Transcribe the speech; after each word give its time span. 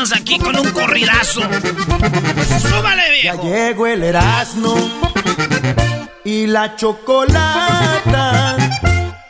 Aquí 0.00 0.38
con 0.38 0.58
un 0.58 0.70
corridazo. 0.70 1.42
¡Súbale, 1.42 3.10
viejo! 3.20 3.36
Ya 3.36 3.42
llegó 3.42 3.86
el 3.86 4.02
Erasmo 4.02 4.74
y 6.24 6.46
la 6.46 6.74
chocolata 6.74 8.56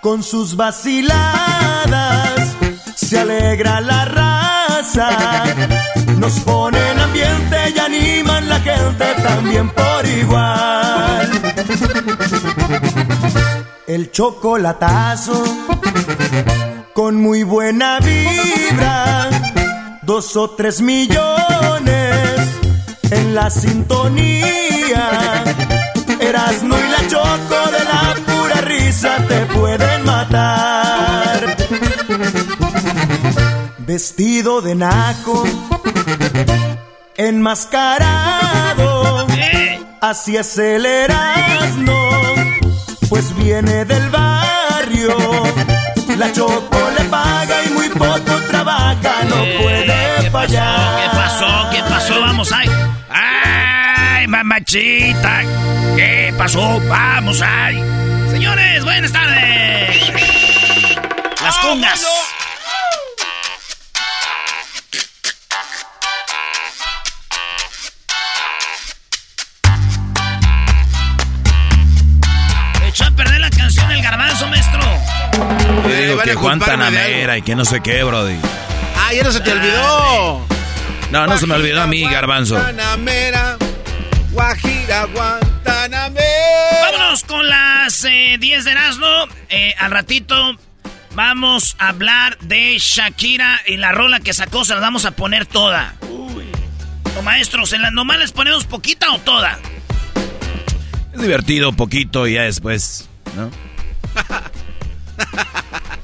con 0.01 0.23
sus 0.23 0.55
vaciladas. 0.55 1.91
Se 2.95 3.19
alegra 3.19 3.81
la 3.81 4.05
raza, 4.05 5.45
nos 6.19 6.35
ponen 6.41 7.01
ambiente 7.01 7.57
y 7.75 7.79
animan 7.79 8.49
la 8.49 8.61
gente 8.61 9.07
también 9.25 9.71
por 9.71 10.07
igual. 10.07 11.31
El 13.89 14.13
chocolatazo 14.13 15.43
con 16.95 17.17
muy 17.17 17.43
buena 17.43 17.99
vibra, 17.99 19.29
dos 20.11 20.37
o 20.37 20.51
tres 20.51 20.81
millones 20.81 22.41
en 23.13 23.33
la 23.33 23.49
sintonía. 23.49 25.45
Erasmo 26.19 26.77
y 26.77 26.89
la 26.97 27.07
choco 27.07 27.71
de 27.77 27.85
la 27.93 28.03
pura 28.27 28.61
risa 28.63 29.19
te 29.29 29.47
pueden 29.55 30.05
matar. 30.05 31.57
Vestido 33.79 34.61
de 34.61 34.75
naco, 34.75 35.45
enmascarado, 37.17 39.29
así 40.01 40.37
es 40.37 40.59
el 40.59 40.87
Erasmo, 40.87 42.11
pues 43.09 43.33
viene 43.37 43.85
del 43.85 44.11
barrio. 44.11 45.17
La 46.19 46.33
choco 46.33 46.79
le 46.99 47.05
paga 47.05 47.65
y 47.65 47.71
muy 47.71 47.89
poco 47.91 48.40
no 49.03 49.37
puede 49.63 49.87
¿Qué 50.21 50.31
fallar. 50.31 51.11
pasó? 51.13 51.71
¿Qué 51.71 51.81
pasó? 51.89 52.21
Vamos, 52.21 52.53
ay. 52.53 52.69
¡Ay, 53.11 54.27
mamachita! 54.27 55.43
¿Qué 55.97 56.35
pasó? 56.37 56.81
Vamos, 56.89 57.41
ay. 57.43 57.83
Señores, 58.31 58.85
buenas 58.85 59.13
tardes. 59.13 60.13
Las 61.43 61.57
congas. 61.59 62.07
Echó 72.87 73.05
a 73.05 73.11
perder 73.11 73.41
la 73.41 73.51
canción 73.51 73.89
del 73.89 74.03
garbanzo, 74.03 74.47
maestro. 74.49 74.81
Yo 75.89 75.95
digo 75.95 76.17
van 76.17 76.25
que 76.25 76.33
a 76.33 76.37
Juan 76.37 76.59
Tanamera 76.59 77.39
y 77.39 77.43
que 77.43 77.55
no 77.55 77.65
sé 77.65 77.81
qué, 77.81 78.03
Brody. 78.03 78.37
Ya 79.15 79.25
no 79.25 79.33
se 79.33 79.41
te 79.41 79.53
olvidó. 79.53 80.47
No, 81.11 81.27
no 81.27 81.37
se 81.37 81.47
me 81.47 81.55
olvidó 81.55 81.83
a 81.83 81.87
mí, 81.87 82.03
Garbanzo. 82.09 82.55
Guantanamera, 82.55 83.59
Guajira, 84.31 85.05
Guantanamera. 85.07 86.93
Vámonos 86.93 87.25
con 87.25 87.49
las 87.49 88.05
eh, 88.05 88.37
10 88.39 88.65
de 88.65 88.71
Erasmo. 88.71 89.27
Eh, 89.49 89.75
al 89.79 89.91
ratito 89.91 90.57
vamos 91.15 91.75
a 91.81 91.89
hablar 91.89 92.39
de 92.39 92.77
Shakira 92.79 93.61
y 93.67 93.77
la 93.79 93.91
rola 93.91 94.21
que 94.21 94.33
sacó. 94.33 94.65
Se 94.65 94.75
la 94.75 94.81
vamos 94.81 95.05
a 95.05 95.11
poner 95.11 95.45
toda. 95.47 95.95
O 97.19 97.23
maestros, 97.23 97.73
¿en 97.73 97.83
la 97.83 97.91
nomás 97.91 98.19
les 98.19 98.31
ponemos 98.31 98.65
poquita 98.65 99.11
o 99.13 99.19
toda? 99.19 99.59
Es 101.13 101.21
divertido 101.21 101.73
poquito 101.73 102.29
y 102.29 102.35
ya 102.35 102.43
después, 102.43 103.09
¿no? 103.37 103.51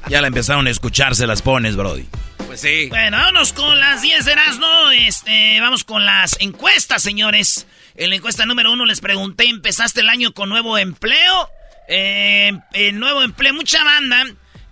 Ya 0.09 0.21
la 0.21 0.29
empezaron 0.29 0.69
a 0.69 0.71
escuchar, 0.71 1.17
se 1.17 1.27
las 1.27 1.43
pones, 1.43 1.75
Brody. 1.75 2.07
Pues 2.47 2.61
sí. 2.61 2.89
Bueno, 2.89 3.17
vámonos 3.17 3.53
con 3.53 3.79
las 3.81 4.03
10 4.03 4.25
de 4.25 4.33
Erasmo. 4.33 4.91
Este, 4.93 5.61
vamos 5.61 5.85
con 5.85 6.07
las 6.07 6.37
encuestas, 6.41 7.03
señores. 7.03 7.67
En 7.97 8.11
la 8.11 8.17
encuesta 8.17 8.47
número 8.47 8.73
uno 8.73 8.85
les 8.85 9.01
pregunté, 9.01 9.49
¿empezaste 9.49 10.01
el 10.01 10.09
año 10.09 10.33
con 10.33 10.49
nuevo 10.49 10.79
empleo? 10.79 11.51
Eh, 11.89 12.53
eh, 12.73 12.93
nuevo 12.93 13.23
empleo, 13.23 13.55
mucha 13.55 13.83
banda 13.85 14.25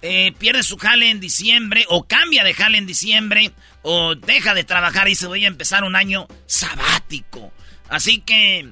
eh, 0.02 0.32
pierde 0.38 0.62
su 0.62 0.76
jale 0.76 1.08
en 1.08 1.18
diciembre 1.18 1.86
o 1.88 2.06
cambia 2.06 2.44
de 2.44 2.54
jale 2.54 2.76
en 2.76 2.86
diciembre 2.86 3.52
o 3.82 4.14
deja 4.14 4.52
de 4.52 4.62
trabajar 4.62 5.08
y 5.08 5.14
se 5.14 5.26
voy 5.26 5.44
a 5.44 5.48
empezar 5.48 5.84
un 5.84 5.96
año 5.96 6.28
sabático. 6.46 7.52
Así 7.88 8.20
que 8.20 8.68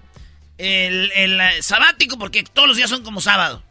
el, 0.59 1.13
el, 1.13 1.41
eh, 1.41 1.63
sabático 1.63 2.19
porque 2.19 2.43
todos 2.45 2.69
los 2.69 2.77
días 2.77 2.91
son 2.91 3.03
como 3.03 3.21
sábado. 3.21 3.63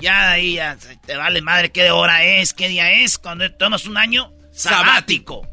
Ya 0.00 0.30
ahí 0.30 0.54
ya 0.54 0.76
te 1.04 1.16
vale 1.16 1.42
madre 1.42 1.70
qué 1.70 1.90
hora 1.90 2.24
es, 2.24 2.54
qué 2.54 2.68
día 2.68 2.92
es, 2.92 3.18
cuando 3.18 3.50
tomas 3.52 3.86
un 3.86 3.96
año 3.96 4.32
sabático. 4.52 5.46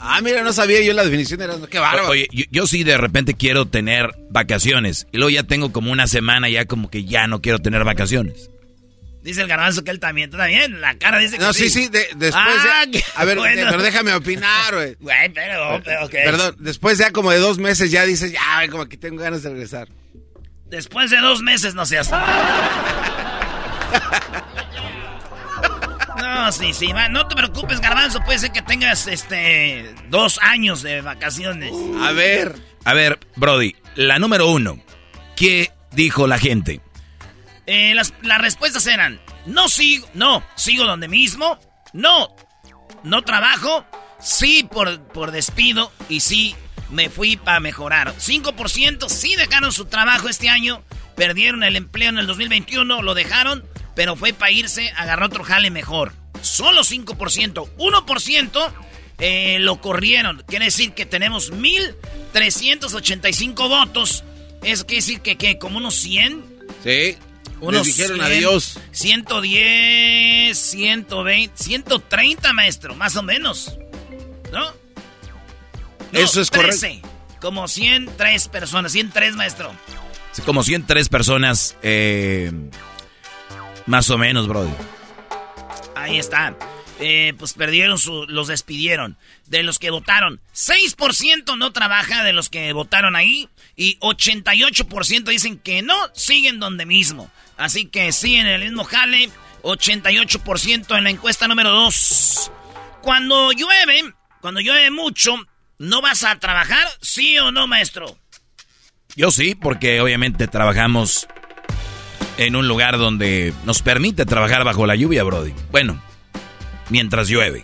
Ah, 0.00 0.20
mira, 0.20 0.42
no 0.44 0.52
sabía 0.52 0.80
yo 0.82 0.92
la 0.92 1.02
definición. 1.04 1.42
Era, 1.42 1.54
qué 1.68 1.78
bárbaro. 1.80 2.08
Oye, 2.10 2.28
yo, 2.30 2.44
yo 2.52 2.66
sí 2.68 2.84
de 2.84 2.96
repente 2.96 3.34
quiero 3.34 3.66
tener 3.66 4.10
vacaciones 4.30 5.08
y 5.10 5.16
luego 5.16 5.30
ya 5.30 5.42
tengo 5.42 5.72
como 5.72 5.90
una 5.90 6.06
semana 6.06 6.48
ya 6.48 6.66
como 6.66 6.88
que 6.88 7.04
ya 7.04 7.26
no 7.26 7.40
quiero 7.42 7.58
tener 7.58 7.82
vacaciones. 7.84 8.50
Dice 9.24 9.42
el 9.42 9.48
garbanzo 9.48 9.82
que 9.82 9.90
él 9.90 9.98
también, 9.98 10.30
tú 10.30 10.36
también, 10.36 10.80
la 10.80 10.96
cara 10.96 11.18
dice 11.18 11.36
que 11.36 11.42
No, 11.44 11.52
sí, 11.52 11.68
sí, 11.68 11.88
de- 11.88 12.08
después 12.16 12.32
Ah, 12.36 12.84
qué 12.90 13.02
A 13.16 13.24
ver, 13.24 13.36
bueno. 13.38 13.60
de- 13.60 13.66
pero 13.68 13.82
déjame 13.82 14.14
opinar, 14.14 14.72
güey. 14.72 14.94
Güey, 15.00 15.28
pero, 15.34 15.80
pero, 15.84 16.04
ok. 16.06 16.12
Perdón, 16.12 16.54
después 16.60 16.96
ya 16.98 17.10
como 17.10 17.32
de 17.32 17.38
dos 17.38 17.58
meses 17.58 17.90
ya 17.90 18.04
dices, 18.06 18.30
ya, 18.30 18.40
güey, 18.58 18.68
como 18.68 18.86
que 18.88 18.96
tengo 18.96 19.20
ganas 19.20 19.42
de 19.42 19.50
regresar. 19.50 19.88
Después 20.66 21.10
de 21.10 21.16
dos 21.18 21.42
meses 21.42 21.74
no 21.74 21.84
seas... 21.84 22.08
No, 26.34 26.52
sí, 26.52 26.72
sí, 26.72 26.92
va, 26.92 27.08
no 27.08 27.26
te 27.26 27.34
preocupes, 27.34 27.80
garbanzo, 27.80 28.20
puede 28.24 28.38
ser 28.38 28.52
que 28.52 28.62
tengas, 28.62 29.06
este, 29.06 29.94
dos 30.08 30.38
años 30.42 30.82
de 30.82 31.00
vacaciones. 31.00 31.72
A 32.00 32.12
ver. 32.12 32.54
A 32.84 32.94
ver, 32.94 33.18
Brody, 33.36 33.76
la 33.94 34.18
número 34.18 34.50
uno. 34.50 34.80
¿Qué 35.36 35.72
dijo 35.92 36.26
la 36.26 36.38
gente? 36.38 36.80
Eh, 37.66 37.94
las, 37.94 38.14
las 38.22 38.40
respuestas 38.40 38.86
eran, 38.86 39.20
no 39.46 39.68
sigo, 39.68 40.08
no, 40.14 40.42
sigo 40.54 40.84
donde 40.84 41.06
mismo, 41.06 41.58
no, 41.92 42.34
no 43.04 43.22
trabajo, 43.22 43.84
sí 44.20 44.66
por, 44.70 45.00
por 45.08 45.30
despido 45.30 45.92
y 46.08 46.20
sí 46.20 46.56
me 46.90 47.10
fui 47.10 47.36
para 47.36 47.60
mejorar. 47.60 48.14
5% 48.14 49.08
sí 49.08 49.36
dejaron 49.36 49.72
su 49.72 49.84
trabajo 49.86 50.28
este 50.28 50.48
año, 50.48 50.82
perdieron 51.16 51.62
el 51.62 51.76
empleo 51.76 52.08
en 52.08 52.18
el 52.18 52.26
2021, 52.26 53.02
lo 53.02 53.14
dejaron, 53.14 53.64
pero 53.98 54.14
fue 54.14 54.32
para 54.32 54.52
irse, 54.52 54.92
agarró 54.96 55.26
otro 55.26 55.42
jale 55.42 55.72
mejor. 55.72 56.12
Solo 56.40 56.82
5%, 56.82 57.68
1% 57.76 58.72
eh, 59.18 59.56
lo 59.58 59.80
corrieron. 59.80 60.44
Quiere 60.46 60.66
decir 60.66 60.92
que 60.92 61.04
tenemos 61.04 61.52
1.385 61.52 63.54
votos. 63.68 64.22
Eso 64.62 64.86
quiere 64.86 65.00
decir 65.00 65.20
que, 65.20 65.36
que 65.36 65.58
como 65.58 65.78
unos 65.78 65.96
100 65.96 66.44
Sí. 66.84 67.16
Unos 67.60 67.88
dijeron 67.88 68.20
adiós. 68.20 68.78
110, 68.92 70.56
120, 70.56 71.60
130, 71.60 72.52
maestro, 72.52 72.94
más 72.94 73.16
o 73.16 73.24
menos. 73.24 73.76
¿No? 74.52 74.72
Eso 76.12 76.40
es 76.40 76.52
correcto. 76.52 76.86
Como 77.40 77.66
103 77.66 78.46
personas, 78.46 78.92
103, 78.92 79.34
maestro. 79.34 79.72
como 80.46 80.62
103 80.62 81.08
personas, 81.08 81.74
eh, 81.82 82.52
más 83.88 84.10
o 84.10 84.18
menos, 84.18 84.46
brother. 84.46 84.74
Ahí 85.96 86.18
está. 86.18 86.54
Eh, 87.00 87.32
pues 87.38 87.54
perdieron 87.54 87.98
su, 87.98 88.26
los 88.28 88.48
despidieron. 88.48 89.16
De 89.46 89.62
los 89.62 89.78
que 89.78 89.90
votaron, 89.90 90.40
6% 90.54 91.56
no 91.56 91.72
trabaja 91.72 92.22
de 92.22 92.32
los 92.32 92.50
que 92.50 92.72
votaron 92.72 93.16
ahí 93.16 93.48
y 93.76 93.98
88% 94.00 95.24
dicen 95.24 95.58
que 95.58 95.80
no, 95.82 95.94
siguen 96.12 96.60
donde 96.60 96.86
mismo. 96.86 97.30
Así 97.56 97.86
que 97.86 98.12
siguen 98.12 98.46
en 98.46 98.54
el 98.54 98.64
mismo 98.64 98.84
jale, 98.84 99.30
88% 99.62 100.98
en 100.98 101.04
la 101.04 101.10
encuesta 101.10 101.48
número 101.48 101.70
2. 101.70 102.52
Cuando 103.00 103.52
llueve, 103.52 104.12
cuando 104.40 104.60
llueve 104.60 104.90
mucho, 104.90 105.34
¿no 105.78 106.02
vas 106.02 106.24
a 106.24 106.38
trabajar? 106.38 106.86
¿Sí 107.00 107.38
o 107.38 107.52
no, 107.52 107.66
maestro? 107.66 108.18
Yo 109.16 109.30
sí, 109.30 109.54
porque 109.54 110.00
obviamente 110.00 110.46
trabajamos 110.46 111.26
en 112.38 112.56
un 112.56 112.66
lugar 112.66 112.96
donde 112.96 113.52
nos 113.64 113.82
permite 113.82 114.24
trabajar 114.24 114.64
bajo 114.64 114.86
la 114.86 114.94
lluvia, 114.94 115.24
Brody. 115.24 115.52
Bueno, 115.70 116.00
mientras 116.88 117.28
llueve. 117.28 117.62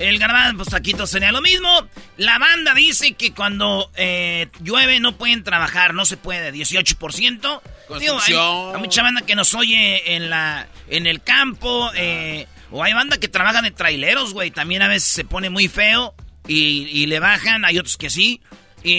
El 0.00 0.18
garbanzo 0.18 0.56
pues 0.58 0.68
taquito 0.68 1.06
sería 1.06 1.32
lo 1.32 1.40
mismo. 1.40 1.88
La 2.18 2.38
banda 2.38 2.74
dice 2.74 3.12
que 3.12 3.32
cuando 3.32 3.90
eh, 3.94 4.48
llueve 4.60 5.00
no 5.00 5.16
pueden 5.16 5.42
trabajar, 5.42 5.94
no 5.94 6.04
se 6.04 6.18
puede, 6.18 6.52
18%. 6.52 7.60
Digo, 7.98 8.18
hay, 8.20 8.80
mucha 8.80 9.02
banda 9.02 9.22
que 9.22 9.36
nos 9.36 9.54
oye 9.54 10.16
en 10.16 10.28
la 10.28 10.66
en 10.88 11.06
el 11.06 11.22
campo, 11.22 11.90
eh, 11.94 12.46
o 12.70 12.82
hay 12.82 12.92
banda 12.92 13.18
que 13.18 13.28
trabajan 13.28 13.64
de 13.64 13.70
traileros, 13.70 14.34
güey. 14.34 14.50
También 14.50 14.82
a 14.82 14.88
veces 14.88 15.08
se 15.10 15.24
pone 15.24 15.48
muy 15.48 15.68
feo 15.68 16.14
y, 16.46 17.06
le 17.06 17.18
bajan, 17.20 17.64
hay 17.64 17.78
otros 17.78 17.96
que 17.96 18.10
sí. 18.10 18.42
Y 18.82 18.94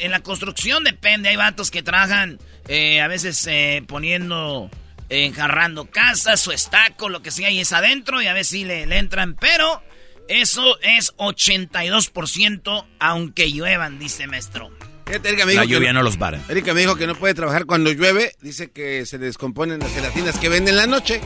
en 0.00 0.10
la 0.10 0.20
construcción 0.20 0.82
depende, 0.82 1.28
hay 1.28 1.36
vatos 1.36 1.70
que 1.70 1.82
trabajan 1.82 2.38
eh, 2.68 3.00
a 3.00 3.08
veces 3.08 3.48
poniendo 3.86 4.70
enjarrando 5.08 5.86
casas 5.86 6.46
o 6.46 6.52
estaco, 6.52 7.08
lo 7.08 7.22
que 7.22 7.30
sea, 7.30 7.50
y 7.50 7.60
es 7.60 7.72
adentro, 7.72 8.20
y 8.22 8.26
a 8.26 8.32
veces 8.32 8.48
sí 8.48 8.64
le, 8.64 8.82
entran, 8.82 9.34
pero 9.34 9.82
eso 10.28 10.78
es 10.80 11.14
82%, 11.16 12.86
aunque 12.98 13.50
lluevan, 13.50 13.98
dice 13.98 14.26
maestro. 14.26 14.70
la 15.06 15.64
lluvia 15.64 15.92
no, 15.92 16.02
los 16.02 16.16
para. 16.16 16.40
Erika 16.48 16.74
me 16.74 16.80
dijo 16.80 16.96
que 16.96 17.06
no 17.06 17.14
puede 17.14 17.34
trabajar 17.34 17.64
cuando 17.66 17.90
llueve, 17.90 18.34
dice 18.40 18.70
que 18.70 19.06
se 19.06 19.18
le 19.18 19.26
descomponen 19.26 19.80
las 19.80 19.92
gelatinas 19.92 20.38
que 20.38 20.48
venden 20.48 20.74
en 20.74 20.76
la 20.76 20.86
noche. 20.86 21.20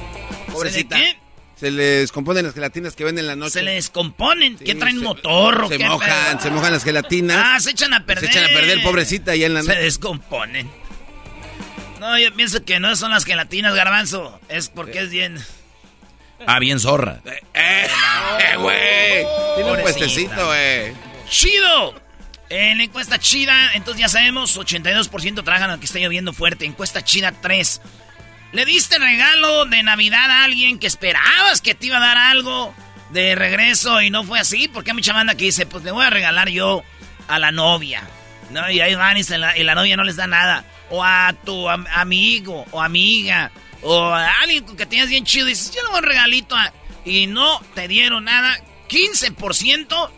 Pobrecita. 0.53 0.97
¿Se 0.97 1.03
qué? 1.03 1.23
Se 1.57 1.71
le 1.71 1.83
descomponen 1.83 2.45
las 2.45 2.55
gelatinas 2.55 2.97
que 2.97 3.05
venden 3.05 3.25
en 3.25 3.29
la 3.29 3.37
noche. 3.37 3.53
Se 3.53 3.63
le 3.63 3.75
descomponen. 3.75 4.57
¿Qué 4.57 4.75
traen 4.75 4.99
motor? 4.99 5.69
Se 5.69 5.79
mojan, 5.79 6.41
se 6.41 6.51
mojan 6.51 6.73
las 6.73 6.83
gelatinas. 6.83 7.41
Ah, 7.41 7.61
se 7.61 7.71
echan 7.71 7.95
a 7.95 8.05
perder. 8.05 8.31
Se 8.33 8.39
echan 8.39 8.51
a 8.51 8.53
perder, 8.53 8.83
pobrecita, 8.83 9.37
y 9.37 9.45
en 9.45 9.55
la 9.55 9.63
noche. 9.63 9.75
Se 9.75 9.81
descomponen. 9.81 10.69
No, 12.03 12.19
yo 12.19 12.35
pienso 12.35 12.65
que 12.65 12.81
no 12.81 12.97
son 12.97 13.13
las 13.13 13.25
gelatinas, 13.25 13.77
garbanzo. 13.77 14.41
Es 14.49 14.69
porque 14.69 14.99
es 14.99 15.11
bien. 15.11 15.39
Ah, 16.49 16.59
bien 16.59 16.81
zorra. 16.81 17.21
Eh, 17.25 17.41
eh, 17.55 17.87
eh 18.41 18.57
güey. 18.57 19.25
Tiene 19.55 19.71
un 19.71 19.81
puestecito, 19.81 20.47
güey. 20.47 20.93
¡Chido! 21.29 21.95
En 22.49 22.79
la 22.79 22.85
encuesta 22.85 23.21
chida, 23.21 23.71
entonces 23.75 24.01
ya 24.01 24.09
sabemos, 24.09 24.59
82% 24.59 25.45
trabajan 25.45 25.71
aunque 25.71 25.87
esté 25.87 26.01
lloviendo 26.01 26.33
fuerte. 26.33 26.65
Encuesta 26.65 27.05
chida 27.05 27.31
3. 27.41 27.81
¿Le 28.51 28.65
diste 28.65 28.99
regalo 28.99 29.65
de 29.67 29.85
Navidad 29.85 30.29
a 30.29 30.43
alguien 30.43 30.81
que 30.81 30.89
esperabas 30.89 31.61
que 31.61 31.77
te 31.77 31.87
iba 31.87 31.99
a 31.99 32.01
dar 32.01 32.19
algo 32.19 32.75
de 33.11 33.37
regreso 33.37 34.03
y 34.03 34.11
no 34.11 34.25
fue 34.25 34.41
así? 34.41 34.67
Porque 34.67 34.91
hay 34.91 34.97
mucha 34.97 35.13
banda 35.13 35.37
que 35.37 35.45
dice, 35.45 35.67
pues 35.67 35.85
le 35.85 35.93
voy 35.93 36.05
a 36.05 36.11
regalar 36.11 36.49
yo 36.49 36.83
a 37.29 37.39
la 37.39 37.53
novia. 37.53 38.03
¿No? 38.53 38.71
Y 38.71 38.81
ahí 38.81 38.95
van 38.95 39.17
y 39.17 39.63
la 39.63 39.75
novia 39.75 39.97
no 39.97 40.05
les 40.05 40.17
da 40.17 40.27
nada 40.27 40.65
o 40.91 41.03
a 41.03 41.35
tu 41.45 41.69
amigo 41.69 42.67
o 42.71 42.81
amiga 42.81 43.51
o 43.83 44.11
a 44.11 44.31
alguien 44.43 44.65
que 44.77 44.87
tienes 44.87 45.09
bien 45.09 45.25
chido 45.25 45.47
y 45.47 45.51
dices, 45.51 45.75
yo 45.75 45.83
le 45.83 45.89
voy 45.89 45.99
un 45.99 46.05
regalito 46.05 46.55
y 47.05 47.27
no 47.27 47.61
te 47.75 47.89
dieron 47.89 48.25
nada, 48.25 48.61
15% 48.89 50.11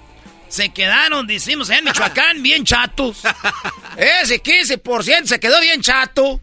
se 0.49 0.69
quedaron, 0.71 1.27
decimos 1.27 1.71
en 1.71 1.85
Michoacán, 1.85 2.43
bien 2.43 2.65
chatos. 2.65 3.23
Ese 3.97 4.43
15% 4.43 5.27
se 5.27 5.41
quedó 5.41 5.61
bien 5.61 5.81
chato. 5.81 6.41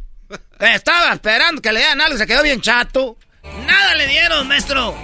Estaba 0.59 1.13
esperando 1.13 1.61
que 1.61 1.71
le 1.71 1.79
dieran 1.79 2.01
algo, 2.01 2.17
se 2.17 2.25
quedó 2.25 2.41
bien 2.43 2.61
chato. 2.61 3.17
Nada 3.65 3.95
le 3.95 4.07
dieron, 4.07 4.47
maestro. 4.47 4.95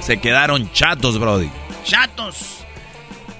Se 0.00 0.20
quedaron 0.20 0.72
chatos, 0.72 1.18
Brody. 1.18 1.50
Chatos. 1.84 2.64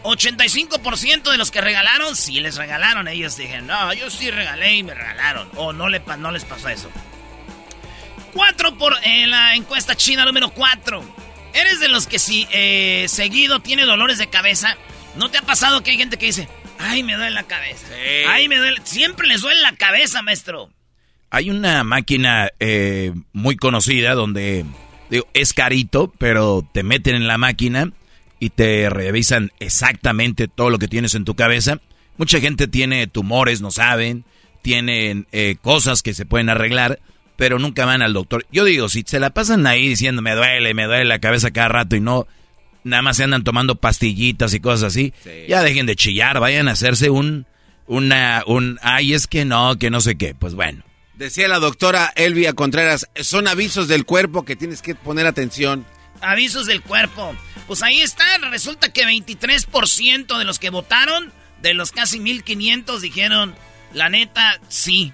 85% 0.03 1.31
de 1.31 1.39
los 1.39 1.50
que 1.50 1.61
regalaron, 1.61 2.17
sí 2.17 2.41
les 2.41 2.56
regalaron. 2.56 3.09
Ellos 3.09 3.37
dijeron, 3.37 3.67
no, 3.67 3.93
yo 3.95 4.11
sí 4.11 4.31
regalé 4.31 4.75
y 4.75 4.83
me 4.83 4.95
regalaron. 4.95 5.49
O 5.56 5.73
no, 5.73 5.89
le, 5.89 6.03
no 6.19 6.31
les 6.31 6.45
pasó 6.45 6.69
eso. 6.69 6.91
4 8.33 8.79
por 8.79 8.95
en 9.05 9.31
la 9.31 9.55
encuesta 9.55 9.95
china 9.95 10.25
número 10.25 10.50
4. 10.50 11.03
¿Eres 11.55 11.81
de 11.81 11.89
los 11.89 12.06
que 12.06 12.19
si 12.19 12.47
eh, 12.53 13.06
seguido 13.09 13.61
tiene 13.61 13.85
dolores 13.85 14.19
de 14.19 14.29
cabeza? 14.29 14.77
¿No 15.17 15.31
te 15.31 15.39
ha 15.39 15.43
pasado 15.43 15.83
que 15.83 15.91
hay 15.91 15.97
gente 15.97 16.19
que 16.19 16.27
dice, 16.27 16.49
ay, 16.79 17.03
me 17.03 17.15
duele 17.15 17.31
la 17.31 17.45
cabeza? 17.45 17.87
Ay, 18.29 18.49
me 18.49 18.59
duele. 18.59 18.81
Siempre 18.85 19.27
les 19.27 19.41
duele 19.41 19.61
la 19.61 19.75
cabeza, 19.75 20.23
maestro. 20.23 20.71
Hay 21.31 21.50
una 21.50 21.85
máquina 21.85 22.50
eh, 22.61 23.12
muy 23.33 23.56
conocida 23.56 24.15
donde 24.15 24.65
digo, 25.11 25.27
es 25.35 25.53
carito, 25.53 26.12
pero 26.19 26.67
te 26.73 26.83
meten 26.83 27.17
en 27.17 27.27
la 27.27 27.39
máquina 27.39 27.93
y 28.40 28.50
te 28.50 28.88
revisan 28.90 29.52
exactamente 29.61 30.49
todo 30.49 30.70
lo 30.70 30.79
que 30.79 30.88
tienes 30.88 31.14
en 31.14 31.25
tu 31.25 31.35
cabeza. 31.35 31.81
Mucha 32.17 32.40
gente 32.40 32.69
tiene 32.69 33.06
tumores, 33.06 33.61
no 33.61 33.70
saben, 33.70 34.25
tienen 34.62 35.26
eh, 35.32 35.56
cosas 35.61 36.02
que 36.02 36.14
se 36.14 36.26
pueden 36.26 36.49
arreglar, 36.49 37.00
pero 37.37 37.58
nunca 37.58 37.85
van 37.85 38.02
al 38.02 38.12
doctor. 38.12 38.46
Yo 38.50 38.64
digo, 38.64 38.88
si 38.88 39.05
se 39.06 39.20
la 39.20 39.31
pasan 39.31 39.67
ahí 39.67 39.88
diciendo 39.88 40.23
me 40.23 40.35
duele, 40.35 40.75
me 40.75 40.85
duele 40.85 41.05
la 41.05 41.20
cabeza 41.20 41.50
cada 41.50 41.69
rato 41.69 41.96
y 41.96 42.00
no, 42.00 42.26
nada 42.85 43.02
más 43.02 43.17
se 43.17 43.25
andan 43.25 43.44
tomando 43.44 43.76
pastillitas 43.76 44.55
y 44.55 44.61
cosas 44.61 44.93
así, 44.93 45.12
ya 45.49 45.62
dejen 45.62 45.87
de 45.87 45.96
chillar, 45.96 46.40
vayan 46.40 46.69
a 46.69 46.73
hacerse 46.73 47.11
un, 47.11 47.46
una, 47.87 48.43
un, 48.46 48.79
ay, 48.82 49.14
es 49.14 49.26
que 49.26 49.44
no, 49.44 49.79
que 49.79 49.90
no 49.90 50.00
sé 50.00 50.17
qué, 50.17 50.35
pues 50.35 50.55
bueno. 50.55 50.82
Decía 51.14 51.49
la 51.49 51.58
doctora 51.58 52.12
Elvia 52.14 52.52
Contreras, 52.52 53.08
son 53.17 53.49
avisos 53.49 53.88
del 53.88 54.05
cuerpo 54.05 54.44
que 54.44 54.55
tienes 54.55 54.82
que 54.82 54.94
poner 54.94 55.26
atención. 55.26 55.85
Avisos 56.20 56.67
del 56.67 56.82
cuerpo. 56.82 57.35
Pues 57.67 57.82
ahí 57.82 58.00
está, 58.00 58.25
resulta 58.50 58.92
que 58.92 59.04
23% 59.04 60.38
de 60.38 60.45
los 60.45 60.59
que 60.59 60.71
votaron, 60.71 61.33
de 61.61 61.75
los 61.75 61.92
casi 61.92 62.19
1500, 62.19 63.02
dijeron, 63.02 63.54
la 63.92 64.09
neta, 64.09 64.59
sí, 64.69 65.12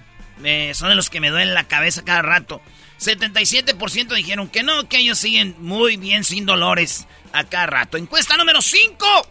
son 0.73 0.89
de 0.89 0.95
los 0.95 1.09
que 1.09 1.19
me 1.19 1.29
duelen 1.29 1.53
la 1.53 1.65
cabeza 1.65 2.05
cada 2.05 2.21
rato. 2.21 2.61
77% 2.99 4.15
dijeron 4.15 4.47
que 4.47 4.63
no, 4.63 4.87
que 4.87 4.99
ellos 4.99 5.17
siguen 5.17 5.55
muy 5.59 5.97
bien 5.97 6.23
sin 6.23 6.45
dolores 6.45 7.07
a 7.33 7.43
cada 7.43 7.65
rato. 7.65 7.97
Encuesta 7.97 8.37
número 8.37 8.61
5. 8.61 9.27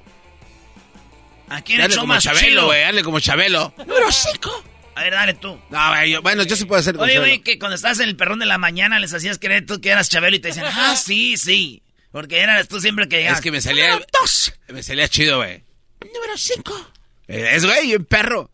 Aquí 1.48 1.74
en 1.74 1.90
como 1.94 2.18
Chabelo, 2.18 2.66
güey, 2.66 2.82
dale 2.82 3.02
como 3.02 3.20
Chabelo. 3.20 3.72
Número 3.78 4.10
5. 4.10 4.64
A 4.96 5.02
ver, 5.02 5.12
dale 5.12 5.34
tú. 5.34 5.60
No, 5.70 6.22
bueno, 6.22 6.44
yo 6.44 6.56
sí 6.56 6.64
puedo 6.64 6.80
hacer. 6.80 6.96
Oye, 6.98 7.18
güey, 7.18 7.40
que 7.40 7.58
cuando 7.58 7.74
estás 7.74 7.98
en 8.00 8.08
el 8.08 8.16
perrón 8.16 8.38
de 8.38 8.46
la 8.46 8.58
mañana 8.58 8.98
les 9.00 9.12
hacías 9.12 9.38
creer 9.38 9.66
tú 9.66 9.80
que 9.80 9.90
eras 9.90 10.08
Chabelo 10.08 10.36
y 10.36 10.40
te 10.40 10.48
decían, 10.48 10.66
ah, 10.72 10.96
sí, 10.96 11.36
sí. 11.36 11.82
Porque 12.12 12.40
eras 12.40 12.68
tú 12.68 12.80
siempre 12.80 13.08
que 13.08 13.16
llegabas. 13.16 13.38
Es 13.38 13.42
que 13.42 13.50
me 13.50 13.60
salía. 13.60 13.90
Número 13.90 14.06
dos. 14.20 14.54
Me 14.68 14.82
salía 14.82 15.08
chido, 15.08 15.38
güey. 15.38 15.64
Número 16.00 16.36
cinco. 16.36 16.90
Eh, 17.26 17.50
es 17.54 17.64
güey, 17.64 17.96
un 17.96 18.04
perro. 18.04 18.50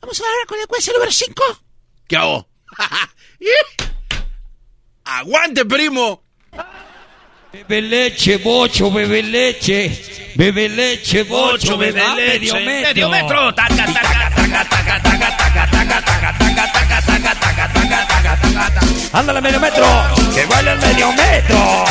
Vamos 0.00 0.20
a 0.20 0.24
ver 0.24 0.46
con 0.48 0.58
el 0.58 0.66
cuesta 0.66 0.92
número 0.92 1.12
cinco. 1.12 1.44
¿Qué 2.08 2.16
hago? 2.16 2.48
¡Aguante, 5.04 5.64
primo! 5.64 6.24
Bebe 7.64 7.80
leche, 7.80 8.38
bocho, 8.38 8.90
bebe 8.90 9.22
leche. 9.22 9.90
Bebe 10.34 10.68
leche, 10.68 11.24
bocho, 11.24 11.78
bebe 11.78 12.02
leche. 12.14 12.52
Medio 12.52 12.54
metro. 12.54 12.86
Medio 12.86 13.08
metro. 13.08 13.54
Taca, 13.54 13.74
taca, 13.74 13.92
taca, 13.92 14.64
taca, 14.68 15.00
taca, 15.00 15.00
taca, 15.00 15.70
taca, 15.70 16.02
taca, 16.02 16.32
taca, 16.32 16.72
taca, 16.72 17.02
taca, 17.06 17.34
taca, 17.40 17.68
taca, 17.72 18.06
taca, 18.06 18.70
taca. 18.70 19.18
Ándale, 19.18 19.40
medio 19.40 19.58
metro. 19.58 19.86
Que 20.34 20.44
baila 20.44 20.72
el 20.74 20.80
medio 20.80 21.12
metro. 21.12 21.84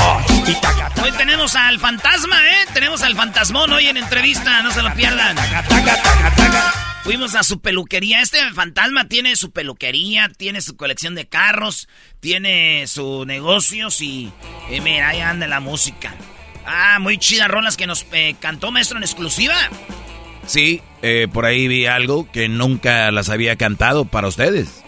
Hoy 1.04 1.12
tenemos 1.18 1.56
al 1.56 1.80
fantasma, 1.80 2.38
¿eh? 2.48 2.66
Tenemos 2.74 3.02
al 3.02 3.16
fantasmón 3.16 3.74
hoy 3.74 3.88
en 3.88 3.98
entrevista. 3.98 4.62
No 4.62 4.72
se 4.72 4.84
lo 4.84 4.94
pierdan. 4.94 5.36
Taca, 5.36 5.64
taca, 5.64 5.96
taca, 5.96 6.36
taca. 6.36 6.95
Fuimos 7.06 7.36
a 7.36 7.44
su 7.44 7.60
peluquería. 7.60 8.20
Este 8.20 8.40
fantasma 8.56 9.08
tiene 9.08 9.36
su 9.36 9.52
peluquería, 9.52 10.28
tiene 10.36 10.60
su 10.60 10.76
colección 10.76 11.14
de 11.14 11.28
carros, 11.28 11.88
tiene 12.20 12.88
sus 12.88 13.28
negocios 13.28 14.02
y, 14.02 14.32
mira, 14.82 15.10
ahí 15.10 15.20
anda 15.20 15.48
la 15.48 15.60
música. 15.60 16.16
Ah, 16.66 16.98
muy 17.00 17.20
chidas 17.20 17.48
rolas 17.48 17.78
que 17.78 17.86
nos 17.86 18.08
eh, 18.12 18.36
cantó 18.40 18.72
maestro 18.72 18.98
en 18.98 19.04
exclusiva. 19.04 19.54
Sí, 20.48 20.82
eh, 21.04 21.28
por 21.32 21.46
ahí 21.46 21.68
vi 21.68 21.86
algo 21.86 22.28
que 22.32 22.50
nunca 22.50 23.12
las 23.12 23.30
había 23.30 23.56
cantado 23.56 24.06
para 24.06 24.28
ustedes. 24.28 24.84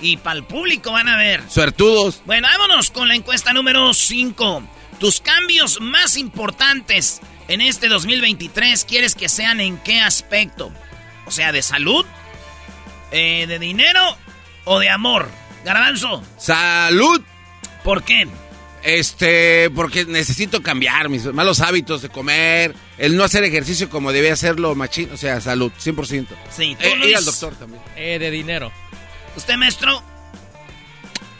Y 0.00 0.18
para 0.18 0.36
el 0.36 0.44
público 0.44 0.92
van 0.92 1.08
a 1.08 1.16
ver. 1.16 1.42
Suertudos. 1.48 2.22
Bueno, 2.26 2.46
vámonos 2.46 2.92
con 2.92 3.08
la 3.08 3.16
encuesta 3.16 3.52
número 3.52 3.92
5. 3.92 4.62
Tus 5.00 5.20
cambios 5.20 5.80
más 5.80 6.16
importantes 6.16 7.20
en 7.48 7.60
este 7.60 7.88
2023, 7.88 8.84
¿quieres 8.84 9.16
que 9.16 9.28
sean 9.28 9.58
en 9.58 9.78
qué 9.78 10.00
aspecto? 10.00 10.72
O 11.26 11.30
sea, 11.30 11.52
de 11.52 11.62
salud, 11.62 12.06
eh, 13.10 13.46
de 13.46 13.58
dinero 13.58 14.16
o 14.64 14.78
de 14.78 14.88
amor. 14.90 15.28
Garbanzo. 15.64 16.22
Salud. 16.38 17.20
¿Por 17.82 18.02
qué? 18.04 18.28
Este, 18.82 19.68
porque 19.70 20.04
necesito 20.04 20.62
cambiar 20.62 21.08
mis 21.08 21.24
malos 21.26 21.60
hábitos 21.60 22.02
de 22.02 22.08
comer, 22.08 22.72
el 22.98 23.16
no 23.16 23.24
hacer 23.24 23.42
ejercicio 23.42 23.90
como 23.90 24.12
debía 24.12 24.32
hacerlo 24.32 24.76
machín, 24.76 25.10
o 25.12 25.16
sea, 25.16 25.40
salud, 25.40 25.72
100%. 25.76 26.28
Sí, 26.50 26.76
tú, 26.78 26.86
eh, 26.86 27.08
ir 27.08 27.16
al 27.16 27.24
doctor 27.24 27.56
también. 27.56 27.82
Eh, 27.96 28.20
de 28.20 28.30
dinero. 28.30 28.70
¿Usted, 29.36 29.56
maestro? 29.56 30.02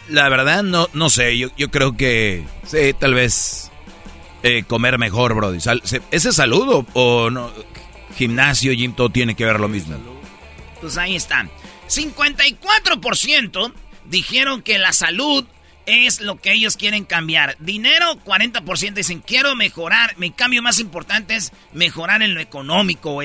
La 0.09 0.28
verdad, 0.28 0.64
no, 0.64 0.88
no 0.93 1.09
sé, 1.09 1.38
yo, 1.38 1.49
yo 1.57 1.71
creo 1.71 1.97
que, 1.97 2.45
sí, 2.64 2.93
tal 2.99 3.14
vez 3.14 3.71
eh, 4.43 4.64
comer 4.66 4.99
mejor, 4.99 5.35
Brody. 5.35 5.59
¿Ese 5.59 6.00
es 6.11 6.37
salud 6.37 6.85
o, 6.95 7.31
no? 7.31 7.52
Gimnasio, 8.16 8.73
gym, 8.73 8.94
todo 8.94 9.11
tiene 9.11 9.35
que 9.35 9.44
ver 9.44 9.61
lo 9.61 9.68
mismo. 9.68 9.96
Pues 10.80 10.96
ahí 10.96 11.16
están. 11.16 11.50
54% 11.88 13.73
dijeron 14.06 14.62
que 14.62 14.78
la 14.78 14.92
salud 14.92 15.44
es 15.87 16.20
lo 16.20 16.40
que 16.40 16.52
ellos 16.52 16.76
quieren 16.76 17.04
cambiar. 17.04 17.56
Dinero, 17.61 18.18
40% 18.25 18.94
dicen, 18.94 19.20
quiero 19.20 19.54
mejorar. 19.54 20.18
Mi 20.18 20.30
cambio 20.32 20.62
más 20.62 20.80
importante 20.80 21.37
es 21.37 21.52
mejorar 21.73 22.23
en 22.23 22.35
lo 22.35 22.40
económico, 22.40 23.20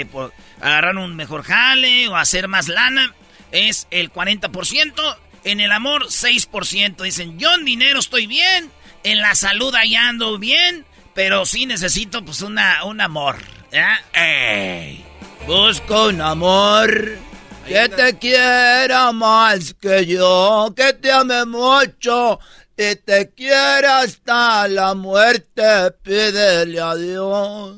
agarrar 0.62 0.98
un 0.98 1.16
mejor 1.16 1.44
jale 1.44 2.08
o 2.08 2.16
hacer 2.16 2.48
más 2.48 2.68
lana. 2.68 3.14
Es 3.52 3.88
el 3.92 4.14
40%. 4.14 5.18
En 5.44 5.60
el 5.60 5.72
amor, 5.72 6.06
6%. 6.06 7.04
Dicen, 7.04 7.40
yo 7.40 7.54
en 7.56 7.66
dinero 7.66 8.00
estoy 8.00 8.28
bien. 8.28 8.70
En 9.04 9.20
la 9.20 9.34
salud 9.34 9.74
allá 9.74 10.08
ando 10.08 10.38
bien. 10.38 10.86
Pero 11.16 11.46
sí 11.46 11.66
necesito, 11.66 12.24
pues, 12.24 12.42
una, 12.42 12.86
un 12.86 13.02
amor. 13.02 13.38
¡Ey! 13.72 15.06
Busco 15.48 16.08
un 16.08 16.22
amor 16.22 17.18
que 17.66 17.88
te 17.90 18.18
quiera 18.18 19.12
más 19.14 19.74
que 19.76 20.06
yo, 20.06 20.74
que 20.76 20.94
te 20.94 21.12
ame 21.12 21.46
mucho 21.46 22.40
y 22.76 22.96
te 22.98 23.30
quiera 23.30 24.00
hasta 24.00 24.68
la 24.68 24.94
muerte, 24.94 25.92
pídele 26.04 26.82
a 26.82 26.96
Dios. 26.96 27.78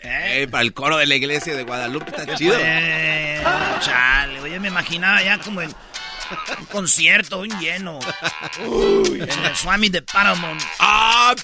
Eh, 0.00 0.48
para 0.50 0.62
el 0.62 0.72
coro 0.72 0.96
de 0.96 1.06
la 1.06 1.14
iglesia 1.16 1.54
de 1.54 1.64
Guadalupe 1.64 2.10
está 2.10 2.34
chido. 2.34 2.56
chale, 3.80 4.40
oye, 4.40 4.58
me 4.58 4.68
imaginaba 4.68 5.22
ya 5.22 5.38
como 5.38 5.60
el 5.60 5.74
un 6.58 6.64
concierto, 6.66 7.40
un 7.40 7.60
lleno. 7.60 7.98
Uy, 8.66 9.20
en 9.20 9.44
el 9.44 9.56
Swami 9.56 9.90
de 9.90 10.02
Paramount. 10.02 10.62
¡Ah, 10.78 11.34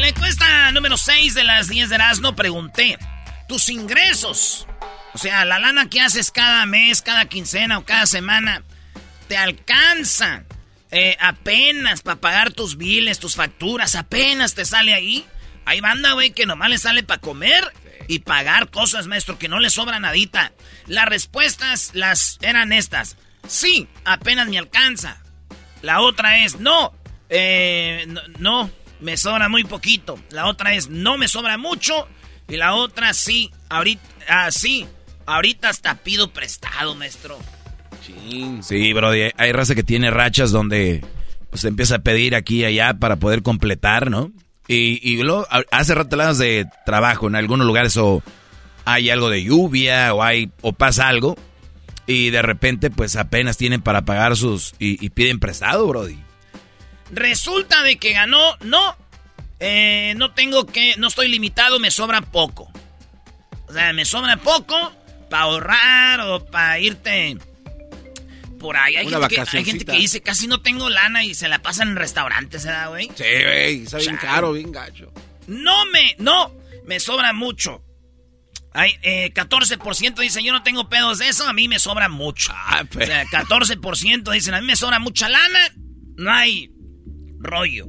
En 0.00 0.04
la 0.04 0.08
encuesta 0.08 0.72
número 0.72 0.96
6 0.96 1.34
de 1.34 1.44
las 1.44 1.68
10 1.68 1.90
de 1.90 1.94
Erasmo 1.96 2.34
pregunté, 2.34 2.98
¿tus 3.46 3.68
ingresos 3.68 4.66
o 5.12 5.18
sea, 5.18 5.44
la 5.44 5.58
lana 5.58 5.90
que 5.90 6.00
haces 6.00 6.30
cada 6.30 6.64
mes, 6.64 7.02
cada 7.02 7.26
quincena 7.26 7.76
o 7.76 7.84
cada 7.84 8.06
semana, 8.06 8.62
te 9.28 9.36
alcanza 9.36 10.44
eh, 10.90 11.18
apenas 11.20 12.00
para 12.00 12.18
pagar 12.18 12.50
tus 12.50 12.78
biles, 12.78 13.18
tus 13.18 13.36
facturas, 13.36 13.94
apenas 13.94 14.54
te 14.54 14.64
sale 14.64 14.94
ahí. 14.94 15.26
Hay 15.66 15.82
banda, 15.82 16.12
güey, 16.12 16.30
que 16.30 16.46
nomás 16.46 16.70
le 16.70 16.78
sale 16.78 17.02
para 17.02 17.20
comer 17.20 17.70
y 18.08 18.20
pagar 18.20 18.70
cosas, 18.70 19.06
maestro, 19.06 19.38
que 19.38 19.48
no 19.48 19.60
le 19.60 19.68
sobra 19.68 20.00
nadita. 20.00 20.52
Las 20.86 21.04
respuestas 21.04 21.90
las 21.92 22.38
eran 22.40 22.72
estas. 22.72 23.18
Sí, 23.46 23.86
apenas 24.06 24.48
me 24.48 24.56
alcanza. 24.56 25.20
La 25.82 26.00
otra 26.00 26.42
es 26.42 26.58
no, 26.58 26.94
eh, 27.28 28.06
no, 28.08 28.22
no, 28.38 28.70
me 29.00 29.16
sobra 29.16 29.48
muy 29.48 29.64
poquito. 29.64 30.18
La 30.30 30.46
otra 30.46 30.74
es 30.74 30.88
no 30.88 31.18
me 31.18 31.28
sobra 31.28 31.58
mucho. 31.58 32.08
Y 32.48 32.56
la 32.56 32.74
otra 32.74 33.14
sí, 33.14 33.50
ahorita, 33.68 34.02
ah, 34.28 34.50
sí, 34.50 34.86
Ahorita 35.30 35.68
hasta 35.68 35.94
pido 35.94 36.32
prestado, 36.32 36.96
maestro. 36.96 37.38
Sí, 38.62 38.92
bro. 38.92 39.10
Hay 39.10 39.52
raza 39.52 39.76
que 39.76 39.84
tiene 39.84 40.10
rachas 40.10 40.50
donde 40.50 41.04
pues 41.50 41.64
empieza 41.64 41.96
a 41.96 41.98
pedir 42.00 42.34
aquí 42.34 42.60
y 42.60 42.64
allá 42.64 42.94
para 42.94 43.16
poder 43.16 43.42
completar, 43.42 44.10
¿no? 44.10 44.32
Y, 44.66 44.98
y 45.08 45.22
luego 45.22 45.46
hace 45.70 45.94
rato 45.94 46.16
de 46.34 46.66
trabajo 46.84 47.28
en 47.28 47.36
algunos 47.36 47.64
lugares 47.64 47.96
o 47.96 48.24
hay 48.84 49.10
algo 49.10 49.30
de 49.30 49.44
lluvia 49.44 50.14
o 50.14 50.22
hay 50.22 50.50
o 50.62 50.72
pasa 50.72 51.06
algo 51.06 51.36
y 52.06 52.30
de 52.30 52.42
repente 52.42 52.90
pues 52.90 53.14
apenas 53.14 53.56
tienen 53.56 53.82
para 53.82 54.02
pagar 54.02 54.36
sus 54.36 54.74
y, 54.80 55.10
piden 55.10 55.38
prestado, 55.38 55.86
brody. 55.86 56.18
Resulta 57.12 57.82
de 57.82 57.96
que 57.96 58.12
ganó, 58.12 58.56
no, 58.60 58.96
eh, 59.58 60.14
no 60.16 60.32
tengo 60.32 60.66
que, 60.66 60.96
no 60.96 61.08
estoy 61.08 61.28
limitado, 61.28 61.78
me 61.80 61.90
sobra 61.90 62.20
poco. 62.20 62.70
O 63.68 63.72
sea, 63.72 63.92
me 63.92 64.04
sobra 64.04 64.36
poco 64.36 64.92
para 65.28 65.44
ahorrar 65.44 66.20
o 66.20 66.44
para 66.44 66.78
irte 66.78 67.36
por 68.58 68.76
ahí. 68.76 68.96
Hay 68.96 69.08
gente, 69.08 69.28
que, 69.28 69.40
hay 69.40 69.64
gente, 69.64 69.84
que, 69.84 69.96
dice, 69.96 70.20
casi 70.20 70.46
no 70.46 70.60
tengo 70.60 70.88
lana 70.88 71.24
y 71.24 71.34
se 71.34 71.48
la 71.48 71.60
pasan 71.60 71.90
en 71.90 71.96
restaurantes, 71.96 72.64
¿verdad, 72.64 72.90
güey? 72.90 73.06
Sí, 73.14 73.24
güey, 73.24 73.82
está 73.82 73.98
bien 73.98 74.16
caro, 74.16 74.52
bien 74.52 74.70
gacho. 74.72 75.12
No 75.46 75.86
me, 75.86 76.14
no, 76.18 76.54
me 76.84 77.00
sobra 77.00 77.32
mucho. 77.32 77.82
Hay 78.72 78.96
eh, 79.02 79.32
14% 79.34 80.14
dicen, 80.20 80.44
yo 80.44 80.52
no 80.52 80.62
tengo 80.62 80.88
pedos 80.88 81.18
de 81.18 81.28
eso, 81.28 81.48
a 81.48 81.52
mí 81.52 81.66
me 81.66 81.80
sobra 81.80 82.08
mucho. 82.08 82.52
Ah, 82.54 82.84
o 82.88 83.04
sea, 83.04 83.24
14% 83.24 84.30
dicen, 84.30 84.54
a 84.54 84.60
mí 84.60 84.66
me 84.66 84.76
sobra 84.76 85.00
mucha 85.00 85.28
lana, 85.28 85.74
no 86.16 86.32
hay 86.32 86.70
rollo. 87.40 87.86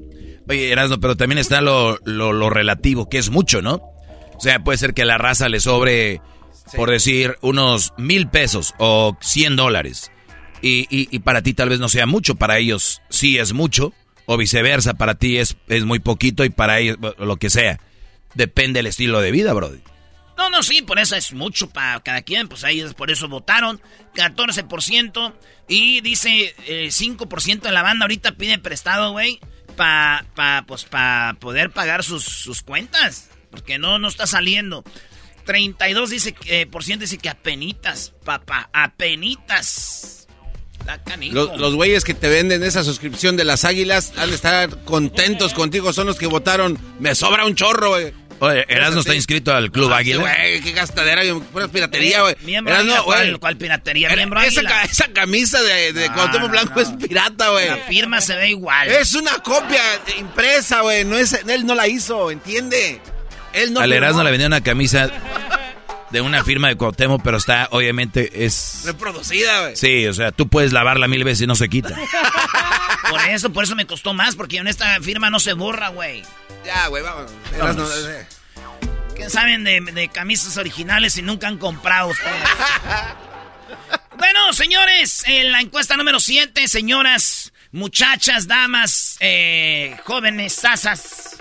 Oye, 0.47 0.71
Erasmo, 0.71 0.99
pero 0.99 1.15
también 1.15 1.37
está 1.37 1.61
lo, 1.61 1.97
lo, 2.05 2.33
lo 2.33 2.49
relativo, 2.49 3.07
que 3.07 3.19
es 3.19 3.29
mucho, 3.29 3.61
¿no? 3.61 3.75
O 4.35 4.39
sea, 4.39 4.63
puede 4.63 4.77
ser 4.77 4.93
que 4.93 5.03
a 5.03 5.05
la 5.05 5.19
raza 5.19 5.49
le 5.49 5.59
sobre 5.59 6.19
por 6.75 6.89
decir, 6.89 7.37
unos 7.41 7.93
mil 7.97 8.27
pesos 8.29 8.73
o 8.77 9.17
cien 9.21 9.55
dólares. 9.55 10.11
Y, 10.61 10.85
y, 10.89 11.19
para 11.19 11.41
ti 11.41 11.55
tal 11.55 11.69
vez 11.69 11.79
no 11.79 11.89
sea 11.89 12.05
mucho, 12.05 12.35
para 12.35 12.59
ellos 12.59 13.01
sí 13.09 13.39
es 13.39 13.51
mucho, 13.51 13.93
o 14.27 14.37
viceversa, 14.37 14.93
para 14.93 15.15
ti 15.15 15.37
es, 15.37 15.57
es 15.67 15.85
muy 15.85 15.97
poquito 15.97 16.45
y 16.45 16.51
para 16.51 16.79
ellos 16.79 16.97
lo 17.17 17.37
que 17.37 17.49
sea. 17.49 17.79
Depende 18.35 18.77
del 18.77 18.85
estilo 18.85 19.21
de 19.21 19.31
vida, 19.31 19.53
Brody. 19.53 19.79
No, 20.41 20.49
no, 20.49 20.63
sí, 20.63 20.81
por 20.81 20.97
eso 20.97 21.15
es 21.15 21.33
mucho 21.33 21.69
para 21.69 21.99
cada 21.99 22.23
quien, 22.23 22.47
pues 22.47 22.63
ellos 22.63 22.95
por 22.95 23.11
eso 23.11 23.27
votaron, 23.27 23.79
14%, 24.15 25.33
y 25.67 26.01
dice 26.01 26.55
eh, 26.65 26.87
5% 26.87 27.61
de 27.61 27.71
la 27.71 27.83
banda 27.83 28.05
ahorita 28.05 28.31
pide 28.31 28.57
prestado, 28.57 29.11
güey, 29.11 29.39
para 29.77 30.25
pa, 30.33 30.63
pues, 30.67 30.85
pa 30.85 31.37
poder 31.39 31.69
pagar 31.69 32.03
sus, 32.03 32.23
sus 32.23 32.63
cuentas, 32.63 33.29
porque 33.51 33.77
no, 33.77 33.99
no 33.99 34.07
está 34.07 34.25
saliendo. 34.25 34.83
32 35.45 36.09
dice, 36.09 36.35
eh, 36.47 36.65
por 36.65 36.83
ciento 36.83 37.03
dice 37.03 37.19
que 37.19 37.29
apenitas, 37.29 38.13
papá, 38.25 38.71
apenitas. 38.73 40.27
Los, 41.31 41.59
los 41.59 41.75
güeyes 41.75 42.03
que 42.03 42.15
te 42.15 42.29
venden 42.29 42.63
esa 42.63 42.83
suscripción 42.83 43.37
de 43.37 43.45
las 43.45 43.63
águilas 43.63 44.13
han 44.17 44.29
de 44.29 44.35
estar 44.35 44.83
contentos 44.85 45.53
contigo, 45.53 45.93
son 45.93 46.07
los 46.07 46.17
que 46.17 46.25
votaron. 46.25 46.79
Me 46.99 47.13
sobra 47.13 47.45
un 47.45 47.53
chorro, 47.53 47.89
güey. 47.89 48.11
Oye, 48.41 48.65
Erasmo 48.69 49.01
está 49.01 49.13
inscrito 49.13 49.53
al 49.53 49.71
Club 49.71 49.93
ah, 49.93 49.97
Águila. 49.97 50.21
Güey, 50.21 50.61
qué 50.61 50.71
gastadera, 50.71 51.21
pura 51.51 51.67
piratería, 51.67 52.23
güey. 52.23 52.35
Miembro 52.41 52.73
Erasmo. 52.73 53.03
¿Cuál, 53.39 53.55
piratería? 53.55 54.09
Miembro 54.15 54.41
esa, 54.41 54.61
esa 54.83 55.07
camisa 55.13 55.61
de, 55.61 55.93
de 55.93 56.09
Blanco 56.49 56.81
es 56.81 56.89
pirata, 56.89 57.49
güey. 57.51 57.67
La 57.67 57.77
firma 57.77 58.19
se 58.19 58.35
ve 58.35 58.49
igual. 58.49 58.87
Es 58.87 59.13
una 59.13 59.37
copia 59.43 59.83
impresa, 60.17 60.81
güey. 60.81 61.05
No 61.05 61.17
es, 61.17 61.33
él 61.33 61.67
no 61.67 61.75
la 61.75 61.87
hizo, 61.87 62.31
¿entiende? 62.31 62.99
Él 63.53 63.73
no 63.73 63.79
Al 63.79 63.93
Erasmo 63.93 64.23
le 64.23 64.31
vendió 64.31 64.47
una 64.47 64.61
camisa 64.61 65.11
de 66.09 66.21
una 66.21 66.43
firma 66.43 66.69
de 66.69 66.77
Cuauhtémoc, 66.77 67.21
pero 67.23 67.37
está, 67.37 67.67
obviamente, 67.69 68.43
es... 68.43 68.81
Reproducida, 68.85 69.61
güey. 69.61 69.75
Sí, 69.75 70.07
o 70.07 70.15
sea, 70.15 70.31
tú 70.31 70.47
puedes 70.47 70.73
lavarla 70.73 71.07
mil 71.07 71.23
veces 71.23 71.43
y 71.43 71.47
no 71.47 71.55
se 71.55 71.69
quita. 71.69 71.95
por 73.09 73.21
eso, 73.21 73.53
por 73.53 73.65
eso 73.65 73.75
me 73.75 73.85
costó 73.85 74.15
más, 74.15 74.35
porque 74.35 74.57
en 74.57 74.67
esta 74.67 74.99
firma 74.99 75.29
no 75.29 75.39
se 75.39 75.53
borra, 75.53 75.89
güey. 75.89 76.23
Ya, 76.65 76.87
güey, 76.87 77.03
vamos. 77.03 77.31
¿Qué 79.15 79.29
saben 79.29 79.63
de, 79.63 80.09
camisas 80.13 80.57
originales 80.57 81.17
y 81.17 81.21
nunca 81.21 81.47
han 81.47 81.57
comprado 81.57 82.09
ustedes? 82.09 82.31
bueno, 84.17 84.53
señores, 84.53 85.23
en 85.27 85.51
la 85.51 85.61
encuesta 85.61 85.97
número 85.97 86.19
7, 86.19 86.67
señoras, 86.67 87.53
muchachas, 87.71 88.47
damas, 88.47 89.17
eh, 89.19 89.97
jóvenes, 90.05 90.53
sasas. 90.53 91.37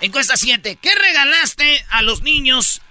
Encuesta 0.00 0.36
7. 0.36 0.78
¿Qué 0.80 0.94
regalaste 0.94 1.84
a 1.90 2.02
los 2.02 2.22
niños 2.22 2.82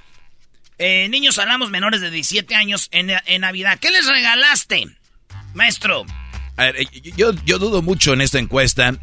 eh, 0.84 1.08
niños 1.10 1.38
hablamos 1.38 1.70
menores 1.70 2.02
de 2.02 2.10
17 2.10 2.56
años 2.56 2.90
en, 2.92 3.12
Navidad. 3.40 3.78
¿Qué 3.80 3.92
les 3.92 4.08
regalaste, 4.08 4.88
maestro? 5.54 6.08
A 6.58 6.66
ver, 6.66 6.78
eh, 6.78 6.88
yo, 7.16 7.34
yo 7.46 7.60
dudo 7.60 7.84
mucho 7.84 8.14
en 8.14 8.22
esta 8.22 8.40
encuesta 8.40 8.98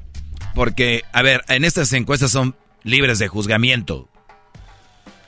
porque, 0.54 1.02
a 1.12 1.22
ver, 1.22 1.44
en 1.48 1.64
estas 1.64 1.92
encuestas 1.92 2.30
son 2.30 2.56
libres 2.82 3.18
de 3.18 3.28
juzgamiento. 3.28 4.08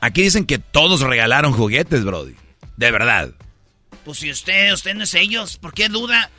Aquí 0.00 0.22
dicen 0.22 0.46
que 0.46 0.58
todos 0.58 1.00
regalaron 1.00 1.52
juguetes, 1.52 2.04
Brody. 2.04 2.34
De 2.76 2.90
verdad. 2.90 3.30
Pues 4.04 4.18
si 4.18 4.30
usted, 4.30 4.72
usted 4.72 4.94
no 4.94 5.04
es 5.04 5.14
ellos, 5.14 5.58
¿por 5.58 5.74
qué 5.74 5.88
duda 5.88 6.30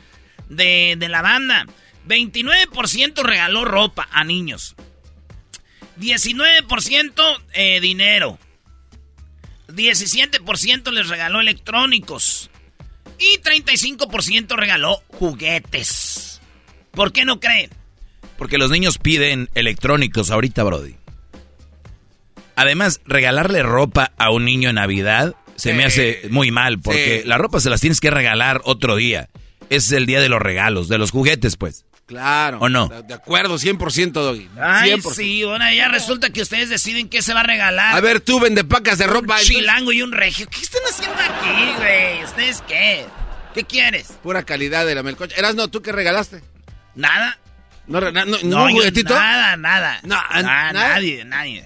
de, 0.48 0.96
de 0.98 1.08
la 1.08 1.22
banda? 1.22 1.66
29% 2.08 3.22
regaló 3.22 3.64
ropa 3.64 4.08
a 4.10 4.24
niños. 4.24 4.74
19% 6.00 7.42
eh, 7.52 7.80
dinero. 7.80 8.38
17% 9.68 10.90
les 10.90 11.08
regaló 11.08 11.40
electrónicos. 11.40 12.50
Y 13.18 13.38
35% 13.38 14.56
regaló 14.56 15.02
juguetes. 15.08 16.40
¿Por 16.90 17.12
qué 17.12 17.24
no 17.24 17.38
creen? 17.38 17.70
Porque 18.42 18.58
los 18.58 18.72
niños 18.72 18.98
piden 18.98 19.48
electrónicos 19.54 20.32
ahorita, 20.32 20.64
Brody. 20.64 20.96
Además, 22.56 23.00
regalarle 23.06 23.62
ropa 23.62 24.10
a 24.18 24.32
un 24.32 24.44
niño 24.44 24.70
en 24.70 24.74
Navidad 24.74 25.36
se 25.54 25.72
me 25.74 25.84
hace 25.84 26.22
muy 26.28 26.50
mal, 26.50 26.80
porque 26.80 27.22
la 27.24 27.38
ropa 27.38 27.60
se 27.60 27.70
las 27.70 27.80
tienes 27.80 28.00
que 28.00 28.10
regalar 28.10 28.60
otro 28.64 28.96
día. 28.96 29.28
Es 29.70 29.92
el 29.92 30.06
día 30.06 30.20
de 30.20 30.28
los 30.28 30.42
regalos, 30.42 30.88
de 30.88 30.98
los 30.98 31.12
juguetes, 31.12 31.56
pues. 31.56 31.84
Claro. 32.06 32.58
¿O 32.60 32.68
no? 32.68 32.88
De, 32.88 33.14
acuerdo, 33.14 33.58
100%, 33.58 34.10
Doggy. 34.10 34.48
Ay, 34.60 35.00
sí, 35.14 35.44
bueno, 35.44 35.64
ya 35.72 35.86
resulta 35.86 36.30
que 36.30 36.42
ustedes 36.42 36.68
deciden 36.68 37.08
qué 37.08 37.22
se 37.22 37.34
va 37.34 37.42
a 37.42 37.44
regalar. 37.44 37.94
A 37.94 38.00
ver, 38.00 38.20
tú 38.20 38.40
vende 38.40 38.64
pacas 38.64 38.98
de 38.98 39.06
ropa. 39.06 39.36
Un 39.36 39.40
chilango 39.44 39.92
y 39.92 40.02
un 40.02 40.10
regio. 40.10 40.48
¿Qué 40.50 40.62
están 40.62 40.82
haciendo 40.90 41.16
aquí, 41.16 41.76
güey? 41.78 42.24
¿Ustedes 42.24 42.60
qué? 42.66 43.06
¿Qué 43.54 43.62
quieres? 43.62 44.14
Pura 44.20 44.42
calidad 44.42 44.84
de 44.84 44.96
la 44.96 45.04
melcocha. 45.04 45.36
Erasno, 45.36 45.68
¿tú 45.68 45.80
qué 45.80 45.92
regalaste? 45.92 46.42
Nada. 46.96 47.38
¿No, 47.86 48.00
no, 48.00 48.12
no, 48.12 48.38
no 48.42 48.70
juguetito? 48.70 49.14
Nada, 49.14 49.56
nada. 49.56 50.00
No, 50.02 50.16
nada, 50.16 50.72
nadie, 50.72 51.24
nadie. 51.24 51.64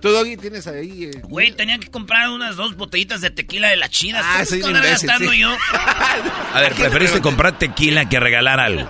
¿Tú, 0.00 0.08
Doggy, 0.08 0.36
tienes 0.36 0.66
ahí? 0.66 1.04
Eh? 1.04 1.20
Güey, 1.24 1.52
tenía 1.52 1.78
que 1.78 1.88
comprar 1.88 2.30
unas 2.30 2.56
dos 2.56 2.76
botellitas 2.76 3.20
de 3.20 3.30
tequila 3.30 3.68
de 3.68 3.76
la 3.76 3.90
china. 3.90 4.20
Ah, 4.24 4.42
imbécil, 4.42 4.72
gastando 4.72 5.32
yo? 5.34 5.54
A 6.54 6.60
ver, 6.60 6.72
preferiste 6.74 7.20
comprar 7.20 7.58
tequila 7.58 8.08
que 8.08 8.18
regalar 8.18 8.60
algo. 8.60 8.88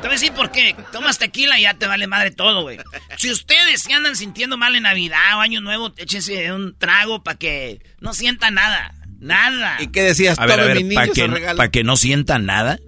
Te 0.00 0.08
voy 0.08 0.16
a 0.16 0.18
decir 0.18 0.32
por 0.32 0.50
qué. 0.50 0.74
Tomas 0.92 1.18
tequila 1.18 1.58
y 1.58 1.62
ya 1.62 1.74
te 1.74 1.86
vale 1.86 2.06
madre 2.06 2.30
todo, 2.30 2.62
güey. 2.62 2.78
Si 3.18 3.30
ustedes 3.30 3.82
se 3.82 3.92
andan 3.92 4.16
sintiendo 4.16 4.56
mal 4.56 4.74
en 4.76 4.84
Navidad 4.84 5.36
o 5.36 5.40
Año 5.40 5.60
Nuevo, 5.60 5.92
échense 5.96 6.52
un 6.52 6.76
trago 6.78 7.22
para 7.22 7.38
que 7.38 7.80
no 8.00 8.14
sientan 8.14 8.54
nada. 8.54 8.94
Nada. 9.18 9.76
¿Y 9.80 9.88
qué 9.88 10.02
decías? 10.02 10.38
A 10.38 10.46
ver, 10.46 10.60
a 10.60 10.64
ver, 10.64 10.82
¿para 10.94 11.08
que, 11.08 11.54
¿pa 11.56 11.68
que 11.68 11.84
no 11.84 11.96
sientan 11.96 12.46
nada? 12.46 12.78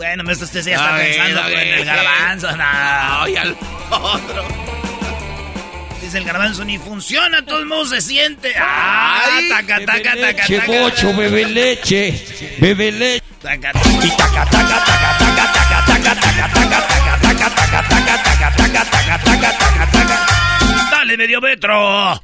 Bueno, 0.00 0.24
esto 0.30 0.46
usted 0.46 0.64
ya 0.64 0.76
está 0.76 0.96
pensando 0.96 1.46
en 1.50 1.68
el 1.74 1.84
garbanzo. 1.84 2.48
Ay, 2.58 3.36
al 3.36 3.54
otro 3.90 4.44
el 6.14 6.24
garbanzo, 6.24 6.64
ni 6.64 6.78
funciona, 6.78 7.44
todo 7.44 7.58
el 7.58 7.66
mundo 7.66 7.84
se 7.84 8.00
siente. 8.00 8.54
¡Ay! 8.58 9.48
Taca, 9.50 9.84
taca, 9.84 10.02
taca, 10.02 10.14
leche, 10.14 10.58
taca, 10.58 10.72
bocho, 10.72 11.14
bebe 11.14 11.44
leche, 11.44 12.24
bebe 12.58 12.90
leche. 12.90 13.24
Taca, 13.42 13.72
taca, 13.72 13.82
taca, 13.82 14.50
taca, 14.50 14.50
taca, 14.50 15.04
taca, 15.20 15.84
taca, 15.84 16.16
taca, 16.16 16.80
taca, 16.80 17.58
taca, 17.88 18.56
taca, 18.56 19.18
taca, 19.20 19.90
taca, 19.92 20.90
Dale, 20.90 21.16
medio 21.16 21.40
metro. 21.42 22.20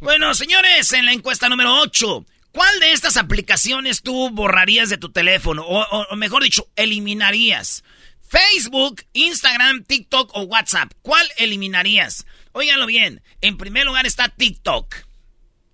Bueno, 0.00 0.34
señores, 0.34 0.92
en 0.94 1.04
la 1.04 1.12
encuesta 1.12 1.48
número 1.48 1.74
8, 1.82 2.24
¿cuál 2.52 2.80
de 2.80 2.92
estas 2.92 3.16
aplicaciones 3.16 4.02
tú 4.02 4.30
borrarías 4.30 4.88
de 4.90 4.98
tu 4.98 5.10
teléfono? 5.10 5.62
O, 5.62 5.82
o, 5.82 6.16
mejor 6.16 6.42
dicho, 6.42 6.68
eliminarías. 6.76 7.84
Facebook, 8.28 9.02
Instagram, 9.12 9.84
TikTok 9.84 10.30
o 10.34 10.42
WhatsApp. 10.42 10.92
¿Cuál 11.02 11.26
eliminarías? 11.38 12.26
Óiganlo 12.52 12.86
bien. 12.86 13.22
En 13.40 13.56
primer 13.56 13.86
lugar 13.86 14.06
está 14.06 14.28
TikTok. 14.28 14.94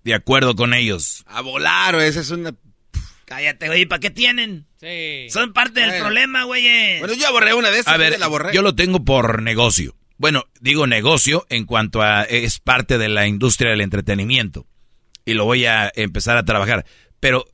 De 0.03 0.13
acuerdo 0.13 0.55
con 0.55 0.73
ellos. 0.73 1.23
A 1.27 1.41
volar, 1.41 1.95
o 1.95 2.01
esa 2.01 2.21
es 2.21 2.29
una. 2.29 2.55
Cállate, 3.25 3.67
güey, 3.67 3.87
¿para 3.87 3.99
qué 3.99 4.11
tienen? 4.11 4.67
Sí. 4.79 5.27
Son 5.31 5.51
parte 5.51 5.81
del 5.81 5.99
problema, 5.99 6.43
güey. 6.43 6.99
Bueno, 6.99 7.15
yo 7.15 7.31
borré 7.31 7.55
una 7.55 7.71
de 7.71 7.79
esas. 7.79 7.93
A 7.93 7.97
ver, 7.97 8.19
la 8.19 8.27
borré. 8.27 8.53
yo 8.53 8.61
lo 8.61 8.75
tengo 8.75 9.03
por 9.03 9.41
negocio. 9.41 9.95
Bueno, 10.17 10.45
digo 10.61 10.87
negocio 10.87 11.45
en 11.49 11.65
cuanto 11.65 12.01
a 12.01 12.23
es 12.23 12.59
parte 12.59 12.97
de 12.97 13.09
la 13.09 13.27
industria 13.27 13.71
del 13.71 13.81
entretenimiento. 13.81 14.67
Y 15.25 15.33
lo 15.33 15.45
voy 15.45 15.65
a 15.65 15.91
empezar 15.95 16.37
a 16.37 16.45
trabajar. 16.45 16.85
Pero, 17.19 17.45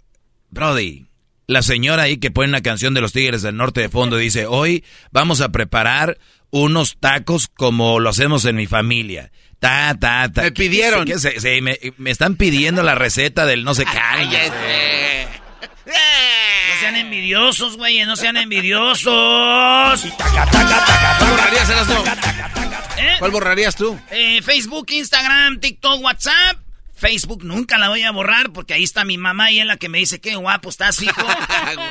Brody, 0.49 1.07
la 1.47 1.61
señora 1.61 2.03
ahí 2.03 2.17
que 2.17 2.31
pone 2.31 2.49
una 2.49 2.61
canción 2.61 2.93
de 2.93 3.01
los 3.01 3.13
Tigres 3.13 3.41
del 3.41 3.57
Norte 3.57 3.81
de 3.81 3.89
fondo 3.89 4.17
dice, 4.17 4.45
hoy 4.45 4.83
vamos 5.11 5.41
a 5.41 5.49
preparar 5.49 6.17
unos 6.49 6.97
tacos 6.99 7.47
como 7.47 7.99
lo 7.99 8.09
hacemos 8.09 8.45
en 8.45 8.55
mi 8.57 8.67
familia. 8.67 9.31
Ta, 9.59 9.95
ta, 9.99 10.31
ta. 10.31 10.41
Me 10.43 10.51
pidieron. 10.51 11.05
¿Qué, 11.05 11.61
me, 11.61 11.77
me, 11.97 12.11
están 12.11 12.35
pidiendo 12.35 12.83
la 12.83 12.95
receta 12.95 13.45
del 13.45 13.63
no 13.63 13.75
sé 13.75 13.85
qué. 13.85 13.99
No 15.85 16.79
sean 16.79 16.95
envidiosos, 16.95 17.77
güey, 17.77 18.03
no 18.05 18.15
sean 18.15 18.37
envidiosos. 18.37 19.05
¿Cuál 20.01 21.29
borrarías, 21.29 21.69
¿Eh? 22.97 23.15
¿Cuál 23.19 23.31
borrarías 23.31 23.75
tú? 23.75 23.99
Eh, 24.09 24.41
Facebook, 24.41 24.87
Instagram, 24.89 25.59
TikTok, 25.59 26.01
WhatsApp. 26.01 26.57
Facebook 27.01 27.43
nunca 27.43 27.79
la 27.79 27.89
voy 27.89 28.03
a 28.03 28.11
borrar 28.11 28.51
porque 28.53 28.75
ahí 28.75 28.83
está 28.83 29.03
mi 29.05 29.17
mamá 29.17 29.51
y 29.51 29.59
es 29.59 29.65
la 29.65 29.77
que 29.77 29.89
me 29.89 29.97
dice 29.97 30.21
qué 30.21 30.35
guapo 30.35 30.69
estás, 30.69 31.01
hijo. 31.01 31.25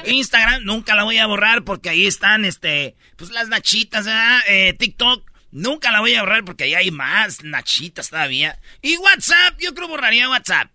Instagram 0.06 0.62
nunca 0.62 0.94
la 0.94 1.02
voy 1.02 1.18
a 1.18 1.26
borrar 1.26 1.64
porque 1.64 1.90
ahí 1.90 2.06
están, 2.06 2.44
este, 2.44 2.94
pues 3.16 3.32
las 3.32 3.48
nachitas, 3.48 4.04
¿verdad? 4.04 4.38
Eh, 4.46 4.72
TikTok 4.74 5.28
nunca 5.50 5.90
la 5.90 5.98
voy 5.98 6.14
a 6.14 6.20
borrar 6.20 6.44
porque 6.44 6.62
ahí 6.62 6.74
hay 6.74 6.92
más 6.92 7.42
nachitas 7.42 8.10
todavía. 8.10 8.56
Y 8.82 8.98
WhatsApp, 8.98 9.58
yo 9.58 9.74
creo 9.74 9.88
borraría 9.88 10.28
WhatsApp. 10.28 10.70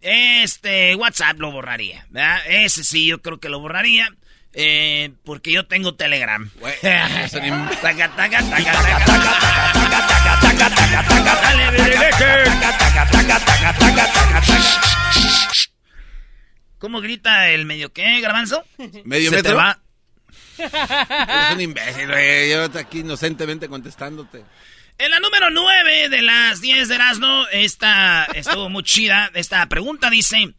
Este, 0.00 0.94
WhatsApp 0.94 1.38
lo 1.38 1.52
borraría, 1.52 2.06
¿verdad? 2.08 2.40
Ese 2.48 2.84
sí, 2.84 3.06
yo 3.06 3.20
creo 3.20 3.38
que 3.38 3.50
lo 3.50 3.60
borraría. 3.60 4.08
Eh, 4.54 5.12
porque 5.24 5.52
yo 5.52 5.66
tengo 5.66 5.94
Telegram. 5.94 6.50
¿Cómo 16.78 17.00
grita 17.00 17.48
el 17.48 17.64
medio 17.64 17.92
qué, 17.92 18.20
garbanzo? 18.20 18.64
¿Medio 19.04 19.30
¿Se 19.30 19.36
metro? 19.36 19.56
va? 19.56 19.80
Eres 20.58 21.54
un 21.54 21.60
imbécil, 21.60 22.06
güey. 22.08 22.50
Yo 22.50 22.64
aquí 22.78 23.00
inocentemente 23.00 23.68
contestándote. 23.68 24.44
En 24.98 25.10
la 25.10 25.18
número 25.18 25.50
9 25.50 26.08
de 26.08 26.22
las 26.22 26.60
10 26.60 26.88
de 26.88 26.94
Erasmo, 26.94 27.46
esta 27.52 28.26
estuvo 28.34 28.68
muy 28.68 28.82
chida. 28.82 29.30
Esta 29.34 29.66
pregunta 29.66 30.10
dice... 30.10 30.54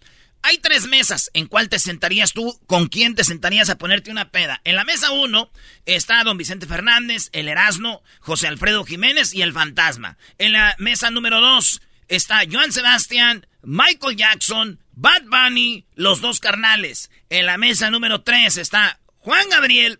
Hay 0.47 0.59
tres 0.59 0.85
mesas. 0.85 1.31
¿En 1.33 1.47
cuál 1.47 1.69
te 1.69 1.79
sentarías 1.79 2.31
tú? 2.31 2.59
¿Con 2.67 2.85
quién 2.85 3.15
te 3.15 3.23
sentarías 3.23 3.71
a 3.71 3.79
ponerte 3.79 4.11
una 4.11 4.29
peda? 4.29 4.61
En 4.63 4.75
la 4.75 4.83
mesa 4.83 5.09
uno 5.09 5.49
está 5.87 6.23
don 6.23 6.37
Vicente 6.37 6.67
Fernández, 6.67 7.29
el 7.31 7.47
Erasmo, 7.47 8.03
José 8.19 8.47
Alfredo 8.47 8.85
Jiménez 8.85 9.33
y 9.33 9.41
el 9.41 9.53
Fantasma. 9.53 10.19
En 10.37 10.53
la 10.53 10.75
mesa 10.77 11.09
número 11.09 11.41
dos 11.41 11.81
está 12.07 12.43
Joan 12.47 12.71
Sebastián, 12.71 13.47
Michael 13.63 14.17
Jackson, 14.17 14.79
Bad 14.91 15.23
Bunny, 15.23 15.87
los 15.95 16.21
dos 16.21 16.39
carnales. 16.39 17.09
En 17.31 17.47
la 17.47 17.57
mesa 17.57 17.89
número 17.89 18.21
tres 18.21 18.57
está 18.57 18.99
Juan 19.17 19.49
Gabriel, 19.49 19.99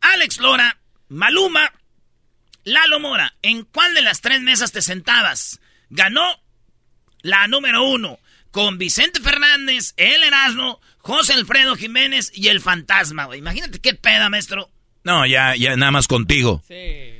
Alex 0.00 0.38
Lora, 0.38 0.78
Maluma, 1.08 1.72
Lalo 2.62 3.00
Mora. 3.00 3.34
¿En 3.42 3.64
cuál 3.64 3.94
de 3.94 4.02
las 4.02 4.20
tres 4.20 4.40
mesas 4.42 4.70
te 4.70 4.80
sentabas? 4.80 5.58
Ganó 5.90 6.40
la 7.22 7.48
número 7.48 7.82
uno 7.82 8.20
con 8.56 8.78
Vicente 8.78 9.20
Fernández, 9.20 9.92
el 9.98 10.22
Erasmo, 10.22 10.80
José 10.96 11.34
Alfredo 11.34 11.76
Jiménez 11.76 12.32
y 12.34 12.48
el 12.48 12.62
Fantasma, 12.62 13.26
güey. 13.26 13.40
Imagínate 13.40 13.80
qué 13.80 13.92
peda, 13.92 14.30
maestro. 14.30 14.70
No, 15.04 15.26
ya, 15.26 15.54
ya 15.56 15.76
nada 15.76 15.92
más 15.92 16.08
contigo. 16.08 16.62
Sí. 16.66 17.12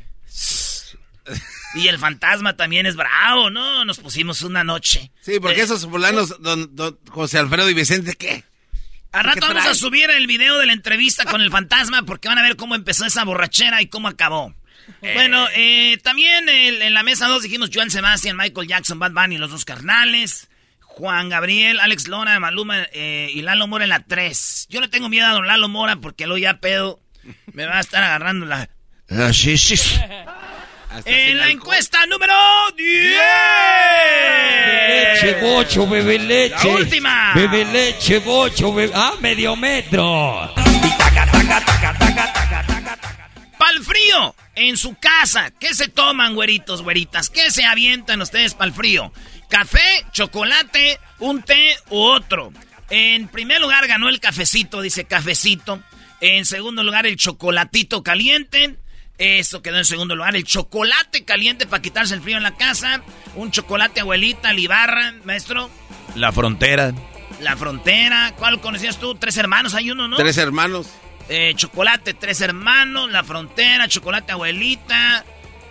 Y 1.75 1.89
el 1.89 1.99
fantasma 1.99 2.57
también 2.57 2.87
es 2.87 2.97
bravo, 2.97 3.51
¿no? 3.51 3.85
Nos 3.85 3.99
pusimos 3.99 4.41
una 4.41 4.65
noche. 4.65 5.11
Sí, 5.21 5.39
porque 5.39 5.61
eh, 5.61 5.65
esos 5.65 5.85
fulanos, 5.85 6.41
don, 6.41 6.75
don, 6.75 6.99
José 7.11 7.39
Alfredo 7.39 7.69
y 7.69 7.75
Vicente, 7.75 8.15
¿qué? 8.15 8.43
A 9.13 9.23
rato 9.23 9.41
vamos 9.43 9.67
a 9.67 9.75
subir 9.75 10.09
el 10.09 10.27
video 10.27 10.57
de 10.57 10.65
la 10.65 10.73
entrevista 10.73 11.27
con 11.27 11.43
el 11.43 11.51
fantasma 11.51 12.03
porque 12.05 12.29
van 12.29 12.39
a 12.39 12.43
ver 12.43 12.57
cómo 12.57 12.77
empezó 12.77 13.05
esa 13.05 13.25
borrachera 13.25 13.83
y 13.83 13.89
cómo 13.89 14.09
acabó. 14.09 14.55
Bueno, 15.03 15.47
eh, 15.55 15.99
también 16.03 16.49
en 16.49 16.95
la 16.95 17.03
mesa 17.03 17.29
2 17.29 17.43
dijimos 17.43 17.69
Joan 17.75 17.91
Sebastián, 17.91 18.39
Michael 18.39 18.69
Jackson, 18.69 18.99
Bad 18.99 19.13
Bunny, 19.13 19.37
los 19.37 19.51
dos 19.51 19.67
carnales. 19.67 20.49
Juan 20.97 21.29
Gabriel, 21.29 21.79
Alex 21.81 22.09
Lora, 22.09 22.41
Maluma 22.41 22.87
eh, 22.91 23.29
y 23.31 23.43
Lalo 23.43 23.67
Mora 23.67 23.85
en 23.85 23.91
la 23.91 24.01
3. 24.01 24.69
Yo 24.71 24.81
le 24.81 24.89
tengo 24.89 25.11
miedo 25.11 25.27
a 25.27 25.33
don 25.33 25.47
Lalo 25.47 25.69
Mora 25.69 25.97
porque 25.97 26.27
lo 26.27 26.39
ya 26.39 26.59
pedo 26.59 27.01
me 27.53 27.67
va 27.67 27.77
a 27.77 27.81
estar 27.81 28.03
agarrando 28.03 28.47
la... 28.47 28.71
Ah, 29.11 29.31
sí, 29.31 29.59
sí. 29.59 29.75
en 31.05 31.37
la 31.37 31.51
encuesta 31.51 32.07
número 32.07 32.33
10. 32.79 33.15
leche, 34.89 35.35
bocho, 35.43 35.87
bebe 35.87 36.19
leche. 36.19 36.67
La 36.67 36.75
última. 36.75 37.35
Bebe 37.35 37.67
leche, 37.67 38.19
bocho, 38.21 38.73
bebe... 38.73 38.93
Ah, 38.95 39.13
medio 39.21 39.55
metro. 39.55 40.55
Pal 43.59 43.85
frío, 43.85 44.35
en 44.57 44.77
su 44.77 44.97
casa, 44.97 45.51
¿qué 45.51 45.75
se 45.75 45.89
toman, 45.89 46.35
güeritos, 46.35 46.83
güeritas? 46.83 47.31
¿Qué 47.31 47.51
se 47.51 47.65
avientan 47.65 48.23
ustedes 48.23 48.55
pa'l 48.55 48.73
frío? 48.73 49.13
Café, 49.49 50.05
chocolate, 50.13 50.99
un 51.21 51.43
té 51.43 51.77
u 51.91 51.99
otro. 51.99 52.53
En 52.89 53.29
primer 53.29 53.61
lugar 53.61 53.87
ganó 53.87 54.09
el 54.09 54.19
cafecito, 54.19 54.81
dice 54.81 55.05
cafecito. 55.05 55.83
En 56.21 56.47
segundo 56.47 56.83
lugar 56.83 57.07
el 57.07 57.17
chocolatito 57.17 58.03
caliente. 58.03 58.77
Eso 59.19 59.63
quedó 59.63 59.77
en 59.79 59.85
segundo 59.85 60.17
lugar. 60.17 60.37
El 60.37 60.45
chocolate 60.45 61.25
caliente 61.25 61.67
para 61.67 61.83
quitarse 61.83 62.15
el 62.15 62.23
frío 62.23 62.37
en 62.37 62.43
la 62.43 62.57
casa. 62.57 63.03
Un 63.35 63.51
chocolate 63.51 64.01
abuelita, 64.01 64.53
libarra, 64.53 65.15
maestro. 65.25 65.71
La 66.15 66.33
frontera. 66.33 66.95
La 67.41 67.57
frontera. 67.57 68.35
¿Cuál 68.39 68.61
conocías 68.61 68.99
tú? 68.99 69.15
Tres 69.15 69.37
hermanos, 69.37 69.75
hay 69.75 69.91
uno, 69.91 70.09
¿no? 70.09 70.17
Tres 70.17 70.39
hermanos. 70.39 70.89
Eh, 71.29 71.53
chocolate, 71.57 72.15
tres 72.15 72.41
hermanos, 72.41 73.11
la 73.11 73.25
frontera, 73.25 73.89
chocolate 73.89 74.33
abuelita. 74.33 75.25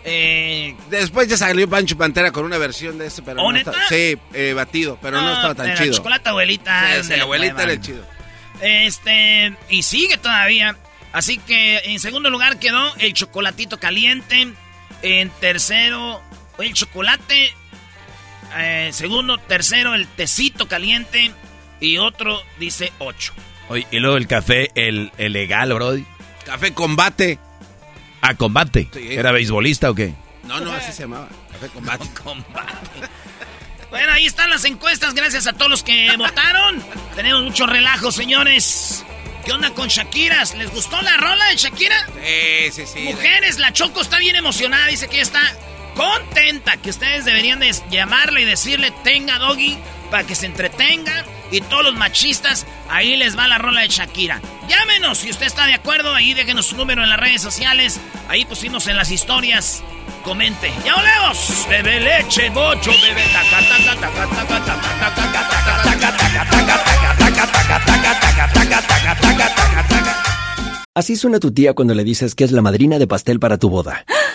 Eh, 0.03 0.75
Después 0.89 1.27
ya 1.27 1.37
salió 1.37 1.67
Pancho 1.69 1.97
Pantera 1.97 2.31
con 2.31 2.45
una 2.45 2.57
versión 2.57 2.97
de 2.97 3.07
ese, 3.07 3.21
pero 3.23 3.41
¿Oh, 3.41 3.51
no 3.51 3.57
está, 3.57 3.73
sí, 3.89 4.17
eh, 4.33 4.53
batido, 4.53 4.99
pero 5.01 5.19
no, 5.21 5.33
estaba 5.33 5.55
tan 5.55 5.75
chido. 5.75 5.95
chocolate 5.95 6.29
abuelita. 6.29 7.01
Sí, 7.03 7.13
sí, 7.13 7.19
abuelita 7.19 7.63
era 7.63 7.71
el 7.73 7.81
chido. 7.81 8.05
Este, 8.61 9.55
y 9.69 9.83
sigue 9.83 10.17
todavía. 10.17 10.77
Así 11.11 11.37
que 11.37 11.77
en 11.85 11.99
segundo 11.99 12.29
lugar 12.29 12.59
quedó 12.59 12.93
el 12.97 13.13
chocolatito 13.13 13.79
caliente. 13.79 14.49
En 15.01 15.29
tercero, 15.29 16.21
el 16.59 16.73
chocolate. 16.73 17.53
Eh, 18.57 18.89
segundo, 18.93 19.37
tercero, 19.37 19.95
el 19.95 20.07
tecito 20.07 20.67
caliente. 20.67 21.31
Y 21.79 21.97
otro 21.97 22.41
dice 22.59 22.91
ocho. 22.99 23.33
Oye, 23.69 23.88
y 23.91 23.99
luego 23.99 24.17
el 24.17 24.28
café, 24.28 24.69
el, 24.75 25.12
el 25.17 25.34
legal, 25.34 25.73
Brody. 25.73 26.06
Café 26.45 26.73
combate. 26.73 27.39
Ah, 28.21 28.36
combate. 28.36 28.88
Sí. 28.93 29.08
¿Era 29.13 29.32
beisbolista 29.32 29.89
o 29.89 29.95
qué? 29.95 30.13
No, 30.43 30.60
no, 30.60 30.71
así 30.71 30.91
se 30.91 31.04
llamaba. 31.04 31.28
Café 31.51 31.67
combate. 31.69 32.06
Combate. 32.23 32.71
Bueno, 33.89 34.12
ahí 34.12 34.25
están 34.25 34.49
las 34.49 34.65
encuestas. 34.65 35.13
Gracias 35.13 35.47
a 35.47 35.54
todos 35.54 35.71
los 35.71 35.84
que 35.84 36.13
votaron. 36.17 36.84
Tenemos 37.15 37.43
mucho 37.43 37.65
relajo, 37.65 38.12
señores. 38.12 39.04
¿Qué 39.45 39.51
onda 39.51 39.69
con 39.71 39.88
Shakira? 39.88 40.43
¿Les 40.58 40.71
gustó 40.71 40.99
la 41.01 41.17
rola 41.17 41.45
de 41.49 41.56
Shakira? 41.56 41.95
Sí, 42.23 42.71
sí, 42.71 42.84
sí. 42.91 42.99
Mujeres, 43.06 43.58
la 43.60 43.71
Choco 43.73 44.01
está 44.01 44.17
bien 44.17 44.36
emocionada. 44.36 44.88
Dice 44.88 45.08
que 45.08 45.21
está 45.21 45.39
contenta. 45.95 46.78
Que 46.78 46.89
ustedes 46.89 47.25
deberían 47.25 47.60
de 47.60 47.73
llamarle 47.89 48.41
y 48.41 48.45
decirle 48.45 48.91
tenga 49.04 49.38
doggy 49.39 49.78
para 50.12 50.25
que 50.25 50.36
se 50.36 50.47
entretenga 50.47 51.25
y 51.51 51.62
todos 51.62 51.84
los 51.84 51.95
machistas, 51.95 52.65
ahí 52.89 53.15
les 53.15 53.38
va 53.38 53.47
la 53.47 53.58
rola 53.58 53.81
de 53.81 53.88
Shakira. 53.88 54.41
Llámenos 54.67 55.19
si 55.19 55.29
usted 55.29 55.45
está 55.45 55.65
de 55.65 55.73
acuerdo, 55.73 56.13
ahí 56.13 56.34
déjenos 56.34 56.67
su 56.67 56.77
número 56.77 57.03
en 57.03 57.10
las 57.10 57.19
redes 57.19 57.41
sociales, 57.41 57.99
ahí 58.27 58.45
pusimos 58.45 58.88
en 58.88 58.97
las 58.97 59.12
historias. 59.12 59.84
Comente. 60.23 60.71
¡Ya 60.84 60.95
volvemos! 60.95 61.67
Bebe 61.69 61.99
leche, 61.99 62.49
bocho, 62.49 62.91
bebe 62.91 63.23
Así 70.95 71.15
suena 71.15 71.39
tu 71.39 71.51
tía 71.51 71.73
cuando 71.73 71.93
le 71.93 72.03
dices 72.03 72.36
que 72.36 72.43
es 72.45 72.51
la 72.51 72.62
madrina 72.62 72.97
de 72.97 73.05
pastel 73.05 73.39
para 73.39 73.58
tu 73.58 73.69
boda. 73.69 74.05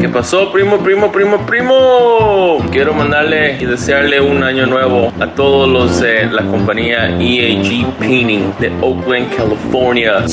¿Qué 0.00 0.08
pasó, 0.08 0.52
primo, 0.52 0.78
primo, 0.78 1.10
primo, 1.10 1.44
primo? 1.44 2.64
Quiero 2.70 2.94
mandarle 2.94 3.58
y 3.60 3.64
desearle 3.66 4.20
un 4.20 4.44
año 4.44 4.64
nuevo 4.64 5.12
a 5.18 5.26
todos 5.34 5.68
los 5.68 6.00
de 6.00 6.26
la 6.26 6.44
compañía 6.44 7.08
EAG 7.18 7.84
Painting 7.98 8.52
de 8.60 8.72
Oakland, 8.80 9.34
California. 9.36 10.24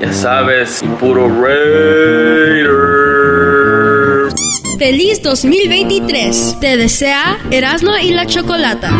Ya 0.00 0.12
sabes, 0.12 0.82
puro 0.98 1.28
Raider. 1.28 2.70
Feliz 4.78 5.22
2023. 5.22 6.56
Te 6.60 6.78
desea 6.78 7.38
Erasmo 7.50 7.92
y 8.02 8.10
la 8.12 8.26
Chocolata. 8.26 8.90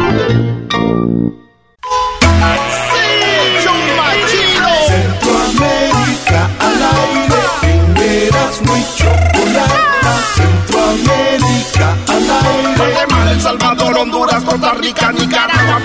Chocolata. 9.05 10.13
Centroamérica 10.35 11.97
al 12.09 12.31
aire. 12.31 12.77
Guatemala, 12.77 13.31
El 13.33 13.41
Salvador, 13.41 13.99
Honduras, 13.99 14.43
Costa 14.45 14.75
Rica, 14.75 15.13
Nicaragua. 15.13 15.81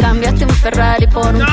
Cambiaste 0.00 0.44
un 0.44 0.50
Ferrari 0.50 1.06
por 1.06 1.26
un 1.26 1.38
No, 1.38 1.46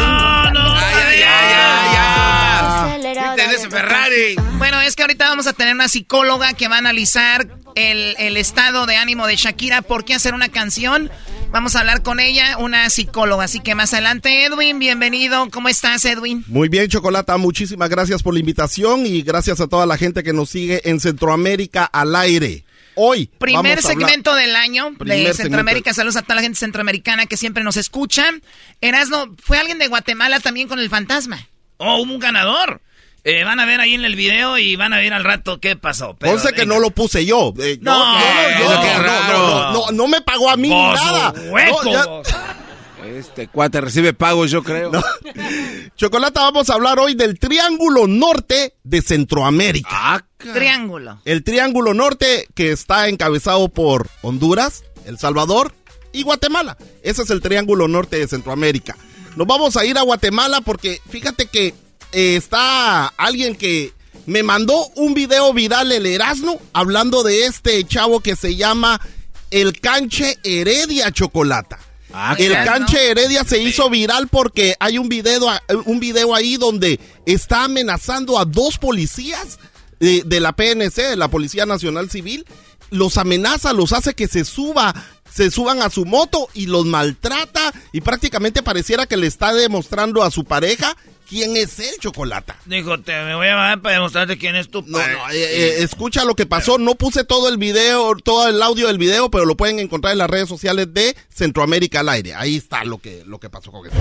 Bueno, 4.57 4.81
es 4.81 4.95
que 4.95 5.03
ahorita 5.03 5.29
vamos 5.29 5.47
a 5.47 5.53
tener 5.53 5.73
una 5.73 5.87
psicóloga 5.87 6.53
que 6.53 6.67
va 6.67 6.75
a 6.75 6.79
analizar 6.79 7.47
el, 7.75 8.15
el 8.19 8.37
estado 8.37 8.85
de 8.85 8.95
ánimo 8.95 9.27
de 9.27 9.35
Shakira. 9.35 9.81
¿Por 9.81 10.05
qué 10.05 10.13
hacer 10.13 10.33
una 10.33 10.49
canción? 10.49 11.09
Vamos 11.51 11.75
a 11.75 11.79
hablar 11.81 12.01
con 12.03 12.19
ella, 12.19 12.57
una 12.57 12.89
psicóloga. 12.89 13.45
Así 13.45 13.59
que 13.59 13.75
más 13.75 13.93
adelante, 13.93 14.45
Edwin, 14.45 14.79
bienvenido. 14.79 15.49
¿Cómo 15.51 15.69
estás, 15.69 16.03
Edwin? 16.05 16.43
Muy 16.47 16.69
bien, 16.69 16.87
Chocolata, 16.87 17.37
muchísimas 17.37 17.89
gracias 17.89 18.23
por 18.23 18.33
la 18.33 18.39
invitación 18.39 19.05
y 19.05 19.21
gracias 19.21 19.59
a 19.61 19.67
toda 19.67 19.85
la 19.85 19.97
gente 19.97 20.23
que 20.23 20.33
nos 20.33 20.49
sigue 20.49 20.81
en 20.89 20.99
Centroamérica 20.99 21.85
al 21.85 22.15
aire. 22.15 22.63
Hoy. 22.95 23.25
Primer 23.39 23.63
vamos 23.63 23.85
a 23.85 23.91
hablar- 23.91 24.07
segmento 24.09 24.35
del 24.35 24.55
año 24.55 24.93
Primer 24.97 25.27
de 25.27 25.33
Centroamérica. 25.33 25.93
Saludos 25.93 26.17
a 26.17 26.21
toda 26.21 26.35
la 26.35 26.41
gente 26.43 26.59
centroamericana 26.59 27.25
que 27.25 27.37
siempre 27.37 27.63
nos 27.63 27.77
escucha. 27.77 28.25
Erasno, 28.81 29.35
fue 29.43 29.57
alguien 29.57 29.79
de 29.79 29.87
Guatemala 29.87 30.39
también 30.39 30.67
con 30.67 30.77
el 30.79 30.89
fantasma. 30.89 31.47
Oh, 31.77 31.97
hubo 32.01 32.13
un 32.13 32.19
ganador. 32.19 32.81
Eh, 33.25 33.43
van 33.45 33.59
a 33.59 33.65
ver 33.65 33.79
ahí 33.79 33.93
en 33.93 34.03
el 34.03 34.15
video 34.17 34.57
y 34.57 34.75
van 34.75 34.91
a 34.93 34.97
ver 34.97 35.13
al 35.13 35.23
rato 35.23 35.59
qué 35.61 35.75
pasó. 35.77 36.15
Pero, 36.19 36.33
Conste 36.33 36.49
que 36.51 36.61
venga. 36.61 36.73
no 36.75 36.79
lo 36.81 36.89
puse 36.91 37.25
yo. 37.25 37.53
Eh, 37.59 37.79
No, 37.81 37.97
no, 37.97 38.19
yo- 38.19 38.65
no, 38.65 38.83
yo- 38.83 38.97
no, 38.97 39.03
raro. 39.03 39.37
no, 39.37 39.47
no, 39.47 39.73
no, 39.73 39.91
no 39.93 40.07
me 40.09 40.21
pagó 40.21 40.49
a 40.49 40.57
mí 40.57 40.67
ni 40.67 40.73
Vos, 40.75 40.95
nada. 40.95 41.33
hueco, 41.49 41.83
No, 41.85 41.91
ya- 41.91 42.05
vos. 42.05 42.27
Este 43.05 43.47
cuate 43.47 43.79
recibe 43.81 44.13
pagos, 44.13 44.49
yo 44.51 44.63
creo. 44.63 44.91
Chocolata, 45.95 46.41
vamos 46.41 46.69
a 46.69 46.73
hablar 46.73 46.99
hoy 46.99 47.15
del 47.15 47.37
Triángulo 47.39 48.07
Norte 48.07 48.75
de 48.83 49.01
Centroamérica. 49.01 49.89
Ah, 49.91 50.21
Triángulo. 50.37 51.19
El 51.25 51.43
Triángulo 51.43 51.93
Norte 51.93 52.47
que 52.55 52.71
está 52.71 53.07
encabezado 53.07 53.69
por 53.69 54.09
Honduras, 54.21 54.83
El 55.05 55.17
Salvador 55.19 55.73
y 56.11 56.23
Guatemala. 56.23 56.77
Ese 57.03 57.23
es 57.23 57.29
el 57.29 57.41
Triángulo 57.41 57.87
Norte 57.87 58.17
de 58.17 58.27
Centroamérica. 58.27 58.95
Nos 59.35 59.47
vamos 59.47 59.77
a 59.77 59.85
ir 59.85 59.97
a 59.97 60.01
Guatemala 60.03 60.61
porque 60.61 60.99
fíjate 61.09 61.47
que 61.47 61.73
eh, 62.13 62.35
está 62.35 63.07
alguien 63.07 63.55
que 63.55 63.93
me 64.25 64.43
mandó 64.43 64.87
un 64.95 65.13
video 65.13 65.53
viral, 65.53 65.91
el 65.91 66.05
Erasmo, 66.05 66.61
hablando 66.71 67.23
de 67.23 67.45
este 67.45 67.83
chavo 67.85 68.21
que 68.21 68.35
se 68.35 68.55
llama 68.55 69.01
El 69.51 69.79
Canche 69.79 70.37
Heredia 70.43 71.11
Chocolata. 71.11 71.79
Ah, 72.15 72.35
el 72.37 72.53
canche 72.53 73.09
Heredia 73.09 73.43
se 73.43 73.57
hizo 73.57 73.89
viral 73.89 74.27
porque 74.27 74.75
hay 74.79 74.99
un 74.99 75.09
video, 75.09 75.47
un 75.85 75.99
video 75.99 76.35
ahí 76.35 76.57
donde 76.57 76.99
está 77.25 77.63
amenazando 77.63 78.37
a 78.37 78.45
dos 78.45 78.77
policías 78.77 79.57
de, 79.99 80.21
de 80.23 80.39
la 80.39 80.51
PNC, 80.51 80.95
de 80.95 81.15
la 81.15 81.29
Policía 81.29 81.65
Nacional 81.65 82.11
Civil. 82.11 82.45
Los 82.91 83.17
amenaza, 83.17 83.73
los 83.73 83.93
hace 83.93 84.13
que 84.13 84.27
se 84.27 84.45
suba 84.45 84.93
se 85.33 85.49
suban 85.49 85.81
a 85.81 85.89
su 85.89 86.05
moto 86.05 86.47
y 86.53 86.67
los 86.67 86.85
maltrata 86.85 87.73
y 87.91 88.01
prácticamente 88.01 88.61
pareciera 88.61 89.07
que 89.07 89.17
le 89.17 89.25
está 89.25 89.51
demostrando 89.51 90.21
a 90.21 90.29
su 90.29 90.43
pareja 90.43 90.95
quién 91.27 91.55
es 91.57 91.79
el 91.79 91.97
chocolate. 91.99 92.53
Dijo, 92.65 92.99
te 92.99 93.11
me 93.23 93.35
voy 93.35 93.47
a 93.47 93.51
llamar 93.51 93.81
para 93.81 93.95
demostrarte 93.95 94.37
quién 94.37 94.55
es 94.55 94.69
tu 94.69 94.81
No, 94.83 94.97
no, 94.97 95.29
eh, 95.31 95.33
eh, 95.33 95.75
escucha 95.79 96.25
lo 96.25 96.35
que 96.35 96.45
pasó. 96.45 96.77
No 96.77 96.95
puse 96.95 97.23
todo 97.23 97.49
el 97.49 97.57
video, 97.57 98.15
todo 98.23 98.47
el 98.49 98.61
audio 98.61 98.87
del 98.87 98.97
video, 98.97 99.29
pero 99.29 99.45
lo 99.45 99.55
pueden 99.55 99.79
encontrar 99.79 100.13
en 100.13 100.19
las 100.19 100.29
redes 100.29 100.49
sociales 100.49 100.93
de 100.93 101.15
Centroamérica 101.29 102.01
al 102.01 102.09
aire. 102.09 102.33
Ahí 102.35 102.57
está 102.57 102.83
lo 102.83 102.97
que, 102.99 103.23
lo 103.25 103.39
que 103.39 103.49
pasó 103.49 103.71
con 103.71 103.85
eso. 103.85 103.95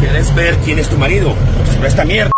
¿Quieres 0.00 0.34
ver 0.34 0.56
quién 0.64 0.78
es 0.78 0.88
tu 0.88 0.96
marido? 0.96 1.34
Pues 1.78 1.90
esta 1.90 2.04
mierda. 2.04 2.30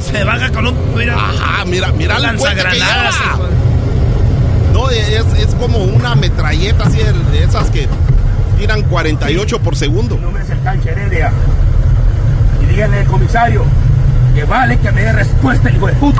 Se 0.00 0.24
baja 0.24 0.50
con 0.52 0.66
un... 0.66 0.94
Mira, 0.94 1.14
Ajá, 1.14 1.64
mira, 1.64 1.92
mira 1.92 2.18
la 2.18 2.32
lanzagranadas. 2.32 3.14
No, 4.72 4.88
es, 4.90 5.26
es 5.38 5.54
como 5.56 5.84
una 5.84 6.14
metralleta 6.14 6.84
así 6.84 6.98
de, 6.98 7.44
esas 7.44 7.70
que 7.70 7.86
tiran 8.58 8.82
48 8.82 9.58
por 9.60 9.76
segundo. 9.76 10.16
Mi 10.16 10.22
nombre 10.22 10.42
es 10.42 10.50
el 10.50 10.88
Heredia. 10.88 11.32
Díganle 12.72 13.00
al 13.00 13.06
comisario 13.06 13.66
que 14.34 14.44
vale 14.44 14.80
que 14.80 14.90
me 14.92 15.02
dé 15.02 15.12
respuesta, 15.12 15.70
hijo 15.70 15.88
de 15.88 15.92
puta. 15.92 16.18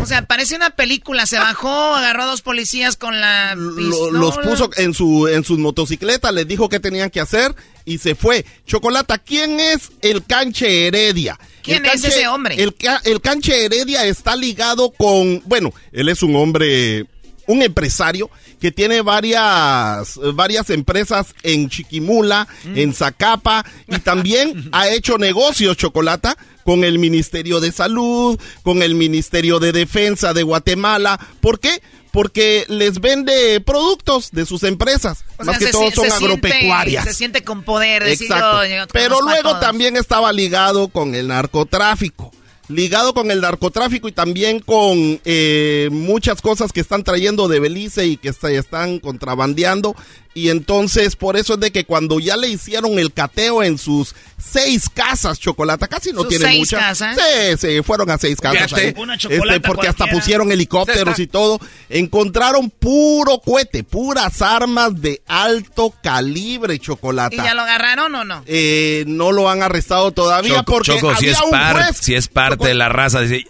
O 0.00 0.06
sea, 0.06 0.24
parece 0.24 0.56
una 0.56 0.70
película. 0.70 1.26
Se 1.26 1.38
bajó, 1.38 1.94
agarró 1.94 2.22
a 2.22 2.26
dos 2.26 2.40
policías 2.40 2.96
con 2.96 3.20
la 3.20 3.54
Los 3.54 4.38
puso 4.38 4.70
en 4.78 4.94
su 4.94 5.28
en 5.28 5.44
sus 5.44 5.58
motocicletas, 5.58 6.32
les 6.32 6.48
dijo 6.48 6.70
qué 6.70 6.80
tenían 6.80 7.10
que 7.10 7.20
hacer 7.20 7.54
y 7.84 7.98
se 7.98 8.14
fue. 8.14 8.46
Chocolata, 8.66 9.18
¿quién 9.18 9.60
es 9.60 9.92
el 10.00 10.24
canche 10.24 10.86
Heredia? 10.86 11.38
¿Quién 11.62 11.84
es 11.84 12.04
ese 12.04 12.26
hombre? 12.26 12.54
El, 12.62 12.74
el 13.04 13.20
canche 13.20 13.66
Heredia 13.66 14.06
está 14.06 14.34
ligado 14.34 14.92
con, 14.92 15.42
bueno, 15.44 15.74
él 15.92 16.08
es 16.08 16.22
un 16.22 16.36
hombre, 16.36 17.04
un 17.46 17.60
empresario 17.60 18.30
que 18.64 18.72
tiene 18.72 19.02
varias, 19.02 20.18
varias 20.32 20.70
empresas 20.70 21.34
en 21.42 21.68
Chiquimula, 21.68 22.48
mm. 22.64 22.78
en 22.78 22.94
Zacapa, 22.94 23.62
y 23.88 23.98
también 23.98 24.70
ha 24.72 24.88
hecho 24.88 25.18
negocios, 25.18 25.76
Chocolata, 25.76 26.38
con 26.64 26.82
el 26.82 26.98
Ministerio 26.98 27.60
de 27.60 27.72
Salud, 27.72 28.40
con 28.62 28.82
el 28.82 28.94
Ministerio 28.94 29.60
de 29.60 29.72
Defensa 29.72 30.32
de 30.32 30.44
Guatemala. 30.44 31.20
¿Por 31.42 31.60
qué? 31.60 31.82
Porque 32.10 32.64
les 32.68 33.02
vende 33.02 33.60
productos 33.60 34.30
de 34.30 34.46
sus 34.46 34.62
empresas. 34.62 35.26
más 35.44 35.58
que 35.58 35.66
todos 35.66 35.92
son 35.92 36.10
agropecuarias. 36.10 37.04
se 37.04 37.12
siente 37.12 37.44
con 37.44 37.64
poder. 37.64 38.04
Exacto. 38.04 38.60
Pero 38.94 39.20
luego 39.20 39.58
también 39.58 39.98
estaba 39.98 40.32
ligado 40.32 40.88
con 40.88 41.14
el 41.14 41.28
narcotráfico 41.28 42.32
ligado 42.68 43.14
con 43.14 43.30
el 43.30 43.40
narcotráfico 43.40 44.08
y 44.08 44.12
también 44.12 44.60
con 44.60 45.20
eh, 45.24 45.88
muchas 45.92 46.40
cosas 46.40 46.72
que 46.72 46.80
están 46.80 47.04
trayendo 47.04 47.48
de 47.48 47.60
Belice 47.60 48.06
y 48.06 48.16
que 48.16 48.32
se 48.32 48.56
están 48.56 48.98
contrabandeando. 49.00 49.94
Y 50.34 50.48
entonces, 50.48 51.14
por 51.14 51.36
eso 51.36 51.54
es 51.54 51.60
de 51.60 51.70
que 51.70 51.84
cuando 51.84 52.18
ya 52.18 52.36
le 52.36 52.48
hicieron 52.48 52.98
el 52.98 53.12
cateo 53.12 53.62
en 53.62 53.78
sus 53.78 54.16
seis 54.36 54.90
casas, 54.92 55.38
Chocolata, 55.38 55.86
casi 55.86 56.12
no 56.12 56.24
tiene 56.24 56.58
muchas. 56.58 56.80
Casas? 56.80 57.16
Sí, 57.16 57.56
sí, 57.56 57.82
fueron 57.82 58.10
a 58.10 58.18
seis 58.18 58.40
casas. 58.40 58.72
Este, 58.72 59.60
porque 59.60 59.86
hasta 59.86 60.06
pusieron 60.06 60.50
helicópteros 60.50 61.20
y 61.20 61.28
todo. 61.28 61.60
Encontraron 61.88 62.68
puro 62.68 63.38
cohete, 63.38 63.84
puras 63.84 64.42
armas 64.42 65.00
de 65.00 65.22
alto 65.28 65.94
calibre, 66.02 66.80
Chocolata. 66.80 67.36
¿Y 67.36 67.38
ya 67.38 67.54
lo 67.54 67.62
agarraron 67.62 68.12
o 68.16 68.24
no? 68.24 68.42
Eh, 68.46 69.04
no 69.06 69.30
lo 69.30 69.48
han 69.48 69.62
arrestado 69.62 70.10
todavía 70.10 70.64
porque 70.64 70.94
Choco, 70.94 71.14
si, 71.14 71.28
es 71.28 71.38
si 72.00 72.14
es 72.16 72.26
parte 72.26 72.68
de 72.68 72.74
la 72.74 72.88
raza, 72.88 73.20
dice, 73.20 73.44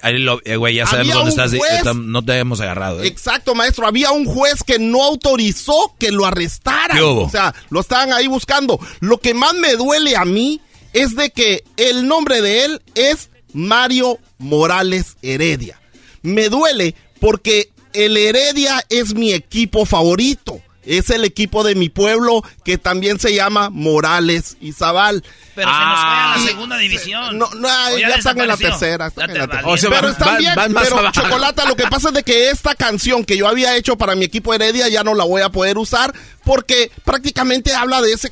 eh, 0.44 0.56
güey, 0.56 0.74
ya 0.74 0.86
sabemos 0.86 1.14
dónde 1.14 1.30
estás, 1.30 1.96
no 1.96 2.22
te 2.22 2.38
hemos 2.38 2.60
agarrado. 2.60 3.02
¿eh? 3.02 3.06
Exacto, 3.06 3.54
maestro. 3.54 3.86
Había 3.86 4.10
un 4.10 4.26
juez 4.26 4.62
que 4.62 4.78
no 4.78 5.02
autorizó 5.02 5.94
que 5.98 6.12
lo 6.12 6.26
arrestara 6.26 6.73
o 7.02 7.30
sea, 7.30 7.54
lo 7.70 7.80
estaban 7.80 8.12
ahí 8.12 8.26
buscando. 8.26 8.78
Lo 9.00 9.18
que 9.18 9.34
más 9.34 9.54
me 9.54 9.76
duele 9.76 10.16
a 10.16 10.24
mí 10.24 10.60
es 10.92 11.14
de 11.16 11.30
que 11.30 11.64
el 11.76 12.06
nombre 12.06 12.40
de 12.40 12.64
él 12.64 12.82
es 12.94 13.30
Mario 13.52 14.18
Morales 14.38 15.16
Heredia. 15.22 15.80
Me 16.22 16.48
duele 16.48 16.94
porque 17.20 17.70
el 17.92 18.16
Heredia 18.16 18.84
es 18.88 19.14
mi 19.14 19.32
equipo 19.32 19.86
favorito. 19.86 20.60
Es 20.86 21.10
el 21.10 21.24
equipo 21.24 21.64
de 21.64 21.74
mi 21.74 21.88
pueblo 21.88 22.42
que 22.64 22.78
también 22.78 23.18
se 23.18 23.34
llama 23.34 23.70
Morales 23.70 24.56
y 24.60 24.72
Zabal. 24.72 25.22
Pero 25.54 25.68
se 25.68 25.74
nos 25.74 26.00
fue 26.00 26.08
a 26.08 26.26
la 26.28 26.34
ah. 26.34 26.38
segunda 26.44 26.78
división. 26.78 27.38
No, 27.38 27.48
no 27.54 27.68
ya, 27.98 28.08
están 28.08 28.40
en 28.40 28.48
la 28.48 28.56
tercera. 28.56 29.10
pero 29.10 30.08
están 30.08 30.38
bien. 30.38 30.54
pero 30.54 31.10
Chocolata, 31.12 31.64
lo 31.66 31.76
que 31.76 31.86
pasa 31.86 32.08
es 32.08 32.14
de 32.14 32.22
que 32.22 32.50
esta 32.50 32.74
canción 32.74 33.24
que 33.24 33.36
yo 33.36 33.48
había 33.48 33.76
hecho 33.76 33.96
para 33.96 34.14
mi 34.14 34.24
equipo 34.24 34.52
Heredia 34.52 34.88
ya 34.88 35.04
no 35.04 35.14
la 35.14 35.24
voy 35.24 35.42
a 35.42 35.50
poder 35.50 35.78
usar 35.78 36.14
porque 36.44 36.90
prácticamente 37.04 37.74
habla 37.74 38.00
de 38.02 38.12
ese... 38.12 38.30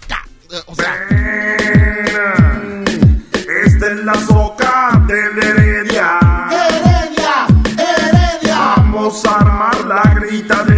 O 0.66 0.74
sea... 0.74 0.96
Esta 3.64 3.86
es 3.92 4.04
la 4.04 4.14
soca 4.26 5.04
de 5.06 5.14
Heredia. 5.20 6.18
Heredia, 6.50 7.46
Heredia. 7.78 8.56
Vamos 8.76 9.24
a 9.24 9.36
armar 9.36 9.84
la 9.84 10.02
gritadera. 10.14 10.71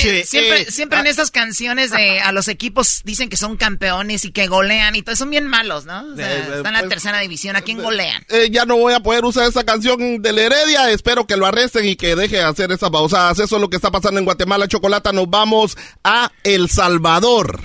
Siempre, 0.00 0.24
siempre, 0.24 0.62
e. 0.62 0.70
siempre 0.70 1.00
en 1.00 1.06
ah. 1.06 1.10
esas 1.10 1.30
canciones 1.30 1.90
de 1.90 2.20
a 2.20 2.32
los 2.32 2.48
equipos 2.48 3.02
dicen 3.04 3.28
que 3.28 3.36
son 3.36 3.56
campeones 3.56 4.24
y 4.24 4.32
que 4.32 4.46
golean 4.46 4.96
y 4.96 5.02
todo, 5.02 5.16
son 5.16 5.30
bien 5.30 5.46
malos, 5.46 5.84
¿no? 5.84 6.04
O 6.12 6.16
sea, 6.16 6.38
están 6.38 6.66
en 6.66 6.72
la 6.72 6.78
pues, 6.80 6.90
tercera 6.90 7.20
división, 7.20 7.56
¿a 7.56 7.62
quién 7.62 7.82
golean? 7.82 8.24
Eh, 8.28 8.48
ya 8.50 8.64
no 8.64 8.76
voy 8.76 8.94
a 8.94 9.00
poder 9.00 9.24
usar 9.24 9.48
esa 9.48 9.64
canción 9.64 10.22
del 10.22 10.38
Heredia, 10.38 10.90
espero 10.90 11.26
que 11.26 11.36
lo 11.36 11.46
arresten 11.46 11.86
y 11.86 11.96
que 11.96 12.16
deje 12.16 12.36
de 12.36 12.44
hacer 12.44 12.72
esas 12.72 12.90
pausadas. 12.90 13.38
Eso 13.38 13.56
es 13.56 13.60
lo 13.62 13.70
que 13.70 13.76
está 13.76 13.90
pasando 13.90 14.18
en 14.18 14.24
Guatemala, 14.24 14.68
Chocolata. 14.68 15.12
Nos 15.12 15.28
vamos 15.28 15.76
a 16.04 16.30
El 16.44 16.68
Salvador. 16.68 17.60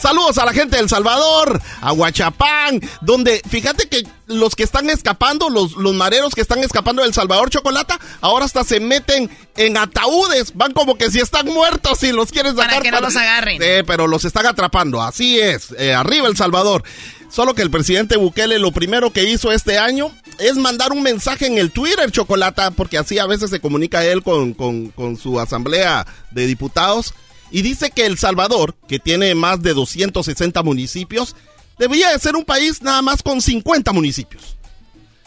Saludos 0.00 0.38
a 0.38 0.46
la 0.46 0.52
gente 0.54 0.76
de 0.76 0.82
El 0.82 0.88
Salvador, 0.88 1.60
a 1.82 1.92
Huachapán, 1.92 2.80
donde 3.02 3.42
fíjate 3.48 3.86
que 3.86 4.06
los 4.26 4.56
que 4.56 4.62
están 4.62 4.88
escapando, 4.88 5.50
los, 5.50 5.72
los 5.72 5.94
mareros 5.94 6.34
que 6.34 6.40
están 6.40 6.60
escapando 6.60 7.02
del 7.02 7.12
Salvador 7.12 7.50
Chocolata, 7.50 8.00
ahora 8.22 8.46
hasta 8.46 8.64
se 8.64 8.80
meten 8.80 9.28
en 9.56 9.76
ataúdes, 9.76 10.56
van 10.56 10.72
como 10.72 10.96
que 10.96 11.10
si 11.10 11.20
están 11.20 11.46
muertos 11.46 12.02
y 12.02 12.12
los 12.12 12.32
quieren 12.32 12.56
sacar. 12.56 12.70
Para 12.70 12.82
que 12.82 12.90
no 12.90 13.00
los 13.00 13.14
agarren. 13.14 13.60
Sí, 13.60 13.84
pero 13.86 14.06
los 14.06 14.24
están 14.24 14.46
atrapando, 14.46 15.02
así 15.02 15.38
es, 15.38 15.74
eh, 15.78 15.92
arriba 15.92 16.28
El 16.28 16.36
Salvador. 16.36 16.82
Solo 17.30 17.54
que 17.54 17.62
el 17.62 17.70
presidente 17.70 18.16
Bukele 18.16 18.58
lo 18.58 18.72
primero 18.72 19.12
que 19.12 19.24
hizo 19.24 19.52
este 19.52 19.78
año 19.78 20.10
es 20.38 20.56
mandar 20.56 20.92
un 20.92 21.02
mensaje 21.02 21.46
en 21.46 21.58
el 21.58 21.70
Twitter, 21.70 22.10
Chocolata, 22.10 22.70
porque 22.70 22.98
así 22.98 23.18
a 23.18 23.26
veces 23.26 23.50
se 23.50 23.60
comunica 23.60 24.04
él 24.04 24.22
con, 24.22 24.54
con, 24.54 24.88
con 24.88 25.16
su 25.16 25.38
asamblea 25.38 26.06
de 26.30 26.46
diputados 26.46 27.14
y 27.50 27.62
dice 27.62 27.90
que 27.90 28.06
El 28.06 28.18
Salvador, 28.18 28.76
que 28.88 28.98
tiene 28.98 29.34
más 29.34 29.62
de 29.62 29.74
260 29.74 30.62
municipios, 30.62 31.36
debería 31.78 32.10
de 32.10 32.18
ser 32.18 32.36
un 32.36 32.44
país 32.44 32.82
nada 32.82 33.02
más 33.02 33.22
con 33.22 33.40
50 33.40 33.92
municipios. 33.92 34.56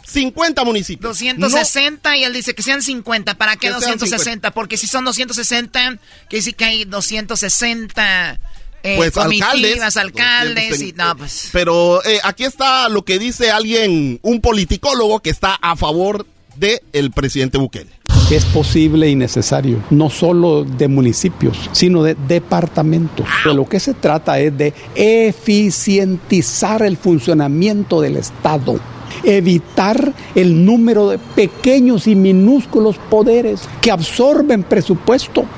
50 0.06 0.64
municipios. 0.64 1.20
260 1.20 2.16
y 2.16 2.24
él 2.24 2.32
dice 2.32 2.54
que 2.54 2.62
sean 2.62 2.82
50. 2.82 3.34
¿Para 3.34 3.56
qué 3.56 3.70
260? 3.70 4.52
Porque 4.52 4.76
si 4.76 4.86
son 4.86 5.04
260, 5.04 5.98
que 6.28 6.42
sí 6.42 6.52
que 6.52 6.64
hay 6.64 6.84
260 6.84 8.40
eh, 8.82 8.96
pues 8.96 9.16
alcaldes, 9.16 9.96
alcaldes 9.96 10.82
y 10.82 10.92
no, 10.92 11.16
pues. 11.16 11.48
Pero 11.52 12.04
eh, 12.04 12.20
aquí 12.22 12.44
está 12.44 12.88
lo 12.90 13.04
que 13.04 13.18
dice 13.18 13.50
alguien, 13.50 14.20
un 14.22 14.42
politicólogo 14.42 15.20
que 15.20 15.30
está 15.30 15.54
a 15.54 15.74
favor 15.74 16.26
del 16.56 16.80
el 16.92 17.10
presidente 17.10 17.58
Bukele 17.58 17.90
es 18.30 18.44
posible 18.46 19.08
y 19.08 19.16
necesario, 19.16 19.82
no 19.90 20.10
solo 20.10 20.64
de 20.64 20.88
municipios, 20.88 21.58
sino 21.72 22.02
de 22.02 22.14
departamentos. 22.14 23.26
De 23.44 23.54
lo 23.54 23.68
que 23.68 23.80
se 23.80 23.94
trata 23.94 24.38
es 24.38 24.56
de 24.56 24.72
eficientizar 24.94 26.82
el 26.82 26.96
funcionamiento 26.96 28.00
del 28.00 28.16
Estado 28.16 28.80
evitar 29.22 30.12
el 30.34 30.64
número 30.64 31.08
de 31.08 31.18
pequeños 31.18 32.06
y 32.06 32.14
minúsculos 32.14 32.96
poderes 33.10 33.60
que 33.80 33.90
absorben 33.90 34.64
presupuesto. 34.64 35.48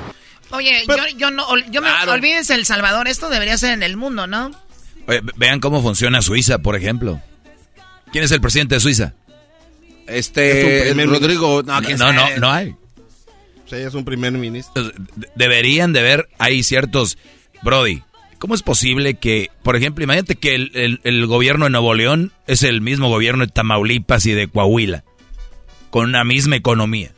Oye, 0.51 0.85
yo, 1.17 1.31
no, 1.31 1.45
yo 1.69 1.81
me, 1.81 1.89
olvídense 2.07 2.53
El 2.53 2.65
Salvador, 2.65 3.07
esto 3.07 3.29
debería 3.29 3.57
ser 3.57 3.71
en 3.71 3.83
el 3.83 3.97
mundo, 3.97 4.27
¿no? 4.27 4.51
vean 5.35 5.59
cómo 5.59 5.81
funciona 5.81 6.21
Suiza, 6.21 6.59
por 6.59 6.75
ejemplo. 6.75 7.21
¿Quién 8.11 8.23
es 8.23 8.31
el 8.31 8.41
presidente 8.41 8.75
de 8.75 8.81
Suiza? 8.81 9.13
Este, 10.07 10.93
Rodrigo, 11.05 11.63
no, 11.63 11.81
no, 11.81 12.13
no, 12.13 12.37
no 12.37 12.51
hay. 12.51 12.75
Sí, 13.65 13.75
es 13.75 13.93
un 13.93 14.05
primer 14.05 14.31
ministro. 14.33 14.91
Deberían 15.35 15.91
de 15.91 16.01
ver, 16.01 16.29
hay 16.37 16.63
ciertos 16.63 17.17
Brody, 17.61 18.03
¿cómo 18.39 18.55
es 18.55 18.63
posible 18.63 19.15
que, 19.15 19.51
por 19.63 19.75
ejemplo, 19.75 20.03
imagínate 20.03 20.35
que 20.35 20.55
el, 20.55 21.27
gobierno 21.27 21.65
de 21.65 21.71
Nuevo 21.71 21.93
León 21.93 22.31
es 22.45 22.63
el 22.63 22.81
mismo 22.81 23.09
gobierno 23.09 23.45
de 23.45 23.51
Tamaulipas 23.51 24.25
y 24.25 24.31
de 24.31 24.47
Coahuila, 24.47 25.03
con 25.89 26.05
una 26.05 26.23
misma 26.23 26.55
economía? 26.55 27.11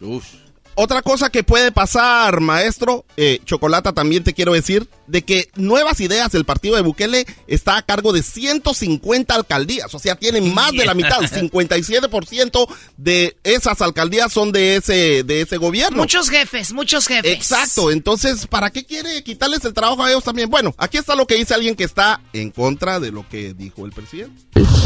Uf. 0.00 0.41
Otra 0.74 1.02
cosa 1.02 1.30
que 1.30 1.44
puede 1.44 1.70
pasar, 1.70 2.40
maestro, 2.40 3.04
eh, 3.16 3.40
Chocolata, 3.44 3.92
también 3.92 4.24
te 4.24 4.32
quiero 4.32 4.54
decir, 4.54 4.88
de 5.06 5.22
que 5.22 5.50
Nuevas 5.54 6.00
Ideas, 6.00 6.34
el 6.34 6.46
partido 6.46 6.76
de 6.76 6.82
Bukele, 6.82 7.26
está 7.46 7.76
a 7.76 7.82
cargo 7.82 8.12
de 8.12 8.22
150 8.22 9.34
alcaldías, 9.34 9.94
o 9.94 9.98
sea, 9.98 10.14
tienen 10.14 10.54
más 10.54 10.72
de 10.72 10.86
la 10.86 10.94
mitad, 10.94 11.20
57% 11.20 12.68
de 12.96 13.36
esas 13.44 13.82
alcaldías 13.82 14.32
son 14.32 14.50
de 14.52 14.76
ese, 14.76 15.24
de 15.24 15.42
ese 15.42 15.58
gobierno. 15.58 15.98
Muchos 15.98 16.30
jefes, 16.30 16.72
muchos 16.72 17.06
jefes. 17.06 17.30
Exacto, 17.32 17.90
entonces, 17.90 18.46
¿para 18.46 18.70
qué 18.70 18.84
quiere 18.84 19.22
quitarles 19.22 19.64
el 19.66 19.74
trabajo 19.74 20.02
a 20.02 20.10
ellos 20.10 20.24
también? 20.24 20.48
Bueno, 20.48 20.74
aquí 20.78 20.96
está 20.96 21.14
lo 21.14 21.26
que 21.26 21.34
dice 21.34 21.52
alguien 21.52 21.76
que 21.76 21.84
está 21.84 22.22
en 22.32 22.50
contra 22.50 22.98
de 22.98 23.12
lo 23.12 23.28
que 23.28 23.52
dijo 23.52 23.84
el 23.84 23.92
presidente. 23.92 24.42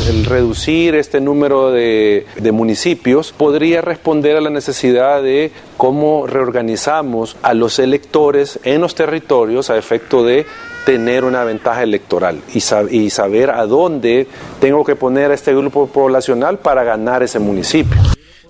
El 0.08 0.24
reducir 0.24 0.94
este 0.94 1.20
número 1.20 1.70
de, 1.70 2.26
de 2.36 2.52
municipios 2.52 3.32
podría 3.32 3.80
responder 3.82 4.36
a 4.36 4.40
la 4.40 4.50
necesidad 4.50 5.22
de 5.22 5.52
cómo 5.76 6.26
reorganizamos 6.26 7.36
a 7.42 7.54
los 7.54 7.78
electores 7.78 8.58
en 8.64 8.80
los 8.80 8.94
territorios 8.94 9.70
a 9.70 9.76
efecto 9.76 10.24
de 10.24 10.46
tener 10.84 11.24
una 11.24 11.44
ventaja 11.44 11.82
electoral 11.82 12.40
y, 12.54 12.62
y, 12.90 13.10
saber 13.10 13.50
a 13.50 13.66
dónde 13.66 14.28
tengo 14.60 14.84
que 14.84 14.94
poner 14.94 15.32
a 15.32 15.34
este 15.34 15.52
grupo 15.52 15.88
poblacional 15.88 16.58
para 16.58 16.84
ganar 16.84 17.22
ese 17.22 17.40
municipio. 17.40 18.00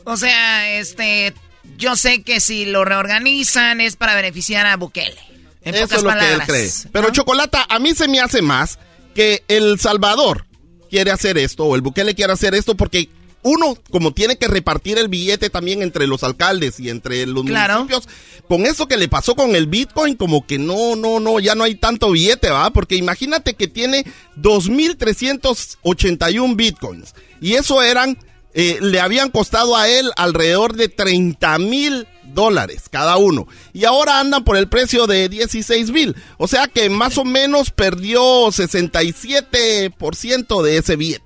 O 0.04 0.16
sea, 0.16 0.78
este, 0.78 1.32
yo 1.78 1.96
sé 1.96 2.22
que 2.22 2.40
si 2.40 2.66
lo 2.66 2.84
reorganizan 2.84 3.80
es 3.80 3.96
para 3.96 4.14
beneficiar 4.14 4.66
a 4.66 4.76
Bukele. 4.76 5.16
Eso 5.62 5.96
es 5.96 6.02
lo 6.02 6.10
que 6.10 6.32
él 6.32 6.42
cree. 6.46 6.70
Pero 6.92 7.10
Chocolata, 7.10 7.66
a 7.68 7.78
mí 7.78 7.94
se 7.94 8.06
me 8.06 8.20
hace 8.20 8.42
más 8.42 8.78
que 9.14 9.42
El 9.48 9.80
Salvador 9.80 10.46
quiere 10.90 11.10
hacer 11.10 11.38
esto 11.38 11.64
o 11.64 11.74
el 11.74 11.80
Bukele 11.80 12.14
quiere 12.14 12.32
hacer 12.32 12.54
esto 12.54 12.76
porque 12.76 13.08
uno, 13.46 13.78
como 13.90 14.12
tiene 14.12 14.36
que 14.38 14.48
repartir 14.48 14.98
el 14.98 15.06
billete 15.06 15.50
también 15.50 15.80
entre 15.80 16.08
los 16.08 16.24
alcaldes 16.24 16.80
y 16.80 16.90
entre 16.90 17.24
los 17.26 17.44
municipios, 17.44 18.08
con 18.48 18.66
eso 18.66 18.88
que 18.88 18.96
le 18.96 19.06
pasó 19.06 19.36
con 19.36 19.54
el 19.54 19.68
Bitcoin, 19.68 20.16
como 20.16 20.44
que 20.44 20.58
no, 20.58 20.96
no, 20.96 21.20
no, 21.20 21.38
ya 21.38 21.54
no 21.54 21.62
hay 21.62 21.76
tanto 21.76 22.10
billete, 22.10 22.50
¿va? 22.50 22.70
Porque 22.70 22.96
imagínate 22.96 23.54
que 23.54 23.68
tiene 23.68 24.04
2.381 24.36 26.56
Bitcoins. 26.56 27.14
Y 27.40 27.54
eso 27.54 27.82
eran, 27.82 28.18
eh, 28.52 28.78
le 28.80 28.98
habían 28.98 29.30
costado 29.30 29.76
a 29.76 29.88
él 29.88 30.10
alrededor 30.16 30.74
de 30.74 30.88
30 30.88 31.60
mil 31.60 32.08
dólares 32.34 32.88
cada 32.90 33.16
uno. 33.16 33.46
Y 33.72 33.84
ahora 33.84 34.18
andan 34.18 34.42
por 34.42 34.56
el 34.56 34.68
precio 34.68 35.06
de 35.06 35.28
16 35.28 35.92
mil. 35.92 36.16
O 36.38 36.48
sea 36.48 36.66
que 36.66 36.90
más 36.90 37.16
o 37.16 37.24
menos 37.24 37.70
perdió 37.70 38.48
67% 38.48 40.62
de 40.62 40.78
ese 40.78 40.96
billete. 40.96 41.25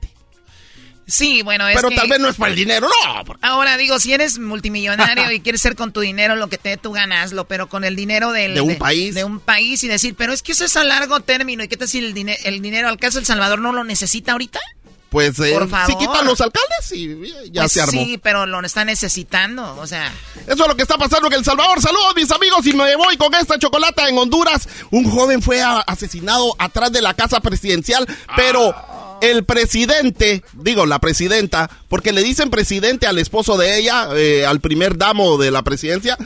Sí, 1.11 1.43
bueno, 1.43 1.69
es 1.69 1.77
Pero 1.77 1.91
tal 1.91 2.09
vez 2.09 2.21
no 2.21 2.29
es 2.29 2.37
para 2.37 2.51
el 2.51 2.57
dinero, 2.57 2.89
no. 2.89 3.25
Ahora 3.43 3.77
digo, 3.77 3.99
si 3.99 4.13
eres 4.13 4.39
multimillonario 4.39 5.31
y 5.33 5.41
quieres 5.41 5.61
ser 5.61 5.75
con 5.75 5.93
tu 5.93 6.01
dinero 6.01 6.37
lo 6.37 6.49
que 6.49 6.57
te 6.57 6.71
dé 6.71 6.77
tú 6.77 6.93
ganaslo, 6.93 7.47
pero 7.47 7.69
con 7.69 7.85
el 7.85 7.97
dinero 7.97 8.33
del, 8.33 8.55
de 8.55 8.61
un 8.61 8.77
país. 8.77 9.15
De 9.15 9.25
un 9.25 9.41
país 9.41 9.83
y 9.83 9.89
decir, 9.89 10.15
pero 10.17 10.33
es 10.33 10.43
que 10.43 10.53
eso 10.53 10.65
es 10.65 10.77
a 10.77 10.85
largo 10.85 11.21
término 11.21 11.65
y 11.65 11.69
qué 11.69 11.77
tal 11.77 11.89
si 11.89 11.99
el, 11.99 12.37
el 12.45 12.63
dinero 12.63 12.89
al 12.89 12.99
caso 12.99 13.19
El 13.19 13.27
Salvador 13.27 13.59
no 13.59 13.73
lo 13.73 13.83
necesita 13.85 14.33
ahorita? 14.33 14.61
Pues 15.11 15.41
eh, 15.41 15.59
si 15.87 15.97
quitan 15.97 16.25
los 16.25 16.41
alcaldes 16.41 16.93
y 16.93 17.51
ya 17.51 17.63
pues 17.63 17.73
se 17.73 17.81
armó. 17.81 17.93
Sí, 17.93 18.19
pero 18.23 18.47
lo 18.47 18.65
están 18.65 18.87
necesitando, 18.87 19.77
o 19.77 19.87
sea. 19.87 20.13
Eso 20.47 20.63
es 20.63 20.69
lo 20.69 20.77
que 20.77 20.83
está 20.83 20.97
pasando 20.99 21.27
en 21.27 21.35
El 21.35 21.45
Salvador. 21.45 21.83
Saludos, 21.83 22.15
mis 22.15 22.31
amigos, 22.31 22.65
y 22.67 22.73
me 22.75 22.95
voy 22.95 23.17
con 23.17 23.35
esta 23.35 23.59
chocolata 23.59 24.09
en 24.09 24.17
Honduras. 24.17 24.69
Un 24.93 25.11
joven 25.11 25.43
fue 25.43 25.61
asesinado 25.63 26.55
atrás 26.61 26.93
de 26.93 27.03
la 27.03 27.15
casa 27.15 27.41
presidencial, 27.41 28.07
pero 28.37 28.73
el 29.21 29.45
presidente, 29.45 30.43
digo 30.55 30.87
la 30.87 30.99
presidenta, 30.99 31.71
porque 31.89 32.13
le 32.13 32.23
dicen 32.23 32.51
presidente 32.51 33.07
al 33.07 33.19
esposo 33.19 33.57
de 33.57 33.79
ella, 33.79 34.09
eh, 34.15 34.47
al 34.47 34.61
primer 34.61 34.97
damo 34.97 35.39
de 35.39 35.51
la 35.51 35.63
presidencia, 35.63 36.17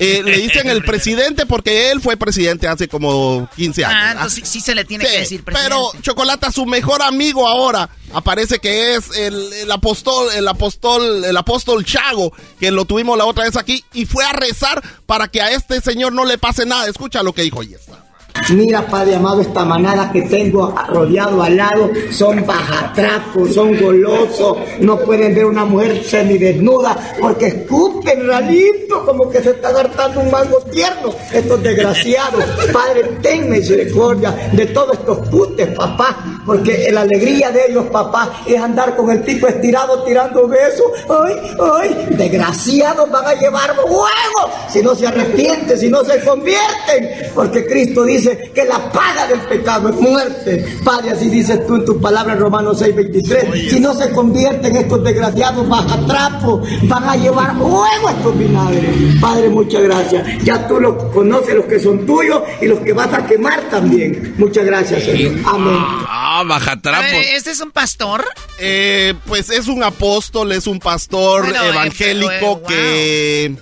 eh, 0.00 0.22
le 0.24 0.38
dicen 0.42 0.68
el 0.68 0.84
presidente 0.84 1.46
porque 1.46 1.90
él 1.90 2.00
fue 2.00 2.16
presidente 2.16 2.68
hace 2.68 2.88
como 2.88 3.48
15 3.56 3.84
años. 3.84 4.00
Ah, 4.00 4.12
entonces 4.12 4.48
sí, 4.48 4.60
se 4.60 4.74
le 4.74 4.84
tiene 4.84 5.04
que 5.04 5.18
decir 5.18 5.42
presidente. 5.44 5.74
Pero 5.74 6.02
Chocolata, 6.02 6.50
su 6.52 6.66
mejor 6.66 7.02
amigo 7.02 7.46
ahora, 7.46 7.88
aparece 8.12 8.58
que 8.58 8.94
es 8.94 9.10
el, 9.16 9.70
apóstol, 9.70 10.28
el 10.34 10.46
apóstol, 10.48 11.24
el 11.24 11.36
apóstol 11.36 11.84
Chago, 11.84 12.32
que 12.60 12.70
lo 12.70 12.84
tuvimos 12.84 13.18
la 13.18 13.26
otra 13.26 13.44
vez 13.44 13.56
aquí, 13.56 13.84
y 13.92 14.06
fue 14.06 14.24
a 14.24 14.32
rezar 14.32 14.82
para 15.06 15.28
que 15.28 15.40
a 15.40 15.50
este 15.50 15.80
señor 15.80 16.12
no 16.12 16.24
le 16.24 16.38
pase 16.38 16.66
nada. 16.66 16.88
Escucha 16.88 17.22
lo 17.22 17.32
que 17.32 17.42
dijo 17.42 17.62
y 17.62 17.74
está. 17.74 18.05
Mira, 18.50 18.86
Padre 18.86 19.16
amado, 19.16 19.40
esta 19.40 19.64
manada 19.64 20.10
que 20.12 20.22
tengo 20.22 20.74
rodeado 20.88 21.42
al 21.42 21.56
lado 21.56 21.90
son 22.10 22.44
bajatrapos, 22.46 23.52
son 23.54 23.78
golosos, 23.80 24.58
no 24.80 24.98
pueden 25.00 25.34
ver 25.34 25.46
una 25.46 25.64
mujer 25.64 26.02
semidesnuda 26.04 26.96
porque 27.20 27.46
escupen 27.46 28.26
ralito 28.26 29.04
como 29.04 29.28
que 29.28 29.42
se 29.42 29.50
está 29.50 29.68
hartando 29.68 30.20
un 30.20 30.30
mango 30.30 30.60
tierno. 30.70 31.14
Estos 31.32 31.62
desgraciados, 31.62 32.44
Padre, 32.72 33.02
ten 33.22 33.50
misericordia 33.50 34.50
de 34.52 34.66
todos 34.66 34.98
estos 34.98 35.28
putes, 35.28 35.68
papá, 35.68 36.42
porque 36.44 36.88
la 36.92 37.02
alegría 37.02 37.50
de 37.50 37.66
ellos, 37.68 37.86
papá, 37.86 38.42
es 38.46 38.60
andar 38.60 38.96
con 38.96 39.10
el 39.10 39.22
tipo 39.22 39.46
estirado 39.46 40.02
tirando 40.04 40.46
besos. 40.48 40.86
Ay, 41.08 41.34
ay, 41.60 42.06
desgraciados 42.10 43.10
van 43.10 43.26
a 43.26 43.34
llevar 43.34 43.74
fuego 43.74 44.50
si 44.68 44.82
no 44.82 44.94
se 44.94 45.06
arrepienten, 45.06 45.78
si 45.78 45.88
no 45.88 46.04
se 46.04 46.20
convierten, 46.20 47.30
porque 47.34 47.66
Cristo 47.66 48.04
dice 48.04 48.25
que 48.54 48.64
la 48.64 48.90
paga 48.90 49.26
del 49.26 49.40
pecado 49.40 49.88
es 49.88 49.96
muerte. 49.96 50.78
Padre, 50.84 51.10
así 51.10 51.28
dices 51.28 51.66
tú 51.66 51.76
en 51.76 51.84
tu 51.84 52.00
palabra 52.00 52.34
en 52.34 52.40
Romanos 52.40 52.80
6:23. 52.80 53.70
Si 53.70 53.80
no 53.80 53.94
se 53.94 54.10
convierten 54.10 54.76
estos 54.76 55.02
desgraciados 55.04 55.68
baja 55.68 55.98
trapo, 56.06 56.62
van 56.84 57.04
a 57.04 57.16
llevar 57.16 57.56
fuego 57.56 58.08
a 58.08 58.12
estos 58.12 58.38
vinagres. 58.38 59.20
Padre, 59.20 59.48
muchas 59.48 59.82
gracias. 59.82 60.44
Ya 60.44 60.66
tú 60.66 60.80
los 60.80 60.94
conoces, 61.12 61.54
los 61.54 61.66
que 61.66 61.78
son 61.78 62.06
tuyos 62.06 62.42
y 62.60 62.66
los 62.66 62.80
que 62.80 62.92
vas 62.92 63.12
a 63.12 63.26
quemar 63.26 63.60
también. 63.70 64.34
Muchas 64.38 64.64
gracias, 64.64 65.04
Señor. 65.04 65.34
Amén. 65.46 65.74
Ah, 66.08 66.42
baja 66.46 66.80
trapo. 66.80 67.16
¿Este 67.34 67.50
es 67.50 67.60
un 67.60 67.70
pastor? 67.70 68.24
Eh, 68.58 69.14
pues 69.26 69.50
es 69.50 69.68
un 69.68 69.82
apóstol, 69.82 70.52
es 70.52 70.66
un 70.66 70.78
pastor 70.78 71.46
evangélico 71.54 72.62
que 72.62 73.54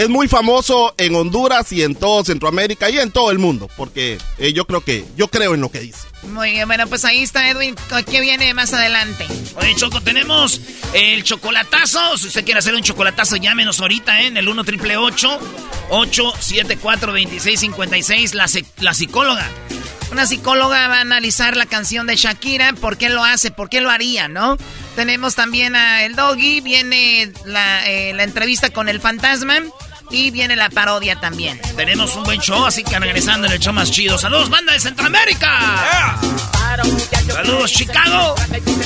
es 0.00 0.08
muy 0.08 0.28
famoso 0.28 0.94
en 0.96 1.14
Honduras 1.14 1.70
y 1.72 1.82
en 1.82 1.94
todo 1.94 2.24
Centroamérica 2.24 2.88
y 2.88 2.98
en 2.98 3.10
todo 3.10 3.30
el 3.30 3.38
mundo, 3.38 3.68
porque 3.76 4.16
eh, 4.38 4.54
yo 4.54 4.64
creo 4.64 4.80
que, 4.80 5.04
yo 5.14 5.28
creo 5.28 5.52
en 5.52 5.60
lo 5.60 5.70
que 5.70 5.80
dice. 5.80 6.08
Muy 6.22 6.52
bien, 6.52 6.66
bueno, 6.66 6.86
pues 6.86 7.04
ahí 7.04 7.22
está 7.22 7.50
Edwin, 7.50 7.76
¿qué 8.10 8.22
viene 8.22 8.54
más 8.54 8.72
adelante? 8.72 9.26
Oye, 9.56 9.74
Choco, 9.74 10.00
tenemos 10.00 10.58
el 10.94 11.22
chocolatazo, 11.22 12.16
si 12.16 12.28
usted 12.28 12.46
quiere 12.46 12.60
hacer 12.60 12.74
un 12.74 12.82
chocolatazo, 12.82 13.36
llámenos 13.36 13.78
ahorita 13.78 14.22
¿eh? 14.22 14.28
en 14.28 14.38
el 14.38 14.48
1 14.48 14.64
triple 14.64 14.96
874 14.96 17.12
2656 17.12 18.34
la, 18.34 18.46
la 18.78 18.94
psicóloga. 18.94 19.46
Una 20.12 20.26
psicóloga 20.26 20.88
va 20.88 20.96
a 20.96 21.00
analizar 21.02 21.58
la 21.58 21.66
canción 21.66 22.06
de 22.06 22.16
Shakira, 22.16 22.72
por 22.72 22.96
qué 22.96 23.10
lo 23.10 23.22
hace, 23.22 23.50
por 23.50 23.68
qué 23.68 23.82
lo 23.82 23.90
haría, 23.90 24.28
¿no? 24.28 24.56
Tenemos 24.96 25.34
también 25.34 25.76
a 25.76 26.04
El 26.04 26.16
Doggy, 26.16 26.62
viene 26.62 27.34
la, 27.44 27.86
eh, 27.86 28.14
la 28.14 28.24
entrevista 28.24 28.70
con 28.70 28.88
el 28.88 28.98
fantasma. 28.98 29.60
Y 30.10 30.30
viene 30.30 30.56
la 30.56 30.68
parodia 30.70 31.18
también. 31.20 31.60
Tenemos 31.76 32.16
un 32.16 32.24
buen 32.24 32.40
show, 32.40 32.64
así 32.64 32.82
que 32.82 32.98
regresando 32.98 33.46
en 33.46 33.52
el 33.52 33.60
show 33.60 33.72
más 33.72 33.90
chido. 33.90 34.18
¡Saludos, 34.18 34.50
banda 34.50 34.72
de 34.72 34.80
Centroamérica! 34.80 36.18
¡Saludos, 37.32 37.70
Chicago! 37.72 38.34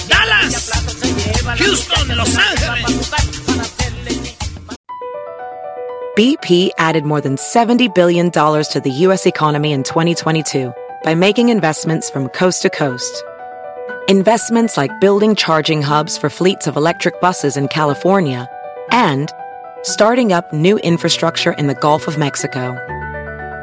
¡Dallas! 0.08 0.70
¡Houston! 1.58 2.16
¡Los 2.16 2.36
Ángeles! 2.36 3.14
BP 6.16 6.70
added 6.78 7.04
more 7.04 7.20
than 7.20 7.36
$70 7.36 7.92
billion 7.92 8.30
to 8.30 8.80
the 8.84 8.90
U.S. 8.90 9.26
economy 9.26 9.72
in 9.72 9.82
2022 9.82 10.72
by 11.02 11.14
making 11.16 11.48
investments 11.48 12.08
from 12.08 12.28
coast 12.28 12.62
to 12.62 12.70
coast. 12.70 13.24
Investments 14.06 14.76
like 14.76 15.00
building 15.00 15.34
charging 15.34 15.82
hubs 15.82 16.16
for 16.16 16.30
fleets 16.30 16.68
of 16.68 16.76
electric 16.76 17.20
buses 17.20 17.56
in 17.56 17.66
California 17.66 18.48
and 18.92 19.32
starting 19.84 20.32
up 20.32 20.52
new 20.52 20.78
infrastructure 20.78 21.52
in 21.52 21.66
the 21.66 21.74
Gulf 21.74 22.08
of 22.08 22.18
Mexico. 22.18 22.76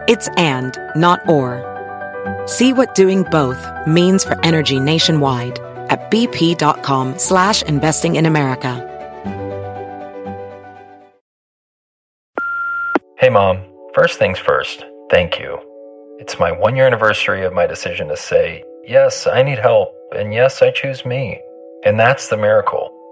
It's 0.08 0.30
and, 0.38 0.78
not 0.96 1.28
or. 1.28 1.68
See 2.46 2.74
what 2.74 2.96
doing 2.96 3.24
both 3.24 3.68
means 3.88 4.24
for 4.24 4.40
energy 4.46 4.80
nationwide 4.80 5.60
at 5.90 6.10
bp.com 6.12 7.18
slash 7.20 7.64
investing 7.64 8.16
in 8.16 8.26
America. 8.26 8.88
Hey 13.18 13.30
mom, 13.30 13.64
first 13.94 14.18
things 14.18 14.40
first, 14.40 14.86
thank 15.10 15.40
you. 15.40 15.60
It's 16.20 16.40
my 16.40 16.52
one 16.52 16.76
year 16.76 16.86
anniversary 16.86 17.44
of 17.44 17.54
my 17.54 17.66
decision 17.66 18.08
to 18.10 18.18
say, 18.18 18.64
yes, 18.86 19.26
I 19.26 19.42
need 19.42 19.58
help, 19.58 19.92
and 20.16 20.34
yes, 20.34 20.62
I 20.62 20.72
choose 20.72 21.04
me. 21.04 21.42
And 21.84 22.00
that's 22.00 22.30
the 22.30 22.38
miracle. 22.38 23.01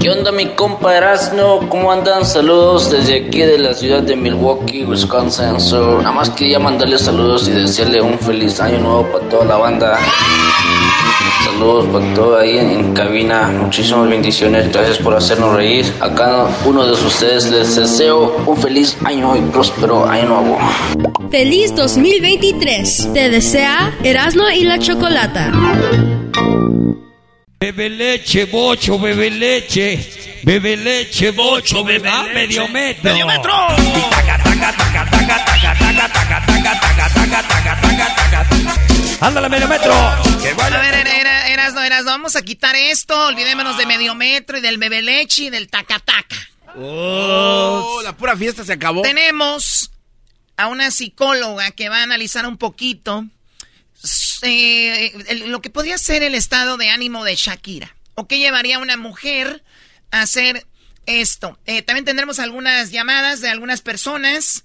¿Qué 0.00 0.10
onda 0.10 0.30
mi 0.30 0.46
compa 0.54 0.96
Erasno? 0.96 1.60
¿Cómo 1.68 1.90
andan? 1.90 2.24
Saludos 2.24 2.90
desde 2.90 3.26
aquí 3.26 3.38
de 3.38 3.58
la 3.58 3.72
ciudad 3.72 4.02
de 4.02 4.14
Milwaukee, 4.14 4.84
Wisconsin. 4.84 5.58
So, 5.58 5.98
nada 5.98 6.12
más 6.12 6.30
quería 6.30 6.58
mandarle 6.58 6.98
saludos 6.98 7.48
y 7.48 7.52
desearle 7.52 8.02
un 8.02 8.18
feliz 8.18 8.60
año 8.60 8.78
nuevo 8.78 9.06
para 9.10 9.28
toda 9.28 9.44
la 9.46 9.56
banda. 9.56 9.98
Saludos 11.44 11.86
para 11.86 12.14
todo 12.14 12.38
ahí 12.38 12.58
en, 12.58 12.92
cabina. 12.92 13.48
Muchísimas 13.48 14.08
bendiciones. 14.08 14.70
Gracias 14.70 14.98
por 14.98 15.14
hacernos 15.14 15.54
reír. 15.54 15.86
A 16.00 16.12
cada 16.14 16.48
uno 16.66 16.84
de 16.84 16.92
ustedes 16.92 17.50
les 17.50 17.76
deseo 17.76 18.36
un 18.46 18.56
feliz 18.56 18.96
año 19.04 19.34
y 19.36 19.40
próspero 19.50 20.04
año 20.04 20.28
nuevo. 20.28 20.58
Feliz 21.30 21.74
2023. 21.74 23.12
Te 23.14 23.30
desea 23.30 23.94
Erasno 24.02 24.50
y 24.50 24.64
la 24.64 24.78
Chocolata. 24.78 25.52
Bebe 27.58 27.88
leche, 27.88 28.44
bocho, 28.44 28.98
bebe 28.98 29.30
leche. 29.30 30.42
Bebe 30.42 30.76
leche, 30.76 31.30
bocho, 31.30 31.82
bebe 31.82 32.06
ah, 32.06 32.26
medio 32.34 32.68
metro. 32.68 33.10
¡Medio 33.10 33.26
metro! 33.26 33.52
¡Ándale, 39.20 39.48
medio 39.48 39.68
metro! 39.68 39.92
A 39.94 40.20
ver, 40.82 41.06
eras, 41.48 41.72
no, 41.72 41.82
eras, 41.82 42.04
no. 42.04 42.10
Vamos 42.10 42.36
a 42.36 42.42
quitar 42.42 42.76
esto. 42.76 43.28
Olvidémonos 43.28 43.78
de 43.78 43.86
medio 43.86 44.14
metro 44.14 44.58
y 44.58 44.60
del 44.60 44.76
bebe 44.76 45.00
leche 45.00 45.44
y 45.44 45.50
del 45.50 45.68
taca-taca. 45.70 46.36
Oh, 46.76 48.02
la 48.04 48.14
pura 48.14 48.36
fiesta 48.36 48.64
se 48.64 48.74
acabó. 48.74 49.00
Tenemos 49.00 49.90
a 50.58 50.68
una 50.68 50.90
psicóloga 50.90 51.70
que 51.70 51.88
va 51.88 52.00
a 52.00 52.02
analizar 52.02 52.46
un 52.46 52.58
poquito 52.58 53.24
lo 55.46 55.60
que 55.60 55.70
podría 55.70 55.98
ser 55.98 56.22
el 56.22 56.34
estado 56.34 56.76
de 56.76 56.88
ánimo 56.90 57.24
de 57.24 57.36
Shakira. 57.36 57.96
¿O 58.14 58.26
qué 58.26 58.38
llevaría 58.38 58.78
una 58.78 58.96
mujer 58.96 59.62
a 60.10 60.22
hacer 60.22 60.66
esto? 61.06 61.58
Eh, 61.66 61.82
también 61.82 62.04
tendremos 62.04 62.38
algunas 62.38 62.90
llamadas 62.90 63.40
de 63.40 63.48
algunas 63.48 63.82
personas 63.82 64.64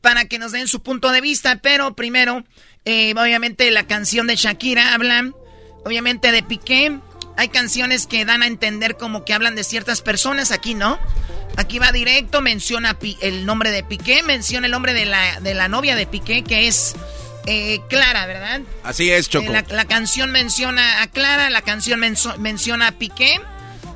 para 0.00 0.26
que 0.26 0.38
nos 0.38 0.52
den 0.52 0.68
su 0.68 0.82
punto 0.82 1.10
de 1.10 1.20
vista, 1.20 1.56
pero 1.56 1.94
primero, 1.94 2.44
eh, 2.84 3.14
obviamente 3.16 3.70
la 3.70 3.86
canción 3.86 4.26
de 4.26 4.36
Shakira 4.36 4.94
habla, 4.94 5.32
obviamente 5.84 6.32
de 6.32 6.42
Piqué. 6.42 6.98
Hay 7.36 7.48
canciones 7.48 8.06
que 8.06 8.24
dan 8.24 8.42
a 8.42 8.46
entender 8.46 8.96
como 8.96 9.24
que 9.24 9.32
hablan 9.32 9.54
de 9.54 9.64
ciertas 9.64 10.02
personas, 10.02 10.50
aquí 10.50 10.74
no. 10.74 10.98
Aquí 11.56 11.78
va 11.78 11.92
directo, 11.92 12.40
menciona 12.40 12.98
el 13.20 13.46
nombre 13.46 13.70
de 13.70 13.82
Piqué, 13.82 14.22
menciona 14.22 14.66
el 14.66 14.72
nombre 14.72 14.94
de 14.94 15.06
la, 15.06 15.40
de 15.40 15.54
la 15.54 15.68
novia 15.68 15.96
de 15.96 16.06
Piqué, 16.06 16.44
que 16.44 16.66
es 16.66 16.94
eh, 17.46 17.80
Clara, 17.88 18.26
¿verdad? 18.26 18.60
Así 18.84 19.10
es, 19.10 19.28
Choco. 19.28 19.52
Eh, 19.52 19.64
la, 19.68 19.84
canción 19.84 20.30
menciona 20.30 21.02
a 21.02 21.06
Clara, 21.06 21.50
la 21.50 21.62
canción 21.62 22.00
menciona 22.00 22.88
a 22.88 22.92
Piqué. 22.92 23.40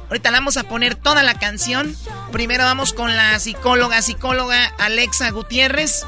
Ahorita 0.08 0.30
la 0.30 0.38
vamos 0.38 0.56
a 0.56 0.64
poner 0.64 0.94
toda 0.94 1.22
la 1.22 1.34
canción. 1.34 1.94
Primero 2.32 2.64
vamos 2.64 2.92
con 2.92 3.16
la 3.16 3.38
psicóloga, 3.38 4.02
psicóloga 4.02 4.66
Alexa 4.78 5.30
Gutiérrez. 5.30 6.06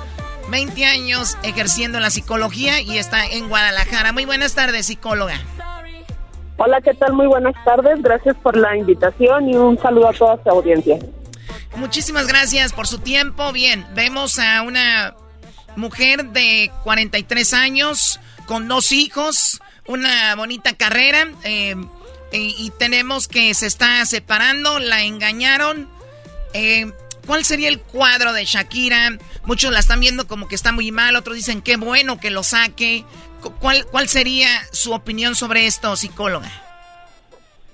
20 0.51 0.87
años 0.87 1.37
ejerciendo 1.43 2.01
la 2.01 2.11
psicología 2.11 2.81
y 2.81 2.97
está 2.97 3.27
en 3.27 3.49
Guadalajara. 3.49 4.13
Muy 4.13 4.25
buenas 4.25 4.55
tardes, 4.55 4.87
psicóloga. 4.87 5.39
Hola, 6.57 6.81
¿qué 6.81 6.95
tal? 6.95 7.13
Muy 7.13 7.27
buenas 7.27 7.55
tardes. 7.65 8.03
Gracias 8.03 8.37
por 8.37 8.57
la 8.57 8.77
invitación 8.77 9.49
y 9.49 9.57
un 9.57 9.79
saludo 9.79 10.09
a 10.09 10.13
toda 10.13 10.43
su 10.43 10.49
audiencia. 10.49 10.99
Muchísimas 11.77 12.27
gracias 12.27 12.73
por 12.73 12.87
su 12.87 12.99
tiempo. 12.99 13.53
Bien, 13.53 13.87
vemos 13.95 14.39
a 14.39 14.63
una 14.63 15.15
mujer 15.79 16.27
de 16.27 16.71
43 16.85 17.55
años, 17.55 18.21
con 18.47 18.69
dos 18.69 18.93
hijos, 18.93 19.61
una 19.87 20.35
bonita 20.37 20.75
carrera, 20.75 21.29
eh, 21.45 21.75
y, 22.31 22.71
tenemos 22.79 23.27
que 23.27 23.55
se 23.55 23.67
está 23.67 24.05
separando, 24.05 24.79
la 24.79 25.03
engañaron. 25.03 25.89
Eh, 26.53 26.93
¿Cuál 27.27 27.45
sería 27.45 27.71
el 27.71 27.81
cuadro 27.81 28.35
de 28.35 28.45
Shakira? 28.45 29.17
Muchos 29.47 29.73
la 29.73 29.79
están 29.79 30.01
viendo 30.01 30.27
como 30.27 30.47
que 30.47 30.55
está 30.55 30.73
muy 30.73 30.93
mal, 30.93 31.17
otros 31.17 31.37
dicen 31.37 31.63
qué 31.63 31.79
bueno 31.79 32.21
que 32.21 32.31
lo 32.31 32.43
saque. 32.43 33.05
¿Cuál, 33.61 33.87
cuál 33.87 34.09
sería 34.09 34.49
su 34.73 34.93
opinión 34.93 35.35
sobre 35.35 35.67
esto, 35.67 35.97
psicóloga? 35.97 36.51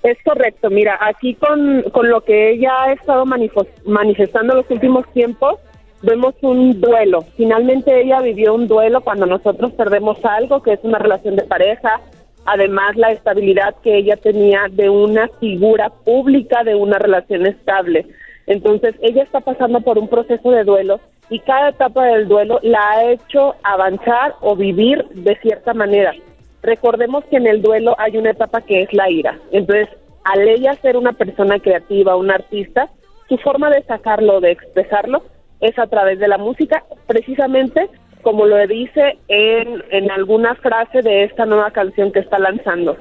Es 0.03 0.17
correcto, 0.23 0.69
mira, 0.69 0.99
aquí 1.01 1.33
con, 1.33 1.81
con 1.91 2.09
lo 2.09 2.23
que 2.23 2.51
ella 2.51 2.71
ha 2.83 2.93
estado 2.93 3.25
manifestando 3.25 4.55
los 4.55 4.69
últimos 4.69 5.11
tiempos, 5.13 5.59
vemos 6.05 6.35
un 6.41 6.79
duelo. 6.79 7.23
Finalmente 7.35 8.01
ella 8.01 8.21
vivió 8.21 8.53
un 8.53 8.67
duelo 8.67 9.01
cuando 9.01 9.25
nosotros 9.25 9.73
perdemos 9.73 10.23
algo, 10.23 10.61
que 10.61 10.73
es 10.73 10.79
una 10.83 10.99
relación 10.99 11.35
de 11.35 11.43
pareja, 11.43 11.99
además 12.45 12.95
la 12.95 13.11
estabilidad 13.11 13.75
que 13.83 13.97
ella 13.97 14.15
tenía 14.15 14.67
de 14.71 14.89
una 14.89 15.27
figura 15.39 15.89
pública, 15.89 16.63
de 16.63 16.75
una 16.75 16.99
relación 16.99 17.45
estable. 17.45 18.05
Entonces 18.47 18.95
ella 19.01 19.23
está 19.23 19.41
pasando 19.41 19.81
por 19.81 19.97
un 19.97 20.07
proceso 20.07 20.51
de 20.51 20.63
duelo 20.63 20.99
y 21.29 21.39
cada 21.39 21.69
etapa 21.69 22.05
del 22.05 22.27
duelo 22.27 22.59
la 22.61 22.79
ha 22.91 23.11
hecho 23.11 23.55
avanzar 23.63 24.35
o 24.41 24.55
vivir 24.55 25.03
de 25.09 25.35
cierta 25.37 25.73
manera. 25.73 26.13
Recordemos 26.61 27.23
que 27.25 27.37
en 27.37 27.47
el 27.47 27.61
duelo 27.61 27.95
hay 27.97 28.17
una 28.17 28.31
etapa 28.31 28.61
que 28.61 28.83
es 28.83 28.93
la 28.93 29.09
ira. 29.09 29.39
Entonces, 29.51 29.89
al 30.23 30.47
ella 30.47 30.73
ser 30.75 30.97
una 30.97 31.13
persona 31.13 31.59
creativa, 31.59 32.15
una 32.15 32.35
artista, 32.35 32.89
su 33.27 33.37
forma 33.37 33.69
de 33.71 33.83
sacarlo, 33.83 34.39
de 34.39 34.51
expresarlo, 34.51 35.23
es 35.67 35.77
a 35.79 35.87
través 35.87 36.19
de 36.19 36.27
la 36.27 36.37
música, 36.37 36.83
precisamente 37.07 37.89
como 38.21 38.47
lo 38.47 38.57
dice 38.65 39.19
en, 39.27 39.83
en 39.91 40.09
alguna 40.09 40.55
frase 40.55 41.03
de 41.03 41.25
esta 41.25 41.45
nueva 41.45 41.69
canción 41.69 42.11
que 42.11 42.19
está 42.19 42.39
lanzando. 42.39 42.97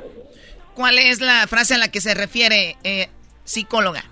¿Cuál 0.74 0.98
es 0.98 1.22
la 1.22 1.46
frase 1.46 1.76
a 1.76 1.78
la 1.78 1.88
que 1.88 2.02
se 2.02 2.12
refiere, 2.12 2.76
eh, 2.84 3.06
psicóloga? 3.42 4.04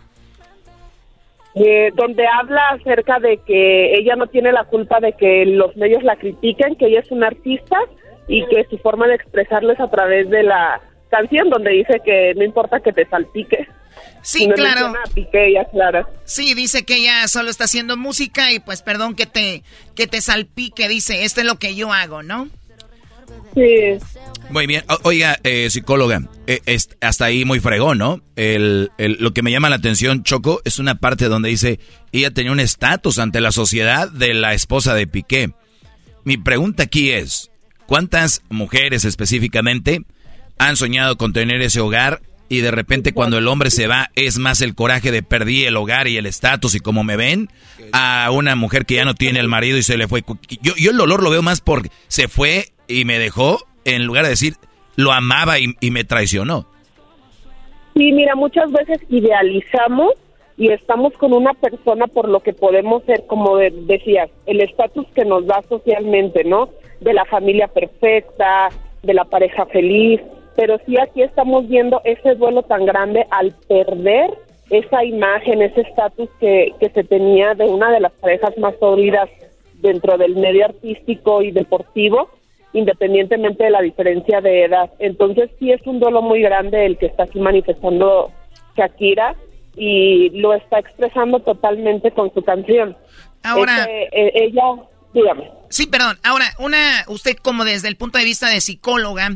Eh, 1.55 1.91
donde 1.95 2.25
habla 2.27 2.63
acerca 2.71 3.19
de 3.19 3.37
que 3.47 3.95
ella 3.95 4.17
no 4.17 4.27
tiene 4.29 4.53
la 4.53 4.65
culpa 4.65 5.01
de 5.01 5.13
que 5.13 5.45
los 5.45 5.77
medios 5.77 6.03
la 6.03 6.17
critiquen, 6.17 6.77
que 6.77 6.87
ella 6.87 7.01
es 7.01 7.11
una 7.11 7.27
artista 7.27 7.77
y 8.27 8.47
que 8.47 8.65
su 8.71 8.79
forma 8.79 9.07
de 9.07 9.17
expresarlo 9.17 9.75
es 9.75 9.81
a 9.81 9.91
través 9.91 10.31
de 10.31 10.45
la 10.45 10.81
canción, 11.11 11.51
donde 11.51 11.73
dice 11.73 12.01
que 12.03 12.33
no 12.37 12.43
importa 12.43 12.81
que 12.81 12.95
te 12.95 13.05
salpique. 13.05 13.69
Sí, 14.23 14.49
claro. 14.55 14.93
Sí, 16.25 16.55
dice 16.55 16.85
que 16.85 16.97
ella 16.97 17.27
solo 17.29 17.51
está 17.51 17.65
haciendo 17.65 17.97
música 17.97 18.53
y 18.53 18.61
pues 18.61 18.83
perdón 18.83 19.15
que 19.15 19.27
te 19.27 19.63
que 19.95 20.07
te 20.07 20.21
salpique, 20.21 20.89
dice, 20.89 21.25
esto 21.25 21.41
es 21.41 21.47
lo 21.47 21.59
que 21.59 21.75
yo 21.75 21.93
hago, 21.93 22.23
¿no? 22.23 22.49
Sí. 23.55 23.99
Muy 24.51 24.67
bien. 24.67 24.85
oiga, 25.03 25.39
eh, 25.45 25.71
psicóloga, 25.71 26.23
eh, 26.47 26.61
hasta 27.01 27.25
ahí 27.25 27.45
muy 27.45 27.61
fregón, 27.61 27.99
¿no? 27.99 28.21
El, 28.37 28.91
lo 28.99 29.33
que 29.33 29.43
me 29.43 29.51
llama 29.51 29.71
la 29.71 29.77
atención, 29.77 30.23
Choco, 30.23 30.61
es 30.65 30.79
una 30.79 30.97
parte 30.97 31.27
donde 31.27 31.49
dice, 31.49 31.81
ella 32.13 32.31
tenía 32.31 32.53
un 32.53 32.61
estatus 32.61 33.19
ante 33.19 33.41
la 33.41 33.53
sociedad 33.53 34.11
de 34.11 34.35
la 34.35 34.55
esposa 34.55 34.95
de 34.95 35.07
Piqué. 35.07 35.53
Mi 36.25 36.37
pregunta 36.37 36.85
aquí 36.85 37.11
es, 37.11 37.51
¿cuántas 37.87 38.43
mujeres 38.49 39.05
específicamente 39.05 40.03
han 40.59 40.77
soñado 40.77 41.17
con 41.17 41.33
tener 41.33 41.63
ese 41.63 41.81
hogar 41.81 42.21
y 42.53 42.61
de 42.61 42.71
repente 42.71 43.15
cuando 43.15 43.39
el 43.39 43.49
hombre 43.49 43.71
se 43.71 43.87
va 43.87 44.11
es 44.15 44.39
más 44.39 44.61
el 44.61 44.75
coraje 44.75 45.11
de 45.11 45.23
perdí 45.23 45.65
el 45.65 45.75
hogar 45.75 46.07
y 46.07 46.19
el 46.19 46.27
estatus 46.27 46.75
y 46.75 46.81
como 46.81 47.03
me 47.03 47.17
ven 47.17 47.49
a 47.95 48.29
una 48.31 48.57
mujer 48.57 48.85
que 48.85 48.97
ya 48.97 49.07
no 49.07 49.15
tiene 49.15 49.41
el 49.41 49.49
marido 49.49 49.79
y 49.79 49.83
se 49.83 49.97
le 49.97 50.07
fue. 50.07 50.23
Yo, 50.61 50.75
yo 50.77 50.91
el 50.91 50.99
dolor 50.99 51.23
lo 51.23 51.31
veo 51.31 51.41
más 51.41 51.63
porque 51.63 51.89
se 52.09 52.29
fue 52.29 52.67
y 52.89 53.07
me 53.07 53.19
dejó 53.19 53.59
en 53.87 54.05
lugar 54.05 54.25
de 54.25 54.31
decir 54.31 54.57
lo 54.97 55.13
amaba 55.13 55.59
y, 55.59 55.91
me 55.91 56.05
traicionó. 56.05 56.67
Sí, 57.95 58.13
mira, 58.13 58.35
muchas 58.35 58.71
veces 58.71 59.01
idealizamos 59.09 60.13
y 60.59 60.71
estamos 60.71 61.15
con 61.15 61.33
una 61.33 61.55
persona 61.55 62.07
por 62.07 62.29
lo 62.29 62.41
que 62.41 62.53
podemos 62.53 63.03
ser, 63.05 63.25
como 63.27 63.57
decías, 63.57 64.29
el 64.45 64.61
estatus 64.61 65.07
que 65.15 65.25
nos 65.25 65.47
da 65.47 65.63
socialmente, 65.71 66.45
¿no? 66.45 66.69
De 67.01 67.15
la 67.15 67.25
familia 67.25 67.69
perfecta, 67.69 68.69
de 69.03 69.15
la 69.15 69.25
pareja 69.25 69.65
feliz, 69.65 70.21
pero 70.57 70.79
sí 70.87 70.99
aquí 70.99 71.23
estamos 71.23 71.69
viendo 71.69 72.01
ese 72.05 72.35
duelo 72.35 72.63
tan 72.63 72.85
grande 72.87 73.27
al 73.31 73.53
perder 73.69 74.31
esa 74.71 75.05
imagen, 75.05 75.63
ese 75.63 75.83
estatus 75.83 76.29
que, 76.41 76.73
que 76.81 76.89
se 76.91 77.05
tenía 77.05 77.55
de 77.55 77.65
una 77.65 77.91
de 77.91 78.01
las 78.01 78.13
parejas 78.13 78.57
más 78.59 78.75
sólidas 78.81 79.29
dentro 79.83 80.17
del 80.17 80.37
medio 80.37 80.65
artístico 80.65 81.43
y 81.43 81.51
deportivo, 81.51 82.31
independientemente 82.73 83.65
de 83.65 83.71
la 83.71 83.83
diferencia 83.83 84.41
de 84.41 84.65
edad. 84.65 84.91
Entonces 84.99 85.51
sí 85.59 85.73
es 85.73 85.87
un 85.87 86.01
duelo 86.01 86.23
muy 86.23 86.41
grande 86.41 86.87
el 86.87 86.97
que 86.97 87.07
está 87.07 87.25
aquí 87.25 87.39
manifestando 87.39 88.31
Shakira 88.77 89.35
y 89.77 90.31
lo 90.31 90.55
está 90.55 90.79
expresando 90.79 91.41
totalmente 91.41 92.11
con 92.13 92.33
su 92.33 92.43
canción. 92.43 92.97
Ahora, 93.43 93.87
eh, 93.91 94.33
ella, 94.35 94.63
dígame. 95.13 95.51
Sí, 95.69 95.87
perdón. 95.87 96.19
Ahora, 96.23 96.45
una, 96.59 97.05
usted 97.09 97.37
como 97.37 97.65
desde 97.65 97.89
el 97.89 97.97
punto 97.97 98.19
de 98.19 98.25
vista 98.25 98.49
de 98.49 98.61
psicóloga, 98.61 99.31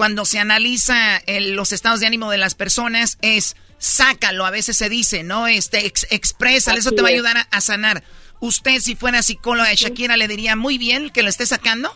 cuando 0.00 0.24
se 0.24 0.38
analiza 0.38 1.18
los 1.52 1.72
estados 1.72 2.00
de 2.00 2.06
ánimo 2.06 2.30
de 2.30 2.38
las 2.38 2.54
personas 2.54 3.18
es 3.20 3.54
sácalo, 3.76 4.46
a 4.46 4.50
veces 4.50 4.78
se 4.78 4.88
dice, 4.88 5.24
¿no? 5.24 5.46
Este, 5.46 5.84
ex, 5.84 6.10
expresa, 6.10 6.72
eso 6.72 6.92
te 6.92 7.02
va 7.02 7.08
a 7.08 7.10
ayudar 7.10 7.36
a, 7.50 7.60
sanar. 7.60 8.02
Usted, 8.40 8.78
si 8.78 8.96
fuera 8.96 9.20
psicóloga 9.20 9.68
de 9.68 9.74
Shakira, 9.74 10.16
¿le 10.16 10.26
diría 10.26 10.56
muy 10.56 10.78
bien 10.78 11.10
que 11.10 11.22
lo 11.22 11.28
esté 11.28 11.44
sacando? 11.44 11.90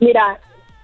Mira, 0.00 0.40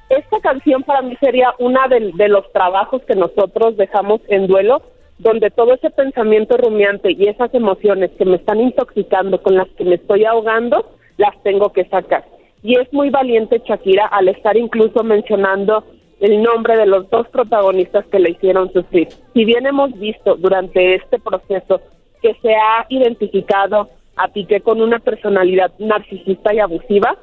esta 0.09 0.39
canción 0.39 0.85
para 0.85 1.03
mí 1.03 1.17
sería 1.19 1.53
una 1.59 1.89
de, 1.89 2.13
de 2.15 2.29
los 2.29 2.53
trabajos 2.53 3.03
que 3.03 3.17
nosotros 3.17 3.77
dejamos 3.77 4.21
en 4.29 4.47
duelo, 4.47 4.83
donde 5.19 5.51
todo 5.51 5.75
ese 5.75 5.91
pensamiento 5.91 6.57
rumiante 6.59 7.11
y 7.11 7.27
esas 7.27 7.53
emociones 7.55 8.13
que 8.17 8.25
me 8.25 8.37
están 8.37 8.61
intoxicando, 8.61 9.43
con 9.43 9.57
las 9.57 9.67
que 9.71 9.83
me 9.83 9.97
estoy 9.97 10.27
ahogando, 10.27 10.97
las 11.17 11.35
tengo 11.43 11.73
que 11.73 11.87
sacar. 11.87 12.25
Y 12.65 12.81
es 12.81 12.91
muy 12.95 13.11
valiente 13.11 13.61
Shakira 13.63 14.07
al 14.07 14.29
estar 14.29 14.57
incluso 14.57 15.05
mencionando 15.05 15.85
el 16.19 16.43
nombre 16.43 16.79
de 16.79 16.87
los 16.87 17.11
dos 17.11 17.29
protagonistas 17.29 18.07
que 18.07 18.19
le 18.19 18.31
hicieron 18.31 18.73
sufrir. 18.73 19.09
Si 19.35 19.45
bien 19.45 19.67
hemos 19.67 19.93
visto 19.99 20.37
durante 20.37 20.95
este 20.95 21.19
proceso 21.19 21.83
que 22.23 22.35
se 22.41 22.55
ha 22.55 22.87
identificado 22.89 23.91
a 24.17 24.29
Piqué 24.29 24.63
con 24.63 24.81
una 24.81 24.99
personalidad 24.99 25.73
narcisista 25.79 26.55
y 26.55 26.61
abusiva, 26.61 27.19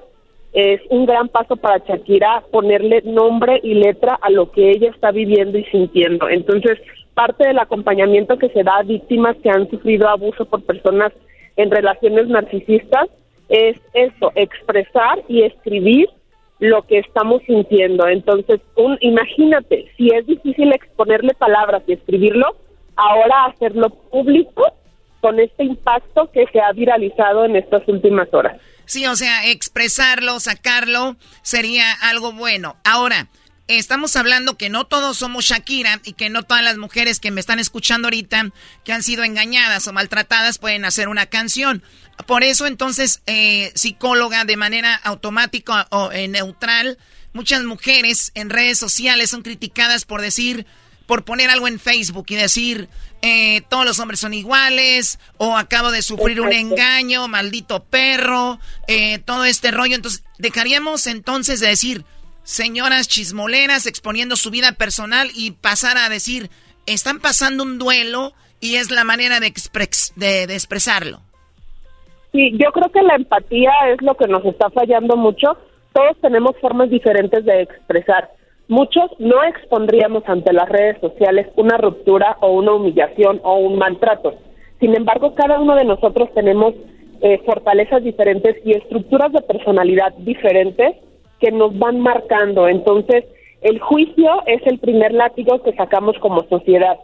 es 0.54 0.80
un 0.92 1.08
gran 1.08 1.28
paso 1.28 1.56
para 1.56 1.80
Shakira 1.80 2.44
ponerle 2.52 3.02
nombre 3.04 3.60
y 3.64 3.74
letra 3.74 4.20
a 4.22 4.30
lo 4.30 4.52
que 4.52 4.70
ella 4.70 4.92
está 4.92 5.10
viviendo 5.10 5.58
y 5.58 5.64
sintiendo. 5.66 6.30
Entonces, 6.30 6.78
parte 7.16 7.48
del 7.48 7.58
acompañamiento 7.58 8.38
que 8.38 8.50
se 8.50 8.62
da 8.62 8.78
a 8.78 8.84
víctimas 8.84 9.36
que 9.42 9.50
han 9.50 9.68
sufrido 9.72 10.08
abuso 10.08 10.46
por 10.46 10.64
personas 10.64 11.12
en 11.56 11.72
relaciones 11.72 12.28
narcisistas 12.28 13.10
es 13.52 13.78
eso, 13.94 14.32
expresar 14.36 15.22
y 15.28 15.44
escribir 15.44 16.10
lo 16.60 16.84
que 16.84 17.00
estamos 17.00 17.42
sintiendo. 17.46 18.08
Entonces, 18.08 18.62
un, 18.76 18.98
imagínate, 19.02 19.92
si 19.98 20.10
es 20.10 20.26
difícil 20.26 20.72
exponerle 20.74 21.34
palabras 21.34 21.84
y 21.88 21.94
escribirlo, 21.94 22.56
ahora 22.96 23.46
hacerlo 23.46 23.90
público 23.90 24.64
con 25.20 25.40
este 25.40 25.66
impacto 25.66 26.32
que 26.32 26.46
se 26.52 26.62
ha 26.62 26.72
viralizado 26.72 27.46
en 27.46 27.56
estas 27.58 27.88
últimas 27.88 28.34
horas. 28.34 28.60
Sí, 28.86 29.06
o 29.06 29.16
sea, 29.16 29.48
expresarlo, 29.48 30.40
sacarlo, 30.40 31.16
sería 31.42 31.86
algo 32.02 32.32
bueno. 32.32 32.76
Ahora, 32.84 33.28
estamos 33.68 34.16
hablando 34.16 34.58
que 34.58 34.70
no 34.70 34.86
todos 34.86 35.18
somos 35.18 35.46
Shakira 35.46 36.00
y 36.04 36.14
que 36.14 36.30
no 36.30 36.44
todas 36.44 36.64
las 36.64 36.78
mujeres 36.78 37.20
que 37.20 37.32
me 37.32 37.40
están 37.40 37.60
escuchando 37.60 38.08
ahorita 38.08 38.50
que 38.84 38.94
han 38.94 39.04
sido 39.04 39.24
engañadas 39.24 39.88
o 39.88 39.94
maltratadas 39.94 40.58
pueden 40.58 40.86
hacer 40.86 41.08
una 41.08 41.26
canción. 41.26 41.84
Por 42.26 42.44
eso 42.44 42.68
entonces, 42.68 43.22
eh, 43.26 43.72
psicóloga 43.76 44.46
de 44.46 44.58
manera 44.58 44.96
automática 44.96 45.88
o 45.92 46.12
eh, 46.12 46.28
neutral, 46.28 46.98
muchas 47.34 47.64
mujeres 47.64 48.32
en 48.36 48.50
redes 48.50 48.78
sociales 48.78 49.30
son 49.30 49.42
criticadas 49.42 50.06
por 50.06 50.22
decir, 50.22 50.66
por 51.08 51.26
poner 51.26 51.50
algo 51.50 51.68
en 51.68 51.80
Facebook 51.80 52.26
y 52.30 52.36
decir, 52.36 52.90
eh, 53.22 53.62
todos 53.70 53.86
los 53.86 54.00
hombres 54.00 54.20
son 54.20 54.34
iguales, 54.34 55.20
o 55.38 55.58
acabo 55.58 55.92
de 55.92 56.02
sufrir 56.02 56.40
un 56.42 56.54
engaño, 56.54 57.28
maldito 57.28 57.84
perro, 57.84 58.60
todo 59.26 59.46
este 59.46 59.72
rollo. 59.72 59.96
Entonces, 59.96 60.24
dejaríamos 60.38 61.08
entonces 61.08 61.60
de 61.60 61.68
decir, 61.68 62.06
señoras 62.44 63.08
chismoleras 63.08 63.88
exponiendo 63.88 64.36
su 64.36 64.52
vida 64.52 64.74
personal 64.74 65.32
y 65.34 65.52
pasar 65.52 65.98
a 65.98 66.08
decir, 66.08 66.50
están 66.86 67.20
pasando 67.20 67.64
un 67.64 67.78
duelo 67.78 68.34
y 68.62 68.76
es 68.76 68.90
la 68.90 69.04
manera 69.04 69.40
de, 69.40 69.54
de 70.16 70.56
expresarlo. 70.56 71.22
Sí, 72.32 72.58
yo 72.58 72.72
creo 72.72 72.90
que 72.90 73.02
la 73.02 73.16
empatía 73.16 73.72
es 73.90 74.02
lo 74.02 74.16
que 74.16 74.28
nos 74.28 74.46
está 74.46 74.70
fallando 74.70 75.18
mucho. 75.18 75.58
Todos 75.92 76.16
tenemos 76.22 76.56
formas 76.62 76.90
diferentes 76.90 77.44
de 77.44 77.64
expresar. 77.64 78.30
Muchos 78.70 79.12
no 79.20 79.44
expondríamos 79.44 80.24
ante 80.28 80.54
las 80.54 80.70
redes 80.70 80.98
sociales 81.02 81.48
una 81.58 81.78
ruptura 81.78 82.38
o 82.40 82.54
una 82.54 82.74
humillación 82.74 83.42
o 83.44 83.58
un 83.58 83.78
maltrato. 83.78 84.36
Sin 84.80 84.96
embargo, 84.96 85.36
cada 85.36 85.60
uno 85.60 85.76
de 85.76 85.84
nosotros 85.84 86.30
tenemos 86.34 86.74
eh, 87.22 87.42
fortalezas 87.46 88.02
diferentes 88.02 88.56
y 88.64 88.72
estructuras 88.72 89.34
de 89.34 89.42
personalidad 89.42 90.14
diferentes 90.20 90.96
que 91.42 91.52
nos 91.52 91.78
van 91.78 92.00
marcando. 92.00 92.70
Entonces, 92.70 93.26
el 93.62 93.80
juicio 93.80 94.42
es 94.46 94.66
el 94.66 94.80
primer 94.80 95.12
látigo 95.12 95.62
que 95.64 95.74
sacamos 95.74 96.18
como 96.20 96.48
sociedad, 96.48 96.98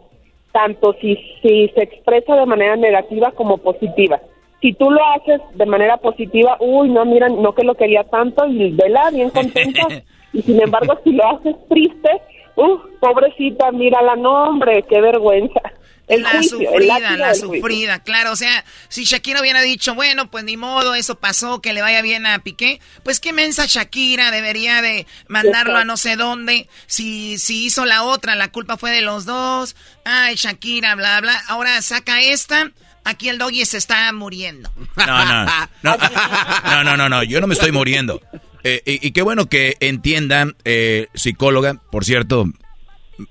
tanto 0.52 0.94
si, 1.02 1.16
si 1.42 1.68
se 1.74 1.82
expresa 1.82 2.34
de 2.34 2.46
manera 2.46 2.76
negativa 2.76 3.32
como 3.32 3.58
positiva 3.58 4.22
si 4.60 4.72
tú 4.74 4.90
lo 4.90 5.00
haces 5.06 5.40
de 5.54 5.66
manera 5.66 5.98
positiva, 5.98 6.56
uy, 6.60 6.88
no, 6.90 7.04
mira, 7.04 7.28
no 7.28 7.54
que 7.54 7.64
lo 7.64 7.74
quería 7.74 8.04
tanto 8.04 8.46
y 8.46 8.72
vela 8.72 9.10
bien 9.10 9.30
contenta. 9.30 9.86
y 10.32 10.42
sin 10.42 10.60
embargo, 10.60 10.98
si 11.04 11.12
lo 11.12 11.26
haces 11.28 11.54
triste, 11.68 12.10
uy, 12.56 12.78
pobrecita, 13.00 13.70
mírala, 13.70 14.16
no, 14.16 14.50
hombre, 14.50 14.84
qué 14.88 15.00
vergüenza. 15.00 15.60
El 16.08 16.22
la 16.22 16.42
sufrida, 16.42 17.16
la 17.18 17.34
sufrida, 17.34 18.02
claro. 18.02 18.32
O 18.32 18.36
sea, 18.36 18.64
si 18.88 19.04
Shakira 19.04 19.42
hubiera 19.42 19.60
dicho, 19.60 19.94
bueno, 19.94 20.30
pues 20.30 20.42
ni 20.42 20.56
modo, 20.56 20.94
eso 20.94 21.16
pasó, 21.16 21.60
que 21.60 21.74
le 21.74 21.82
vaya 21.82 22.00
bien 22.00 22.24
a 22.26 22.38
Piqué, 22.38 22.80
pues 23.02 23.20
qué 23.20 23.34
mensa 23.34 23.66
Shakira 23.66 24.30
debería 24.30 24.80
de 24.80 25.06
mandarlo 25.28 25.76
a 25.76 25.84
no 25.84 25.98
sé 25.98 26.16
dónde. 26.16 26.66
Si, 26.86 27.36
si 27.36 27.66
hizo 27.66 27.84
la 27.84 28.04
otra, 28.04 28.36
la 28.36 28.50
culpa 28.50 28.78
fue 28.78 28.90
de 28.90 29.02
los 29.02 29.26
dos. 29.26 29.76
Ay, 30.06 30.36
Shakira, 30.36 30.94
bla, 30.94 31.20
bla. 31.20 31.38
Ahora 31.46 31.80
saca 31.82 32.22
esta 32.22 32.72
Aquí 33.08 33.30
el 33.30 33.38
doggy 33.38 33.64
se 33.64 33.78
está 33.78 34.12
muriendo. 34.12 34.70
No, 34.96 35.06
no, 35.06 35.46
no, 35.82 36.84
no, 36.84 36.96
no, 36.98 37.08
no, 37.08 37.22
yo 37.22 37.40
no 37.40 37.46
me 37.46 37.54
estoy 37.54 37.72
muriendo. 37.72 38.20
Eh, 38.64 38.82
y, 38.84 39.12
qué 39.12 39.22
bueno 39.22 39.46
que 39.46 39.76
entiendan, 39.80 40.56
eh, 40.66 41.06
psicóloga, 41.14 41.80
por 41.90 42.04
cierto, 42.04 42.44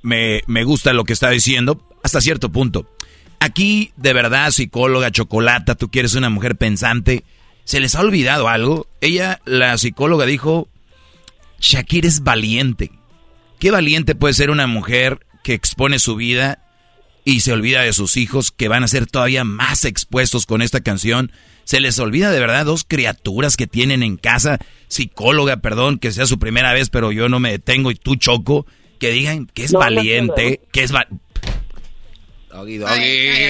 me, 0.01 0.41
me 0.47 0.63
gusta 0.63 0.93
lo 0.93 1.03
que 1.03 1.13
está 1.13 1.29
diciendo 1.29 1.87
hasta 2.01 2.21
cierto 2.21 2.51
punto. 2.51 2.89
Aquí, 3.39 3.91
de 3.97 4.13
verdad, 4.13 4.49
psicóloga, 4.49 5.11
chocolata, 5.11 5.75
tú 5.75 5.91
quieres 5.91 6.15
una 6.15 6.31
mujer 6.31 6.55
pensante, 6.55 7.23
¿se 7.63 7.79
les 7.79 7.93
ha 7.93 8.01
olvidado 8.01 8.47
algo? 8.47 8.87
Ella, 8.99 9.41
la 9.45 9.77
psicóloga, 9.77 10.25
dijo, 10.25 10.69
Shakira 11.59 12.07
es 12.07 12.23
valiente. 12.23 12.91
¿Qué 13.59 13.69
valiente 13.69 14.15
puede 14.15 14.33
ser 14.33 14.49
una 14.49 14.65
mujer 14.65 15.19
que 15.43 15.53
expone 15.53 15.99
su 15.99 16.15
vida 16.15 16.66
y 17.27 17.41
se 17.41 17.51
olvida 17.51 17.81
de 17.81 17.91
sus 17.91 18.15
hijos 18.15 18.51
que 18.51 18.69
van 18.69 18.85
a 18.85 18.87
ser 18.87 19.05
todavía 19.05 19.43
más 19.43 19.83
expuestos 19.83 20.45
con 20.45 20.61
esta 20.61 20.79
canción. 20.79 21.33
Se 21.65 21.81
les 21.81 21.99
olvida 21.99 22.31
de 22.31 22.39
verdad 22.39 22.65
dos 22.65 22.85
criaturas 22.87 23.57
que 23.57 23.67
tienen 23.67 24.01
en 24.01 24.15
casa, 24.15 24.59
psicóloga, 24.87 25.57
perdón, 25.57 25.99
que 25.99 26.13
sea 26.13 26.25
su 26.25 26.39
primera 26.39 26.71
vez, 26.71 26.89
pero 26.89 27.11
yo 27.11 27.27
no 27.27 27.41
me 27.41 27.51
detengo 27.51 27.91
y 27.91 27.95
tú 27.95 28.15
choco, 28.15 28.65
que 28.97 29.11
digan 29.11 29.45
que 29.47 29.65
es 29.65 29.73
valiente, 29.73 30.61
que 30.71 30.83
es... 30.83 30.93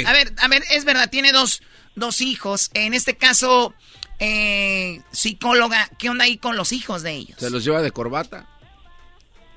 a 0.07 0.11
ver, 0.11 0.33
a 0.37 0.47
ver, 0.47 0.63
es 0.71 0.83
verdad, 0.83 1.11
tiene 1.11 1.31
dos, 1.31 1.61
dos 1.93 2.21
hijos. 2.21 2.71
En 2.73 2.95
este 2.95 3.15
caso, 3.15 3.75
eh, 4.17 5.01
psicóloga, 5.11 5.87
¿qué 5.99 6.09
onda 6.09 6.25
ahí 6.25 6.37
con 6.37 6.57
los 6.57 6.73
hijos 6.73 7.03
de 7.03 7.11
ellos? 7.11 7.37
¿Se 7.39 7.51
los 7.51 7.63
lleva 7.63 7.83
de 7.83 7.91
corbata? 7.91 8.49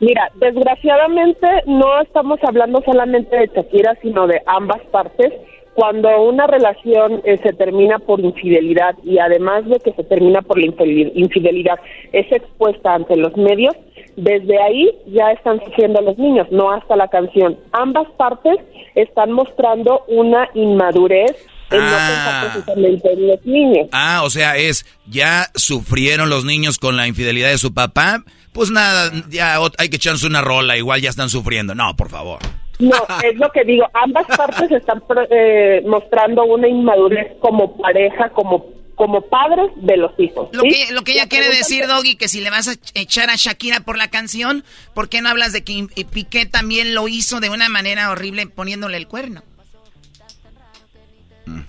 Mira, 0.01 0.31
desgraciadamente 0.37 1.47
no 1.67 2.01
estamos 2.01 2.41
hablando 2.43 2.83
solamente 2.85 3.37
de 3.37 3.51
Shakira, 3.55 3.97
sino 4.01 4.27
de 4.27 4.41
ambas 4.47 4.81
partes. 4.91 5.33
Cuando 5.75 6.23
una 6.23 6.47
relación 6.47 7.23
eh, 7.25 7.39
se 7.43 7.53
termina 7.53 7.99
por 7.99 8.21
infidelidad 8.21 8.97
y 9.05 9.19
además 9.19 9.67
de 9.67 9.79
que 9.79 9.93
se 9.93 10.03
termina 10.05 10.43
por 10.43 10.59
la 10.59 10.67
infidelidad 10.67 11.79
es 12.13 12.31
expuesta 12.33 12.95
ante 12.95 13.17
los 13.17 13.37
medios, 13.37 13.75
desde 14.17 14.61
ahí 14.61 14.91
ya 15.07 15.31
están 15.33 15.61
sufriendo 15.65 16.01
los 16.01 16.19
niños, 16.19 16.49
no 16.51 16.73
hasta 16.73 16.97
la 16.97 17.09
canción. 17.09 17.59
Ambas 17.73 18.09
partes 18.17 18.59
están 18.95 19.33
mostrando 19.33 20.05
una 20.09 20.49
inmadurez 20.55 21.37
en 21.71 21.79
no 21.79 21.91
pensar 21.91 22.67
ah. 22.67 22.73
en 22.75 23.27
los 23.29 23.47
niños. 23.47 23.89
Ah, 23.93 24.23
o 24.25 24.31
sea, 24.31 24.57
es, 24.57 24.85
ya 25.07 25.47
sufrieron 25.55 26.29
los 26.29 26.45
niños 26.45 26.79
con 26.79 26.97
la 26.97 27.07
infidelidad 27.07 27.51
de 27.51 27.59
su 27.59 27.73
papá, 27.73 28.25
pues 28.53 28.71
nada, 28.71 29.13
ya 29.29 29.59
hay 29.79 29.89
que 29.89 29.97
echarse 29.97 30.27
una 30.27 30.41
rola, 30.41 30.77
igual 30.77 31.01
ya 31.01 31.11
están 31.11 31.29
sufriendo. 31.29 31.75
No, 31.75 31.97
por 31.97 32.09
favor. 32.09 32.41
No, 32.79 32.97
es 33.23 33.37
lo 33.37 33.51
que 33.51 33.65
digo, 33.65 33.87
ambas 33.93 34.27
partes 34.27 34.71
están 34.71 35.03
eh, 35.31 35.83
mostrando 35.87 36.45
una 36.45 36.67
inmadurez 36.67 37.37
como 37.41 37.77
pareja, 37.77 38.31
como 38.31 38.81
como 39.01 39.23
padres 39.23 39.71
de 39.77 39.97
los 39.97 40.13
hijos. 40.19 40.51
Lo 40.53 40.63
que, 40.63 40.93
lo 40.93 41.01
que 41.05 41.13
ella 41.13 41.27
quiere 41.27 41.49
decir, 41.49 41.87
Doggy, 41.87 42.17
que 42.17 42.29
si 42.29 42.43
le 42.43 42.51
vas 42.51 42.69
a 42.69 42.73
echar 42.93 43.31
a 43.31 43.35
Shakira 43.35 43.81
por 43.81 43.97
la 43.97 44.09
canción, 44.09 44.63
¿por 44.93 45.09
qué 45.09 45.23
no 45.23 45.31
hablas 45.31 45.55
de 45.55 45.65
que 45.65 45.87
Piqué 46.05 46.45
también 46.45 46.95
lo 46.95 47.09
hizo 47.09 47.41
de 47.41 47.49
una 47.49 47.71
manera 47.71 48.11
horrible 48.11 48.47
poniéndole 48.47 48.99
el 48.99 49.09
cuerno? 49.09 49.43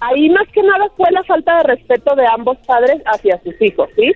Ahí 0.01 0.29
más 0.29 0.45
que 0.49 0.61
nada 0.61 0.89
fue 0.97 1.09
la 1.11 1.23
falta 1.23 1.55
de 1.59 1.63
respeto 1.63 2.15
de 2.15 2.25
ambos 2.27 2.57
padres 2.67 3.01
hacia 3.05 3.41
sus 3.43 3.55
hijos, 3.61 3.87
¿sí? 3.95 4.11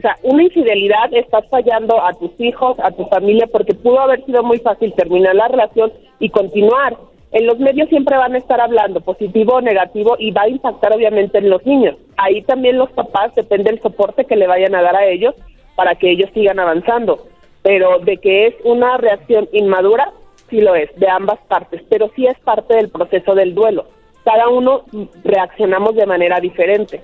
O 0.00 0.02
sea, 0.02 0.16
una 0.22 0.44
infidelidad, 0.44 1.12
estás 1.12 1.46
fallando 1.50 2.02
a 2.02 2.14
tus 2.14 2.30
hijos, 2.40 2.78
a 2.82 2.90
tu 2.90 3.04
familia, 3.08 3.46
porque 3.52 3.74
pudo 3.74 4.00
haber 4.00 4.24
sido 4.24 4.42
muy 4.42 4.56
fácil 4.56 4.94
terminar 4.94 5.34
la 5.34 5.48
relación 5.48 5.92
y 6.18 6.30
continuar. 6.30 6.96
En 7.32 7.46
los 7.46 7.58
medios 7.58 7.90
siempre 7.90 8.16
van 8.16 8.34
a 8.34 8.38
estar 8.38 8.62
hablando 8.62 9.02
positivo 9.02 9.56
o 9.56 9.60
negativo 9.60 10.16
y 10.18 10.30
va 10.30 10.44
a 10.44 10.48
impactar 10.48 10.94
obviamente 10.96 11.36
en 11.36 11.50
los 11.50 11.66
niños. 11.66 11.96
Ahí 12.16 12.40
también 12.40 12.78
los 12.78 12.90
papás, 12.92 13.34
depende 13.34 13.70
del 13.70 13.82
soporte 13.82 14.24
que 14.24 14.36
le 14.36 14.46
vayan 14.46 14.74
a 14.74 14.80
dar 14.80 14.96
a 14.96 15.06
ellos 15.06 15.34
para 15.76 15.94
que 15.96 16.10
ellos 16.12 16.30
sigan 16.32 16.58
avanzando. 16.58 17.26
pero 17.62 17.98
de 17.98 18.16
que 18.16 18.46
es 18.46 18.54
una 18.64 18.96
reacción 18.96 19.50
inmadura, 19.52 20.14
sí 20.48 20.62
lo 20.62 20.74
es, 20.76 20.88
de 20.96 21.10
ambas 21.10 21.38
partes, 21.46 21.82
pero 21.90 22.10
sí 22.16 22.26
es 22.26 22.38
parte 22.38 22.74
del 22.74 22.88
proceso 22.88 23.34
del 23.34 23.54
duelo. 23.54 23.84
Cada 24.24 24.48
uno 24.48 24.84
reaccionamos 25.24 25.94
de 25.94 26.06
manera 26.06 26.40
diferente. 26.40 27.02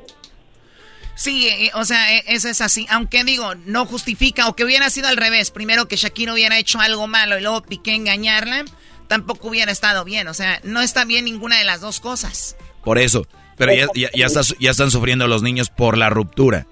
Sí, 1.17 1.49
eh, 1.49 1.71
o 1.75 1.85
sea, 1.85 2.15
e, 2.15 2.25
eso 2.29 2.49
es 2.49 2.61
así. 2.61 2.87
Aunque 2.91 3.25
digo, 3.25 3.55
no 3.65 3.87
justifica, 3.87 4.49
o 4.49 4.55
que 4.55 4.65
hubiera 4.65 4.91
sido 4.91 5.09
al 5.09 5.17
revés. 5.17 5.51
Primero 5.51 5.89
que 5.89 5.97
Shakira 5.97 6.35
hubiera 6.35 6.59
hecho 6.59 6.79
algo 6.79 7.09
malo 7.09 7.39
y 7.39 7.43
luego 7.43 7.63
Piqué 7.63 7.95
engañarla, 7.95 8.65
tampoco 9.09 9.49
hubiera 9.49 9.73
estado 9.73 10.05
bien. 10.05 10.29
O 10.29 10.35
sea, 10.35 10.61
no 10.63 10.83
está 10.83 11.05
bien 11.05 11.25
ninguna 11.25 11.59
de 11.59 11.65
las 11.65 11.81
dos 11.81 12.01
cosas. 12.01 12.55
Por 12.85 12.99
eso. 12.99 13.27
Pero 13.57 13.73
ya, 13.73 14.11
ya, 14.15 14.29
ya 14.61 14.71
están 14.71 14.91
sufriendo 14.91 15.27
los 15.27 15.43
niños 15.43 15.71
por 15.71 15.97
la 15.97 16.11
ruptura. 16.11 16.67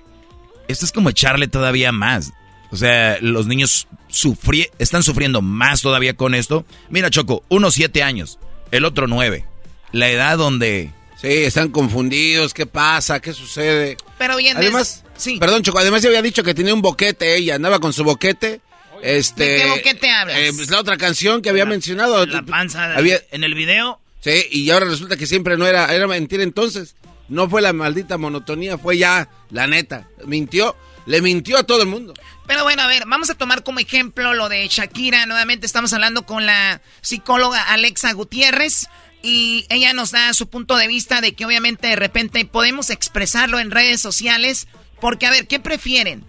Esto 0.68 0.84
es 0.84 0.92
como 0.92 1.09
echarle 1.09 1.49
todavía 1.49 1.92
más. 1.92 2.32
O 2.70 2.76
sea, 2.76 3.16
los 3.20 3.47
niños 3.47 3.88
sufri 4.09 4.68
están 4.78 5.03
sufriendo 5.03 5.40
más 5.40 5.80
todavía 5.80 6.14
con 6.14 6.34
esto. 6.34 6.66
Mira, 6.90 7.09
Choco, 7.09 7.45
uno 7.49 7.70
siete 7.70 8.03
años, 8.03 8.38
el 8.70 8.84
otro 8.84 9.07
nueve. 9.07 9.47
La 9.92 10.09
edad 10.09 10.36
donde 10.36 10.90
Sí, 11.24 11.44
están 11.44 11.70
confundidos, 11.70 12.52
¿qué 12.52 12.66
pasa? 12.66 13.18
¿Qué 13.18 13.32
sucede? 13.32 13.96
Pero 14.18 14.36
bien, 14.36 14.58
además, 14.58 15.04
sí. 15.16 15.38
Perdón, 15.38 15.62
Choco, 15.62 15.78
además 15.78 16.02
ya 16.02 16.10
había 16.10 16.20
dicho 16.20 16.42
que 16.42 16.52
tenía 16.52 16.74
un 16.74 16.82
boquete 16.82 17.34
ella, 17.34 17.54
andaba 17.54 17.78
con 17.78 17.94
su 17.94 18.04
boquete. 18.04 18.60
Este, 19.02 19.44
¿De 19.44 19.56
qué 19.56 19.68
boquete 19.70 20.10
hablas? 20.10 20.36
Eh, 20.36 20.52
pues 20.54 20.68
la 20.68 20.80
otra 20.80 20.98
canción 20.98 21.40
que 21.40 21.48
había 21.48 21.64
mencionado. 21.64 22.26
La 22.26 22.42
panza 22.42 22.94
había, 22.94 23.22
en 23.30 23.42
el 23.42 23.54
video. 23.54 24.02
Sí, 24.20 24.48
y 24.50 24.68
ahora 24.68 24.84
resulta 24.84 25.16
que 25.16 25.26
siempre 25.26 25.56
no 25.56 25.66
era, 25.66 25.94
era 25.94 26.06
mentira 26.06 26.42
entonces. 26.42 26.94
No 27.30 27.48
fue 27.48 27.62
la 27.62 27.72
maldita 27.72 28.18
monotonía, 28.18 28.76
fue 28.76 28.98
ya 28.98 29.30
la 29.48 29.66
neta. 29.66 30.06
Mintió, 30.26 30.76
le 31.06 31.22
mintió 31.22 31.56
a 31.56 31.62
todo 31.62 31.80
el 31.80 31.88
mundo. 31.88 32.12
Pero 32.46 32.64
bueno, 32.64 32.82
a 32.82 32.86
ver, 32.86 33.04
vamos 33.06 33.30
a 33.30 33.34
tomar 33.34 33.62
como 33.62 33.78
ejemplo 33.78 34.34
lo 34.34 34.50
de 34.50 34.68
Shakira. 34.68 35.24
Nuevamente 35.24 35.64
estamos 35.64 35.94
hablando 35.94 36.26
con 36.26 36.44
la 36.44 36.82
psicóloga 37.00 37.62
Alexa 37.62 38.12
Gutiérrez 38.12 38.88
y 39.24 39.64
ella 39.70 39.94
nos 39.94 40.10
da 40.10 40.34
su 40.34 40.50
punto 40.50 40.76
de 40.76 40.86
vista 40.86 41.22
de 41.22 41.34
que 41.34 41.46
obviamente 41.46 41.88
de 41.88 41.96
repente 41.96 42.44
podemos 42.44 42.90
expresarlo 42.90 43.58
en 43.58 43.70
redes 43.70 44.02
sociales, 44.02 44.68
porque 45.00 45.24
a 45.24 45.30
ver, 45.30 45.46
¿qué 45.48 45.58
prefieren? 45.58 46.26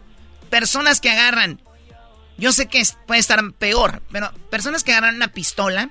Personas 0.50 1.02
que 1.02 1.10
agarran, 1.10 1.60
yo 2.38 2.54
sé 2.54 2.68
que 2.68 2.82
puede 3.06 3.20
estar 3.20 3.52
peor, 3.54 4.02
pero 4.14 4.32
personas 4.50 4.86
que 4.86 4.94
agarran 4.94 5.16
una 5.16 5.28
pistola 5.28 5.90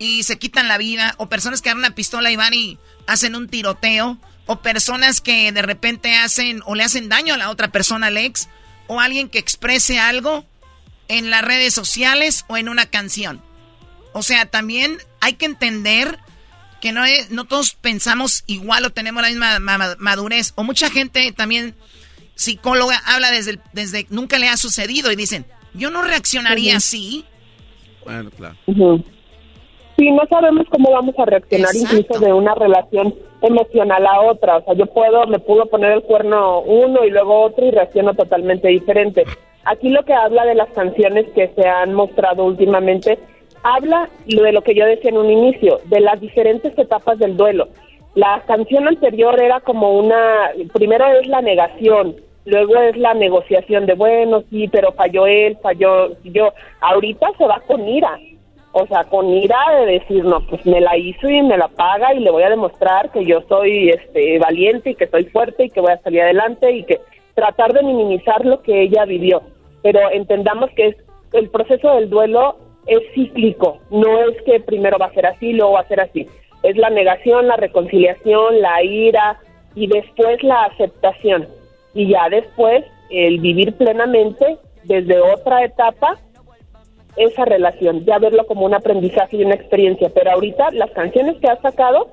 y 0.00 0.24
se 0.24 0.38
quitan 0.38 0.66
la 0.66 0.76
vida, 0.76 1.14
o 1.18 1.28
personas 1.28 1.62
que 1.62 1.68
agarran 1.68 1.84
una 1.84 1.94
pistola 1.94 2.32
y 2.32 2.36
van 2.36 2.52
y 2.52 2.78
hacen 3.06 3.36
un 3.36 3.48
tiroteo, 3.48 4.18
o 4.46 4.60
personas 4.60 5.20
que 5.20 5.52
de 5.52 5.62
repente 5.62 6.16
hacen 6.16 6.62
o 6.66 6.74
le 6.74 6.82
hacen 6.82 7.08
daño 7.08 7.34
a 7.34 7.38
la 7.38 7.50
otra 7.50 7.68
persona, 7.68 8.08
Alex, 8.08 8.48
o 8.88 8.98
alguien 8.98 9.28
que 9.28 9.38
exprese 9.38 10.00
algo 10.00 10.44
en 11.06 11.30
las 11.30 11.42
redes 11.42 11.74
sociales 11.74 12.44
o 12.48 12.56
en 12.56 12.68
una 12.68 12.86
canción. 12.86 13.40
O 14.18 14.22
sea, 14.22 14.46
también 14.46 14.98
hay 15.20 15.34
que 15.34 15.46
entender 15.46 16.18
que 16.80 16.90
no, 16.90 17.02
no 17.30 17.44
todos 17.44 17.74
pensamos 17.74 18.42
igual 18.48 18.84
o 18.84 18.90
tenemos 18.90 19.22
la 19.22 19.28
misma 19.28 19.60
madurez. 19.98 20.52
O 20.56 20.64
mucha 20.64 20.90
gente 20.90 21.30
también, 21.32 21.76
psicóloga, 22.34 23.00
habla 23.06 23.30
desde, 23.30 23.60
desde 23.72 24.06
nunca 24.10 24.40
le 24.40 24.48
ha 24.48 24.56
sucedido 24.56 25.12
y 25.12 25.16
dicen, 25.16 25.46
yo 25.72 25.90
no 25.90 26.02
reaccionaría 26.02 26.78
así. 26.78 27.24
Bueno, 28.04 28.30
claro. 28.30 28.56
Sí, 28.66 30.10
no 30.10 30.22
sabemos 30.28 30.66
cómo 30.68 30.90
vamos 30.90 31.14
a 31.16 31.24
reaccionar 31.24 31.74
incluso 31.76 32.18
de 32.18 32.32
una 32.32 32.56
relación 32.56 33.14
emocional 33.40 34.04
a 34.04 34.20
otra. 34.22 34.56
O 34.56 34.64
sea, 34.64 34.74
yo 34.74 34.86
puedo, 34.86 35.28
me 35.28 35.38
pudo 35.38 35.66
poner 35.66 35.92
el 35.92 36.02
cuerno 36.02 36.60
uno 36.60 37.04
y 37.04 37.10
luego 37.10 37.44
otro 37.44 37.66
y 37.66 37.70
reacciono 37.70 38.14
totalmente 38.14 38.66
diferente. 38.66 39.24
Aquí 39.64 39.90
lo 39.90 40.04
que 40.04 40.14
habla 40.14 40.44
de 40.44 40.56
las 40.56 40.70
canciones 40.70 41.26
que 41.36 41.52
se 41.54 41.68
han 41.68 41.94
mostrado 41.94 42.44
últimamente 42.44 43.18
habla 43.62 44.08
de 44.26 44.52
lo 44.52 44.62
que 44.62 44.74
yo 44.74 44.84
decía 44.86 45.10
en 45.10 45.18
un 45.18 45.30
inicio, 45.30 45.80
de 45.86 46.00
las 46.00 46.20
diferentes 46.20 46.76
etapas 46.78 47.18
del 47.18 47.36
duelo. 47.36 47.68
La 48.14 48.42
canción 48.46 48.88
anterior 48.88 49.40
era 49.40 49.60
como 49.60 49.98
una, 49.98 50.50
primero 50.72 51.06
es 51.20 51.26
la 51.28 51.40
negación, 51.40 52.16
luego 52.44 52.76
es 52.76 52.96
la 52.96 53.14
negociación 53.14 53.86
de, 53.86 53.94
bueno, 53.94 54.42
sí, 54.50 54.68
pero 54.68 54.92
falló 54.92 55.26
él, 55.26 55.56
falló 55.62 56.16
yo. 56.24 56.52
Ahorita 56.80 57.28
se 57.36 57.46
va 57.46 57.60
con 57.66 57.86
ira, 57.86 58.18
o 58.72 58.86
sea, 58.86 59.04
con 59.04 59.28
ira 59.28 59.58
de 59.80 59.86
decir, 59.98 60.24
no, 60.24 60.40
pues 60.46 60.64
me 60.66 60.80
la 60.80 60.96
hizo 60.96 61.28
y 61.28 61.42
me 61.42 61.56
la 61.58 61.68
paga 61.68 62.14
y 62.14 62.20
le 62.20 62.30
voy 62.30 62.42
a 62.42 62.50
demostrar 62.50 63.10
que 63.10 63.24
yo 63.24 63.42
soy 63.48 63.90
este, 63.90 64.38
valiente 64.38 64.90
y 64.90 64.94
que 64.94 65.06
soy 65.06 65.24
fuerte 65.26 65.64
y 65.64 65.70
que 65.70 65.80
voy 65.80 65.92
a 65.92 66.02
salir 66.02 66.22
adelante 66.22 66.72
y 66.72 66.84
que 66.84 67.00
tratar 67.34 67.72
de 67.72 67.82
minimizar 67.82 68.44
lo 68.44 68.62
que 68.62 68.82
ella 68.82 69.04
vivió. 69.04 69.42
Pero 69.82 70.00
entendamos 70.10 70.70
que 70.70 70.88
es 70.88 70.96
el 71.32 71.50
proceso 71.50 71.94
del 71.94 72.10
duelo 72.10 72.56
es 72.88 73.00
cíclico, 73.14 73.78
no 73.90 74.22
es 74.28 74.40
que 74.42 74.60
primero 74.60 74.98
va 74.98 75.06
a 75.06 75.14
ser 75.14 75.26
así, 75.26 75.52
luego 75.52 75.72
va 75.72 75.80
a 75.80 75.88
ser 75.88 76.00
así. 76.00 76.26
Es 76.62 76.76
la 76.76 76.90
negación, 76.90 77.46
la 77.46 77.56
reconciliación, 77.56 78.60
la 78.60 78.82
ira 78.82 79.38
y 79.74 79.86
después 79.86 80.42
la 80.42 80.64
aceptación. 80.64 81.46
Y 81.94 82.08
ya 82.08 82.28
después 82.30 82.84
el 83.10 83.38
vivir 83.40 83.74
plenamente 83.74 84.58
desde 84.84 85.20
otra 85.20 85.64
etapa 85.64 86.18
esa 87.16 87.44
relación, 87.44 88.04
ya 88.04 88.18
verlo 88.18 88.46
como 88.46 88.64
un 88.64 88.74
aprendizaje 88.74 89.36
y 89.36 89.44
una 89.44 89.54
experiencia. 89.54 90.10
Pero 90.14 90.30
ahorita 90.32 90.70
las 90.72 90.90
canciones 90.92 91.36
que 91.40 91.48
ha 91.48 91.60
sacado, 91.60 92.08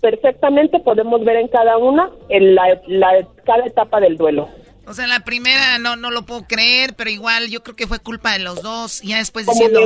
perfectamente 0.00 0.80
podemos 0.80 1.24
ver 1.24 1.36
en 1.36 1.48
cada 1.48 1.78
una 1.78 2.10
en 2.28 2.54
la, 2.54 2.80
la, 2.86 3.26
cada 3.44 3.64
etapa 3.66 4.00
del 4.00 4.16
duelo. 4.16 4.48
O 4.88 4.94
sea, 4.94 5.06
la 5.06 5.20
primera 5.20 5.78
no 5.78 5.96
no 5.96 6.10
lo 6.10 6.24
puedo 6.24 6.46
creer, 6.46 6.94
pero 6.96 7.10
igual 7.10 7.50
yo 7.50 7.62
creo 7.62 7.76
que 7.76 7.86
fue 7.86 7.98
culpa 7.98 8.32
de 8.32 8.38
los 8.38 8.62
dos. 8.62 9.04
Y 9.04 9.08
ya 9.08 9.18
después 9.18 9.46
diciendo. 9.46 9.80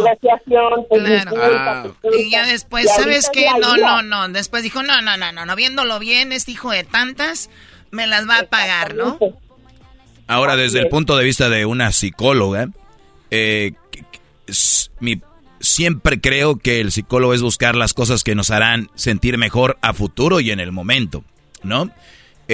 Pues, 0.89 1.25
claro. 1.25 1.97
y 2.17 2.31
ya 2.31 2.47
después, 2.47 2.87
¿sabes 2.95 3.29
qué? 3.33 3.47
No, 3.61 3.77
no, 3.77 4.03
no. 4.03 4.29
Después 4.29 4.63
dijo, 4.63 4.83
no, 4.85 5.03
no, 5.03 5.17
no, 5.17 5.33
no, 5.33 5.45
no. 5.45 5.57
Viéndolo 5.57 5.99
bien, 5.99 6.31
este 6.33 6.53
hijo 6.53 6.71
de 6.71 6.85
tantas, 6.85 7.51
me 7.91 8.07
las 8.07 8.29
va 8.29 8.39
a 8.39 8.43
pagar, 8.45 8.95
¿no? 8.95 9.19
Ahora, 10.29 10.55
desde 10.55 10.79
el 10.79 10.89
punto 10.89 11.17
de 11.17 11.25
vista 11.25 11.49
de 11.49 11.67
una 11.67 11.91
psicóloga, 11.91 12.69
eh, 13.33 13.73
mi, 15.01 15.21
siempre 15.59 16.21
creo 16.21 16.59
que 16.59 16.81
el 16.81 16.93
psicólogo 16.93 17.35
es 17.35 17.43
buscar 17.43 17.75
las 17.75 17.93
cosas 17.93 18.23
que 18.23 18.37
nos 18.37 18.51
harán 18.51 18.89
sentir 18.95 19.37
mejor 19.37 19.79
a 19.83 19.95
futuro 19.95 20.39
y 20.39 20.53
en 20.53 20.61
el 20.61 20.71
momento, 20.71 21.25
¿no? 21.65 21.91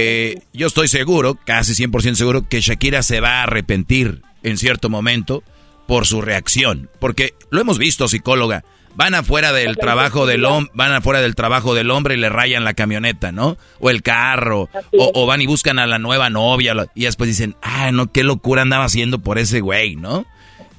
Eh, 0.00 0.42
yo 0.52 0.68
estoy 0.68 0.86
seguro, 0.86 1.36
casi 1.44 1.72
100% 1.72 2.14
seguro, 2.14 2.48
que 2.48 2.60
Shakira 2.60 3.02
se 3.02 3.20
va 3.20 3.40
a 3.40 3.42
arrepentir 3.42 4.22
en 4.44 4.56
cierto 4.56 4.88
momento 4.88 5.42
por 5.88 6.06
su 6.06 6.22
reacción. 6.22 6.88
Porque 7.00 7.34
lo 7.50 7.60
hemos 7.60 7.78
visto, 7.78 8.06
psicóloga. 8.06 8.64
Van 8.94 9.14
afuera 9.14 9.52
del 9.52 9.76
trabajo 9.76 10.26
del 10.26 10.44
hombre, 10.44 10.70
van 10.74 10.92
afuera 10.92 11.20
del 11.20 11.34
trabajo 11.34 11.74
del 11.74 11.90
hombre 11.90 12.14
y 12.14 12.18
le 12.18 12.28
rayan 12.28 12.64
la 12.64 12.74
camioneta, 12.74 13.32
¿no? 13.32 13.56
O 13.80 13.90
el 13.90 14.02
carro, 14.02 14.68
o, 14.96 15.26
van 15.26 15.40
y 15.40 15.46
buscan 15.46 15.78
a 15.78 15.86
la 15.86 15.98
nueva 15.98 16.30
novia 16.30 16.74
y 16.94 17.04
después 17.04 17.28
dicen, 17.28 17.56
ah, 17.62 17.90
no, 17.92 18.12
qué 18.12 18.22
locura 18.22 18.62
andaba 18.62 18.84
haciendo 18.84 19.18
por 19.18 19.38
ese 19.38 19.60
güey, 19.60 19.96
¿no? 19.96 20.26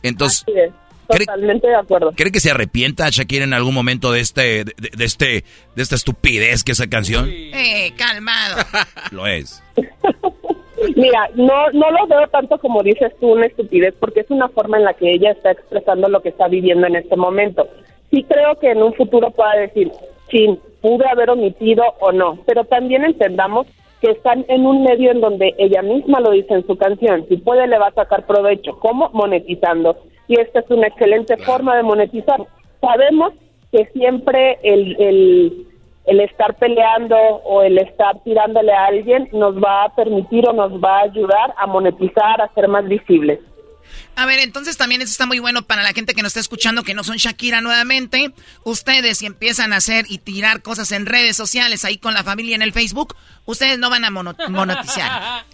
Entonces, 0.01 0.45
Totalmente 1.17 1.67
de 1.67 1.75
acuerdo. 1.75 2.11
¿Cree 2.15 2.31
que 2.31 2.39
se 2.39 2.51
arrepienta 2.51 3.09
Shakira 3.09 3.43
en 3.43 3.53
algún 3.53 3.73
momento 3.73 4.11
de 4.11 4.19
este, 4.19 4.63
de, 4.63 5.03
este, 5.03 5.43
de 5.75 5.81
esta 5.81 5.95
estupidez 5.95 6.63
que 6.63 6.73
es 6.73 6.79
esa 6.79 6.89
canción? 6.89 7.29
Eh, 7.29 7.93
calmado. 7.97 8.57
Lo 9.11 9.25
es. 9.25 9.63
Mira, 10.95 11.29
no, 11.35 11.69
no 11.73 11.91
lo 11.91 12.07
veo 12.07 12.25
tanto 12.29 12.57
como 12.57 12.81
dices 12.83 13.11
tú, 13.19 13.33
una 13.33 13.47
estupidez, 13.47 13.93
porque 13.99 14.21
es 14.21 14.29
una 14.29 14.47
forma 14.47 14.77
en 14.77 14.85
la 14.85 14.93
que 14.93 15.11
ella 15.11 15.31
está 15.31 15.51
expresando 15.51 16.07
lo 16.07 16.21
que 16.21 16.29
está 16.29 16.47
viviendo 16.47 16.87
en 16.87 16.95
este 16.95 17.17
momento. 17.17 17.67
Sí 18.11 18.23
creo 18.23 18.57
que 18.59 18.71
en 18.71 18.81
un 18.81 18.93
futuro 18.93 19.29
pueda 19.31 19.55
decir, 19.57 19.91
sí, 20.31 20.57
pude 20.81 21.05
haber 21.11 21.31
omitido 21.31 21.83
o 21.99 22.13
no, 22.13 22.39
pero 22.45 22.63
también 22.63 23.03
entendamos 23.03 23.67
que 24.01 24.11
están 24.11 24.45
en 24.47 24.65
un 24.65 24.83
medio 24.83 25.11
en 25.11 25.21
donde 25.21 25.55
ella 25.57 25.81
misma 25.81 26.19
lo 26.19 26.31
dice 26.31 26.53
en 26.53 26.65
su 26.65 26.77
canción, 26.77 27.25
si 27.27 27.37
puede 27.37 27.67
le 27.67 27.77
va 27.77 27.87
a 27.87 27.93
sacar 27.93 28.25
provecho, 28.25 28.79
¿cómo? 28.79 29.09
Monetizando 29.13 29.97
y 30.29 30.39
esta 30.39 30.59
es 30.59 30.69
una 30.69 30.87
excelente 30.87 31.35
forma 31.37 31.75
de 31.75 31.83
monetizar. 31.83 32.39
Sabemos 32.79 33.33
que 33.71 33.85
siempre 33.87 34.59
el, 34.61 34.95
el, 35.01 35.67
el, 36.05 36.19
estar 36.21 36.55
peleando 36.55 37.17
o 37.17 37.63
el 37.63 37.79
estar 37.79 38.23
tirándole 38.23 38.71
a 38.71 38.85
alguien 38.85 39.27
nos 39.33 39.55
va 39.57 39.85
a 39.85 39.95
permitir 39.95 40.47
o 40.47 40.53
nos 40.53 40.71
va 40.73 40.99
a 40.99 41.03
ayudar 41.03 41.53
a 41.57 41.65
monetizar, 41.65 42.41
a 42.41 42.53
ser 42.53 42.67
más 42.67 42.87
visibles. 42.87 43.39
A 44.15 44.25
ver, 44.25 44.39
entonces 44.39 44.77
también 44.77 45.01
eso 45.01 45.11
está 45.11 45.25
muy 45.25 45.39
bueno 45.39 45.61
para 45.61 45.83
la 45.83 45.93
gente 45.93 46.13
que 46.13 46.21
nos 46.21 46.31
está 46.31 46.39
escuchando, 46.39 46.83
que 46.83 46.93
no 46.93 47.03
son 47.03 47.17
Shakira 47.17 47.61
nuevamente. 47.61 48.33
Ustedes 48.63 49.19
si 49.19 49.25
empiezan 49.25 49.73
a 49.73 49.77
hacer 49.77 50.05
y 50.09 50.17
tirar 50.17 50.61
cosas 50.61 50.91
en 50.91 51.05
redes 51.05 51.37
sociales 51.37 51.85
ahí 51.85 51.97
con 51.97 52.13
la 52.13 52.23
familia 52.23 52.55
en 52.55 52.61
el 52.61 52.73
Facebook, 52.73 53.15
ustedes 53.45 53.79
no 53.79 53.89
van 53.89 54.05
a 54.05 54.09
monetizar. 54.09 55.45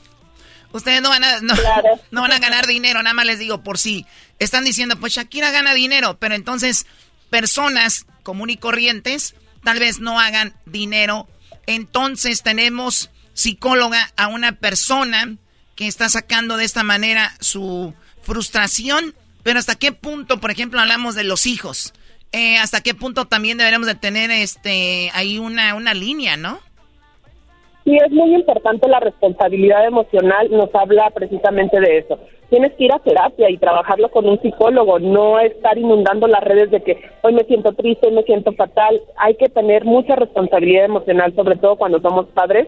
Ustedes 0.71 1.01
no 1.01 1.09
van 1.09 1.23
a, 1.23 1.39
no, 2.11 2.21
van 2.21 2.31
a 2.31 2.39
ganar 2.39 2.67
dinero, 2.67 3.01
nada 3.01 3.13
más 3.13 3.25
les 3.25 3.39
digo 3.39 3.63
por 3.63 3.77
si 3.77 4.05
están 4.39 4.65
diciendo, 4.65 4.99
pues 4.99 5.13
Shakira 5.13 5.51
gana 5.51 5.73
dinero, 5.73 6.17
pero 6.19 6.35
entonces 6.35 6.85
personas 7.29 8.05
común 8.23 8.49
y 8.49 8.57
corrientes 8.57 9.35
tal 9.63 9.79
vez 9.79 9.99
no 9.99 10.19
hagan 10.19 10.53
dinero. 10.65 11.27
Entonces 11.67 12.43
tenemos 12.43 13.09
psicóloga 13.33 14.11
a 14.17 14.27
una 14.27 14.53
persona 14.53 15.35
que 15.75 15.87
está 15.87 16.09
sacando 16.09 16.57
de 16.57 16.65
esta 16.65 16.83
manera 16.83 17.35
su 17.39 17.93
frustración, 18.25 19.13
pero 19.43 19.59
hasta 19.59 19.75
qué 19.75 19.91
punto, 19.91 20.39
por 20.39 20.51
ejemplo, 20.51 20.79
hablamos 20.79 21.15
de 21.15 21.23
los 21.23 21.45
hijos. 21.45 21.93
Eh, 22.31 22.57
hasta 22.57 22.81
qué 22.81 22.93
punto 22.93 23.25
también 23.25 23.57
deberíamos 23.57 23.87
de 23.87 23.95
tener 23.95 24.29
este 24.31 25.09
ahí 25.13 25.37
una, 25.37 25.75
una 25.75 25.93
línea, 25.93 26.35
¿no? 26.35 26.59
Sí, 27.85 27.95
es 27.95 28.11
muy 28.11 28.33
importante 28.33 28.89
la 28.89 28.99
responsabilidad 28.99 29.85
emocional, 29.85 30.49
nos 30.49 30.73
habla 30.73 31.11
precisamente 31.11 31.79
de 31.79 31.99
eso. 31.99 32.19
Tienes 32.49 32.73
que 32.73 32.85
ir 32.85 32.91
a 32.91 32.99
terapia 32.99 33.49
y 33.49 33.57
trabajarlo 33.57 34.09
con 34.09 34.27
un 34.27 34.41
psicólogo, 34.41 34.97
no 34.99 35.39
estar 35.39 35.77
inundando 35.77 36.27
las 36.27 36.43
redes 36.43 36.71
de 36.71 36.81
que 36.81 36.99
hoy 37.21 37.33
me 37.33 37.43
siento 37.43 37.73
triste, 37.73 38.07
hoy 38.07 38.13
me 38.13 38.23
siento 38.23 38.53
fatal. 38.53 38.99
Hay 39.17 39.35
que 39.35 39.49
tener 39.49 39.85
mucha 39.85 40.15
responsabilidad 40.15 40.85
emocional, 40.85 41.33
sobre 41.35 41.57
todo 41.57 41.75
cuando 41.75 42.01
somos 42.01 42.25
padres, 42.33 42.67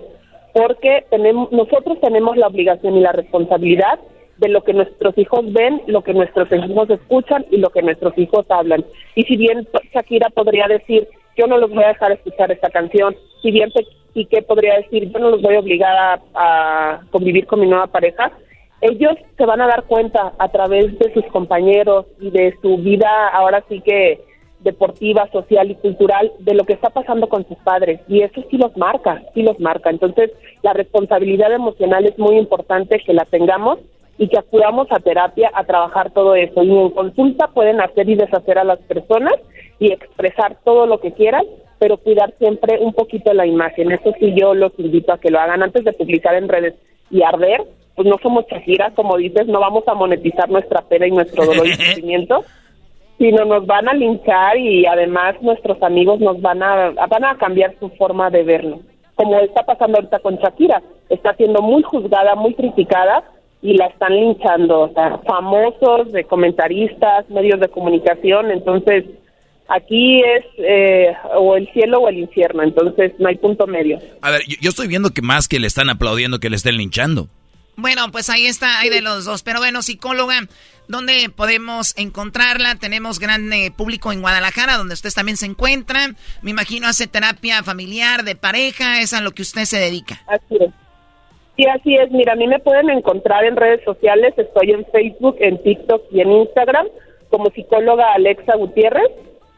porque 0.54 1.06
tenemos, 1.10 1.52
nosotros 1.52 2.00
tenemos 2.00 2.38
la 2.38 2.48
obligación 2.48 2.96
y 2.96 3.02
la 3.02 3.12
responsabilidad 3.12 4.00
de 4.38 4.50
lo 4.50 4.64
que 4.64 4.74
nuestros 4.74 5.18
hijos 5.18 5.52
ven, 5.52 5.82
lo 5.88 6.04
que 6.04 6.14
nuestros 6.14 6.48
hijos 6.52 6.90
escuchan 6.90 7.46
y 7.52 7.58
lo 7.58 7.70
que 7.70 7.82
nuestros 7.82 8.18
hijos 8.18 8.46
hablan. 8.50 8.86
Y 9.16 9.24
si 9.24 9.38
bien 9.38 9.68
Shakira 9.94 10.30
podría 10.30 10.68
decir, 10.68 11.08
yo 11.38 11.48
no 11.48 11.58
los 11.58 11.70
voy 11.70 11.84
a 11.84 11.90
dejar 11.90 12.12
escuchar 12.12 12.52
esta 12.52 12.70
canción, 12.70 13.16
si 13.42 13.52
bien 13.52 13.72
Piqué 14.14 14.42
podría 14.42 14.78
decir, 14.78 15.12
yo 15.12 15.20
no 15.20 15.30
los 15.30 15.42
voy 15.42 15.56
a 15.56 15.60
obligar 15.60 16.22
a, 16.34 17.02
convivir 17.12 17.46
con 17.46 17.60
mi 17.60 17.68
nueva 17.68 17.88
pareja, 17.88 18.32
ellos 18.82 19.14
se 19.38 19.46
van 19.46 19.62
a 19.62 19.68
dar 19.68 19.84
cuenta 19.84 20.34
a 20.38 20.50
través 20.50 20.98
de 21.00 21.14
sus 21.14 21.26
compañeros 21.28 22.06
y 22.20 22.30
de 22.30 22.56
su 22.62 22.78
vida 22.78 23.10
ahora 23.30 23.64
sí 23.70 23.82
que 23.82 24.22
deportiva, 24.60 25.30
social 25.32 25.70
y 25.70 25.76
cultural 25.76 26.32
de 26.40 26.56
lo 26.56 26.64
que 26.64 26.74
está 26.74 26.90
pasando 26.90 27.30
con 27.30 27.48
sus 27.48 27.58
padres 27.60 28.02
y 28.08 28.22
eso 28.22 28.44
sí 28.50 28.58
los 28.58 28.76
marca, 28.76 29.24
sí 29.34 29.44
los 29.44 29.60
marca. 29.60 29.90
Entonces, 29.90 30.32
la 30.64 30.74
responsabilidad 30.74 31.54
emocional 31.54 32.06
es 32.06 32.18
muy 32.18 32.38
importante 32.38 33.00
que 33.06 33.14
la 33.14 33.26
tengamos 33.26 33.80
y 34.18 34.28
que 34.28 34.40
acudamos 34.40 34.88
a 34.92 35.00
terapia 35.00 35.52
a 35.54 35.64
trabajar 35.64 36.12
todo 36.12 36.36
eso. 36.36 36.64
Y 36.64 36.72
en 36.72 36.90
consulta 36.90 37.48
pueden 37.48 37.82
hacer 37.82 38.10
y 38.10 38.16
deshacer 38.16 38.58
a 38.58 38.64
las 38.64 38.80
personas 38.80 39.36
y 39.80 39.92
expresar 39.92 40.58
todo 40.64 40.88
lo 40.88 41.00
que 41.00 41.14
quieran 41.14 41.46
pero 41.80 41.98
cuidar 41.98 42.34
siempre 42.40 42.80
un 42.80 42.94
poquito 42.94 43.34
la 43.34 43.46
imagen. 43.46 43.92
Eso 43.92 44.14
sí 44.20 44.34
yo 44.36 44.54
los 44.54 44.72
invito 44.78 45.14
a 45.14 45.20
que 45.20 45.30
lo 45.30 45.40
hagan 45.40 45.64
antes 45.64 45.84
de 45.84 45.94
publicar 45.94 46.36
en 46.36 46.50
redes 46.50 46.76
y 47.10 47.22
arder. 47.24 47.64
Pues 47.96 48.08
no 48.08 48.16
somos 48.22 48.46
Shakira, 48.48 48.92
como 48.92 49.18
dices, 49.18 49.48
no 49.48 49.60
vamos 49.60 49.88
a 49.88 49.94
monetizar 49.94 50.50
nuestra 50.50 50.82
pena 50.82 51.08
y 51.08 51.12
nuestro 51.12 51.46
dolor 51.46 51.68
y 51.68 51.74
sufrimiento, 51.74 52.44
sino 53.18 53.46
nos 53.46 53.66
van 53.66 53.90
a 53.90 53.94
linchar 53.94 54.58
y 54.58 54.86
además 54.86 55.36
nuestros 55.42 55.82
amigos 55.82 56.20
nos 56.20 56.40
van 56.42 56.62
a, 56.62 56.92
van 56.92 57.26
a 57.26 57.38
cambiar 57.38 57.76
su 57.80 57.90
forma 57.90 58.30
de 58.30 58.44
verlo. 58.44 58.80
Como 59.16 59.36
está 59.40 59.64
pasando 59.64 59.98
ahorita 59.98 60.20
con 60.20 60.38
Shakira, 60.38 60.84
está 61.10 61.34
siendo 61.34 61.62
muy 61.62 61.82
juzgada, 61.82 62.36
muy 62.36 62.54
criticada 62.54 63.24
y 63.62 63.74
la 63.76 63.88
están 63.88 64.16
linchando, 64.16 64.82
o 64.82 64.94
sea, 64.94 65.20
famosos, 65.26 66.12
de 66.12 66.24
comentaristas, 66.26 67.30
medios 67.30 67.60
de 67.60 67.68
comunicación, 67.70 68.52
entonces 68.52 69.06
Aquí 69.70 70.22
es 70.22 70.46
eh, 70.60 71.14
o 71.36 71.58
el 71.58 71.68
cielo 71.74 72.00
o 72.00 72.08
el 72.08 72.20
infierno, 72.20 72.64
entonces 72.64 73.12
no 73.20 73.28
hay 73.28 73.36
punto 73.36 73.68
medio. 73.68 74.00
A 74.22 74.32
ver, 74.32 74.42
yo, 74.62 74.70
estoy 74.70 74.88
viendo 74.88 75.10
que 75.10 75.22
más 75.22 75.50
que 75.50 75.60
le 75.60 75.68
están 75.68 75.90
aplaudiendo 75.90 76.40
que 76.40 76.50
le 76.50 76.56
estén 76.56 76.78
linchando. 76.78 77.28
Bueno, 77.76 78.10
pues 78.12 78.30
ahí 78.30 78.48
está, 78.48 78.80
hay 78.80 78.90
de 78.90 79.02
los 79.02 79.26
dos. 79.26 79.44
Pero 79.44 79.60
bueno, 79.60 79.82
psicóloga, 79.82 80.48
¿dónde 80.88 81.30
podemos 81.36 81.96
encontrarla? 81.98 82.76
Tenemos 82.76 83.20
gran 83.20 83.52
eh, 83.52 83.72
público 83.76 84.14
en 84.14 84.22
Guadalajara, 84.22 84.78
donde 84.78 84.94
usted 84.94 85.12
también 85.14 85.38
se 85.38 85.48
encuentra. 85.48 86.16
Me 86.42 86.52
imagino 86.52 86.88
hace 86.88 87.08
terapia 87.08 87.62
familiar, 87.62 88.24
de 88.24 88.36
pareja, 88.36 89.02
es 89.02 89.14
a 89.14 89.22
lo 89.22 89.32
que 89.32 89.42
usted 89.42 89.66
se 89.66 89.80
dedica. 89.80 90.22
Así 90.28 90.56
es. 90.62 90.74
Sí, 91.58 91.66
así 91.66 91.96
es. 91.96 92.12
Mira, 92.12 92.34
a 92.34 92.36
mí 92.36 92.48
me 92.48 92.60
pueden 92.60 92.90
encontrar 92.90 93.44
en 93.44 93.58
redes 93.58 93.84
sociales. 93.84 94.34
Estoy 94.38 94.72
en 94.72 94.86
Facebook, 94.86 95.36
en 95.40 95.62
TikTok 95.64 96.04
y 96.12 96.22
en 96.22 96.32
Instagram 96.32 96.88
como 97.30 97.50
psicóloga 97.50 98.14
Alexa 98.14 98.56
Gutiérrez 98.56 99.12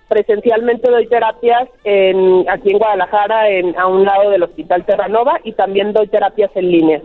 presencialmente 0.09 0.89
doy 0.89 1.07
terapias 1.07 1.69
en, 1.83 2.43
aquí 2.49 2.71
en 2.71 2.79
Guadalajara, 2.79 3.49
en, 3.49 3.79
a 3.79 3.85
un 3.85 4.03
lado 4.03 4.31
del 4.31 4.43
Hospital 4.43 4.85
Terranova, 4.85 5.39
y 5.43 5.53
también 5.53 5.93
doy 5.93 6.07
terapias 6.07 6.49
en 6.55 6.71
línea. 6.71 7.01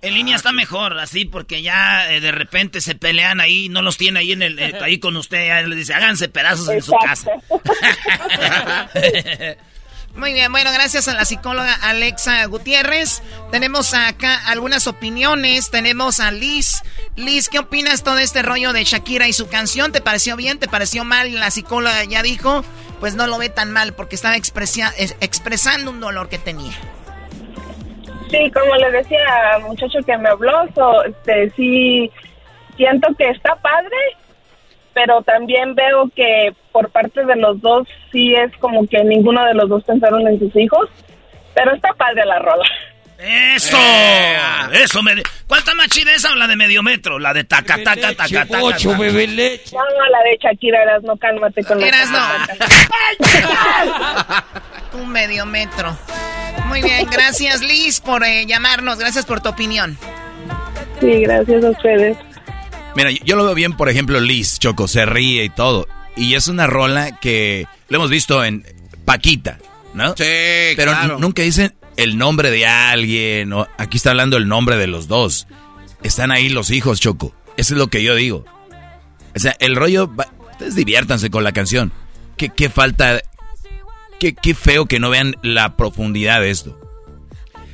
En 0.00 0.14
línea 0.14 0.36
está 0.36 0.52
mejor, 0.52 0.98
así, 0.98 1.24
porque 1.24 1.62
ya 1.62 2.12
eh, 2.12 2.20
de 2.20 2.32
repente 2.32 2.80
se 2.80 2.94
pelean 2.94 3.40
ahí, 3.40 3.68
no 3.68 3.82
los 3.82 3.98
tiene 3.98 4.20
ahí 4.20 4.32
en 4.32 4.42
el, 4.42 4.58
eh, 4.58 4.72
ahí 4.80 4.98
con 4.98 5.16
usted, 5.16 5.46
ya 5.46 5.62
les 5.62 5.78
dice, 5.78 5.94
háganse 5.94 6.28
pedazos 6.28 6.68
en 6.70 6.82
su 6.82 6.92
casa. 6.92 7.32
Muy 10.14 10.34
bien, 10.34 10.52
bueno, 10.52 10.70
gracias 10.72 11.08
a 11.08 11.14
la 11.14 11.24
psicóloga 11.24 11.74
Alexa 11.82 12.44
Gutiérrez. 12.44 13.22
Tenemos 13.50 13.94
acá 13.94 14.38
algunas 14.46 14.86
opiniones. 14.86 15.70
Tenemos 15.70 16.20
a 16.20 16.30
Liz. 16.30 16.82
Liz, 17.16 17.48
¿qué 17.48 17.58
opinas 17.58 18.04
todo 18.04 18.18
este 18.18 18.42
rollo 18.42 18.72
de 18.72 18.84
Shakira 18.84 19.26
y 19.26 19.32
su 19.32 19.48
canción? 19.48 19.90
¿Te 19.90 20.00
pareció 20.00 20.36
bien? 20.36 20.58
¿Te 20.58 20.68
pareció 20.68 21.04
mal? 21.04 21.34
La 21.34 21.50
psicóloga 21.50 22.04
ya 22.04 22.22
dijo, 22.22 22.62
pues 23.00 23.14
no 23.14 23.26
lo 23.26 23.38
ve 23.38 23.48
tan 23.48 23.72
mal 23.72 23.94
porque 23.94 24.14
estaba 24.14 24.36
expresando 24.36 25.90
un 25.90 26.00
dolor 26.00 26.28
que 26.28 26.38
tenía. 26.38 26.74
Sí, 28.30 28.50
como 28.52 28.76
le 28.76 28.90
decía 28.90 29.18
al 29.54 29.62
muchacho 29.62 29.98
que 30.06 30.16
me 30.18 30.28
habló, 30.28 30.64
este, 31.06 31.50
sí 31.56 32.10
siento 32.76 33.08
que 33.16 33.28
está 33.30 33.56
padre 33.56 33.96
pero 34.94 35.22
también 35.22 35.74
veo 35.74 36.10
que 36.14 36.54
por 36.70 36.90
parte 36.90 37.24
de 37.24 37.36
los 37.36 37.60
dos 37.60 37.86
sí 38.10 38.34
es 38.34 38.56
como 38.58 38.86
que 38.86 39.02
ninguno 39.04 39.44
de 39.44 39.54
los 39.54 39.68
dos 39.68 39.84
pensaron 39.84 40.26
en 40.26 40.38
sus 40.38 40.54
hijos, 40.56 40.88
pero 41.54 41.74
está 41.74 41.92
padre 41.94 42.24
la 42.24 42.38
rola. 42.38 42.64
¡Eso! 43.22 43.78
Eh. 43.78 44.36
¡Eso! 44.72 45.02
Me... 45.02 45.22
¿Cuánta 45.46 45.74
más 45.74 45.88
chida 45.88 46.12
esa 46.12 46.32
o 46.32 46.34
la 46.34 46.48
de 46.48 46.56
medio 46.56 46.82
metro? 46.82 47.20
La 47.20 47.32
de 47.32 47.44
taca, 47.44 47.76
taca, 47.84 48.14
taca, 48.14 48.46
taca. 48.46 48.62
Ocho, 48.62 48.96
bebé 48.98 49.28
leche. 49.28 49.76
No, 49.76 49.80
no, 49.80 50.06
la 50.10 50.18
de 50.24 50.38
Shakira, 50.42 50.82
eras 50.82 51.02
no, 51.04 51.16
cálmate 51.16 51.62
con 51.62 51.78
la 51.78 51.86
Eras 51.86 52.10
no. 52.10 52.18
Un 55.02 55.08
medio 55.10 55.46
metro. 55.46 55.96
Muy 56.66 56.82
bien, 56.82 57.06
gracias 57.10 57.62
Liz 57.62 58.00
por 58.00 58.24
eh, 58.24 58.44
llamarnos, 58.46 58.98
gracias 58.98 59.24
por 59.24 59.40
tu 59.40 59.50
opinión. 59.50 59.96
Sí, 61.00 61.22
gracias 61.22 61.64
a 61.64 61.70
ustedes. 61.70 62.16
Mira, 62.94 63.10
yo 63.10 63.36
lo 63.36 63.44
veo 63.44 63.54
bien, 63.54 63.72
por 63.74 63.88
ejemplo, 63.88 64.20
Liz, 64.20 64.58
Choco, 64.58 64.86
se 64.86 65.06
ríe 65.06 65.44
y 65.44 65.48
todo. 65.48 65.88
Y 66.16 66.34
es 66.34 66.48
una 66.48 66.66
rola 66.66 67.18
que 67.18 67.66
lo 67.88 67.96
hemos 67.96 68.10
visto 68.10 68.44
en 68.44 68.66
Paquita, 69.04 69.58
¿no? 69.94 70.10
Sí, 70.10 70.74
Pero 70.76 71.18
nunca 71.18 71.42
dicen 71.42 71.74
el 71.96 72.18
nombre 72.18 72.50
de 72.50 72.66
alguien. 72.66 73.52
O, 73.52 73.66
aquí 73.78 73.96
está 73.96 74.10
hablando 74.10 74.36
el 74.36 74.46
nombre 74.46 74.76
de 74.76 74.86
los 74.86 75.08
dos. 75.08 75.46
Están 76.02 76.30
ahí 76.30 76.48
los 76.48 76.70
hijos, 76.70 77.00
Choco. 77.00 77.34
Eso 77.56 77.74
es 77.74 77.78
lo 77.78 77.88
que 77.88 78.02
yo 78.02 78.14
digo. 78.14 78.44
O 79.34 79.38
sea, 79.38 79.56
el 79.58 79.76
rollo... 79.76 80.10
ustedes 80.50 80.74
diviértanse 80.74 81.30
con 81.30 81.44
la 81.44 81.52
canción. 81.52 81.92
¿Qué, 82.36 82.50
qué 82.50 82.68
falta? 82.68 83.20
Qué, 84.20 84.34
qué 84.34 84.54
feo 84.54 84.86
que 84.86 85.00
no 85.00 85.10
vean 85.10 85.36
la 85.42 85.76
profundidad 85.76 86.40
de 86.40 86.50
esto. 86.50 86.78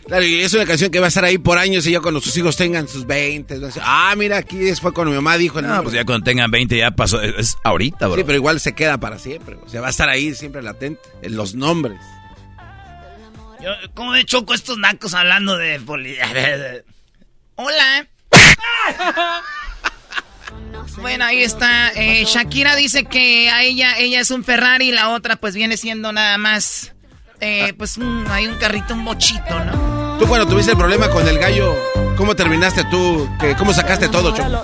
Claro, 0.08 0.24
y 0.24 0.40
es 0.40 0.54
una 0.54 0.64
canción 0.64 0.90
que 0.90 1.00
va 1.00 1.04
a 1.04 1.08
estar 1.08 1.24
ahí 1.26 1.36
por 1.36 1.58
años 1.58 1.86
y 1.86 1.92
ya 1.92 2.00
cuando 2.00 2.22
sus 2.22 2.34
hijos 2.38 2.56
tengan 2.56 2.88
sus 2.88 3.06
20. 3.06 3.60
ah, 3.82 4.14
mira, 4.16 4.38
aquí 4.38 4.58
fue 4.80 4.94
cuando 4.94 5.10
mi 5.10 5.16
mamá 5.16 5.36
dijo. 5.36 5.60
No, 5.60 5.82
pues 5.82 5.94
ya 5.94 6.06
cuando 6.06 6.24
tengan 6.24 6.50
20 6.50 6.78
ya 6.78 6.92
pasó. 6.92 7.20
Es 7.20 7.58
ahorita, 7.62 8.06
bro. 8.06 8.16
Sí, 8.16 8.22
pero 8.24 8.36
igual 8.36 8.58
se 8.58 8.74
queda 8.74 8.98
para 8.98 9.18
siempre. 9.18 9.56
O 9.62 9.68
sea, 9.68 9.82
va 9.82 9.88
a 9.88 9.90
estar 9.90 10.08
ahí 10.08 10.34
siempre 10.34 10.62
latente. 10.62 11.02
En 11.20 11.36
los 11.36 11.54
nombres. 11.54 12.00
Yo, 13.62 13.70
¿Cómo 13.92 14.14
de 14.14 14.24
choco 14.24 14.54
estos 14.54 14.78
nacos 14.78 15.12
hablando 15.12 15.58
de 15.58 15.78
Hola. 17.56 18.08
bueno, 21.02 21.24
ahí 21.26 21.42
está. 21.42 21.92
Eh, 21.94 22.24
Shakira 22.24 22.76
dice 22.76 23.04
que 23.04 23.50
a 23.50 23.62
ella, 23.62 23.98
ella 23.98 24.20
es 24.20 24.30
un 24.30 24.42
Ferrari 24.42 24.88
y 24.88 24.92
la 24.92 25.10
otra 25.10 25.36
pues 25.36 25.54
viene 25.54 25.76
siendo 25.76 26.12
nada 26.12 26.38
más. 26.38 26.94
Eh, 27.40 27.74
pues 27.76 27.98
hay 28.30 28.46
un 28.46 28.56
carrito, 28.56 28.94
un 28.94 29.00
mochito, 29.00 29.64
¿no? 29.64 29.97
Tú 30.18 30.26
cuando 30.26 30.46
tuviste 30.46 30.72
el 30.72 30.78
problema 30.78 31.08
con 31.08 31.26
el 31.28 31.38
gallo, 31.38 31.74
¿cómo 32.16 32.34
terminaste 32.34 32.84
tú? 32.84 33.28
¿Cómo 33.56 33.72
sacaste 33.72 34.08
todo, 34.08 34.34
Choco? 34.34 34.62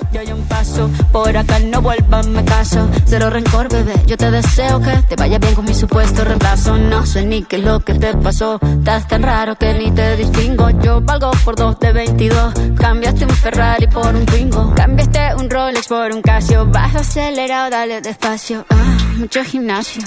Por 1.13 1.37
acá 1.37 1.59
no 1.61 1.81
vuelvas, 1.81 2.27
me 2.27 2.45
caso. 2.45 2.89
Cero 3.07 3.31
rencor, 3.31 3.69
bebé. 3.69 3.95
Yo 4.07 4.17
te 4.17 4.31
deseo 4.31 4.81
que 4.81 4.91
te 5.09 5.17
vaya 5.17 5.39
bien 5.39 5.55
con 5.55 5.65
mi 5.65 5.75
supuesto 5.75 6.25
reemplazo. 6.25 6.77
No 6.77 7.07
sé 7.07 7.25
ni 7.25 7.43
qué 7.45 7.57
es 7.57 7.65
lo 7.65 7.81
que 7.81 7.95
te 7.95 8.15
pasó. 8.17 8.59
Estás 8.63 9.07
tan 9.07 9.23
raro 9.23 9.57
que 9.57 9.73
ni 9.75 9.91
te 9.93 10.17
distingo. 10.17 10.71
Yo 10.83 11.01
valgo 11.01 11.31
por 11.45 11.55
dos 11.55 11.79
de 11.79 11.93
22. 11.93 12.55
Cambiaste 12.77 13.25
un 13.25 13.31
Ferrari 13.31 13.87
por 13.87 14.15
un 14.15 14.27
Twingo. 14.27 14.75
Cambiaste 14.75 15.35
un 15.39 15.49
Rolex 15.49 15.87
por 15.87 16.11
un 16.13 16.23
Casio. 16.23 16.67
Vas 16.67 16.97
acelerado, 16.97 17.71
dale 17.71 18.01
despacio. 18.01 18.67
Ah, 18.71 18.99
mucho 19.17 19.45
gimnasio. 19.45 20.03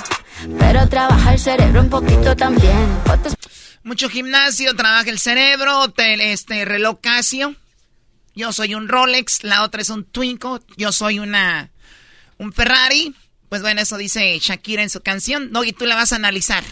Pero 0.60 0.88
trabaja 0.90 1.34
el 1.34 1.40
cerebro 1.40 1.82
un 1.82 1.90
poquito 1.90 2.36
también. 2.36 2.88
Mucho 3.88 4.10
gimnasio, 4.10 4.76
trabaja 4.76 5.10
el 5.10 5.18
cerebro, 5.18 5.94
este 5.96 6.66
reloj 6.66 7.00
Casio. 7.00 7.56
Yo 8.36 8.52
soy 8.52 8.76
un 8.76 8.90
Rolex, 8.90 9.46
la 9.46 9.64
otra 9.64 9.82
es 9.82 9.90
un 9.90 10.04
Twinko, 10.04 10.60
yo 10.76 10.92
soy 10.92 11.20
una 11.20 11.72
un 12.38 12.52
Ferrari. 12.52 13.16
Pues 13.48 13.62
bueno, 13.62 13.80
eso 13.80 13.96
dice 13.98 14.38
Shakira 14.42 14.84
en 14.84 14.90
su 14.90 15.00
canción. 15.00 15.54
No, 15.54 15.64
y 15.64 15.72
tú 15.72 15.86
la 15.86 15.96
vas 15.96 16.12
a 16.12 16.18
analizar. 16.18 16.66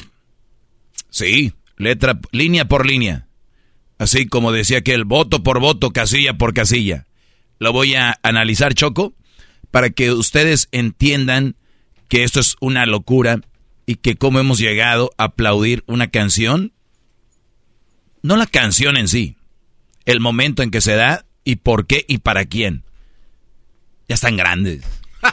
Sí, 1.10 1.54
letra, 1.78 2.20
línea 2.34 2.68
por 2.68 2.86
línea. 2.86 3.30
Así 3.98 4.28
como 4.28 4.52
decía 4.52 4.82
que 4.82 4.94
el 4.94 5.06
voto 5.06 5.42
por 5.42 5.62
voto, 5.62 5.92
casilla 5.92 6.34
por 6.34 6.54
casilla. 6.54 7.06
lo 7.60 7.72
voy 7.72 7.96
a 7.96 8.20
analizar, 8.24 8.74
Choco, 8.74 9.14
para 9.72 9.90
que 9.90 10.12
ustedes 10.12 10.68
entiendan 10.74 11.56
que 12.10 12.26
esto 12.26 12.42
es 12.42 12.58
una 12.60 12.86
locura 12.86 13.40
y 13.86 13.96
que 13.96 14.18
cómo 14.18 14.40
hemos 14.42 14.60
llegado 14.60 15.12
a 15.18 15.24
aplaudir 15.24 15.86
una 15.88 16.08
canción. 16.08 16.74
No 18.26 18.38
la 18.38 18.48
canción 18.48 18.98
en 18.98 19.08
sí, 19.08 19.38
el 20.06 20.20
momento 20.20 20.64
en 20.64 20.72
que 20.72 20.82
se 20.82 20.96
da 20.96 21.26
y 21.44 21.58
por 21.58 21.86
qué 21.86 22.06
y 22.08 22.18
para 22.18 22.46
quién. 22.46 22.84
Ya 24.10 24.16
están 24.16 24.36
grandes. 24.36 24.84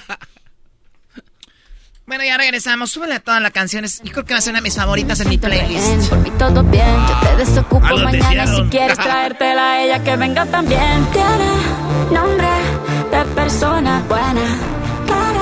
Bueno, 2.04 2.24
ya 2.24 2.36
regresamos. 2.36 2.90
Súbele 2.90 3.14
a 3.14 3.20
todas 3.20 3.40
las 3.40 3.52
canciones. 3.52 4.02
Yo 4.04 4.12
creo 4.12 4.24
que 4.26 4.34
va 4.34 4.38
a 4.38 4.42
ser 4.42 4.50
una 4.50 4.58
de 4.58 4.64
mis 4.64 4.74
favoritas 4.74 5.20
en 5.20 5.30
mi 5.30 5.38
playlist. 5.38 6.10
Por 6.10 6.18
mí 6.18 6.30
todo 6.36 6.62
bien, 6.64 6.94
yo 7.08 7.20
te 7.20 7.36
desocupo 7.36 7.86
ah, 7.86 8.04
mañana 8.04 8.46
si 8.54 8.62
quieres 8.64 8.98
traértela 9.02 9.72
a 9.72 9.84
ella 9.84 10.04
que 10.04 10.16
venga 10.16 10.44
también. 10.44 11.06
Tiene 11.12 12.12
nombre 12.12 12.48
de 13.12 13.24
persona 13.34 14.02
buena. 14.08 14.58
Claramente 15.06 15.41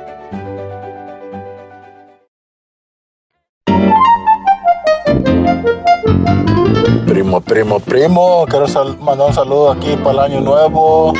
Primo, 7.05 7.41
primo, 7.41 7.79
primo, 7.79 8.45
quiero 8.49 8.65
mandar 8.99 9.27
un 9.27 9.33
saludo 9.33 9.71
aquí 9.71 9.95
para 10.03 10.11
el 10.11 10.31
año 10.31 10.41
nuevo. 10.41 11.13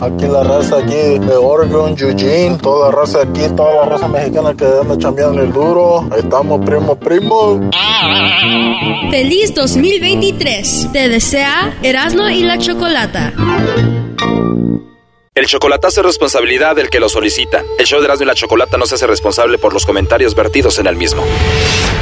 Aquí 0.00 0.26
la 0.26 0.42
raza 0.42 0.78
aquí 0.78 1.18
de 1.18 1.36
Oregon, 1.36 1.94
Eugene, 1.98 2.58
toda 2.58 2.90
la 2.90 2.96
raza 2.96 3.22
aquí, 3.22 3.42
toda 3.56 3.74
la 3.74 3.84
raza 3.84 4.08
mexicana 4.08 4.54
que 4.54 4.64
anda 4.64 4.98
chambeando 4.98 5.42
el 5.42 5.52
duro. 5.52 6.00
Ahí 6.10 6.20
estamos, 6.20 6.64
primo, 6.64 6.96
primo. 6.96 7.70
Feliz 9.10 9.54
2023. 9.54 10.88
Te 10.92 11.08
desea 11.08 11.74
Erasmo 11.82 12.28
y 12.28 12.42
la 12.42 12.58
Chocolata. 12.58 13.32
El 15.34 15.46
chocolatazo 15.46 16.00
es 16.00 16.06
responsabilidad 16.06 16.74
del 16.76 16.88
que 16.88 16.98
lo 16.98 17.08
solicita. 17.08 17.62
El 17.78 17.86
show 17.86 18.00
de 18.00 18.06
Erasmo 18.06 18.24
y 18.24 18.26
la 18.26 18.34
Chocolata 18.34 18.78
no 18.78 18.86
se 18.86 18.96
hace 18.96 19.06
responsable 19.06 19.58
por 19.58 19.72
los 19.72 19.86
comentarios 19.86 20.34
vertidos 20.34 20.78
en 20.78 20.86
el 20.86 20.96
mismo. 20.96 21.22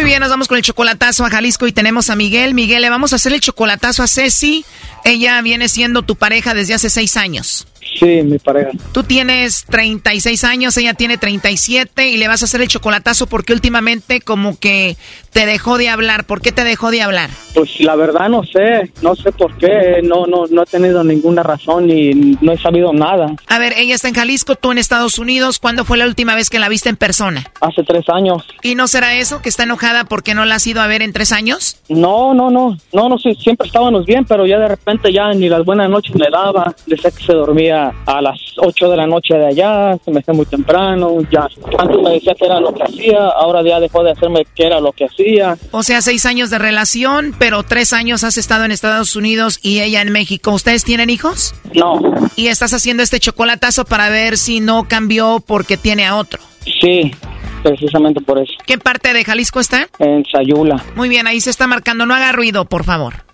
Muy 0.00 0.06
bien, 0.06 0.20
nos 0.20 0.30
vamos 0.30 0.48
con 0.48 0.56
el 0.56 0.62
chocolatazo 0.62 1.26
a 1.26 1.28
Jalisco 1.28 1.66
y 1.66 1.72
tenemos 1.72 2.08
a 2.08 2.16
Miguel. 2.16 2.54
Miguel, 2.54 2.80
le 2.80 2.88
vamos 2.88 3.12
a 3.12 3.16
hacer 3.16 3.34
el 3.34 3.40
chocolatazo 3.40 4.02
a 4.02 4.08
Ceci. 4.08 4.64
Ella 5.04 5.38
viene 5.42 5.68
siendo 5.68 6.00
tu 6.00 6.16
pareja 6.16 6.54
desde 6.54 6.72
hace 6.72 6.88
seis 6.88 7.18
años. 7.18 7.66
Sí, 7.98 8.22
mi 8.22 8.38
pareja. 8.38 8.70
Tú 8.92 9.02
tienes 9.02 9.64
36 9.66 10.44
años, 10.44 10.76
ella 10.76 10.94
tiene 10.94 11.18
37 11.18 12.08
y 12.08 12.16
le 12.16 12.28
vas 12.28 12.42
a 12.42 12.44
hacer 12.46 12.60
el 12.60 12.68
chocolatazo 12.68 13.26
porque 13.26 13.52
últimamente 13.52 14.20
como 14.20 14.58
que 14.58 14.96
te 15.32 15.46
dejó 15.46 15.78
de 15.78 15.88
hablar. 15.88 16.24
¿Por 16.24 16.40
qué 16.40 16.52
te 16.52 16.64
dejó 16.64 16.90
de 16.90 17.02
hablar? 17.02 17.30
Pues 17.54 17.80
la 17.80 17.96
verdad 17.96 18.28
no 18.28 18.42
sé, 18.44 18.92
no 19.02 19.14
sé 19.14 19.32
por 19.32 19.56
qué, 19.58 20.00
no, 20.02 20.26
no, 20.26 20.46
no 20.46 20.62
he 20.62 20.66
tenido 20.66 21.04
ninguna 21.04 21.42
razón 21.42 21.90
y 21.90 22.36
no 22.40 22.52
he 22.52 22.58
sabido 22.58 22.92
nada. 22.92 23.34
A 23.46 23.58
ver, 23.58 23.74
ella 23.76 23.94
está 23.94 24.08
en 24.08 24.14
Jalisco, 24.14 24.54
tú 24.54 24.72
en 24.72 24.78
Estados 24.78 25.18
Unidos. 25.18 25.58
¿Cuándo 25.58 25.84
fue 25.84 25.98
la 25.98 26.06
última 26.06 26.34
vez 26.34 26.50
que 26.50 26.58
la 26.58 26.68
viste 26.68 26.88
en 26.88 26.96
persona? 26.96 27.44
Hace 27.60 27.82
tres 27.82 28.08
años. 28.08 28.44
¿Y 28.62 28.74
no 28.74 28.88
será 28.88 29.14
eso, 29.14 29.42
que 29.42 29.48
está 29.48 29.64
enojada 29.64 30.04
porque 30.04 30.34
no 30.34 30.44
la 30.44 30.56
has 30.56 30.66
ido 30.66 30.80
a 30.80 30.86
ver 30.86 31.02
en 31.02 31.12
tres 31.12 31.32
años? 31.32 31.76
No, 31.88 32.34
no, 32.34 32.50
no, 32.50 32.76
no, 32.92 33.08
no, 33.08 33.18
siempre 33.18 33.66
estábamos 33.66 34.06
bien, 34.06 34.24
pero 34.24 34.46
ya 34.46 34.58
de 34.58 34.68
repente 34.68 35.12
ya 35.12 35.32
ni 35.32 35.48
las 35.48 35.64
buenas 35.64 35.90
noches 35.90 36.14
me 36.16 36.26
daba, 36.30 36.74
decía 36.86 37.10
que 37.10 37.24
se 37.24 37.32
dormía 37.32 37.79
a 37.88 38.20
las 38.22 38.38
8 38.56 38.90
de 38.90 38.96
la 38.96 39.06
noche 39.06 39.34
de 39.34 39.46
allá, 39.46 39.96
se 40.04 40.10
me 40.10 40.20
hacía 40.20 40.34
muy 40.34 40.46
temprano, 40.46 41.18
ya 41.30 41.46
antes 41.78 41.96
me 42.02 42.10
decía 42.10 42.34
que 42.34 42.46
era 42.46 42.60
lo 42.60 42.72
que 42.72 42.82
hacía, 42.82 43.26
ahora 43.28 43.62
ya 43.62 43.80
dejó 43.80 44.02
de 44.02 44.12
hacerme 44.12 44.46
que 44.54 44.66
era 44.66 44.80
lo 44.80 44.92
que 44.92 45.06
hacía. 45.06 45.56
O 45.70 45.82
sea, 45.82 46.02
seis 46.02 46.26
años 46.26 46.50
de 46.50 46.58
relación, 46.58 47.34
pero 47.38 47.62
tres 47.62 47.92
años 47.92 48.24
has 48.24 48.36
estado 48.36 48.64
en 48.64 48.72
Estados 48.72 49.16
Unidos 49.16 49.58
y 49.62 49.80
ella 49.80 50.02
en 50.02 50.12
México. 50.12 50.52
¿Ustedes 50.52 50.84
tienen 50.84 51.10
hijos? 51.10 51.54
No. 51.74 52.00
¿Y 52.36 52.48
estás 52.48 52.72
haciendo 52.72 53.02
este 53.02 53.20
chocolatazo 53.20 53.84
para 53.84 54.08
ver 54.08 54.36
si 54.36 54.60
no 54.60 54.84
cambió 54.88 55.42
porque 55.46 55.76
tiene 55.76 56.06
a 56.06 56.16
otro? 56.16 56.40
Sí, 56.80 57.10
precisamente 57.62 58.20
por 58.20 58.38
eso. 58.38 58.52
¿Qué 58.66 58.78
parte 58.78 59.12
de 59.12 59.24
Jalisco 59.24 59.60
está? 59.60 59.88
En 59.98 60.24
Sayula. 60.24 60.82
Muy 60.94 61.08
bien, 61.08 61.26
ahí 61.26 61.40
se 61.40 61.50
está 61.50 61.66
marcando. 61.66 62.06
No 62.06 62.14
haga 62.14 62.32
ruido, 62.32 62.64
por 62.64 62.84
favor. 62.84 63.29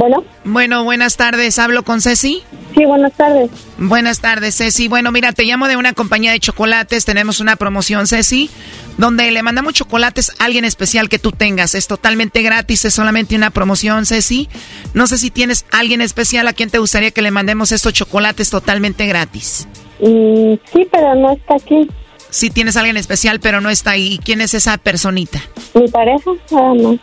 Bueno. 0.00 0.24
Bueno, 0.44 0.82
buenas 0.82 1.18
tardes. 1.18 1.58
¿Hablo 1.58 1.82
con 1.82 2.00
Ceci? 2.00 2.42
Sí, 2.74 2.86
buenas 2.86 3.12
tardes. 3.12 3.50
Buenas 3.76 4.20
tardes, 4.20 4.56
Ceci. 4.56 4.88
Bueno, 4.88 5.12
mira, 5.12 5.32
te 5.32 5.44
llamo 5.44 5.68
de 5.68 5.76
una 5.76 5.92
compañía 5.92 6.32
de 6.32 6.40
chocolates. 6.40 7.04
Tenemos 7.04 7.38
una 7.38 7.56
promoción, 7.56 8.06
Ceci, 8.06 8.48
donde 8.96 9.30
le 9.30 9.42
mandamos 9.42 9.74
chocolates 9.74 10.30
a 10.38 10.46
alguien 10.46 10.64
especial 10.64 11.10
que 11.10 11.18
tú 11.18 11.32
tengas. 11.32 11.74
Es 11.74 11.86
totalmente 11.86 12.40
gratis, 12.40 12.86
es 12.86 12.94
solamente 12.94 13.36
una 13.36 13.50
promoción, 13.50 14.06
Ceci. 14.06 14.48
No 14.94 15.06
sé 15.06 15.18
si 15.18 15.30
tienes 15.30 15.66
alguien 15.70 16.00
especial 16.00 16.48
a 16.48 16.54
quien 16.54 16.70
te 16.70 16.78
gustaría 16.78 17.10
que 17.10 17.20
le 17.20 17.30
mandemos 17.30 17.70
estos 17.70 17.92
chocolates 17.92 18.48
totalmente 18.48 19.06
gratis. 19.06 19.68
Mm, 19.98 20.54
sí, 20.72 20.88
pero 20.90 21.14
no 21.14 21.32
está 21.32 21.56
aquí 21.56 21.86
si 22.30 22.50
tienes 22.50 22.76
a 22.76 22.80
alguien 22.80 22.96
especial, 22.96 23.40
pero 23.40 23.60
no 23.60 23.70
está 23.70 23.92
ahí. 23.92 24.18
¿Quién 24.24 24.40
es 24.40 24.54
esa 24.54 24.78
personita? 24.78 25.40
Mi 25.74 25.88
pareja, 25.88 26.30
nada 26.50 26.74
más. 26.74 26.98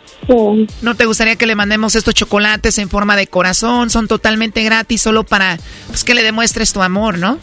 ¿No 0.82 0.94
te 0.94 1.06
gustaría 1.06 1.36
que 1.36 1.46
le 1.46 1.54
mandemos 1.54 1.94
estos 1.94 2.14
chocolates 2.14 2.78
en 2.78 2.88
forma 2.88 3.16
de 3.16 3.26
corazón? 3.26 3.90
Son 3.90 4.08
totalmente 4.08 4.62
gratis, 4.62 5.02
solo 5.02 5.24
para 5.24 5.58
pues, 5.88 6.04
que 6.04 6.14
le 6.14 6.22
demuestres 6.22 6.72
tu 6.72 6.82
amor, 6.82 7.18
¿no? 7.18 7.38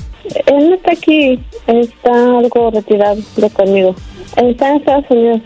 Él 0.47 0.69
no 0.69 0.75
está 0.75 0.93
aquí, 0.93 1.39
está 1.67 2.11
algo 2.11 2.71
retirado 2.71 3.17
de 3.37 3.49
conmigo. 3.49 3.95
Está 4.37 4.69
en 4.69 4.77
Estados 4.77 5.05
Unidos. 5.09 5.41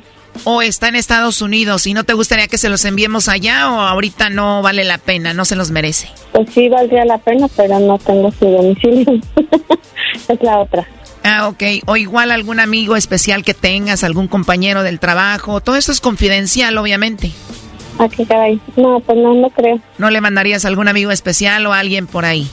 O 0.46 0.62
está 0.62 0.88
en 0.88 0.96
Estados 0.96 1.42
Unidos 1.42 1.86
y 1.86 1.94
no 1.94 2.06
te 2.06 2.14
gustaría 2.14 2.48
que 2.48 2.58
se 2.58 2.70
los 2.70 2.86
enviemos 2.86 3.28
allá 3.28 3.72
o 3.72 3.82
ahorita 3.82 4.30
no 4.30 4.62
vale 4.62 4.86
la 4.86 4.98
pena, 4.98 5.34
no 5.34 5.44
se 5.44 5.56
los 5.56 5.72
merece. 5.72 6.08
Pues 6.32 6.50
sí 6.52 6.70
valdría 6.70 7.04
la 7.04 7.18
pena, 7.18 7.48
pero 7.58 7.80
no 7.80 7.98
tengo 7.98 8.32
su 8.32 8.46
domicilio. 8.46 9.20
es 10.30 10.42
la 10.42 10.60
otra. 10.60 10.88
Ah, 11.24 11.47
ok. 11.47 11.63
O 11.86 11.97
igual 11.97 12.32
algún 12.32 12.59
amigo 12.59 12.95
especial 12.95 13.43
que 13.43 13.53
tengas, 13.53 14.03
algún 14.03 14.28
compañero 14.28 14.84
del 14.84 14.99
trabajo. 14.99 15.61
Todo 15.61 15.76
esto 15.76 15.91
es 15.91 16.01
confidencial, 16.01 16.78
obviamente. 16.78 17.32
Qué 18.15 18.26
caray. 18.26 18.61
No, 18.78 19.01
pues 19.01 19.17
no, 19.17 19.34
no 19.34 19.49
creo. 19.49 19.80
¿No 19.97 20.09
le 20.09 20.22
mandarías 20.22 20.63
algún 20.63 20.88
amigo 20.88 21.11
especial 21.11 21.65
o 21.65 21.74
alguien 21.74 22.07
por 22.07 22.24
ahí? 22.24 22.49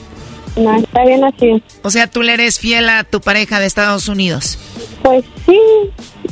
No, 0.56 0.76
está 0.76 1.04
bien 1.04 1.22
así. 1.24 1.62
O 1.82 1.90
sea, 1.90 2.08
tú 2.08 2.22
le 2.22 2.34
eres 2.34 2.58
fiel 2.58 2.88
a 2.88 3.04
tu 3.04 3.20
pareja 3.20 3.60
de 3.60 3.66
Estados 3.66 4.08
Unidos. 4.08 4.58
Pues 5.07 5.24
sí, 5.46 5.61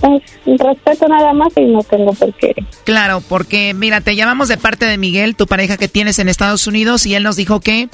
pues, 0.01 0.22
respeto 0.59 1.07
nada 1.07 1.33
más 1.33 1.53
y 1.57 1.61
no 1.61 1.81
tengo 1.85 2.12
por 2.12 2.35
qué. 2.35 2.53
Claro, 2.83 3.22
porque 3.29 3.72
mira, 3.72 4.01
te 4.01 4.16
llamamos 4.16 4.49
de 4.49 4.57
parte 4.57 4.85
de 4.85 4.99
Miguel, 4.99 5.37
tu 5.37 5.47
pareja 5.47 5.77
que 5.77 5.87
tienes 5.87 6.18
en 6.18 6.29
Estados 6.29 6.66
Unidos, 6.66 7.07
y 7.07 7.14
él 7.14 7.22
nos 7.22 7.37
dijo 7.37 7.61
que 7.61 7.89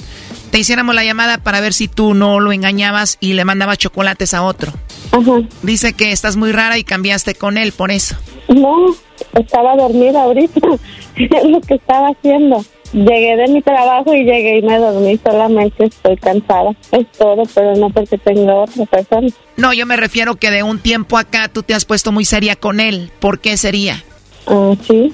te 0.49 0.57
hiciéramos 0.57 0.95
la 0.95 1.03
llamada 1.03 1.37
para 1.37 1.61
ver 1.61 1.73
si 1.73 1.87
tú 1.87 2.15
no 2.15 2.39
lo 2.39 2.51
engañabas 2.51 3.19
y 3.19 3.33
le 3.33 3.45
mandabas 3.45 3.77
chocolates 3.77 4.33
a 4.33 4.41
otro. 4.41 4.73
Ajá. 5.11 5.47
Dice 5.61 5.93
que 5.93 6.11
estás 6.11 6.35
muy 6.35 6.51
rara 6.51 6.79
y 6.79 6.83
cambiaste 6.83 7.35
con 7.35 7.59
él 7.59 7.73
por 7.73 7.91
eso. 7.91 8.15
No, 8.47 8.95
estaba 9.33 9.75
dormida 9.75 10.23
ahorita, 10.23 10.61
es 11.15 11.43
lo 11.43 11.61
que 11.61 11.75
estaba 11.75 12.07
haciendo. 12.07 12.65
Llegué 12.93 13.37
de 13.37 13.47
mi 13.47 13.61
trabajo 13.61 14.13
y 14.13 14.25
llegué 14.25 14.57
y 14.57 14.61
me 14.63 14.77
dormí, 14.77 15.17
solamente 15.23 15.85
estoy 15.85 16.17
cansada. 16.17 16.71
Es 16.91 17.07
todo, 17.17 17.43
pero 17.53 17.75
no 17.75 17.89
porque 17.89 18.17
tenga 18.17 18.53
otra 18.55 18.85
persona. 18.85 19.27
No, 19.55 19.73
yo 19.73 19.85
me 19.85 19.95
refiero 19.95 20.35
que 20.35 20.51
de 20.51 20.63
un 20.63 20.79
tiempo 20.79 21.17
acá 21.17 21.47
tú 21.47 21.63
te 21.63 21.73
has 21.73 21.85
puesto 21.85 22.11
muy 22.11 22.25
seria 22.25 22.55
con 22.55 22.79
él. 22.79 23.11
¿Por 23.19 23.39
qué 23.39 23.55
sería? 23.55 24.03
Ah, 24.47 24.73
sí. 24.81 25.13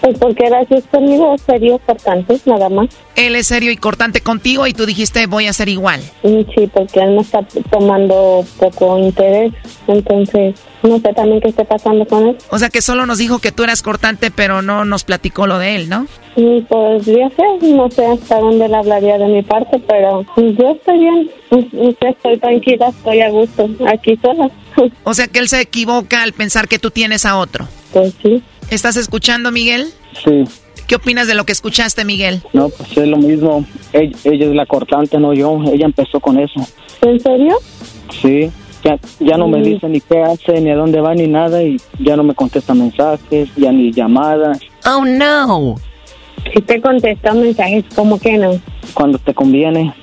Pues 0.00 0.18
porque 0.18 0.46
era 0.46 0.60
así 0.60 0.80
conmigo, 0.90 1.36
serio, 1.38 1.80
cortante, 1.84 2.38
nada 2.46 2.68
más. 2.68 2.88
Él 3.16 3.34
es 3.34 3.48
serio 3.48 3.72
y 3.72 3.76
cortante 3.76 4.20
contigo 4.20 4.66
y 4.66 4.72
tú 4.72 4.86
dijiste 4.86 5.26
voy 5.26 5.46
a 5.46 5.52
ser 5.52 5.68
igual. 5.68 6.00
Sí, 6.22 6.70
porque 6.72 7.00
él 7.00 7.16
me 7.16 7.22
está 7.22 7.44
tomando 7.70 8.44
poco 8.58 8.98
interés, 8.98 9.52
entonces 9.88 10.54
no 10.82 10.98
sé 11.00 11.12
también 11.12 11.40
qué 11.40 11.48
está 11.48 11.64
pasando 11.64 12.06
con 12.06 12.28
él. 12.28 12.38
O 12.50 12.58
sea 12.58 12.68
que 12.68 12.82
solo 12.82 13.04
nos 13.04 13.18
dijo 13.18 13.40
que 13.40 13.50
tú 13.50 13.64
eras 13.64 13.82
cortante, 13.82 14.30
pero 14.30 14.62
no 14.62 14.84
nos 14.84 15.02
platicó 15.02 15.46
lo 15.46 15.58
de 15.58 15.74
él, 15.74 15.88
¿no? 15.88 16.06
Y 16.36 16.60
podría 16.62 17.30
ser, 17.30 17.62
no 17.62 17.90
sé 17.90 18.06
hasta 18.06 18.38
dónde 18.38 18.68
le 18.68 18.76
hablaría 18.76 19.18
de 19.18 19.26
mi 19.26 19.42
parte, 19.42 19.80
pero 19.88 20.24
yo 20.36 20.70
estoy 20.70 20.98
bien, 20.98 21.30
estoy 22.00 22.38
tranquila, 22.38 22.88
estoy 22.88 23.20
a 23.20 23.30
gusto, 23.30 23.68
aquí 23.86 24.16
sola. 24.22 24.50
O 25.04 25.14
sea 25.14 25.26
que 25.26 25.38
él 25.38 25.48
se 25.48 25.60
equivoca 25.60 26.22
al 26.22 26.32
pensar 26.32 26.68
que 26.68 26.78
tú 26.78 26.90
tienes 26.90 27.26
a 27.26 27.36
otro. 27.36 27.68
Pues 27.92 28.14
sí. 28.22 28.42
¿Estás 28.70 28.96
escuchando, 28.96 29.50
Miguel? 29.50 29.88
Sí. 30.24 30.44
¿Qué 30.86 30.96
opinas 30.96 31.26
de 31.26 31.34
lo 31.34 31.44
que 31.44 31.52
escuchaste, 31.52 32.04
Miguel? 32.04 32.42
No, 32.52 32.68
pues 32.68 32.96
es 32.96 33.08
lo 33.08 33.16
mismo. 33.16 33.64
Ella, 33.92 34.16
ella, 34.24 34.46
es 34.46 34.54
la 34.54 34.66
cortante, 34.66 35.18
no 35.18 35.32
yo. 35.32 35.60
Ella 35.72 35.86
empezó 35.86 36.20
con 36.20 36.38
eso. 36.38 36.60
¿En 37.02 37.20
serio? 37.20 37.58
Sí. 38.22 38.50
Ya, 38.82 38.98
ya 39.18 39.38
no 39.38 39.48
me 39.48 39.60
mm. 39.60 39.62
dice 39.62 39.88
ni 39.88 40.00
qué 40.00 40.22
hace, 40.22 40.60
ni 40.60 40.70
a 40.70 40.76
dónde 40.76 41.00
va, 41.00 41.14
ni 41.14 41.26
nada. 41.26 41.62
Y 41.62 41.80
ya 42.00 42.16
no 42.16 42.22
me 42.22 42.34
contesta 42.34 42.74
mensajes, 42.74 43.48
ya 43.56 43.72
ni 43.72 43.92
llamadas. 43.92 44.60
Oh, 44.84 45.04
no. 45.04 45.76
Si 46.52 46.60
te 46.60 46.80
contesta 46.80 47.32
mensajes, 47.32 47.84
¿cómo 47.94 48.18
que 48.18 48.36
no? 48.36 48.60
Cuando 48.92 49.18
te 49.18 49.32
conviene. 49.32 49.94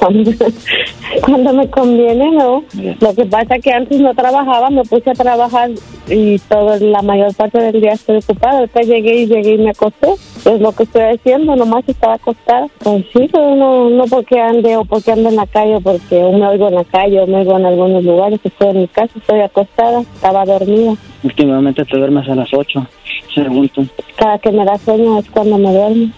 Cuando, 1.24 1.52
me 1.52 1.68
conviene, 1.68 2.30
no. 2.30 2.64
Lo 3.00 3.14
que 3.14 3.26
pasa 3.26 3.56
es 3.56 3.62
que 3.62 3.72
antes 3.72 4.00
no 4.00 4.14
trabajaba, 4.14 4.70
me 4.70 4.82
puse 4.84 5.10
a 5.10 5.14
trabajar 5.14 5.70
y 6.08 6.38
toda 6.38 6.78
la 6.78 7.02
mayor 7.02 7.34
parte 7.34 7.58
del 7.60 7.80
día 7.80 7.92
estoy 7.92 8.16
ocupada. 8.16 8.62
Después 8.62 8.86
llegué 8.86 9.22
y 9.22 9.26
llegué 9.26 9.54
y 9.54 9.58
me 9.58 9.70
acosté. 9.70 10.12
Es 10.12 10.60
lo 10.60 10.72
que 10.72 10.84
estoy 10.84 11.02
haciendo, 11.02 11.54
nomás 11.54 11.86
estaba 11.86 12.14
acostada. 12.14 12.66
Pues 12.82 13.04
sí, 13.12 13.28
pero 13.30 13.54
no, 13.56 13.90
no 13.90 14.04
porque 14.04 14.40
ande 14.40 14.76
o 14.76 14.84
porque 14.84 15.12
ande 15.12 15.28
en 15.28 15.36
la 15.36 15.46
calle, 15.46 15.80
porque 15.82 16.16
me 16.16 16.46
oigo 16.46 16.68
en 16.68 16.74
la 16.76 16.84
calle 16.84 17.20
o 17.20 17.26
me 17.26 17.38
oigo 17.38 17.58
en 17.58 17.66
algunos 17.66 18.02
lugares. 18.02 18.40
Estoy 18.42 18.70
en 18.70 18.80
mi 18.80 18.88
casa, 18.88 19.12
estoy 19.18 19.40
acostada, 19.40 20.00
estaba 20.00 20.46
dormida. 20.46 20.94
Últimamente 21.22 21.84
te 21.84 21.98
duermes 21.98 22.26
a 22.28 22.34
las 22.34 22.48
8, 22.52 22.86
según 23.34 23.70
Cada 24.16 24.38
que 24.38 24.50
me 24.50 24.64
da 24.64 24.78
sueño 24.78 25.18
es 25.18 25.28
cuando 25.28 25.58
me 25.58 25.72
duermo 25.72 26.10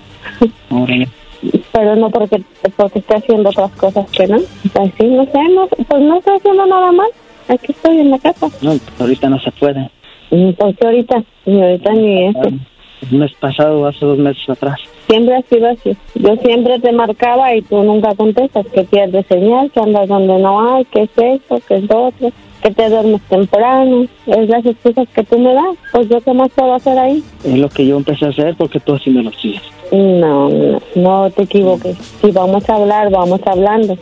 pero 1.72 1.96
no 1.96 2.10
porque 2.10 2.42
porque 2.76 3.00
esté 3.00 3.16
haciendo 3.16 3.50
otras 3.50 3.70
cosas 3.72 4.08
que 4.10 4.26
no. 4.26 4.36
Así, 4.36 5.06
no 5.06 5.24
sé, 5.24 5.48
no, 5.50 5.66
pues 5.66 6.02
no 6.02 6.18
estoy 6.18 6.36
haciendo 6.36 6.66
nada 6.66 6.92
mal. 6.92 7.08
Aquí 7.48 7.72
estoy 7.72 7.98
en 7.98 8.10
la 8.10 8.18
casa. 8.18 8.48
No, 8.60 8.72
ahorita 9.00 9.28
no 9.28 9.40
se 9.40 9.50
puede. 9.52 9.90
¿Por 10.30 10.74
qué 10.76 10.86
ahorita? 10.86 11.24
Ni 11.46 11.62
ahorita 11.62 11.92
ni 11.92 12.26
este. 12.26 12.48
El 13.10 13.18
mes 13.18 13.32
pasado, 13.40 13.86
hace 13.86 14.06
dos 14.06 14.18
meses 14.18 14.48
atrás. 14.48 14.78
Siempre 15.08 15.34
ha 15.34 15.42
sido 15.42 15.68
así. 15.68 15.96
Yo 16.14 16.36
siempre 16.36 16.78
te 16.78 16.92
marcaba 16.92 17.54
y 17.54 17.62
tú 17.62 17.82
nunca 17.82 18.14
contestas, 18.14 18.64
que 18.68 18.84
pierdes 18.84 19.26
señal, 19.26 19.70
que 19.72 19.80
andas 19.80 20.08
donde 20.08 20.38
no 20.38 20.74
hay, 20.74 20.84
que 20.84 21.02
es 21.02 21.10
eso, 21.16 21.60
que 21.66 21.74
es 21.74 21.88
lo 21.90 22.06
otro, 22.06 22.30
que 22.62 22.70
te 22.70 22.88
duermes 22.88 23.20
temprano. 23.22 24.06
Es 24.26 24.48
las 24.48 24.64
excusas 24.64 25.08
que 25.14 25.24
tú 25.24 25.38
me 25.38 25.52
das. 25.52 25.76
Pues 25.92 26.08
yo 26.08 26.20
qué 26.20 26.32
más 26.32 26.50
puedo 26.50 26.74
hacer 26.74 26.98
ahí. 26.98 27.22
Es 27.44 27.58
lo 27.58 27.68
que 27.68 27.86
yo 27.86 27.96
empecé 27.96 28.26
a 28.26 28.28
hacer 28.28 28.54
porque 28.56 28.80
tú 28.80 28.94
así 28.94 29.10
me 29.10 29.22
lo 29.22 29.32
sigues. 29.32 29.62
No, 29.92 30.48
no, 30.94 31.30
te 31.30 31.42
equivoques. 31.42 31.98
Si 32.22 32.30
vamos 32.30 32.66
a 32.66 32.76
hablar, 32.76 33.10
vamos 33.10 33.40
hablando. 33.44 33.98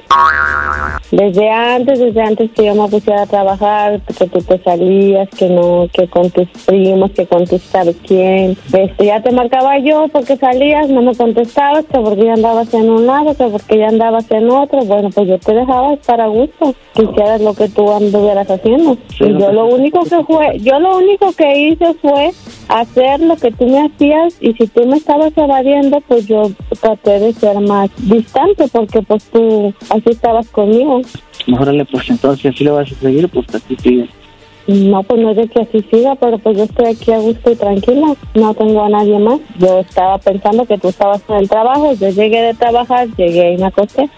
Desde 1.11 1.51
antes, 1.51 1.99
desde 1.99 2.23
antes 2.23 2.53
que 2.53 2.67
yo 2.67 2.77
me 2.77 2.89
pusiera 2.89 3.23
a 3.23 3.27
trabajar, 3.27 4.01
que 4.03 4.29
tú 4.29 4.39
te 4.41 4.63
salías, 4.63 5.29
que 5.31 5.49
no, 5.49 5.89
que 5.93 6.07
con 6.07 6.31
tus 6.31 6.47
primos, 6.65 7.11
que 7.11 7.27
con 7.27 7.45
tus 7.45 7.63
sabes 7.63 7.97
quién. 8.07 8.57
Este, 8.73 9.05
ya 9.05 9.21
te 9.21 9.33
marcaba 9.33 9.79
yo 9.79 10.07
porque 10.13 10.37
salías, 10.37 10.89
no 10.89 11.03
me 11.03 11.17
contestabas, 11.17 11.85
que 11.87 11.99
porque 11.99 12.25
ya 12.25 12.35
andabas 12.35 12.73
en 12.73 12.89
un 12.89 13.07
lado, 13.07 13.35
que 13.35 13.49
porque 13.49 13.79
ya 13.79 13.89
andabas 13.89 14.31
en 14.31 14.49
otro. 14.49 14.85
Bueno, 14.85 15.11
pues 15.11 15.27
yo 15.27 15.39
te 15.41 15.55
dejaba 15.55 15.95
estar 15.95 16.21
a 16.21 16.29
gusto. 16.29 16.73
Quisieras 16.95 17.41
lo 17.41 17.55
que 17.55 17.69
tú 17.69 17.91
anduvieras 17.93 18.49
haciendo. 18.55 18.97
y 19.19 19.39
yo 19.39 19.53
lo 19.53 19.67
único 19.67 20.03
que 20.03 20.23
fue, 20.25 20.59
yo 20.59 20.79
lo 20.79 20.99
único 20.99 21.33
que 21.33 21.69
hice 21.69 21.95
fue 21.95 22.31
hacer 22.69 23.21
lo 23.21 23.37
que 23.37 23.51
tú 23.51 23.67
me 23.67 23.87
hacías 23.87 24.37
y 24.41 24.53
si 24.55 24.67
tú 24.69 24.87
me 24.87 24.97
estabas 24.97 25.33
evadiendo, 25.37 26.01
pues 26.07 26.27
yo 26.27 26.51
traté 26.81 27.19
de 27.19 27.33
ser 27.33 27.59
más 27.61 27.91
distante 27.99 28.67
porque 28.69 29.03
pues 29.03 29.25
tú 29.31 29.73
así 29.89 30.11
estabas 30.11 30.49
conmigo. 30.49 31.01
Mejorale, 31.47 31.85
pues 31.85 32.11
entonces 32.11 32.55
si 32.57 32.65
lo 32.65 32.75
vas 32.75 32.93
a 32.93 32.95
seguir, 32.95 33.29
pues 33.29 33.47
así 33.55 33.77
sigue. 33.77 34.09
No, 34.67 35.03
pues 35.03 35.21
no 35.21 35.31
es 35.31 35.37
de 35.37 35.49
que 35.49 35.63
así 35.63 35.85
siga, 35.91 36.15
pero 36.15 36.39
pues 36.39 36.57
yo 36.57 36.65
estoy 36.65 36.87
aquí 36.87 37.11
a 37.11 37.19
gusto 37.19 37.51
y 37.51 37.57
tranquila, 37.57 38.15
no 38.35 38.55
tengo 38.55 38.85
a 38.85 38.89
nadie 38.89 39.19
más. 39.19 39.41
Yo 39.59 39.81
estaba 39.81 40.19
pensando 40.19 40.65
que 40.65 40.79
tú 40.79 40.89
estabas 40.89 41.23
en 41.29 41.37
el 41.37 41.49
trabajo, 41.49 41.93
yo 41.95 42.09
llegué 42.11 42.43
de 42.43 42.55
trabajar, 42.55 43.09
llegué 43.17 43.55
y 43.55 43.59
me 43.59 43.67
acosté. 43.67 44.09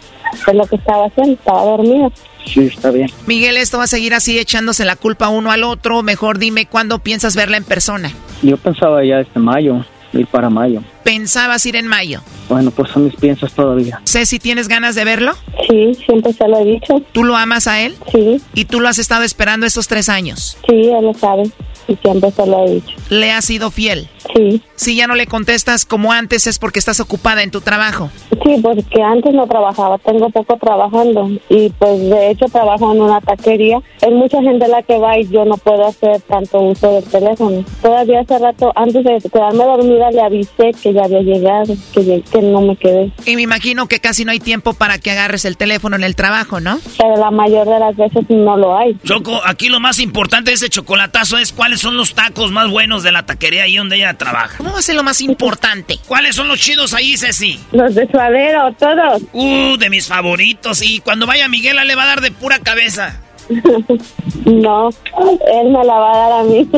Es 0.47 0.55
lo 0.55 0.67
que 0.67 0.77
estaba 0.77 1.07
haciendo, 1.07 1.35
estaba 1.35 1.65
dormida. 1.65 2.11
Sí, 2.47 2.61
está 2.61 2.91
bien. 2.91 3.11
Miguel, 3.27 3.57
esto 3.57 3.79
va 3.79 3.85
a 3.85 3.89
seguir 3.89 4.15
así 4.15 4.39
echándose 4.39 4.85
la 4.85 4.97
culpa 4.97 5.29
uno 5.29 5.51
al 5.51 5.65
otro. 5.65 6.03
Mejor 6.03 6.39
dime 6.39 6.67
cuándo 6.67 6.99
piensas 6.99 7.37
verla 7.37 7.57
en 7.57 7.65
persona. 7.65 8.13
Yo 8.43 8.57
pensaba 8.57 9.05
ya 9.05 9.21
este 9.21 9.39
mayo, 9.39 9.85
ir 10.13 10.27
para 10.27 10.51
mayo. 10.51 10.83
¿Pensabas 11.05 11.65
ir 11.67 11.77
en 11.77 11.87
mayo? 11.87 12.21
Bueno, 12.49 12.71
pues 12.71 12.91
son 12.91 13.05
mis 13.05 13.17
piensas 13.17 13.53
todavía. 13.53 14.01
si 14.05 14.39
¿tienes 14.39 14.69
ganas 14.69 14.95
de 14.95 15.05
verlo? 15.05 15.33
Sí, 15.69 15.95
siempre 16.07 16.33
se 16.33 16.47
lo 16.49 16.59
he 16.59 16.65
dicho. 16.65 17.03
¿Tú 17.13 17.25
lo 17.25 17.37
amas 17.37 17.67
a 17.67 17.81
él? 17.81 17.97
Sí. 18.11 18.41
¿Y 18.55 18.65
tú 18.67 18.81
lo 18.81 18.89
has 18.89 18.99
estado 18.99 19.23
esperando 19.23 19.67
estos 19.67 19.89
tres 19.89 20.09
años? 20.09 20.57
Sí, 20.69 20.75
él 20.75 21.05
lo 21.05 21.15
sabe 21.15 21.45
y 21.89 21.97
siempre 21.97 22.31
se 22.31 22.47
lo 22.47 22.67
he 22.67 22.75
dicho. 22.75 22.97
¿Le 23.11 23.31
has 23.31 23.45
sido 23.45 23.71
fiel? 23.71 24.09
Sí. 24.35 24.63
Si 24.77 24.97
ya 24.97 25.07
no 25.07 25.15
le 25.15 25.27
contestas 25.27 25.85
como 25.85 26.13
antes 26.13 26.47
es 26.47 26.59
porque 26.59 26.79
estás 26.79 27.01
ocupada 27.01 27.43
en 27.43 27.51
tu 27.51 27.61
trabajo. 27.61 28.11
Sí, 28.45 28.57
porque 28.63 29.03
antes 29.03 29.33
no 29.35 29.47
trabajaba, 29.47 29.99
tengo 29.99 30.31
poco 30.31 30.57
trabajando 30.57 31.31
y 31.49 31.69
pues 31.71 32.01
de 32.01 32.31
hecho 32.31 32.47
trabajo 32.47 32.93
en 32.93 33.03
una 33.03 33.21
taquería. 33.21 33.79
Hay 34.03 34.13
mucha 34.13 34.41
gente 34.43 34.67
la 34.69 34.83
que 34.83 34.99
va 34.99 35.19
y 35.19 35.29
yo 35.29 35.45
no 35.45 35.57
puedo 35.57 35.87
hacer 35.87 36.21
tanto 36.23 36.61
uso 36.61 36.93
del 36.93 37.05
teléfono. 37.05 37.65
Todavía 37.83 38.21
hace 38.21 38.39
rato, 38.39 38.73
antes 38.75 39.05
de 39.05 39.31
quedarme 39.31 39.65
dormida, 39.65 40.11
le 40.11 40.21
avisé 40.21 40.73
que 40.83 40.93
ya 40.93 41.05
había 41.05 41.21
llegado, 41.21 41.75
que, 41.93 42.23
que 42.31 42.43
no 42.43 42.61
me 42.63 42.77
quedé. 42.77 43.13
Y 43.27 43.37
me 43.37 43.43
imagino 43.43 43.87
que 43.87 44.01
casi 44.01 44.25
no 44.25 44.33
hay 44.33 44.41
tiempo 44.41 44.75
para 44.75 44.99
que 44.99 45.11
agarres 45.11 45.45
el 45.45 45.57
teléfono 45.57 45.97
en 45.97 46.05
el 46.05 46.17
trabajo, 46.17 46.61
¿no? 46.61 46.79
Pero 46.99 47.17
la 47.17 47.31
mayor 47.31 47.69
de 47.69 47.79
las 47.79 47.97
veces 47.97 48.25
no 48.29 48.57
lo 48.57 48.77
hay. 48.77 48.97
Choco, 49.05 49.41
aquí 49.45 49.69
lo 49.69 49.81
más 49.81 49.99
importante 50.01 50.51
de 50.51 50.55
ese 50.55 50.69
chocolatazo 50.69 51.39
es 51.39 51.53
cuáles 51.73 51.81
son 51.81 51.97
los 51.97 52.13
tacos 52.13 52.53
más 52.53 52.69
buenos 52.69 53.03
de 53.03 53.13
la 53.13 53.25
taquería 53.25 53.63
ahí 53.63 53.79
donde 53.79 53.97
ella 53.97 54.13
trabaja. 54.13 54.59
¿Cómo 54.59 54.75
va 54.75 54.81
a 54.81 54.83
ser 54.83 54.95
lo 54.95 55.03
más 55.03 55.23
importante? 55.23 55.99
¿Cuáles 56.07 56.37
son 56.37 56.47
los 56.47 56.61
chidos 56.61 56.93
ahí, 56.93 57.17
Ceci? 57.17 57.59
Los 57.73 57.95
de 57.95 58.07
suadero, 58.09 58.71
todos. 58.79 59.23
Uh, 59.33 59.79
de 59.79 59.89
mis 59.89 60.07
favoritos. 60.07 60.83
Y 60.83 61.01
cuando 61.01 61.27
vaya 61.27 61.49
Miguel, 61.49 61.79
le 61.87 61.95
va 61.95 62.03
a 62.03 62.07
dar 62.09 62.21
de 62.21 62.31
pura 62.31 62.59
cabeza. 62.59 63.23
no, 64.45 64.91
él 64.91 65.71
me 65.71 65.83
la 65.83 65.95
va 65.95 66.13
a 66.13 66.19
dar 66.19 66.41
a 66.41 66.43
mí. 66.45 66.69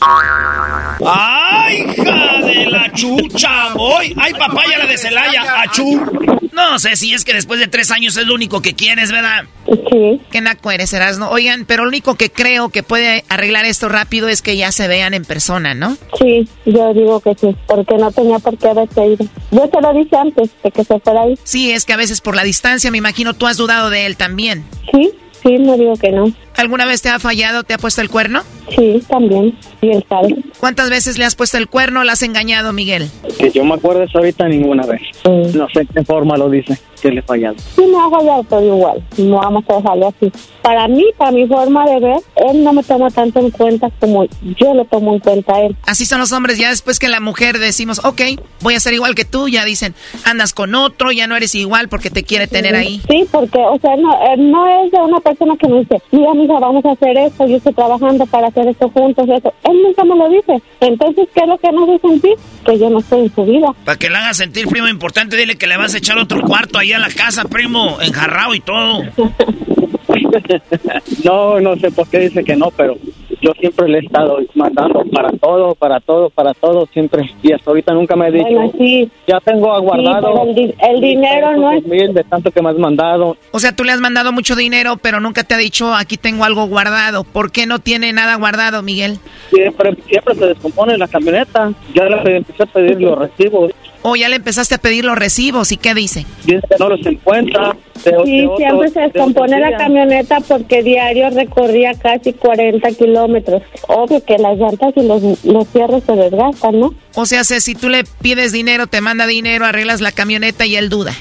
¡Ay, 1.04 1.78
hija 1.78 2.38
de 2.46 2.66
la 2.66 2.92
chucha! 2.92 3.74
¡Hoy! 3.74 4.14
¡Ay, 4.16 4.32
papaya 4.34 4.78
la 4.78 4.86
de 4.86 4.96
Celaya! 4.96 5.60
¡Achú! 5.62 6.48
No 6.52 6.78
sé 6.78 6.94
si 6.94 7.14
es 7.14 7.24
que 7.24 7.34
después 7.34 7.58
de 7.58 7.66
tres 7.66 7.90
años 7.90 8.16
es 8.16 8.28
lo 8.28 8.34
único 8.34 8.62
que 8.62 8.74
quieres, 8.74 9.10
¿verdad? 9.10 9.46
Sí. 9.90 10.20
Qué 10.30 10.40
naco 10.40 10.70
eres, 10.70 10.94
no 11.18 11.30
Oigan, 11.30 11.64
pero 11.66 11.84
lo 11.84 11.90
único 11.90 12.14
que 12.14 12.30
creo 12.30 12.70
que 12.70 12.82
puede 12.82 13.24
arreglar 13.28 13.66
esto 13.66 13.88
rápido 13.88 14.28
es 14.28 14.40
que 14.40 14.56
ya 14.56 14.72
se 14.72 14.88
vean 14.88 15.12
en 15.14 15.24
persona, 15.24 15.74
¿no? 15.74 15.96
Sí, 16.18 16.48
yo 16.64 16.94
digo 16.94 17.20
que 17.20 17.34
sí, 17.34 17.54
porque 17.66 17.96
no 17.96 18.10
tenía 18.10 18.38
por 18.38 18.56
qué 18.56 18.68
haberse 18.68 19.06
ido. 19.06 19.26
Yo 19.50 19.68
te 19.68 19.80
lo 19.80 19.92
dije 19.92 20.16
antes 20.16 20.50
de 20.62 20.70
que 20.70 20.84
se 20.84 20.98
fuera 21.00 21.22
ahí. 21.22 21.38
Sí, 21.44 21.70
es 21.72 21.84
que 21.84 21.92
a 21.92 21.96
veces 21.96 22.20
por 22.20 22.34
la 22.34 22.44
distancia, 22.44 22.90
me 22.90 22.98
imagino, 22.98 23.34
tú 23.34 23.46
has 23.46 23.56
dudado 23.56 23.90
de 23.90 24.06
él 24.06 24.16
también. 24.16 24.64
Sí, 24.90 25.12
Sí, 25.42 25.56
no 25.58 25.76
digo 25.76 25.94
que 25.94 26.10
no. 26.10 26.32
¿Alguna 26.58 26.86
vez 26.86 27.02
te 27.02 27.08
ha 27.08 27.20
fallado, 27.20 27.62
te 27.62 27.72
ha 27.74 27.78
puesto 27.78 28.00
el 28.00 28.10
cuerno? 28.10 28.42
Sí, 28.74 29.00
también. 29.08 29.56
Y 29.80 29.90
él 29.90 30.04
sabe. 30.08 30.34
¿Cuántas 30.58 30.90
veces 30.90 31.16
le 31.16 31.24
has 31.24 31.36
puesto 31.36 31.56
el 31.56 31.68
cuerno 31.68 32.00
o 32.00 32.04
le 32.04 32.10
has 32.10 32.22
engañado, 32.22 32.72
Miguel? 32.72 33.08
Que 33.38 33.52
yo 33.52 33.64
me 33.64 33.74
acuerdo 33.74 34.00
de 34.00 34.08
ahorita 34.12 34.48
ninguna 34.48 34.84
vez. 34.84 35.00
No 35.54 35.68
sé 35.72 35.86
qué 35.86 36.04
forma 36.04 36.36
lo 36.36 36.50
dice, 36.50 36.76
que 37.00 37.12
le 37.12 37.20
ha 37.20 37.22
fallado. 37.22 37.54
Sí, 37.58 37.82
me 37.86 37.96
ha 37.96 38.10
fallado, 38.10 38.42
pero 38.42 38.64
igual. 38.64 39.04
No 39.18 39.36
vamos 39.36 39.64
a 39.68 39.76
dejarlo 39.76 40.08
así. 40.08 40.32
Para 40.60 40.88
mí, 40.88 41.04
para 41.16 41.30
mi 41.30 41.46
forma 41.46 41.88
de 41.88 42.00
ver, 42.00 42.18
él 42.50 42.64
no 42.64 42.72
me 42.72 42.82
toma 42.82 43.08
tanto 43.10 43.38
en 43.38 43.50
cuenta 43.50 43.88
como 44.00 44.26
yo 44.42 44.74
lo 44.74 44.84
tomo 44.84 45.14
en 45.14 45.20
cuenta 45.20 45.54
a 45.54 45.62
él. 45.62 45.76
Así 45.86 46.04
son 46.06 46.18
los 46.18 46.32
hombres. 46.32 46.58
Ya 46.58 46.70
después 46.70 46.98
que 46.98 47.08
la 47.08 47.20
mujer 47.20 47.58
decimos, 47.58 48.04
ok, 48.04 48.20
voy 48.60 48.74
a 48.74 48.80
ser 48.80 48.94
igual 48.94 49.14
que 49.14 49.24
tú, 49.24 49.48
ya 49.48 49.64
dicen, 49.64 49.94
andas 50.24 50.52
con 50.52 50.74
otro, 50.74 51.12
ya 51.12 51.28
no 51.28 51.36
eres 51.36 51.54
igual 51.54 51.88
porque 51.88 52.10
te 52.10 52.24
quiere 52.24 52.48
tener 52.48 52.74
ahí. 52.74 53.00
Sí, 53.08 53.26
porque, 53.30 53.58
o 53.58 53.78
sea, 53.78 53.96
no, 53.96 54.36
no 54.36 54.84
es 54.84 54.90
de 54.90 54.98
una 54.98 55.20
persona 55.20 55.56
que 55.56 55.68
me 55.68 55.78
dice, 55.80 56.02
mira, 56.10 56.34
mija, 56.48 56.60
vamos 56.60 56.84
a 56.84 56.92
hacer 56.92 57.16
esto, 57.16 57.46
yo 57.46 57.56
estoy 57.56 57.74
trabajando 57.74 58.26
para 58.26 58.48
hacer 58.48 58.68
esto 58.68 58.88
juntos, 58.90 59.28
eso. 59.28 59.52
Él 59.64 59.82
nunca 59.82 60.04
me 60.04 60.16
lo 60.16 60.28
dice. 60.28 60.62
Entonces, 60.80 61.28
¿qué 61.34 61.40
es 61.40 61.48
lo 61.48 61.58
que 61.58 61.72
nos 61.72 61.88
hace 61.88 62.08
sentir? 62.08 62.34
Que 62.64 62.78
yo 62.78 62.90
no 62.90 62.98
estoy 62.98 63.20
en 63.20 63.34
su 63.34 63.44
vida. 63.44 63.68
Para 63.84 63.98
que 63.98 64.10
le 64.10 64.16
haga 64.16 64.34
sentir, 64.34 64.66
primo, 64.66 64.88
importante, 64.88 65.36
dile 65.36 65.56
que 65.56 65.66
le 65.66 65.76
vas 65.76 65.94
a 65.94 65.98
echar 65.98 66.18
otro 66.18 66.40
cuarto 66.42 66.78
ahí 66.78 66.92
a 66.92 66.98
la 66.98 67.10
casa, 67.10 67.44
primo, 67.44 68.00
enjarrado 68.00 68.54
y 68.54 68.60
todo. 68.60 69.02
no, 71.24 71.60
no 71.60 71.76
sé 71.76 71.90
por 71.90 72.08
qué 72.08 72.18
dice 72.20 72.44
que 72.44 72.56
no, 72.56 72.70
pero 72.76 72.96
yo 73.40 73.52
siempre 73.60 73.88
le 73.88 73.98
he 73.98 74.00
estado 74.00 74.38
mandando 74.54 75.04
para 75.12 75.30
todo, 75.32 75.74
para 75.74 76.00
todo, 76.00 76.30
para 76.30 76.54
todo, 76.54 76.86
siempre. 76.92 77.30
Y 77.42 77.52
hasta 77.52 77.70
ahorita 77.70 77.92
nunca 77.94 78.16
me 78.16 78.26
ha 78.26 78.30
dicho, 78.30 78.46
Bueno, 78.48 78.72
sí. 78.78 79.10
ya 79.26 79.38
tengo 79.40 79.72
aguardado. 79.72 80.44
Sí, 80.44 80.48
el 80.50 80.54
di- 80.54 80.74
el 80.80 81.00
dinero 81.00 81.56
no 81.56 81.70
es- 81.72 81.84
mil 81.86 82.12
de 82.14 82.24
tanto 82.24 82.50
que 82.50 82.60
me 82.62 82.70
has 82.70 82.78
mandado. 82.78 83.36
O 83.52 83.58
sea, 83.60 83.74
tú 83.74 83.84
le 83.84 83.92
has 83.92 84.00
mandado 84.00 84.32
mucho 84.32 84.56
dinero, 84.56 84.96
pero 84.96 85.20
nunca 85.20 85.44
te 85.44 85.54
ha 85.54 85.58
dicho, 85.58 85.94
aquí 85.94 86.16
tengo 86.16 86.44
algo 86.44 86.66
guardado. 86.66 87.24
¿Por 87.24 87.52
qué 87.52 87.66
no 87.66 87.78
tiene 87.78 88.12
nada 88.12 88.34
guardado, 88.36 88.82
Miguel? 88.82 89.18
Siempre, 89.50 89.94
siempre 90.08 90.34
se 90.34 90.46
descompone 90.46 90.98
la 90.98 91.08
camioneta. 91.08 91.72
Ya 91.94 92.04
le 92.04 92.36
empecé 92.38 92.62
a 92.62 92.66
pedir 92.66 93.00
los 93.00 93.18
recibos. 93.18 93.72
O 94.02 94.14
ya 94.16 94.28
le 94.28 94.36
empezaste 94.36 94.76
a 94.76 94.78
pedir 94.78 95.04
los 95.04 95.18
recibos, 95.18 95.72
¿y 95.72 95.76
qué 95.76 95.92
dice? 95.94 96.24
Dice 96.44 96.60
que 96.68 96.76
no 96.78 96.88
los 96.88 97.04
encuentra. 97.06 97.74
De- 98.04 98.12
Sí, 98.24 98.36
de 98.38 98.46
otro- 98.46 98.56
siempre 98.58 98.88
se 98.90 99.00
de 99.00 99.06
descompone 99.06 99.56
otro 99.56 99.70
la 99.70 99.76
camioneta 99.76 100.38
porque 100.46 100.82
diario 100.84 101.30
recorría 101.30 101.94
casi 101.94 102.32
40 102.32 102.90
kilómetros. 102.92 103.62
Obvio 103.88 104.24
que 104.24 104.38
las 104.38 104.56
llantas 104.56 104.92
y 104.96 105.02
los, 105.02 105.44
los 105.44 105.66
cierres 105.68 106.04
se 106.04 106.12
desgastan, 106.12 106.78
¿no? 106.78 106.94
O 107.16 107.26
sea, 107.26 107.42
si 107.42 107.60
si 107.60 107.74
tú 107.74 107.88
le 107.88 108.04
pides 108.22 108.52
dinero, 108.52 108.86
te 108.86 109.00
manda 109.00 109.26
dinero, 109.26 109.64
arreglas 109.66 110.00
la 110.00 110.12
camioneta 110.12 110.64
y 110.64 110.76
él 110.76 110.88
duda. 110.88 111.12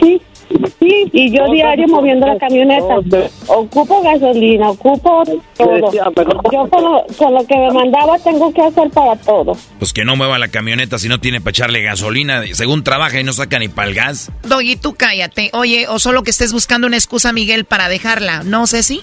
Sí, 0.00 0.22
sí, 0.78 1.10
y 1.12 1.36
yo 1.36 1.50
diario 1.52 1.86
moviendo 1.88 2.26
la 2.26 2.38
camioneta. 2.38 2.96
Ocupo 3.46 4.02
gasolina, 4.02 4.70
ocupo 4.70 5.22
todo. 5.56 5.92
Yo 5.92 6.68
con 6.68 6.84
lo, 6.84 7.06
con 7.16 7.34
lo 7.34 7.46
que 7.46 7.56
me 7.56 7.70
mandaba 7.72 8.18
tengo 8.18 8.52
que 8.52 8.62
hacer 8.62 8.90
para 8.90 9.16
todo. 9.16 9.56
Pues 9.78 9.92
que 9.92 10.04
no 10.04 10.16
mueva 10.16 10.38
la 10.38 10.48
camioneta 10.48 10.98
si 10.98 11.08
no 11.08 11.20
tiene 11.20 11.40
para 11.40 11.50
echarle 11.50 11.82
gasolina. 11.82 12.42
Según 12.52 12.84
trabaja 12.84 13.20
y 13.20 13.24
no 13.24 13.32
saca 13.32 13.58
ni 13.58 13.68
para 13.68 13.88
el 13.88 13.94
gas. 13.94 14.30
Doggy, 14.42 14.76
tú 14.76 14.94
cállate. 14.94 15.50
Oye, 15.52 15.86
o 15.88 15.98
solo 15.98 16.22
que 16.22 16.30
estés 16.30 16.52
buscando 16.52 16.86
una 16.86 16.96
excusa, 16.96 17.32
Miguel, 17.32 17.64
para 17.64 17.88
dejarla. 17.88 18.42
¿No, 18.44 18.66
Ceci? 18.66 19.00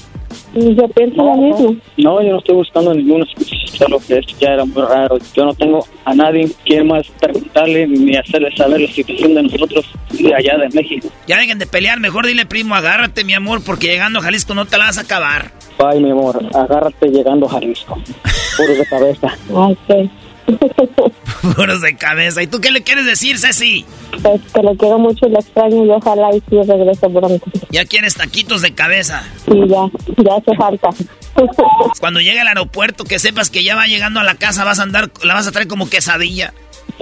Yo 0.58 0.88
pienso 0.88 1.24
lo 1.24 1.36
mismo. 1.36 1.76
No, 1.98 2.22
yo 2.22 2.32
no 2.32 2.40
estoy 2.40 2.56
buscando 2.56 2.94
ninguna 2.94 3.26
excusa, 3.26 3.56
solo 3.78 4.00
que 4.00 4.18
esto 4.18 4.34
ya 4.40 4.54
era 4.54 4.66
muy 4.66 4.82
raro. 4.82 5.18
Yo 5.36 5.46
no 5.46 5.54
tengo 5.54 5.86
a 6.04 6.16
nadie 6.16 6.52
quien 6.66 6.88
más 6.88 7.06
preguntarle 7.20 7.86
ni 7.88 8.16
hacerle 8.16 8.56
saber 8.56 8.82
la 8.82 8.88
situación 8.88 9.36
de 9.36 9.44
nosotros 9.44 9.86
de 10.12 10.34
allá 10.34 10.58
de 10.58 10.70
México. 10.70 11.10
Ya 11.28 11.38
dejen 11.38 11.60
de 11.60 11.68
pelear, 11.68 12.00
mejor 12.00 12.26
dile 12.26 12.48
primo, 12.48 12.74
agárrate 12.74 13.24
mi 13.24 13.34
amor, 13.34 13.64
porque 13.64 13.88
llegando 13.88 14.18
a 14.20 14.24
Jalisco 14.24 14.56
no 14.56 14.66
te 14.66 14.80
la 14.80 14.86
vas 14.86 14.98
a 14.98 15.02
acabar. 15.02 15.52
Ay, 15.78 16.00
mi 16.00 16.10
amor, 16.10 16.44
agárrate 16.56 17.08
llegando 17.10 17.46
a 17.46 17.50
Jalisco. 17.50 17.96
Puro 18.58 18.74
de 18.74 18.86
cabeza. 18.88 19.38
Ay, 19.56 20.10
Puros 21.56 21.82
de 21.82 21.96
cabeza. 21.96 22.42
¿Y 22.42 22.48
tú 22.48 22.60
qué 22.60 22.72
le 22.72 22.82
quieres 22.84 23.06
decir, 23.06 23.38
Ceci? 23.38 23.86
Pues 24.22 24.42
que 24.54 24.62
lo 24.62 24.76
quiero 24.76 24.98
mucho 24.98 25.28
y 25.28 25.32
lo 25.32 25.40
extraño 25.40 25.86
y 25.86 25.90
ojalá 25.90 26.36
y 26.36 26.40
sí 26.50 26.62
regrese 26.64 27.10
pronto. 27.10 27.46
Ya 27.70 27.86
quieres 27.86 28.16
taquitos 28.16 28.62
de 28.62 28.74
cabeza. 28.74 29.24
Sí, 29.46 29.60
ya, 29.68 29.86
ya 30.24 30.36
hace 30.36 30.56
falta. 30.56 30.90
Cuando 32.00 32.20
llegue 32.20 32.40
al 32.40 32.48
aeropuerto, 32.48 33.04
que 33.04 33.20
sepas 33.20 33.50
que 33.50 33.64
ya 33.64 33.76
va 33.76 33.88
llegando 33.88 34.20
a 34.20 34.24
la 34.24 34.36
casa, 34.36 34.64
vas 34.64 34.80
a 34.80 34.84
andar, 34.84 35.12
la 35.24 35.34
vas 35.34 35.48
a 35.48 35.52
traer 35.52 35.68
como 35.68 35.90
quesadilla. 35.90 36.54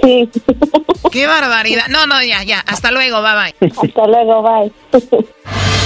Sí. 0.02 0.28
¡Qué 1.10 1.26
barbaridad! 1.26 1.86
No, 1.88 2.06
no, 2.06 2.22
ya, 2.22 2.42
ya. 2.42 2.60
Hasta 2.60 2.90
luego, 2.90 3.22
bye 3.22 3.32
bye. 3.32 3.70
Hasta 3.70 4.06
luego, 4.06 4.42
bye. 4.42 4.72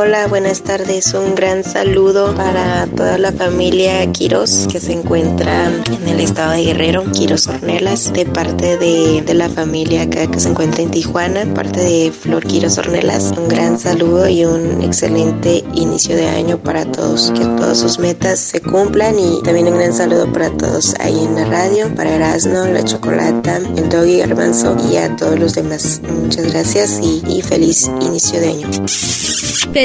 Hola, 0.00 0.28
buenas 0.28 0.62
tardes. 0.62 1.12
Un 1.12 1.34
gran 1.34 1.64
saludo 1.64 2.32
para 2.36 2.86
toda 2.86 3.18
la 3.18 3.32
familia 3.32 4.06
Quiros 4.12 4.68
que 4.70 4.78
se 4.78 4.92
encuentra 4.92 5.66
en 5.66 6.06
el 6.06 6.20
estado 6.20 6.52
de 6.52 6.62
Guerrero, 6.66 7.02
Quiros 7.10 7.48
Ornelas, 7.48 8.12
de 8.12 8.24
parte 8.24 8.78
de, 8.78 9.34
la 9.34 9.48
familia 9.48 10.08
que 10.08 10.28
se 10.38 10.50
encuentra 10.50 10.84
en 10.84 10.92
Tijuana, 10.92 11.52
parte 11.52 11.80
de 11.80 12.12
Flor 12.12 12.46
Quiros 12.46 12.78
Ornelas. 12.78 13.32
Un 13.36 13.48
gran 13.48 13.76
saludo 13.76 14.28
y 14.28 14.44
un 14.44 14.82
excelente 14.82 15.64
inicio 15.74 16.14
de 16.14 16.28
año 16.28 16.58
para 16.58 16.84
todos. 16.84 17.32
Que 17.32 17.40
todas 17.40 17.78
sus 17.78 17.98
metas 17.98 18.38
se 18.38 18.60
cumplan 18.60 19.18
y 19.18 19.42
también 19.42 19.66
un 19.66 19.78
gran 19.78 19.92
saludo 19.92 20.32
para 20.32 20.50
todos 20.50 20.94
ahí 21.00 21.18
en 21.18 21.34
la 21.34 21.44
radio, 21.46 21.92
para 21.96 22.14
Erasno, 22.14 22.68
la 22.68 22.84
Chocolata, 22.84 23.56
el 23.56 23.88
Doggy 23.88 24.18
Garbanzo 24.18 24.76
y 24.92 24.96
a 24.96 25.16
todos 25.16 25.36
los 25.40 25.54
demás. 25.54 26.00
Muchas 26.08 26.52
gracias 26.52 27.00
y 27.02 27.42
feliz 27.42 27.90
inicio 28.00 28.38
de 28.38 28.48
año. 28.48 28.68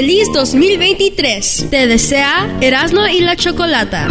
Feliz 0.03 0.27
2023. 0.33 1.67
Te 1.71 1.87
desea 1.87 2.57
Erasmo 2.59 3.07
y 3.07 3.21
la 3.21 3.37
Chocolata. 3.37 4.09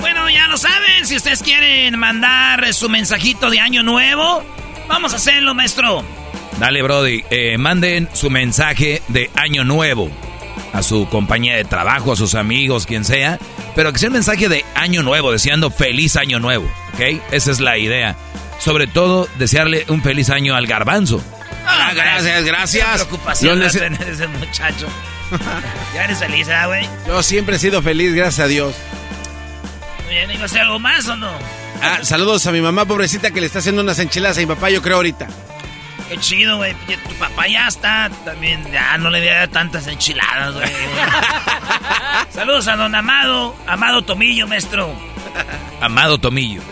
Bueno, 0.00 0.28
ya 0.28 0.48
lo 0.48 0.56
saben, 0.58 1.06
si 1.06 1.14
ustedes 1.14 1.40
quieren 1.40 1.96
mandar 2.00 2.74
su 2.74 2.88
mensajito 2.88 3.48
de 3.48 3.60
año 3.60 3.84
nuevo, 3.84 4.42
vamos 4.88 5.12
a 5.12 5.16
hacerlo, 5.16 5.54
maestro. 5.54 6.02
Dale, 6.58 6.82
Brody. 6.82 7.22
eh, 7.30 7.58
manden 7.58 8.08
su 8.12 8.28
mensaje 8.28 9.02
de 9.06 9.30
año 9.36 9.62
nuevo 9.62 10.10
a 10.72 10.82
su 10.82 11.08
compañía 11.08 11.56
de 11.56 11.64
trabajo, 11.64 12.12
a 12.12 12.16
sus 12.16 12.34
amigos, 12.34 12.86
quien 12.86 13.04
sea. 13.04 13.38
Pero 13.74 13.92
que 13.92 13.98
sea 13.98 14.08
un 14.08 14.14
mensaje 14.14 14.48
de 14.48 14.64
año 14.74 15.02
nuevo, 15.02 15.32
deseando 15.32 15.70
feliz 15.70 16.16
año 16.16 16.38
nuevo. 16.40 16.64
¿Ok? 16.94 17.22
Esa 17.30 17.50
es 17.50 17.60
la 17.60 17.78
idea. 17.78 18.16
Sobre 18.58 18.86
todo, 18.86 19.28
desearle 19.38 19.84
un 19.88 20.02
feliz 20.02 20.28
año 20.30 20.54
al 20.54 20.66
garbanzo. 20.66 21.22
Ah, 21.66 21.92
gracias, 21.94 22.44
gracias. 22.44 22.86
Qué 22.90 23.06
preocupación 23.06 23.58
Lo 23.58 23.64
la 23.64 23.70
nece- 23.70 23.98
de 23.98 24.10
ese 24.12 24.26
muchacho. 24.28 24.86
ya 25.94 26.04
eres 26.04 26.18
feliz, 26.18 26.48
¿ah, 26.48 26.66
güey? 26.66 26.88
Yo 27.06 27.22
siempre 27.22 27.56
he 27.56 27.58
sido 27.58 27.80
feliz, 27.82 28.12
gracias 28.14 28.44
a 28.44 28.48
Dios. 28.48 28.74
Muy 30.04 30.14
bien, 30.14 30.30
¿iba 30.32 30.42
a 30.42 30.46
hacer 30.46 30.62
algo 30.62 30.78
más 30.78 31.06
o 31.08 31.16
no? 31.16 31.30
Ah, 31.82 32.00
saludos 32.02 32.46
a 32.46 32.52
mi 32.52 32.60
mamá 32.60 32.84
pobrecita 32.84 33.30
que 33.30 33.40
le 33.40 33.46
está 33.46 33.60
haciendo 33.60 33.80
unas 33.82 33.98
enchiladas 33.98 34.36
a 34.36 34.40
mi 34.40 34.46
papá, 34.46 34.68
yo 34.70 34.82
creo 34.82 34.96
ahorita. 34.96 35.28
Qué 36.10 36.18
chido, 36.18 36.56
güey. 36.56 36.74
Tu 37.08 37.14
papá 37.20 37.46
ya 37.46 37.68
está 37.68 38.10
también. 38.24 38.64
Ya 38.72 38.98
no 38.98 39.10
le 39.10 39.24
da 39.24 39.46
tantas 39.46 39.86
enchiladas, 39.86 40.54
güey. 40.54 40.68
Saludos 42.30 42.66
a 42.68 42.76
don 42.76 42.94
Amado. 42.94 43.56
Amado 43.66 44.02
Tomillo, 44.02 44.46
maestro. 44.48 44.92
Amado 45.80 46.18
Tomillo. 46.18 46.62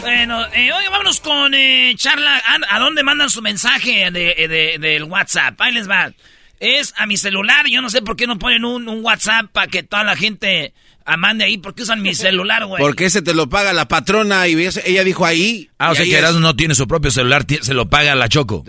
Bueno, 0.00 0.46
eh, 0.54 0.72
oye, 0.72 0.88
vámonos 0.88 1.20
con 1.20 1.52
eh, 1.54 1.92
charla. 1.96 2.38
¿A, 2.38 2.76
a 2.76 2.78
dónde 2.78 3.02
mandan 3.02 3.28
su 3.28 3.42
mensaje 3.42 4.10
de, 4.10 4.34
eh, 4.38 4.48
de- 4.48 4.78
del 4.78 5.04
WhatsApp? 5.04 5.60
Ahí 5.60 5.72
les 5.72 5.88
va. 5.88 6.10
Es 6.58 6.94
a 6.96 7.04
mi 7.06 7.18
celular. 7.18 7.66
Yo 7.66 7.82
no 7.82 7.90
sé 7.90 8.00
por 8.00 8.16
qué 8.16 8.26
no 8.26 8.38
ponen 8.38 8.64
un, 8.64 8.88
un 8.88 9.04
WhatsApp 9.04 9.46
para 9.52 9.66
que 9.66 9.82
toda 9.82 10.04
la 10.04 10.16
gente 10.16 10.72
ah, 11.04 11.16
mande 11.16 11.44
ahí. 11.44 11.58
¿Por 11.58 11.74
qué 11.74 11.82
usan 11.82 12.02
mi 12.02 12.14
celular, 12.14 12.66
güey? 12.66 12.80
Porque 12.82 13.06
ese 13.06 13.22
te 13.22 13.34
lo 13.34 13.48
paga 13.48 13.72
la 13.72 13.88
patrona 13.88 14.46
y 14.48 14.54
ella 14.84 15.04
dijo 15.04 15.26
ahí. 15.26 15.70
Ah, 15.78 15.90
o 15.90 15.94
sea 15.94 16.04
que 16.04 16.18
es- 16.18 16.34
no 16.36 16.56
tiene 16.56 16.74
su 16.74 16.86
propio 16.86 17.10
celular, 17.10 17.44
se 17.60 17.74
lo 17.74 17.88
paga 17.88 18.14
la 18.14 18.28
Choco. 18.28 18.64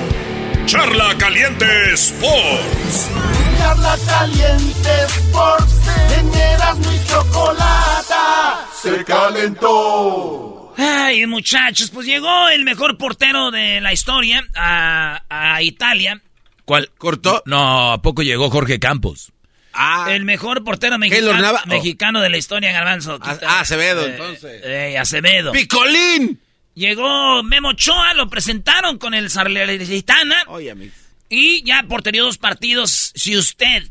Charla 0.65 1.15
Caliente 1.17 1.93
Sports. 1.93 3.09
Charla 3.57 3.95
Caliente 4.07 4.89
Sports. 5.07 5.73
En 6.17 6.33
Erasmo 6.33 6.91
y 6.91 7.07
Chocolata 7.07 8.65
se 8.81 9.03
calentó. 9.05 10.73
Ay, 10.77 11.27
muchachos, 11.27 11.91
pues 11.91 12.07
llegó 12.07 12.49
el 12.49 12.63
mejor 12.63 12.97
portero 12.97 13.51
de 13.51 13.81
la 13.81 13.93
historia 13.93 14.43
a, 14.55 15.21
a 15.29 15.61
Italia. 15.61 16.19
¿Cuál? 16.65 16.89
¿Cortó? 16.97 17.43
No, 17.45 17.93
¿a 17.93 18.01
poco 18.01 18.23
llegó 18.23 18.49
Jorge 18.49 18.79
Campos? 18.79 19.31
Ah. 19.73 20.07
El 20.09 20.25
mejor 20.25 20.63
portero 20.63 20.97
mexicano, 20.97 21.59
mexicano 21.65 22.21
de 22.21 22.29
la 22.29 22.37
historia, 22.37 22.71
Garbanzo. 22.71 23.19
Ah, 23.21 23.61
Acevedo, 23.61 24.05
entonces. 24.05 24.61
Eh, 24.63 24.97
Acevedo. 24.97 25.51
¡Picolín! 25.51 26.39
Llegó 26.73 27.43
Memo 27.43 27.69
Ochoa, 27.69 28.13
lo 28.13 28.29
presentaron 28.29 28.97
con 28.97 29.13
el 29.13 29.29
Salernitana. 29.29 30.43
Oye, 30.47 30.71
amigo. 30.71 30.93
Y 31.29 31.63
ya 31.63 31.83
por 31.83 32.01
tener 32.01 32.21
dos 32.21 32.37
partidos, 32.37 33.13
si 33.15 33.37
usted 33.37 33.89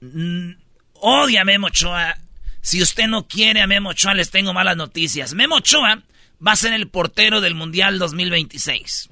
mm, 0.00 0.52
odia 0.94 1.42
a 1.42 1.44
Memo 1.44 1.66
Ochoa, 1.68 2.16
si 2.62 2.82
usted 2.82 3.06
no 3.06 3.26
quiere 3.26 3.60
a 3.62 3.66
Memo 3.66 3.90
Ochoa, 3.90 4.14
les 4.14 4.30
tengo 4.30 4.52
malas 4.52 4.76
noticias. 4.76 5.34
Memo 5.34 5.56
Ochoa 5.56 6.02
va 6.46 6.52
a 6.52 6.56
ser 6.56 6.72
el 6.72 6.88
portero 6.88 7.40
del 7.40 7.54
Mundial 7.54 7.98
2026. 7.98 9.10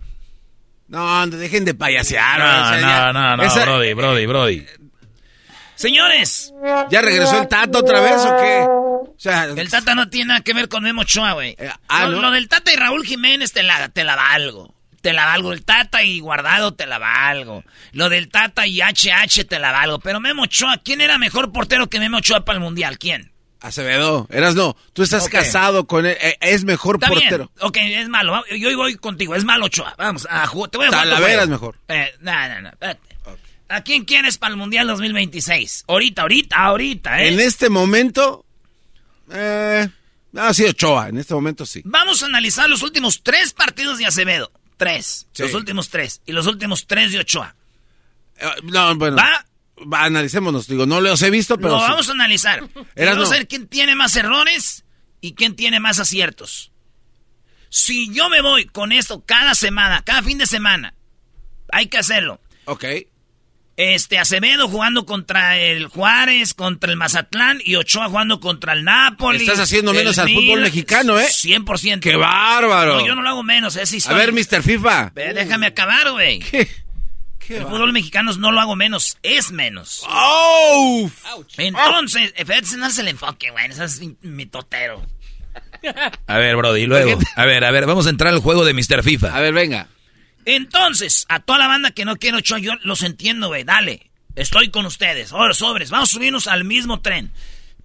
No, 0.89 1.27
dejen 1.27 1.65
de 1.65 1.75
payasear. 1.75 2.39
No, 2.39 3.13
no, 3.13 3.13
no, 3.13 3.37
no, 3.37 3.55
Brody, 3.65 3.93
Brody, 3.93 4.27
Brody. 4.27 4.67
Señores. 5.75 6.53
¿Ya 6.91 7.01
regresó 7.03 7.41
el 7.41 7.47
Tata 7.49 7.79
otra 7.79 8.01
vez 8.01 8.17
o 8.17 8.37
qué? 8.37 8.67
O 8.69 9.15
sea, 9.17 9.45
el 9.45 9.71
Tata 9.71 9.95
no 9.95 10.09
tiene 10.09 10.29
nada 10.29 10.41
que 10.41 10.53
ver 10.53 10.69
con 10.69 10.83
Memo 10.83 11.03
Ochoa, 11.03 11.33
güey. 11.35 11.55
Eh, 11.59 11.71
ah, 11.89 12.07
lo, 12.07 12.31
del 12.31 12.49
Tata 12.49 12.73
y 12.73 12.77
Raúl 12.77 13.05
Jiménez 13.05 13.53
te 13.53 13.63
la, 13.63 13.89
te 13.89 14.03
la 14.03 14.17
valgo. 14.17 14.75
Te 15.03 15.13
la 15.13 15.27
valgo. 15.27 15.53
El 15.53 15.65
Tata 15.65 16.03
y 16.03 16.21
Guardado 16.21 16.75
te 16.75 16.87
la 16.87 16.99
valgo. 16.99 17.63
Lo 17.93 18.09
del 18.09 18.29
Tata 18.29 18.67
y 18.67 18.81
HH 18.81 19.45
te 19.47 19.59
la 19.59 19.71
valgo. 19.71 20.01
Pero 20.01 20.19
Memo 20.21 20.45
Ochoa, 20.45 20.79
¿quién 20.79 21.01
era 21.01 21.19
mejor 21.19 21.53
portero 21.53 21.89
que 21.89 22.01
Memo 22.01 22.19
Ochoa 22.19 22.45
para 22.45 22.57
el 22.57 22.65
Mundial? 22.65 22.99
¿Quién? 22.99 23.31
Acevedo, 23.61 24.29
eras 24.31 24.55
no. 24.55 24.77
Tú 24.93 25.03
estás 25.03 25.29
casado 25.29 25.87
con 25.87 26.07
él. 26.07 26.17
Eh, 26.21 26.37
es 26.41 26.65
mejor 26.65 27.01
portero. 27.01 27.51
Ok, 27.61 27.77
es 27.81 28.09
malo. 28.09 28.45
Yo 28.57 28.77
voy 28.77 28.95
contigo. 28.97 29.35
Es 29.35 29.45
malo, 29.45 29.67
Ochoa. 29.67 29.95
Vamos 29.99 30.27
a 30.31 30.47
jugar. 30.47 30.71
Te 30.71 30.79
voy 30.79 30.87
a 30.87 30.91
jugar. 30.91 31.05
Talavera 31.05 31.43
es 31.43 31.49
mejor. 31.49 31.77
Eh, 31.89 32.15
no, 32.21 32.49
no, 32.49 32.61
no. 32.63 32.71
¿A 33.69 33.83
quién 33.83 34.05
quieres 34.05 34.39
para 34.39 34.53
el 34.53 34.57
Mundial 34.57 34.87
2026? 34.87 35.85
Ahorita, 35.89 36.23
ahorita, 36.23 36.57
ahorita, 36.57 37.23
¿eh? 37.23 37.29
En 37.29 37.41
este 37.41 37.69
momento. 37.69 38.47
Eh. 39.31 39.89
Ah, 40.37 40.55
sí, 40.55 40.65
Ochoa. 40.65 41.09
En 41.09 41.19
este 41.19 41.35
momento 41.35 41.67
sí. 41.67 41.83
Vamos 41.85 42.23
a 42.23 42.27
analizar 42.27 42.69
los 42.69 42.83
últimos 42.83 43.23
tres 43.23 43.53
partidos 43.53 43.99
de 43.99 44.07
Acevedo. 44.07 44.53
Tres. 44.77 45.27
Los 45.37 45.53
últimos 45.55 45.89
tres. 45.91 46.23
Y 46.27 46.33
los 46.33 46.47
últimos 46.47 46.87
tres 46.87 47.13
de 47.13 47.19
Ochoa. 47.19 47.55
Eh, 48.39 48.47
no, 48.63 48.95
bueno. 48.95 49.17
¿Va? 49.17 49.45
Analicémonos, 49.93 50.67
digo, 50.67 50.87
no 50.87 51.01
los 51.01 51.23
he 51.23 51.31
visto, 51.31 51.57
pero. 51.57 51.71
Lo 51.71 51.77
vamos 51.77 52.09
a 52.09 52.13
analizar. 52.13 52.69
vamos 52.97 53.33
a 53.33 53.35
ver 53.35 53.49
quién 53.49 53.67
tiene 53.67 53.95
más 53.95 54.17
errores 54.17 54.85
y 55.21 55.35
quién 55.35 55.57
tiene 55.57 55.81
más 55.81 55.99
aciertos. 55.99 56.73
Si 57.71 58.13
yo 58.13 58.29
me 58.31 58.41
voy 58.41 58.67
con 58.67 58.93
esto 58.93 59.25
cada 59.27 59.55
semana, 59.55 60.03
cada 60.03 60.23
fin 60.23 60.39
de 60.39 60.47
semana, 60.47 60.95
hay 61.71 61.87
que 61.87 61.99
hacerlo. 61.99 62.41
Ok. 62.65 62.85
Este, 63.77 64.19
Acevedo 64.19 64.69
jugando 64.69 65.07
contra 65.07 65.57
el 65.57 65.87
Juárez, 65.87 66.53
contra 66.53 66.91
el 66.91 66.97
Mazatlán 66.97 67.61
y 67.65 67.77
Ochoa 67.77 68.09
jugando 68.09 68.41
contra 68.41 68.73
el 68.73 68.83
Napoli. 68.83 69.39
Estás 69.39 69.61
haciendo 69.61 69.95
menos 69.95 70.19
al 70.19 70.29
fútbol 70.29 70.63
mexicano, 70.63 71.17
¿eh? 71.21 71.29
100%. 71.29 72.01
¡Qué 72.01 72.17
bárbaro! 72.17 72.97
No, 72.97 73.07
yo 73.07 73.15
no 73.15 73.23
lo 73.23 73.29
hago 73.29 73.45
menos, 73.45 73.77
es 73.77 73.93
historia. 73.93 74.25
A 74.25 74.27
ver, 74.27 74.33
Mr. 74.33 74.65
FIFA. 74.65 75.13
déjame 75.15 75.67
acabar, 75.67 76.11
güey. 76.11 76.43
El 77.49 77.63
fútbol 77.63 77.93
mexicano 77.93 78.33
no 78.35 78.53
lo 78.53 78.61
hago 78.61 78.77
menos, 78.77 79.19
es 79.23 79.53
menos. 79.53 80.03
¡Oh! 80.07 81.11
Entonces, 81.57 82.35
no 82.77 82.87
es 82.87 82.99
el 82.99 83.09
enfoque, 83.09 83.51
güey, 83.51 83.67
ese 83.67 83.85
es 83.85 84.01
mi, 84.23 84.47
totero. 84.47 85.05
A 86.27 86.39
ver, 86.39 86.57
Brody, 86.57 86.83
y 86.83 86.87
luego. 86.87 87.19
A 87.37 87.47
ver, 87.47 87.65
a 87.65 87.71
ver, 87.71 87.87
vamos 87.87 88.07
a 88.07 88.11
entrar 88.11 88.33
al 88.33 88.41
juego 88.41 88.65
de 88.65 88.75
Mr. 88.75 89.03
FIFA. 89.03 89.35
A 89.35 89.41
ver, 89.41 89.53
venga. 89.53 89.89
Entonces, 90.45 91.27
a 91.29 91.41
toda 91.41 91.59
la 91.59 91.67
banda 91.67 91.91
que 91.91 92.05
no 92.05 92.17
quiere 92.17 92.39
ocho, 92.39 92.59
yo 92.59 92.73
los 92.83 93.03
entiendo, 93.03 93.49
güey, 93.49 93.65
dale. 93.65 94.11
Estoy 94.35 94.71
con 94.71 94.87
ustedes. 94.87 95.33
Ahora, 95.33 95.53
sobres, 95.53 95.91
vamos 95.91 96.11
a 96.11 96.13
subirnos 96.13 96.47
al 96.47 96.65
mismo 96.65 97.01
tren. 97.01 97.33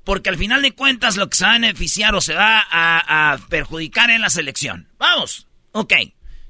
Porque 0.04 0.30
al 0.30 0.38
final 0.38 0.62
de 0.62 0.74
cuentas, 0.74 1.18
lo 1.18 1.30
que 1.30 1.38
se 1.38 1.46
va 1.46 1.52
a 1.52 1.60
beneficiar 1.60 2.14
o 2.16 2.22
se 2.22 2.34
va 2.34 2.66
a, 2.70 3.34
a 3.34 3.38
perjudicar 3.50 4.12
en 4.12 4.22
la 4.22 4.30
selección. 4.30 4.88
Vamos. 4.98 5.48
Ok. 5.72 5.94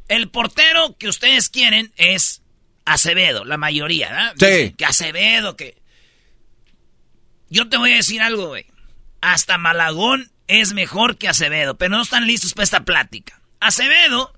El 0.07 0.29
portero 0.29 0.97
que 0.99 1.07
ustedes 1.07 1.49
quieren 1.49 1.91
es 1.95 2.42
Acevedo, 2.85 3.45
la 3.45 3.57
mayoría, 3.57 4.09
¿verdad? 4.09 4.33
Sí. 4.39 4.73
que 4.73 4.85
Acevedo, 4.85 5.55
que... 5.55 5.81
Yo 7.49 7.69
te 7.69 7.77
voy 7.77 7.93
a 7.93 7.97
decir 7.97 8.21
algo, 8.21 8.47
güey. 8.47 8.65
Hasta 9.21 9.57
Malagón 9.57 10.31
es 10.47 10.73
mejor 10.73 11.17
que 11.17 11.29
Acevedo, 11.29 11.77
pero 11.77 11.95
no 11.95 12.01
están 12.01 12.27
listos 12.27 12.53
para 12.53 12.63
esta 12.63 12.83
plática. 12.83 13.41
Acevedo, 13.59 14.33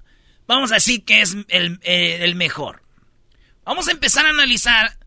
vamos 0.47 0.71
a 0.71 0.75
decir 0.75 1.03
que 1.05 1.21
es 1.21 1.35
el, 1.47 1.79
el 1.81 2.35
mejor. 2.35 2.83
Vamos 3.63 3.87
a 3.87 3.91
empezar 3.91 4.25
a 4.25 4.29
analizar 4.29 4.99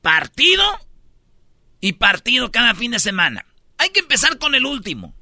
partido 0.00 0.64
y 1.80 1.94
partido 1.94 2.50
cada 2.50 2.74
fin 2.74 2.92
de 2.92 2.98
semana. 2.98 3.44
Hay 3.76 3.90
que 3.90 4.00
empezar 4.00 4.38
con 4.38 4.54
el 4.54 4.64
último. 4.64 5.14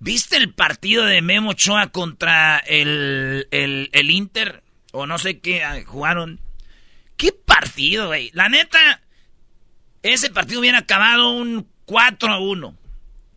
¿Viste 0.00 0.36
el 0.36 0.52
partido 0.52 1.04
de 1.04 1.22
Memo 1.22 1.50
Ochoa 1.50 1.86
contra 1.92 2.58
el, 2.58 3.46
el, 3.52 3.90
el 3.92 4.10
Inter? 4.10 4.63
O 4.94 5.06
no 5.06 5.18
sé 5.18 5.40
qué 5.40 5.62
ah, 5.64 5.82
jugaron. 5.84 6.40
¿Qué 7.16 7.32
partido, 7.32 8.06
güey? 8.06 8.30
La 8.32 8.48
neta, 8.48 9.02
ese 10.02 10.30
partido 10.30 10.60
hubiera 10.60 10.78
acabado 10.78 11.32
un 11.32 11.68
4 11.84 12.32
a 12.32 12.38
1. 12.38 12.76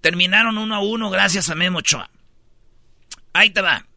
Terminaron 0.01 0.57
1 0.57 0.75
a 0.75 0.79
1 0.79 1.09
gracias 1.09 1.49
a 1.49 1.55
Memo 1.55 1.79
Ochoa. 1.79 2.11
Ahí 3.33 3.49
te 3.49 3.61
va. 3.61 3.87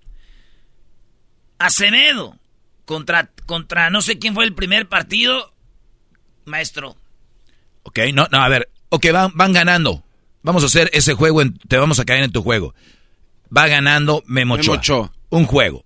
Acevedo 1.58 2.38
contra, 2.86 3.30
contra 3.44 3.90
no 3.90 4.00
sé 4.00 4.18
quién 4.18 4.34
fue 4.34 4.44
el 4.44 4.54
primer 4.54 4.88
partido. 4.88 5.52
Maestro. 6.46 6.96
Ok, 7.82 7.98
no, 8.14 8.26
no, 8.32 8.38
a 8.38 8.48
ver. 8.48 8.70
Ok, 8.88 9.06
van, 9.12 9.32
van 9.34 9.52
ganando. 9.52 10.02
Vamos 10.42 10.62
a 10.62 10.66
hacer 10.66 10.88
ese 10.94 11.12
juego, 11.12 11.42
te 11.68 11.76
vamos 11.76 12.00
a 12.00 12.06
caer 12.06 12.24
en 12.24 12.32
tu 12.32 12.42
juego. 12.42 12.74
Va 13.54 13.66
ganando 13.66 14.22
Memo 14.26 14.54
Ochoa. 14.54 15.12
Un 15.28 15.44
juego. 15.44 15.84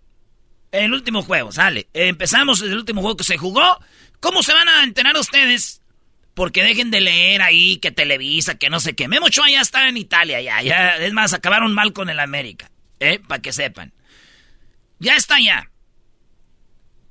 El 0.75 0.93
último 0.93 1.23
juego, 1.23 1.53
sale. 1.53 1.87
Empezamos 1.95 2.61
el 2.61 2.75
último 2.75 3.01
juego 3.01 3.17
que 3.17 3.23
se 3.23 3.39
jugó. 3.39 3.79
¿Cómo 4.19 4.43
se 4.43 4.53
van 4.53 4.69
a 4.69 4.83
enterar 4.83 5.17
ustedes? 5.17 5.81
Porque 6.35 6.65
dejen 6.65 6.91
de 6.91 7.01
leer 7.01 7.43
ahí 7.43 7.77
que 7.77 7.93
Televisa, 7.93 8.57
que 8.57 8.71
no 8.71 8.81
sé 8.81 8.97
qué. 8.97 9.07
Memo 9.07 9.27
Ochoa 9.27 9.49
ya 9.49 9.61
está 9.61 9.89
en 9.89 9.97
Italia, 9.97 10.41
ya, 10.41 10.61
ya. 10.63 10.97
Es 10.97 11.13
más, 11.13 11.33
acabaron 11.33 11.73
mal 11.75 11.93
con 11.93 12.11
el 12.11 12.19
América. 12.19 12.73
¿Eh? 12.99 13.21
Para 13.21 13.41
que 13.41 13.53
sepan. 13.53 13.93
Ya 14.99 15.15
está 15.15 15.37
ya. 15.39 15.71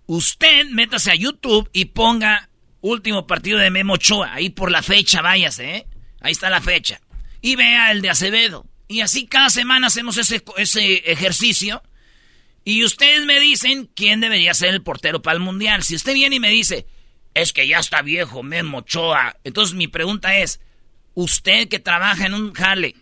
Usted 0.07 0.65
métase 0.65 1.11
a 1.11 1.15
YouTube 1.15 1.69
y 1.71 1.85
ponga 1.85 2.49
último 2.81 3.27
partido 3.27 3.59
de 3.59 3.69
Memo 3.69 3.93
Ochoa. 3.93 4.33
Ahí 4.33 4.49
por 4.49 4.71
la 4.71 4.83
fecha, 4.83 5.21
váyase, 5.21 5.77
¿eh? 5.77 5.87
Ahí 6.19 6.33
está 6.33 6.49
la 6.49 6.59
fecha. 6.59 6.99
Y 7.39 7.55
vea 7.55 7.91
el 7.91 8.01
de 8.01 8.09
Acevedo. 8.09 8.65
Y 8.89 8.99
así 8.99 9.25
cada 9.25 9.49
semana 9.49 9.87
hacemos 9.87 10.17
ese, 10.17 10.43
ese 10.57 10.95
ejercicio 11.09 11.81
y 12.63 12.83
ustedes 12.83 13.25
me 13.25 13.39
dicen 13.39 13.89
quién 13.95 14.21
debería 14.21 14.53
ser 14.53 14.69
el 14.69 14.83
portero 14.83 15.21
para 15.21 15.35
el 15.35 15.43
mundial. 15.43 15.83
Si 15.83 15.95
usted 15.95 16.13
viene 16.13 16.37
y 16.37 16.39
me 16.39 16.49
dice, 16.49 16.85
es 17.33 17.53
que 17.53 17.67
ya 17.67 17.79
está 17.79 18.01
viejo, 18.01 18.43
Memo 18.43 18.79
Ochoa. 18.79 19.37
Entonces 19.43 19.75
mi 19.75 19.87
pregunta 19.87 20.37
es, 20.37 20.61
usted 21.13 21.67
que 21.67 21.79
trabaja 21.79 22.25
en 22.25 22.33
un 22.33 22.53
jale, 22.53 22.95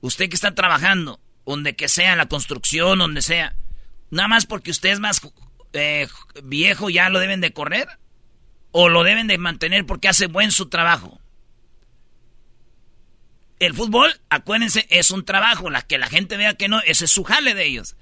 usted 0.00 0.28
que 0.28 0.34
está 0.34 0.54
trabajando, 0.54 1.20
donde 1.46 1.74
que 1.74 1.88
sea, 1.88 2.16
la 2.16 2.26
construcción, 2.26 2.98
donde 2.98 3.22
sea, 3.22 3.56
nada 4.10 4.28
más 4.28 4.46
porque 4.46 4.70
usted 4.70 4.90
es 4.90 5.00
más 5.00 5.20
eh, 5.72 6.08
viejo, 6.44 6.90
ya 6.90 7.08
lo 7.08 7.18
deben 7.18 7.40
de 7.40 7.52
correr? 7.52 7.88
¿O 8.70 8.88
lo 8.90 9.02
deben 9.02 9.26
de 9.26 9.38
mantener 9.38 9.86
porque 9.86 10.08
hace 10.08 10.26
buen 10.26 10.52
su 10.52 10.68
trabajo? 10.68 11.18
el 13.58 13.74
fútbol, 13.74 14.20
acuérdense, 14.30 14.86
es 14.90 15.10
un 15.10 15.24
trabajo. 15.24 15.70
La 15.70 15.82
que 15.82 15.98
la 15.98 16.08
gente 16.08 16.36
vea 16.36 16.54
que 16.54 16.68
no, 16.68 16.80
ese 16.80 17.06
es 17.06 17.10
su 17.10 17.24
jale 17.24 17.54
de 17.54 17.66
ellos. 17.66 17.96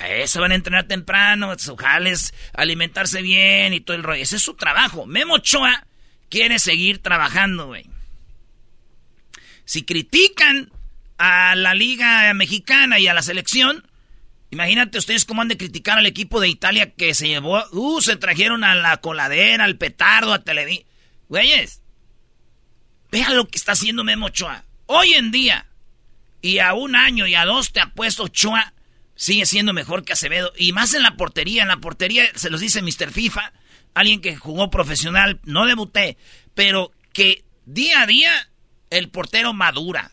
A 0.00 0.08
eso 0.08 0.40
van 0.40 0.52
a 0.52 0.56
entrenar 0.56 0.84
temprano, 0.84 1.56
su 1.58 1.76
alimentarse 2.52 3.22
bien 3.22 3.72
y 3.72 3.80
todo 3.80 3.96
el 3.96 4.02
rollo. 4.02 4.22
Ese 4.22 4.36
es 4.36 4.42
su 4.42 4.54
trabajo. 4.54 5.06
Memo 5.06 5.34
Ochoa 5.34 5.86
quiere 6.28 6.58
seguir 6.58 6.98
trabajando, 6.98 7.66
güey. 7.66 7.86
Si 9.64 9.84
critican 9.84 10.70
a 11.16 11.54
la 11.54 11.74
Liga 11.74 12.32
Mexicana 12.34 12.98
y 12.98 13.06
a 13.06 13.14
la 13.14 13.22
selección, 13.22 13.86
imagínate 14.50 14.98
ustedes 14.98 15.24
cómo 15.24 15.42
han 15.42 15.48
de 15.48 15.56
criticar 15.56 15.98
al 15.98 16.06
equipo 16.06 16.40
de 16.40 16.48
Italia 16.48 16.92
que 16.92 17.14
se 17.14 17.28
llevó, 17.28 17.64
uh, 17.70 18.00
se 18.00 18.16
trajeron 18.16 18.64
a 18.64 18.74
la 18.74 18.96
coladera, 18.98 19.64
al 19.64 19.76
petardo, 19.76 20.32
a 20.32 20.42
Televi. 20.42 20.84
Güeyes, 21.28 21.80
vean 23.10 23.36
lo 23.36 23.48
que 23.48 23.56
está 23.56 23.72
haciendo 23.72 24.04
Memo 24.04 24.26
Ochoa. 24.26 24.64
Hoy 24.86 25.14
en 25.14 25.30
día, 25.30 25.66
y 26.42 26.58
a 26.58 26.74
un 26.74 26.94
año 26.94 27.26
y 27.26 27.34
a 27.34 27.46
dos 27.46 27.72
te 27.72 27.80
apuesto 27.80 28.24
Ochoa, 28.24 28.73
sigue 29.14 29.46
siendo 29.46 29.72
mejor 29.72 30.04
que 30.04 30.12
Acevedo. 30.12 30.52
Y 30.56 30.72
más 30.72 30.94
en 30.94 31.02
la 31.02 31.16
portería, 31.16 31.62
en 31.62 31.68
la 31.68 31.78
portería 31.78 32.24
se 32.34 32.50
los 32.50 32.60
dice 32.60 32.82
Mr. 32.82 33.10
FIFA, 33.10 33.52
alguien 33.94 34.20
que 34.20 34.36
jugó 34.36 34.70
profesional, 34.70 35.40
no 35.44 35.66
debuté, 35.66 36.16
pero 36.54 36.92
que 37.12 37.44
día 37.64 38.02
a 38.02 38.06
día 38.06 38.48
el 38.90 39.08
portero 39.08 39.52
madura. 39.52 40.10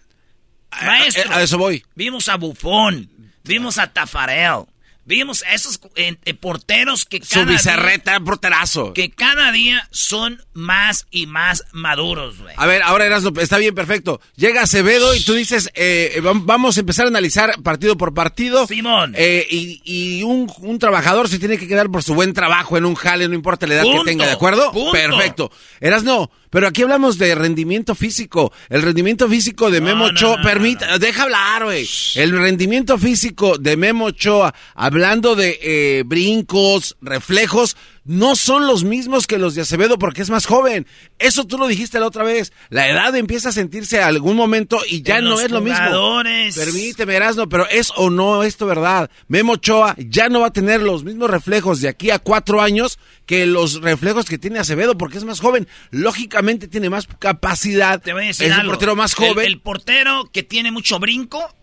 Maestro. 0.84 1.34
A, 1.34 1.42
eso 1.42 1.58
voy. 1.58 1.84
Vimos 1.96 2.30
a 2.30 2.38
Bufón, 2.38 3.10
vimos 3.44 3.78
a 3.78 3.92
Tafarel, 3.92 4.66
vimos 5.06 5.44
a 5.44 5.54
esos 5.54 5.80
eh, 5.96 6.16
eh, 6.26 6.34
porteros 6.34 7.06
que 7.06 7.20
cada 7.20 7.46
Su 7.46 7.50
bizarreta, 7.50 8.20
porterazo. 8.20 8.94
Que 8.94 9.12
cada 9.12 9.52
día 9.52 9.88
son 9.92 10.44
más 10.54 11.08
y 11.12 11.28
más 11.28 11.66
maduros, 11.72 12.40
güey. 12.40 12.54
A 12.58 12.66
ver, 12.66 12.82
ahora 12.84 13.06
Erasmo, 13.06 13.32
está 13.40 13.58
bien, 13.58 13.76
perfecto. 13.76 14.22
Llega 14.36 14.62
Acevedo 14.62 15.16
y 15.16 15.24
tú 15.24 15.34
dices, 15.34 15.70
eh, 15.74 16.22
vamos 16.24 16.78
a 16.78 16.80
empezar 16.80 17.06
a 17.06 17.10
analizar 17.10 17.62
partido 17.64 17.98
por 17.98 18.14
partido. 18.14 18.68
Simón. 18.68 19.16
y, 19.18 19.82
y 19.84 20.24
un, 20.24 20.52
un, 20.60 20.80
trabajador 20.80 21.30
se 21.30 21.40
tiene 21.40 21.58
que 21.58 21.68
quedar 21.68 21.90
por 21.90 22.04
su 22.04 22.14
buen 22.16 22.34
trabajo 22.34 22.78
en 22.78 22.86
un 22.86 22.96
jale, 22.96 23.28
no 23.28 23.36
importa 23.36 23.68
la 23.68 23.76
edad 23.76 23.84
que 23.84 24.04
tenga, 24.06 24.26
¿de 24.26 24.34
acuerdo? 24.34 24.72
Punto. 24.72 24.92
Perfecto. 24.92 25.52
Erasno, 25.80 26.32
pero 26.52 26.68
aquí 26.68 26.84
hablamos 26.84 27.18
de 27.18 27.34
rendimiento 27.34 27.96
físico. 27.96 28.52
El 28.70 28.84
rendimiento 28.84 29.28
físico 29.28 29.72
de 29.72 29.82
Memo 29.82 30.06
Ochoa, 30.06 30.42
permita, 30.44 31.00
deja 31.00 31.24
hablar, 31.24 31.64
güey. 31.64 31.88
El 32.16 32.38
rendimiento 32.38 32.98
físico 32.98 33.58
de 33.58 33.78
Memo 33.78 34.06
Ochoa, 34.06 34.54
hablando 34.76 35.36
de 35.36 35.58
eh, 35.64 36.04
brincos, 36.06 36.98
reflejos, 37.02 37.78
no 38.04 38.36
son 38.36 38.66
los 38.66 38.84
mismos 38.84 39.28
que 39.28 39.38
los 39.38 39.54
de 39.54 39.62
Acevedo 39.62 40.00
porque 40.00 40.24
es 40.24 40.30
más 40.32 40.48
joven. 40.48 40.88
Eso 41.20 41.46
tú 41.46 41.58
lo 41.58 41.68
dijiste 41.68 42.00
la 42.00 42.08
otra 42.08 42.24
vez. 42.24 42.52
La 42.70 42.90
edad 42.90 43.16
empieza 43.16 43.50
a 43.50 43.52
sentirse 43.52 44.02
a 44.02 44.08
algún 44.08 44.36
momento 44.36 44.80
y 44.90 45.04
ya 45.04 45.22
no 45.22 45.40
es 45.40 45.52
lo 45.52 45.62
mismo. 45.62 46.22
Permíteme, 46.56 47.16
Erasno, 47.16 47.48
pero 47.48 47.68
es 47.70 47.92
o 47.96 48.10
no 48.10 48.44
esto 48.44 48.66
verdad. 48.66 49.12
Memo 49.28 49.54
Ochoa 49.54 49.96
ya 49.98 50.30
no 50.30 50.42
va 50.42 50.48
a 50.48 50.54
tener 50.54 50.82
los 50.82 51.04
mismos 51.04 51.30
reflejos 51.30 51.80
de 51.82 51.90
aquí 51.90 52.10
a 52.10 52.20
cuatro 52.20 52.62
años 52.62 52.98
que 53.28 53.46
los 53.46 53.82
reflejos 53.82 54.26
que 54.26 54.40
tiene 54.40 54.60
Acevedo 54.60 54.98
porque 54.98 55.20
es 55.20 55.24
más 55.24 55.40
joven. 55.40 55.68
Lógicamente 55.92 56.68
tiene 56.68 56.90
más 56.90 57.08
capacidad. 57.20 58.02
Te 58.02 58.14
voy 58.14 58.24
a 58.24 58.28
decir 58.28 58.52
es 58.52 58.58
un 58.58 58.66
portero 58.66 58.96
más 58.96 59.14
joven. 59.14 59.46
el 59.46 59.60
portero 59.60 60.30
que 60.32 60.42
tiene 60.42 60.72
mucho 60.72 60.98
brinco 61.00 61.54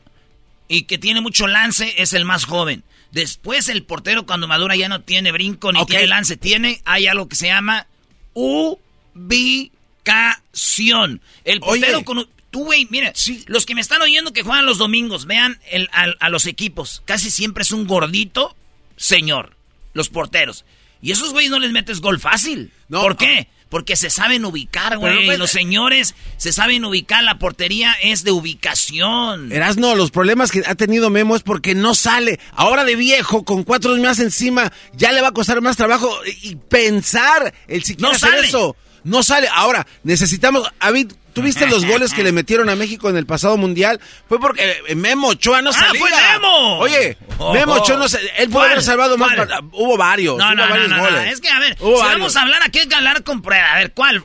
y 0.69 0.82
que 0.82 0.98
tiene 0.98 1.20
mucho 1.20 1.48
lance 1.48 1.94
es 1.98 2.12
el 2.12 2.24
más 2.24 2.44
joven. 2.44 2.85
Después 3.12 3.68
el 3.68 3.85
portero 3.85 4.26
cuando 4.26 4.48
madura 4.48 4.76
ya 4.76 4.89
no 4.89 5.01
tiene 5.01 5.32
brinco 5.32 5.72
ni 5.72 5.85
tiene 5.86 6.06
lance. 6.06 6.36
Tiene, 6.36 6.82
hay 6.85 7.06
algo 7.06 7.28
que 7.28 7.36
se 7.36 7.47
llama 7.47 7.86
ubicación. 8.35 9.72
El 11.44 11.60
portero 11.60 12.05
con... 12.05 12.28
Tú, 12.51 12.64
güey, 12.64 12.86
mira, 12.90 13.12
los 13.47 13.66
que 13.66 13.74
me 13.74 13.82
están 13.82 14.01
oyendo 14.01 14.32
que 14.32 14.43
juegan 14.43 14.64
los 14.64 14.78
domingos, 14.78 15.26
vean 15.26 15.60
el, 15.70 15.90
a, 15.93 16.30
los 16.30 16.47
equipos. 16.47 17.02
Casi 17.05 17.30
siempre 17.30 17.62
es 17.62 17.72
un 17.72 17.86
gordito 17.86 18.56
señor, 18.97 19.55
los 19.93 20.09
porteros. 20.09 20.64
Y 21.02 21.12
esos 21.12 21.32
güeyes 21.32 21.51
no 21.51 21.59
les 21.59 21.72
metes 21.72 22.01
gol 22.01 22.18
fácil. 22.18 22.72
¿Por 22.89 23.18
qué? 23.18 23.48
Porque 23.69 23.97
se 23.97 24.11
saben 24.11 24.45
ubicar, 24.45 24.99
güey. 24.99 25.36
Los 25.36 25.51
señores 25.51 26.15
se 26.36 26.53
saben 26.53 26.85
ubicar. 26.85 27.23
La 27.23 27.39
portería 27.39 27.95
es 28.03 28.24
de 28.24 28.31
ubicación. 28.31 29.51
no, 29.77 29.95
los 29.95 30.11
problemas 30.11 30.51
que 30.51 30.62
ha 30.66 30.74
tenido 30.74 31.11
Memo 31.11 31.36
es 31.36 31.43
porque 31.43 31.74
no 31.74 31.95
sale. 31.95 32.40
Ahora 32.53 32.85
de 32.85 32.97
viejo, 32.97 33.45
con 33.45 33.65
cuatro 33.65 33.97
más 33.99 34.19
encima, 34.20 34.73
ya 34.95 35.12
le 35.12 35.20
va 35.20 35.28
a 35.28 35.32
costar 35.32 35.61
más 35.61 35.77
trabajo 35.77 36.11
y 36.43 36.57
pensar 36.57 37.53
el 37.66 37.85
siquiera 37.85 38.11
no 38.11 38.16
hacer 38.16 38.45
eso. 38.45 38.77
No 39.05 39.23
sale. 39.23 39.49
Ahora, 39.53 39.86
necesitamos. 40.03 40.69
David, 40.81 41.12
¿Tuviste 41.39 41.66
los 41.66 41.86
goles 41.86 42.12
que 42.12 42.23
le 42.23 42.32
metieron 42.32 42.69
a 42.69 42.77
México 42.77 43.09
en 43.09 43.16
el 43.16 43.27
pasado 43.27 43.56
mundial? 43.56 44.01
Fue 44.28 44.40
porque 44.40 44.82
eh, 44.89 44.94
Memo 44.94 45.28
Ochoa 45.28 45.62
no 45.62 45.73
salía. 45.73 45.90
¡Ah, 45.90 45.98
fue 45.98 46.10
Memo! 46.10 46.78
Oye, 46.78 47.19
Memo 47.52 47.74
Ochoa 47.74 47.97
no 47.97 48.09
salía. 48.09 48.31
Él 48.39 48.48
puede 48.51 48.66
haber 48.66 48.82
salvado 48.82 49.16
más. 49.16 49.36
Hubo 49.73 49.97
varios. 49.97 50.36
No, 50.36 50.55
no, 50.55 50.65
hubo 50.65 50.70
varios 50.70 50.89
no, 50.89 50.98
goles. 50.98 51.32
Es 51.32 51.40
que, 51.40 51.48
a 51.48 51.59
ver, 51.59 51.77
si 51.78 51.85
vamos 51.85 52.36
a 52.36 52.43
hablar 52.43 52.62
aquí 52.65 52.81
hay 52.81 52.89
que 52.89 52.94
hablar 52.94 53.23
con 53.23 53.43
prueba. 53.43 53.73
A 53.73 53.78
ver, 53.78 53.93
¿cuál? 53.93 54.24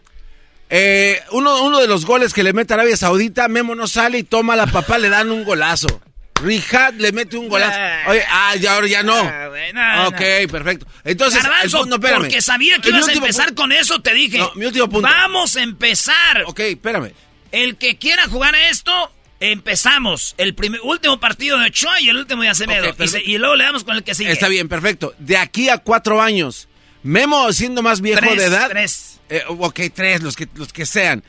Eh, 0.70 1.22
uno, 1.32 1.64
uno 1.64 1.80
de 1.80 1.88
los 1.88 2.06
goles 2.06 2.34
que 2.34 2.42
le 2.42 2.52
mete 2.52 2.74
a 2.74 2.76
Arabia 2.76 2.98
Saudita, 2.98 3.48
Memo 3.48 3.76
no 3.76 3.88
sale 3.88 4.18
y 4.18 4.24
toma 4.24 4.54
a 4.54 4.58
la 4.58 4.68
papá, 4.68 4.98
le 4.98 5.10
dan 5.10 5.30
un 5.30 5.44
golazo. 5.44 6.02
Rijad 6.44 6.94
le 6.96 7.12
mete 7.12 7.38
un 7.38 7.48
golazo. 7.48 7.80
Oye, 8.08 8.24
ah, 8.30 8.56
ya 8.56 8.76
ahora 8.76 8.88
ya 8.88 9.04
no. 9.04 9.20
ok, 10.08 10.52
perfecto. 10.52 10.86
Entonces, 11.04 11.42
Garbanzo, 11.42 11.86
no, 11.86 12.00
porque 12.00 12.42
sabía 12.42 12.80
que 12.80 12.90
ibas 12.90 13.08
a 13.08 13.14
empezar 13.14 13.54
con 13.54 13.72
eso, 13.72 14.02
te 14.02 14.14
dije. 14.14 14.38
No, 14.38 14.52
mi 14.56 14.66
último 14.66 14.90
punto. 14.90 15.08
Vamos 15.08 15.56
a 15.56 15.64
empezar. 15.64 16.44
Ok, 16.46 16.60
espérame. 16.60 17.14
El 17.52 17.78
que 17.78 17.98
quiera 17.98 18.28
jugar 18.28 18.56
a 18.56 18.70
esto, 18.70 19.12
empezamos. 19.40 20.36
El 20.38 20.56
primer, 20.56 20.82
último 20.82 21.20
partido 21.20 21.58
de 21.60 21.68
Ochoa 21.68 22.02
y 22.02 22.10
el 22.10 22.18
último 22.18 22.42
de 22.42 22.50
Acevedo. 22.50 22.96
y, 23.26 23.38
luego 23.38 23.56
le 23.56 23.64
damos 23.64 23.84
con 23.84 23.96
el 23.96 24.04
que 24.04 24.16
sigue. 24.16 24.32
Está 24.32 24.48
bien, 24.48 24.68
perfecto. 24.68 25.14
De 25.20 25.38
aquí 25.38 25.70
a 25.70 25.78
cuatro 25.78 26.22
años, 26.22 26.68
Memo 27.04 27.52
siendo 27.54 27.82
más 27.82 28.02
viejo 28.02 28.36
de 28.36 28.46
edad. 28.46 28.70
Tres. 28.70 29.20
Eh, 29.30 29.44
ok, 29.48 29.80
tres, 29.94 30.22
los 30.22 30.36
que, 30.36 30.48
los 30.56 30.74
que 30.74 30.86
sean. 30.86 31.24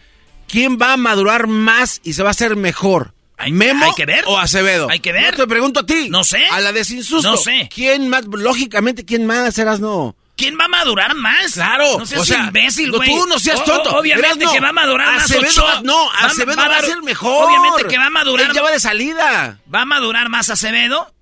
¿Quién 0.47 0.79
va 0.81 0.93
a 0.93 0.97
madurar 0.97 1.47
más 1.47 2.01
y 2.05 2.13
se 2.13 2.23
va 2.23 2.29
a 2.29 2.33
hacer 2.33 2.57
mejor? 2.57 3.14
¿Memo 3.51 3.85
hay 3.85 3.93
que 3.97 4.07
ver. 4.07 4.25
o 4.27 4.39
Acevedo? 4.39 4.89
Hay 4.91 5.01
que 5.01 5.13
ver. 5.13 5.33
No 5.33 5.45
te 5.45 5.47
pregunto 5.47 5.81
a 5.81 5.87
ti. 5.87 6.09
No 6.11 6.25
sé. 6.25 6.47
A 6.51 6.61
la 6.61 6.73
de 6.73 6.85
sin 6.85 7.03
susto. 7.03 7.31
No 7.31 7.37
sé. 7.37 7.69
¿Quién 7.73 8.09
más? 8.09 8.25
Lógicamente, 8.25 9.05
¿quién 9.05 9.27
más 9.27 9.55
serás 9.55 9.81
no? 9.81 10.17
¿Quién 10.37 10.59
va 10.59 10.65
a 10.65 10.69
madurar 10.69 11.15
más? 11.15 11.53
Claro. 11.53 11.99
No 11.99 12.07
seas 12.07 12.29
imbécil, 12.31 12.91
güey. 12.91 13.09
tú 13.09 13.27
no 13.27 13.39
seas 13.39 13.63
tonto. 13.65 13.97
obviamente 13.97 14.47
que 14.53 14.61
va 14.61 14.71
a 14.71 14.73
madurar 14.73 15.15
más 15.15 15.31
Ochoa. 15.31 15.81
no, 15.83 16.11
Acevedo 16.11 16.57
va, 16.57 16.77
a 16.77 16.81
ser 16.81 17.03
mejor. 17.03 17.47
Obviamente 17.47 17.89
que 17.89 17.99
va 17.99 18.07
a 18.07 18.11
madurar. 18.11 18.47
Él 18.47 18.53
ya 18.53 18.63
va 18.63 18.71
de 18.71 18.81
salida. 18.81 19.59
Va 19.73 19.83
a 19.83 19.85
madurar 19.85 20.29
más 20.29 20.51
Acevedo, 20.51 21.13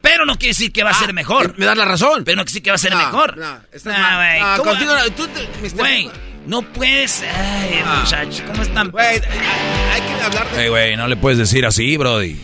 pero 0.00 0.26
no 0.26 0.36
quiere 0.36 0.50
decir 0.50 0.72
que 0.72 0.82
va 0.82 0.90
a 0.90 0.94
ser 0.94 1.12
mejor. 1.12 1.54
Me 1.58 1.66
das 1.66 1.76
la 1.76 1.84
razón. 1.84 2.24
Pero 2.24 2.36
no 2.36 2.44
quiere 2.44 2.50
decir 2.50 2.62
que 2.62 2.70
va 2.70 2.76
a 2.76 2.78
ser 2.78 2.96
mejor. 2.96 3.36
No, 3.36 3.60
güey. 3.84 4.40
No, 4.40 4.62
contigo, 4.64 4.92
tú 5.16 5.28
Güey, 5.74 6.10
no 6.46 6.62
puedes... 6.62 7.22
Ay, 7.22 7.82
muchachos, 7.84 8.42
¿cómo 8.46 8.62
están? 8.62 8.90
Güey, 8.90 9.06
hay 9.06 10.00
que 10.02 10.12
hablar 10.22 10.50
de... 10.50 10.62
Hey, 10.62 10.68
güey, 10.68 10.96
no 10.96 11.08
le 11.08 11.16
puedes 11.16 11.38
decir 11.38 11.66
así, 11.66 11.96
brody. 11.96 12.38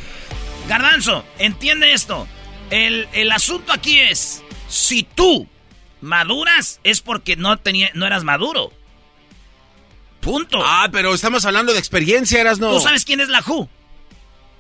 Garbanzo, 0.68 1.24
entiende 1.39 1.93
esto. 1.93 2.27
El, 2.70 3.09
el 3.12 3.31
asunto 3.31 3.73
aquí 3.73 4.01
es, 4.01 4.43
si 4.68 5.02
tú 5.02 5.47
maduras 6.01 6.81
es 6.85 7.01
porque 7.01 7.36
no, 7.36 7.59
tenía, 7.59 7.90
no 7.94 8.06
eras 8.06 8.24
maduro. 8.24 8.73
Punto. 10.20 10.59
Ah, 10.60 10.89
pero 10.90 11.14
estamos 11.14 11.44
hablando 11.44 11.73
de 11.73 11.78
experiencia, 11.78 12.40
eras 12.40 12.59
no. 12.59 12.73
¿Tú 12.73 12.81
sabes 12.81 13.05
quién 13.05 13.20
es 13.20 13.28
la 13.28 13.43
Ju? 13.43 13.68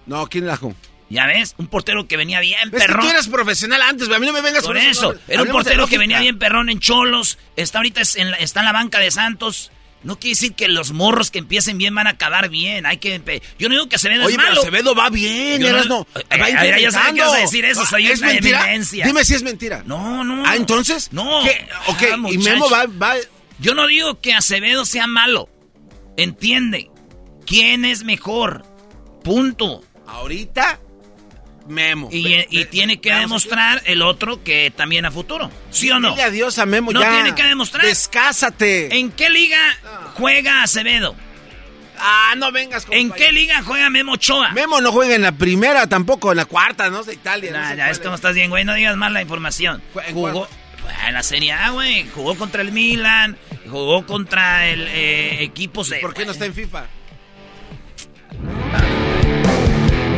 No, 0.06 0.28
¿quién 0.28 0.44
es 0.44 0.48
la 0.48 0.56
Ju? 0.56 0.74
Ya 1.08 1.26
ves, 1.26 1.54
un 1.58 1.68
portero 1.68 2.08
que 2.08 2.16
venía 2.16 2.40
bien 2.40 2.70
perrón. 2.70 2.90
Es 2.90 2.96
que 2.96 3.02
tú 3.02 3.08
eras 3.10 3.28
profesional 3.28 3.80
antes, 3.82 4.08
a 4.10 4.18
mí 4.18 4.26
no 4.26 4.32
me 4.32 4.40
vengas 4.40 4.64
Por 4.64 4.76
eso. 4.76 5.14
Era 5.28 5.42
un 5.42 5.48
portero 5.48 5.86
que 5.86 5.98
venía 5.98 6.20
bien 6.20 6.38
perrón 6.38 6.68
en 6.68 6.80
Cholos. 6.80 7.38
Está 7.54 7.78
ahorita 7.78 8.02
en 8.16 8.32
la, 8.32 8.36
está 8.38 8.60
en 8.60 8.66
la 8.66 8.72
banca 8.72 8.98
de 8.98 9.10
Santos. 9.10 9.70
No 10.02 10.18
quiere 10.18 10.34
decir 10.34 10.54
que 10.54 10.68
los 10.68 10.92
morros 10.92 11.30
que 11.30 11.38
empiecen 11.38 11.78
bien 11.78 11.94
van 11.94 12.06
a 12.06 12.10
acabar 12.10 12.48
bien. 12.48 12.86
Hay 12.86 12.98
que. 12.98 13.42
Yo 13.58 13.68
no 13.68 13.74
digo 13.74 13.88
que 13.88 13.96
Acevedo 13.96 14.24
Oye, 14.24 14.34
es 14.34 14.38
malo. 14.38 14.50
Pero 14.50 14.62
Acevedo 14.62 14.94
va 14.94 15.10
bien, 15.10 15.64
eras 15.64 15.86
no. 15.86 16.06
Eh, 16.14 16.38
va 16.38 16.48
eh, 16.48 16.82
ya 16.82 16.90
sabes 16.90 17.14
que 17.14 17.20
vas 17.20 17.34
a 17.34 17.38
decir 17.38 17.64
eso. 17.64 17.86
Soy 17.86 18.06
¿Es 18.06 18.20
una 18.20 18.32
mentira? 18.32 18.66
Dime 19.04 19.24
si 19.24 19.34
es 19.34 19.42
mentira. 19.42 19.82
No, 19.86 20.22
no. 20.22 20.44
Ah, 20.46 20.56
entonces. 20.56 21.08
No. 21.12 21.42
¿Qué? 21.42 21.66
Ok, 21.86 22.02
ah, 22.12 22.28
y 22.30 22.38
Memo 22.38 22.68
va, 22.70 22.86
va. 22.86 23.16
Yo 23.58 23.74
no 23.74 23.86
digo 23.86 24.20
que 24.20 24.34
Acevedo 24.34 24.84
sea 24.84 25.06
malo. 25.06 25.48
Entiende. 26.16 26.90
¿Quién 27.46 27.84
es 27.84 28.04
mejor? 28.04 28.64
Punto. 29.24 29.82
Ahorita 30.06 30.80
Memo. 31.68 32.08
Y, 32.10 32.64
tiene 32.66 33.00
que 33.00 33.12
demostrar 33.12 33.82
el 33.86 34.02
otro 34.02 34.42
que 34.42 34.72
también 34.74 35.04
a 35.04 35.10
futuro. 35.10 35.50
¿Sí 35.70 35.90
o 35.90 35.98
no? 35.98 36.10
Dile 36.10 36.22
adiós 36.22 36.58
a 36.58 36.66
Memo 36.66 36.92
no 36.92 37.00
ya. 37.00 37.10
tiene 37.10 37.34
que 37.34 37.44
demostrar. 37.44 37.84
Descásate. 37.84 38.98
¿En 38.98 39.10
qué 39.10 39.30
liga 39.30 39.58
juega 40.14 40.62
Acevedo? 40.62 41.14
Ah, 41.98 42.34
no 42.36 42.52
vengas 42.52 42.84
con 42.84 42.94
¿En 42.94 43.10
qué 43.10 43.32
liga 43.32 43.62
juega 43.62 43.88
Memo 43.88 44.12
Ochoa? 44.12 44.52
Memo 44.52 44.80
no 44.80 44.92
juega 44.92 45.14
en 45.14 45.22
la 45.22 45.32
primera, 45.32 45.86
tampoco 45.88 46.30
en 46.30 46.36
la 46.36 46.44
cuarta, 46.44 46.90
no 46.90 47.02
de 47.02 47.14
Italia. 47.14 47.52
Nah, 47.52 47.74
ya 47.74 47.90
es 47.90 47.98
como 47.98 48.14
estás 48.14 48.34
bien, 48.34 48.50
güey. 48.50 48.64
No 48.64 48.74
digas 48.74 48.96
mal 48.96 49.14
la 49.14 49.22
información. 49.22 49.82
Jugó 50.12 50.46
en 51.06 51.14
la 51.14 51.22
Serie 51.22 51.52
A, 51.52 51.70
güey. 51.70 52.06
Jugó 52.14 52.36
contra 52.36 52.62
el 52.62 52.72
Milan. 52.72 53.36
Jugó 53.70 54.06
contra 54.06 54.68
el 54.68 54.86
eh, 54.88 55.42
equipo 55.42 55.82
¿Por 56.00 56.14
qué 56.14 56.24
no 56.24 56.32
está 56.32 56.46
en 56.46 56.54
FIFA? 56.54 56.86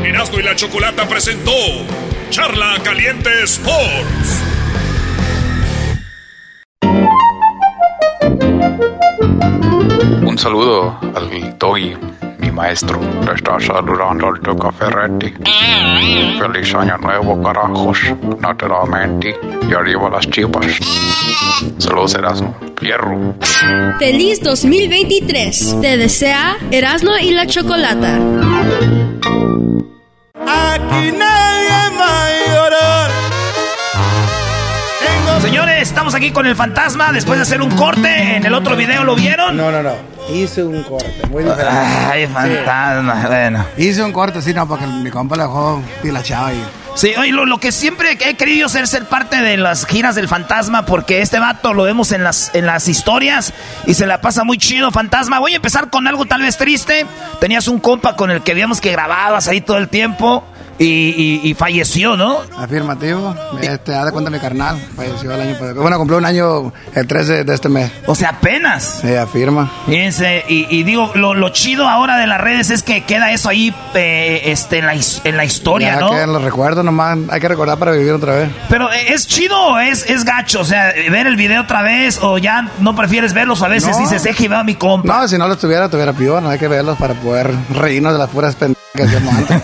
Erasmo 0.05 0.39
y 0.39 0.43
la 0.43 0.55
Chocolata 0.55 1.07
presentó 1.07 1.53
Charla 2.31 2.77
Caliente 2.83 3.31
Sports. 3.45 4.43
Un 10.23 10.39
saludo 10.39 10.99
al 11.15 11.59
Doggy, 11.59 11.97
mi 12.39 12.51
maestro. 12.51 13.01
Te 13.27 13.35
está 13.35 13.59
saludando 13.61 14.29
al 14.29 14.41
Tuca 14.41 14.71
Ferretti. 14.73 15.35
Feliz 16.39 16.75
año 16.75 16.97
nuevo, 16.99 17.43
carajos. 17.43 17.99
Naturalmente. 18.41 19.37
Y 19.69 19.75
arriba 19.75 20.09
las 20.09 20.29
chipas. 20.31 20.67
Saludos, 21.79 22.15
Erasmo. 22.15 22.57
Fierro. 22.79 23.35
Feliz 23.99 24.41
2023. 24.43 25.81
Te 25.81 25.97
desea 25.97 26.57
Erasmo 26.71 27.13
y 27.21 27.33
la 27.33 27.47
Chocolata. 27.47 28.17
Aquí 30.35 31.13
nadie 31.13 31.97
va 31.99 32.25
a 32.25 32.31
llorar. 32.55 33.11
Señores, 35.43 35.83
estamos 35.83 36.15
aquí 36.15 36.31
con 36.31 36.47
el 36.47 36.57
fantasma 36.57 37.13
después 37.13 37.39
de 37.39 37.43
hacer 37.43 37.63
un 37.63 37.71
corte. 37.77 38.37
En 38.37 38.45
el 38.45 38.55
otro 38.55 38.77
video 38.77 39.05
lo 39.05 39.15
vieron. 39.15 39.57
No, 39.57 39.71
no, 39.71 39.83
no. 39.83 39.93
Hice 40.33 40.63
un 40.63 40.83
corte, 40.83 41.15
muy 41.31 41.43
diferente. 41.43 41.73
Ay, 41.73 42.27
fantasma, 42.27 43.25
bueno. 43.27 43.65
Hice 43.79 44.03
un 44.03 44.13
corte, 44.13 44.43
sí, 44.43 44.53
no, 44.53 44.69
porque 44.69 44.87
mi 44.87 45.11
compa 45.11 45.37
le 45.37 45.43
dejó 45.43 45.83
pilachado 46.03 46.53
y... 46.53 46.88
Sí, 46.95 47.15
oye, 47.17 47.31
lo, 47.31 47.59
que 47.59 47.71
siempre 47.71 48.19
he 48.21 48.35
querido 48.35 48.69
ser 48.69 48.89
ser 48.89 49.05
parte 49.05 49.41
de 49.41 49.57
las 49.57 49.87
giras 49.87 50.15
del 50.15 50.29
fantasma, 50.29 50.85
porque 50.85 51.21
este 51.21 51.39
vato 51.39 51.73
lo 51.73 51.85
vemos 51.85 52.13
en 52.13 52.25
las, 52.25 52.55
en 52.55 52.67
las 52.67 52.89
historias 52.89 53.53
y 53.87 53.95
se 53.95 54.07
la 54.07 54.21
pasa 54.21 54.43
muy 54.45 54.59
chido, 54.59 54.91
fantasma. 54.91 55.39
Voy 55.39 55.53
a 55.53 55.57
empezar 55.57 55.91
con 55.91 56.09
algo 56.09 56.27
tal 56.27 56.43
vez 56.43 56.57
triste. 56.57 57.07
Tenías 57.41 57.69
un 57.69 57.79
compa 57.79 58.17
con 58.17 58.31
el 58.31 58.43
que 58.43 58.55
veíamos 58.55 58.81
que 58.81 58.91
grababas 58.91 59.47
ahí 59.49 59.61
todo 59.61 59.79
el 59.79 59.89
tiempo. 59.89 60.45
Y, 60.79 60.85
y- 60.85 61.41
y 61.51 61.55
falleció, 61.55 62.17
¿no? 62.17 62.39
Afirmativo. 62.57 63.35
Este, 63.61 63.95
haz 63.97 64.07
de 64.07 64.13
cuenta 64.13 64.31
mi 64.31 64.39
carnal. 64.39 64.77
Falleció 64.97 65.33
el 65.35 65.41
año 65.41 65.53
pasado. 65.55 65.81
Bueno, 65.83 65.99
cumplió 65.99 66.19
un 66.19 66.25
año 66.25 66.73
el 66.95 67.07
13 67.07 67.43
de 67.45 67.55
este 67.55 67.69
mes. 67.69 67.91
O 68.07 68.15
sea, 68.15 68.29
apenas. 68.31 69.01
Sí, 69.03 69.13
afirma. 69.15 69.71
Fíjense, 69.87 70.45
y, 70.49 70.67
y 70.71 70.85
digo, 70.85 71.11
lo, 71.15 71.35
lo 71.35 71.49
chido 71.51 71.89
ahora 71.89 72.17
de 72.19 72.27
las 72.29 72.41
redes 72.41 72.71
es 72.71 72.83
que 72.85 73.03
queda 73.05 73.33
eso 73.33 73.49
ahí 73.49 73.75
eh, 73.95 74.43
este, 74.45 74.79
en, 74.79 74.87
la, 74.87 74.95
en 75.25 75.37
la 75.37 75.45
historia, 75.45 75.95
ya 75.95 76.01
¿no? 76.01 76.11
quedan 76.11 76.33
los 76.33 76.43
recuerdos 76.43 76.85
nomás. 76.85 77.19
Hay 77.31 77.41
que 77.41 77.49
recordar 77.49 77.79
para 77.79 77.91
vivir 77.93 78.13
otra 78.13 78.35
vez. 78.37 78.49
Pero 78.69 78.93
eh, 78.93 79.13
¿es 79.15 79.27
chido 79.27 79.61
o 79.61 79.79
es, 79.81 80.09
es 80.09 80.25
gacho? 80.25 80.61
O 80.61 80.65
sea, 80.65 80.93
ver 81.11 81.27
el 81.27 81.35
video 81.37 81.63
otra 81.63 81.83
vez 81.83 82.19
o 82.23 82.39
ya 82.39 82.71
no 82.79 82.95
prefieres 82.95 83.33
verlos 83.35 83.63
a 83.63 83.69
veces 83.69 83.91
No. 83.97 83.99
dices, 83.99 84.25
es 84.25 84.37
que 84.37 84.49
veo 84.49 84.59
a 84.59 84.65
mi 84.65 84.77
compa. 84.77 85.23
No, 85.23 85.27
si 85.29 85.37
no 85.39 85.49
lo 85.49 85.57
tuviera, 85.59 85.89
tuviera 85.89 86.13
peor. 86.13 86.41
No 86.43 86.51
hay 86.51 86.59
que 86.61 86.69
verlos 86.69 86.97
para 86.99 87.15
poder 87.15 87.53
reírnos 87.71 88.13
de 88.13 88.19
las 88.21 88.29
puras 88.31 88.55
pendejas 88.55 88.78
que 88.99 89.05
hacíamos 89.05 89.35
antes. 89.35 89.63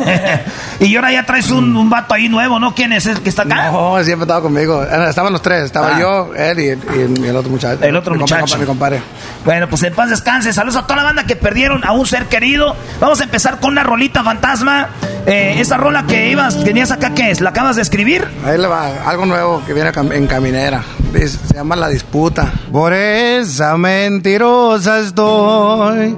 y 0.81 0.97
ahora 0.97 1.13
ya 1.13 1.27
traes 1.27 1.51
un, 1.51 1.77
un 1.77 1.91
vato 1.91 2.15
ahí 2.15 2.29
nuevo, 2.29 2.59
¿no? 2.59 2.75
¿Quién 2.75 2.93
es 2.93 3.07
el 3.07 3.21
que 3.21 3.29
está 3.29 3.43
acá? 3.43 3.71
No, 3.71 4.03
siempre 4.03 4.25
estaba 4.25 4.41
conmigo. 4.41 4.83
Estaban 4.83 5.33
los 5.33 5.43
tres. 5.43 5.65
Estaba 5.65 5.97
Ah. 5.97 6.01
yo, 6.01 6.35
él 6.35 6.59
y, 6.59 6.63
y- 6.71 7.25
y 7.25 7.27
el 7.29 7.37
otro 7.37 7.51
muchacho. 7.51 7.85
El 7.85 7.97
otro 7.97 8.15
Mi 8.15 8.21
compa- 8.21 8.41
muchacho. 8.41 8.59
mi 8.59 8.65
compadre. 8.67 9.03
Bueno, 9.45 9.69
pues 9.69 9.83
en 9.83 9.95
paz 9.95 10.09
descanse. 10.11 10.53
Saludos 10.53 10.77
a 10.77 10.83
toda 10.87 10.97
la 10.97 11.03
banda 11.05 11.25
que 11.25 11.37
perdieron 11.37 11.85
a 11.85 11.93
un 11.93 12.07
ser 12.07 12.27
querido. 12.27 12.75
Vamos 13.01 13.21
a 13.21 13.25
empezar 13.25 13.61
con 13.61 13.73
una 13.73 13.83
rolita 13.83 14.23
fantasma. 14.25 14.89
Eh, 15.27 15.57
esa 15.59 15.77
rola 15.79 16.05
que 16.07 16.29
ibas, 16.31 16.63
tenías 16.65 16.91
acá, 16.91 17.15
¿qué 17.15 17.31
es? 17.31 17.41
¿La 17.41 17.51
acabas 17.51 17.77
de 17.77 17.83
escribir? 17.83 18.27
Ahí 18.45 18.59
le 18.59 18.67
va, 18.67 18.89
algo 19.07 19.25
nuevo 19.25 19.63
que 19.67 19.73
viene 19.73 19.91
en 20.13 20.27
caminera. 20.27 20.83
Se 21.15 21.55
llama 21.55 21.77
La 21.77 21.89
Disputa. 21.89 22.53
Por 22.73 22.93
esa 22.93 23.77
mentirosa 23.79 24.99
estoy. 25.01 26.17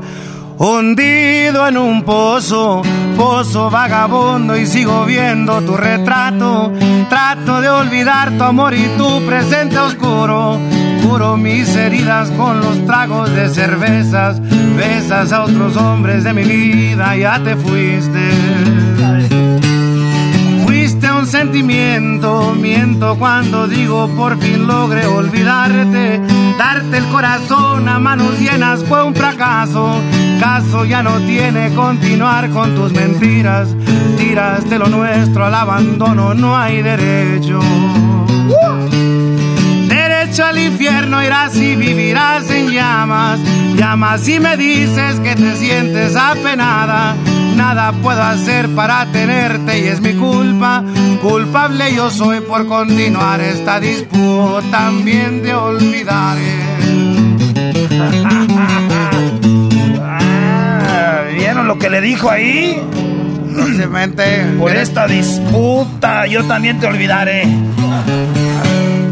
Hundido 0.59 1.69
en 1.69 1.77
un 1.77 2.03
pozo, 2.03 2.81
pozo 3.17 3.71
vagabundo 3.71 4.57
y 4.57 4.67
sigo 4.67 5.05
viendo 5.05 5.61
tu 5.61 5.77
retrato. 5.77 6.73
Trato 7.11 7.61
de 7.61 7.69
olvidar 7.69 8.31
tu 8.39 8.45
amor 8.45 8.73
y 8.73 8.85
tu 8.97 9.21
presente 9.27 9.79
oscuro. 9.79 10.59
Curo 11.03 11.37
mis 11.37 11.77
heridas 11.77 12.31
con 12.31 12.61
los 12.61 12.87
tragos 12.87 13.31
de 13.33 13.51
cervezas. 13.51 14.41
Besas 14.77 15.31
a 15.33 15.45
otros 15.45 15.77
hombres 15.77 16.25
de 16.25 16.33
mi 16.33 16.45
vida, 16.45 17.15
ya 17.17 17.39
te 17.43 17.55
fuiste. 17.55 18.31
Sentimiento, 21.47 22.57
miento 22.61 23.17
cuando 23.21 23.69
digo 23.69 24.09
por 24.17 24.37
fin 24.37 24.67
logré 24.67 25.07
olvidarte. 25.07 26.21
Darte 26.59 26.97
el 26.97 27.05
corazón 27.05 27.89
a 27.89 28.01
manos 28.01 28.41
llenas 28.41 28.83
fue 28.83 29.05
un 29.05 29.15
fracaso. 29.15 30.01
Caso 30.41 30.85
ya 30.85 31.05
no 31.05 31.21
tiene 31.21 31.73
continuar 31.73 32.51
con 32.51 32.75
tus 32.75 32.93
mentiras. 32.93 33.69
Tiraste 34.19 34.77
lo 34.77 34.89
nuestro 34.89 35.45
al 35.45 35.55
abandono, 35.55 36.35
no 36.35 36.57
hay 36.57 36.83
derecho. 36.83 37.61
Derecho 39.87 40.47
al 40.47 40.59
infierno 40.59 41.23
irás 41.23 41.55
y 41.55 41.77
vivirás 41.77 42.51
en 42.51 42.71
llamas. 42.73 43.39
Llamas 43.77 44.27
y 44.29 44.41
me 44.41 44.57
dices 44.57 45.21
que 45.21 45.35
te 45.37 45.57
sientes 45.57 46.17
apenada. 46.17 47.15
Nada 47.57 47.93
puedo 47.93 48.23
hacer 48.23 48.69
para 48.75 49.07
tenerte 49.13 49.79
y 49.79 49.89
es 49.89 50.01
mi 50.01 50.15
culpa. 50.15 50.83
Culpable 51.23 51.95
yo 51.95 52.11
soy 52.11 52.41
por 52.41 52.67
continuar 52.67 53.41
esta 53.41 53.81
disputa. 53.81 54.63
También 54.71 55.43
te 55.43 55.55
olvidaré. 55.55 56.57
Ah, 60.03 61.23
¿Vieron 61.35 61.67
lo 61.67 61.79
que 61.79 61.91
le 61.91 62.01
dijo 62.01 62.31
ahí? 62.31 62.81
Por 64.59 64.71
esta 64.75 65.07
disputa, 65.07 66.27
yo 66.27 66.45
también 66.45 66.79
te 66.79 66.87
olvidaré. 66.87 67.47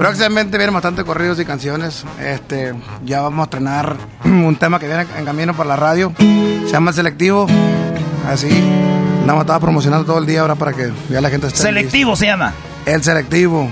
Próximamente 0.05 0.59
vienen 0.59 0.74
bastante 0.74 1.02
corridos 1.02 1.40
y 1.40 1.47
canciones. 1.47 2.05
Este, 2.20 2.74
ya 3.06 3.22
vamos 3.22 3.40
a 3.40 3.44
estrenar 3.44 3.97
un 4.26 4.55
tema 4.56 4.78
que 4.78 4.86
viene 4.86 5.06
en 5.16 5.24
camino 5.24 5.55
por 5.55 5.64
la 5.64 5.76
radio. 5.76 6.12
Se 6.18 6.72
llama 6.72 6.93
Selectivo. 6.93 7.47
Así. 8.28 8.51
Andamos 9.22 9.44
estaba 9.44 9.60
promocionando 9.60 10.05
todo 10.05 10.18
el 10.18 10.26
día 10.26 10.43
ahora 10.43 10.56
para 10.56 10.74
que 10.74 10.93
ya 11.09 11.22
la 11.22 11.31
gente 11.31 11.47
esté. 11.47 11.59
Selectivo 11.59 12.16
se 12.16 12.26
llama. 12.26 12.52
El 12.85 13.02
selectivo. 13.02 13.66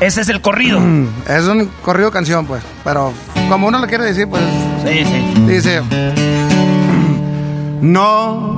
Ese 0.00 0.22
es 0.22 0.28
el 0.28 0.40
corrido. 0.40 0.80
Es 1.28 1.44
un 1.44 1.70
corrido 1.84 2.10
canción, 2.10 2.44
pues. 2.44 2.60
Pero 2.82 3.12
como 3.48 3.68
uno 3.68 3.78
lo 3.78 3.86
quiere 3.86 4.02
decir, 4.02 4.26
pues. 4.26 4.42
Sí, 4.84 5.04
sí. 5.04 5.42
Dice. 5.46 5.82
No. 7.80 8.56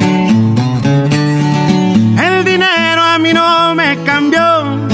El 2.19 2.45
dinero 2.47 3.03
a 3.03 3.19
mí 3.19 3.35
no 3.35 3.75
me 3.75 4.03
cambió. 4.05 4.90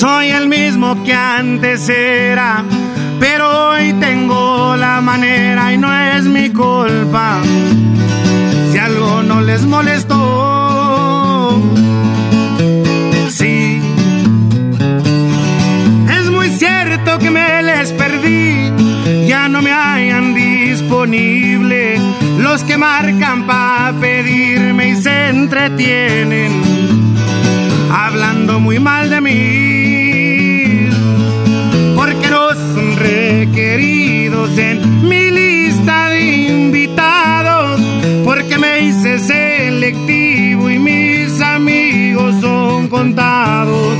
Soy 0.00 0.30
el 0.30 0.48
mismo 0.48 1.04
que 1.04 1.12
antes 1.12 1.86
era. 1.90 2.64
Pero 3.18 3.68
hoy 3.68 3.92
tengo 4.00 4.74
la 4.74 5.02
manera 5.02 5.74
y 5.74 5.76
no 5.76 5.94
es 5.94 6.24
mi 6.24 6.48
culpa. 6.48 7.42
Si 8.72 8.78
algo 8.78 9.22
no 9.22 9.42
les 9.42 9.66
molestó. 9.66 10.16
Sí. 13.28 13.78
Es 16.18 16.30
muy 16.30 16.48
cierto 16.48 17.18
que 17.18 17.30
me 17.30 17.62
les 17.62 17.92
perdí. 17.92 18.72
Ya 19.28 19.50
no 19.50 19.60
me 19.60 19.70
hayan 19.70 20.32
disponible. 20.32 22.00
Los 22.38 22.64
que 22.64 22.78
marcan 22.78 23.46
para 23.46 23.92
pedirme 24.00 24.88
y 24.88 24.96
se 24.96 25.28
entretienen. 25.28 26.62
Hablando 27.92 28.60
muy 28.60 28.78
mal 28.78 29.10
de 29.10 29.20
mí. 29.20 29.79
Requeridos 33.50 34.56
en 34.58 35.08
mi 35.08 35.30
lista 35.30 36.10
de 36.10 36.46
invitados. 36.46 37.80
Porque 38.24 38.58
me 38.58 38.80
hice 38.80 39.18
selectivo 39.18 40.70
y 40.70 40.78
mis 40.78 41.40
amigos 41.40 42.34
son 42.40 42.88
contados. 42.88 43.96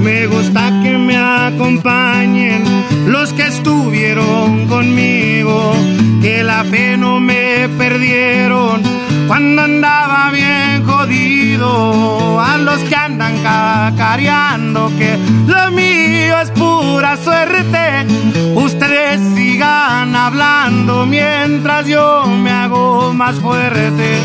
Me 0.00 0.26
gusta 0.26 0.80
que 0.82 0.96
me 0.96 1.16
acompañen 1.16 2.62
los 3.06 3.32
que 3.32 3.46
estuvieron 3.46 4.66
conmigo, 4.66 5.74
que 6.22 6.42
la 6.42 6.64
fe 6.64 6.96
no 6.96 7.20
me 7.20 7.68
perdieron 7.76 8.82
cuando 9.26 9.62
andaba 9.62 10.30
bien 10.30 10.63
A 11.06 12.56
los 12.56 12.78
que 12.84 12.96
andan 12.96 13.36
cacareando 13.42 14.90
que 14.96 15.18
lo 15.46 15.70
mío 15.70 16.40
es 16.40 16.50
pura 16.52 17.18
suerte, 17.18 18.06
ustedes 18.54 19.20
sigan 19.34 20.16
hablando 20.16 21.04
mientras 21.04 21.86
yo 21.86 22.24
me 22.26 22.50
hago 22.50 23.12
más 23.12 23.36
fuerte. 23.36 24.18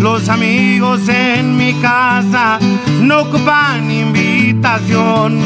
Los 0.00 0.28
amigos 0.28 1.08
en 1.08 1.56
mi 1.56 1.72
casa 1.80 2.58
no 3.00 3.20
ocupan 3.20 3.90
invitación 3.90 5.40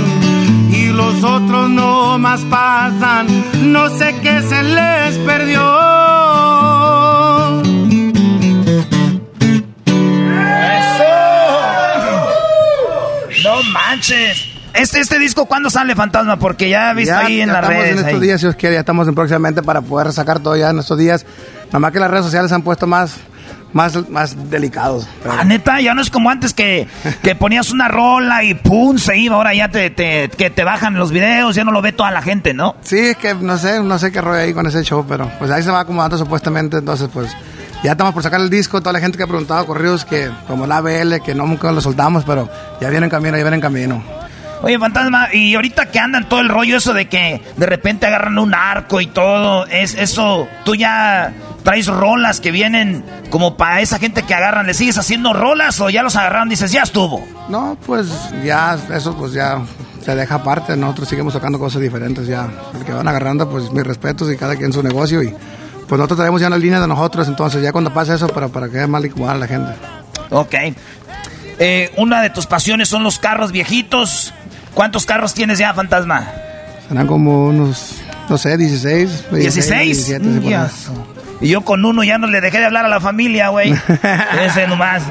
y 0.68 0.86
los 0.86 1.22
otros 1.22 1.70
no 1.70 2.18
más 2.18 2.40
pasan. 2.46 3.28
No 3.62 3.88
sé 3.88 4.16
qué 4.20 4.42
se 4.42 4.64
les 4.64 5.16
perdió. 5.18 6.11
Este, 14.82 14.98
este 14.98 15.20
disco, 15.20 15.46
¿cuándo 15.46 15.70
sale, 15.70 15.94
Fantasma? 15.94 16.40
Porque 16.40 16.68
ya 16.68 16.90
he 16.90 16.94
visto 16.94 17.16
ahí 17.16 17.40
en 17.40 17.52
las 17.52 17.64
redes. 17.64 17.92
en 18.00 18.04
estos 18.04 18.20
días, 18.20 18.40
si 18.40 18.48
os 18.48 18.56
quiere, 18.56 18.74
ya 18.74 18.80
estamos 18.80 19.06
en 19.06 19.14
próximamente 19.14 19.62
para 19.62 19.80
poder 19.80 20.12
sacar 20.12 20.40
todo 20.40 20.56
ya 20.56 20.70
en 20.70 20.80
estos 20.80 20.98
días. 20.98 21.24
Nada 21.66 21.78
más 21.78 21.92
que 21.92 22.00
las 22.00 22.10
redes 22.10 22.24
sociales 22.24 22.50
han 22.50 22.62
puesto 22.62 22.88
más, 22.88 23.14
más, 23.72 24.10
más 24.10 24.50
delicados. 24.50 25.06
Ah, 25.24 25.44
neta, 25.44 25.80
ya 25.80 25.94
no 25.94 26.02
es 26.02 26.10
como 26.10 26.30
antes 26.30 26.52
que, 26.52 26.88
que 27.22 27.36
ponías 27.36 27.70
una 27.70 27.86
rola 27.86 28.42
y 28.42 28.54
pum, 28.54 28.98
se 28.98 29.16
iba. 29.16 29.36
Ahora 29.36 29.54
ya 29.54 29.68
te, 29.68 29.88
te, 29.90 30.28
que 30.36 30.50
te 30.50 30.64
bajan 30.64 30.94
los 30.94 31.12
videos, 31.12 31.54
ya 31.54 31.62
no 31.62 31.70
lo 31.70 31.80
ve 31.80 31.92
toda 31.92 32.10
la 32.10 32.20
gente, 32.20 32.52
¿no? 32.52 32.74
Sí, 32.82 32.98
es 32.98 33.16
que 33.16 33.34
no 33.34 33.58
sé, 33.58 33.80
no 33.84 34.00
sé 34.00 34.10
qué 34.10 34.20
rollo 34.20 34.40
ahí 34.40 34.52
con 34.52 34.66
ese 34.66 34.82
show, 34.82 35.06
pero 35.08 35.30
pues 35.38 35.48
ahí 35.52 35.62
se 35.62 35.70
va 35.70 35.78
acomodando 35.78 36.18
supuestamente, 36.18 36.78
entonces 36.78 37.08
pues 37.12 37.30
ya 37.84 37.92
estamos 37.92 38.14
por 38.14 38.24
sacar 38.24 38.40
el 38.40 38.50
disco, 38.50 38.80
toda 38.80 38.94
la 38.94 39.00
gente 39.00 39.16
que 39.16 39.22
ha 39.22 39.28
preguntado 39.28 39.64
corridos 39.64 40.04
que 40.04 40.28
como 40.48 40.66
la 40.66 40.80
BL, 40.80 41.20
que 41.24 41.36
no 41.36 41.46
nunca 41.46 41.70
lo 41.70 41.80
soltamos, 41.80 42.24
pero 42.24 42.48
ya 42.80 42.88
viene 42.90 43.06
en 43.06 43.10
camino, 43.10 43.36
ya 43.36 43.44
viene 43.44 43.56
en 43.56 43.62
camino. 43.62 44.22
Oye, 44.62 44.78
fantasma, 44.78 45.34
y 45.34 45.54
ahorita 45.56 45.90
que 45.90 45.98
andan 45.98 46.28
todo 46.28 46.40
el 46.40 46.48
rollo 46.48 46.76
eso 46.76 46.94
de 46.94 47.08
que 47.08 47.42
de 47.56 47.66
repente 47.66 48.06
agarran 48.06 48.38
un 48.38 48.54
arco 48.54 49.00
y 49.00 49.08
todo, 49.08 49.66
es 49.66 49.94
eso, 49.94 50.46
tú 50.64 50.76
ya 50.76 51.32
traes 51.64 51.88
rolas 51.88 52.40
que 52.40 52.52
vienen 52.52 53.04
como 53.28 53.56
para 53.56 53.80
esa 53.80 53.98
gente 53.98 54.22
que 54.22 54.34
agarran, 54.34 54.66
¿le 54.66 54.74
sigues 54.74 54.98
haciendo 54.98 55.32
rolas 55.32 55.80
o 55.80 55.90
ya 55.90 56.04
los 56.04 56.14
agarraron 56.14 56.48
y 56.48 56.50
dices, 56.50 56.70
ya 56.70 56.82
estuvo? 56.82 57.26
No, 57.48 57.76
pues 57.84 58.08
ya, 58.44 58.78
eso 58.94 59.16
pues 59.16 59.32
ya 59.32 59.60
se 60.00 60.14
deja 60.14 60.36
aparte, 60.36 60.76
nosotros 60.76 61.08
seguimos 61.08 61.32
sacando 61.32 61.58
cosas 61.58 61.82
diferentes 61.82 62.28
ya, 62.28 62.48
el 62.74 62.84
que 62.84 62.92
van 62.92 63.08
agarrando 63.08 63.50
pues 63.50 63.72
mis 63.72 63.84
respetos 63.84 64.32
y 64.32 64.36
cada 64.36 64.54
quien 64.54 64.72
su 64.72 64.82
negocio 64.82 65.24
y 65.24 65.34
pues 65.88 65.98
nosotros 65.98 66.18
traemos 66.18 66.40
ya 66.40 66.46
una 66.46 66.58
línea 66.58 66.80
de 66.80 66.86
nosotros, 66.86 67.26
entonces 67.26 67.62
ya 67.62 67.72
cuando 67.72 67.92
pasa 67.92 68.14
eso 68.14 68.28
para, 68.28 68.46
para 68.46 68.68
que 68.68 68.86
mal 68.86 69.04
igual 69.04 69.36
a 69.36 69.38
la 69.40 69.46
gente. 69.48 69.72
Ok. 70.30 70.54
Eh, 71.58 71.92
una 71.96 72.22
de 72.22 72.30
tus 72.30 72.46
pasiones 72.46 72.88
son 72.88 73.02
los 73.02 73.18
carros 73.18 73.52
viejitos. 73.52 74.32
¿Cuántos 74.74 75.06
carros 75.06 75.34
tienes 75.34 75.58
ya, 75.58 75.74
Fantasma? 75.74 76.28
Serán 76.88 77.06
como 77.06 77.46
unos, 77.46 78.00
no 78.28 78.38
sé, 78.38 78.56
16. 78.56 79.30
16. 79.30 80.06
17, 80.06 80.42
y 81.42 81.48
yo 81.48 81.62
con 81.62 81.84
uno 81.84 82.04
ya 82.04 82.18
no 82.18 82.28
le 82.28 82.40
dejé 82.40 82.60
de 82.60 82.66
hablar 82.66 82.84
a 82.84 82.88
la 82.88 83.00
familia, 83.00 83.48
güey. 83.48 83.72
Ese 84.46 84.68
nomás. 84.68 85.02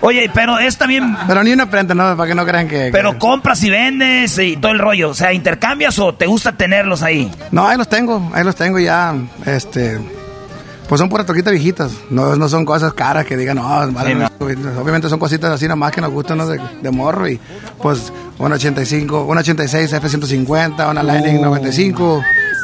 Oye, 0.00 0.28
pero 0.34 0.58
es 0.58 0.76
también... 0.76 1.16
Pero 1.28 1.44
ni 1.44 1.52
una 1.52 1.70
prenda, 1.70 1.94
¿no? 1.94 2.16
Para 2.16 2.28
que 2.28 2.34
no 2.34 2.44
crean 2.44 2.66
que... 2.66 2.88
Pero 2.90 3.16
compras 3.18 3.62
y 3.62 3.70
vendes 3.70 4.36
y 4.38 4.56
todo 4.56 4.72
el 4.72 4.80
rollo. 4.80 5.10
O 5.10 5.14
sea, 5.14 5.32
¿intercambias 5.32 5.96
o 6.00 6.12
te 6.12 6.26
gusta 6.26 6.52
tenerlos 6.52 7.04
ahí? 7.04 7.30
No, 7.52 7.68
ahí 7.68 7.78
los 7.78 7.88
tengo. 7.88 8.32
Ahí 8.34 8.42
los 8.42 8.56
tengo 8.56 8.80
ya. 8.80 9.14
Este... 9.46 10.00
Pues 10.88 11.00
son 11.00 11.08
puras 11.08 11.26
troquitas 11.26 11.52
viejitas, 11.52 11.90
no, 12.10 12.36
no 12.36 12.48
son 12.48 12.64
cosas 12.64 12.92
caras 12.92 13.26
que 13.26 13.36
digan, 13.36 13.56
no, 13.56 13.66
obviamente 13.66 15.08
son 15.08 15.18
cositas 15.18 15.50
así 15.50 15.66
nomás 15.66 15.90
que 15.90 16.00
nos 16.00 16.12
gustan 16.12 16.38
de, 16.80 16.90
morro 16.92 17.28
y 17.28 17.40
pues 17.82 18.12
una 18.38 18.56
85, 18.56 19.24
una 19.24 19.40
86 19.40 19.92
F-150, 19.92 20.90
una 20.90 21.02
Lightning 21.02 21.40
95 21.40 22.22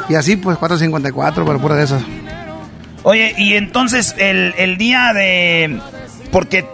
y 0.08 0.14
así 0.14 0.36
pues 0.36 0.58
454, 0.58 1.44
pero 1.44 1.60
puras 1.60 1.78
de 1.78 1.84
esas. 1.84 2.02
Oye, 3.04 3.34
y 3.36 3.54
entonces 3.54 4.14
el, 4.18 4.54
el 4.58 4.76
día 4.76 5.12
de... 5.12 5.80
Porque 6.30 6.66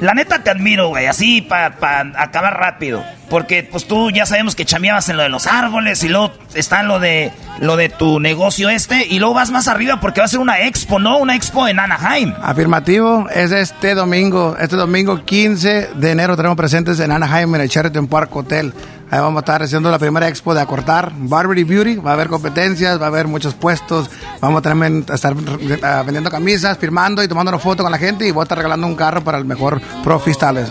la 0.00 0.14
neta 0.14 0.42
te 0.42 0.50
admiro, 0.50 0.88
güey, 0.88 1.06
así 1.06 1.42
para 1.42 1.76
pa 1.76 2.04
acabar 2.16 2.58
rápido. 2.58 3.02
Porque 3.28 3.62
pues 3.62 3.86
tú 3.86 4.10
ya 4.10 4.24
sabemos 4.24 4.54
que 4.54 4.64
chameabas 4.64 5.08
en 5.08 5.16
lo 5.16 5.22
de 5.22 5.28
los 5.28 5.46
árboles 5.46 6.02
y 6.02 6.08
luego 6.08 6.32
está 6.54 6.82
lo 6.82 6.98
de 6.98 7.30
lo 7.60 7.76
de 7.76 7.88
tu 7.88 8.20
negocio 8.20 8.70
este 8.70 9.06
y 9.06 9.18
luego 9.18 9.34
vas 9.34 9.50
más 9.50 9.68
arriba 9.68 10.00
porque 10.00 10.20
va 10.20 10.24
a 10.24 10.28
ser 10.28 10.40
una 10.40 10.62
expo, 10.62 10.98
¿no? 10.98 11.18
Una 11.18 11.36
expo 11.36 11.68
en 11.68 11.78
Anaheim. 11.78 12.32
Afirmativo, 12.40 13.28
es 13.28 13.50
este 13.50 13.94
domingo, 13.94 14.56
este 14.58 14.76
domingo 14.76 15.24
15 15.24 15.90
de 15.94 16.10
enero 16.10 16.36
tenemos 16.36 16.56
presentes 16.56 17.00
en 17.00 17.12
Anaheim 17.12 17.54
en 17.56 17.60
el 17.60 17.68
Sheraton 17.68 18.06
Park 18.06 18.34
Hotel. 18.34 18.72
Ahí 19.10 19.18
vamos 19.20 19.36
a 19.36 19.40
estar 19.40 19.62
haciendo 19.62 19.90
la 19.90 19.98
primera 19.98 20.28
expo 20.28 20.54
de 20.54 20.60
acortar, 20.60 21.12
Barbary 21.16 21.64
Beauty, 21.64 21.96
va 21.96 22.10
a 22.10 22.14
haber 22.14 22.28
competencias, 22.28 23.00
va 23.00 23.06
a 23.06 23.08
haber 23.08 23.26
muchos 23.26 23.54
puestos, 23.54 24.10
vamos 24.40 24.64
a, 24.64 24.70
a 24.70 25.14
estar 25.14 25.32
eh, 25.34 26.02
vendiendo 26.04 26.30
camisas, 26.30 26.76
firmando 26.76 27.22
y 27.22 27.28
tomando 27.28 27.50
una 27.50 27.58
foto 27.58 27.82
con 27.82 27.92
la 27.92 27.98
gente 27.98 28.26
y 28.26 28.30
voy 28.30 28.42
a 28.42 28.44
estar 28.44 28.58
regalando 28.58 28.86
un 28.86 28.94
carro 28.94 29.24
para 29.24 29.38
el 29.38 29.46
mejor 29.46 29.80
Pro 30.04 30.18
Freestyle. 30.18 30.66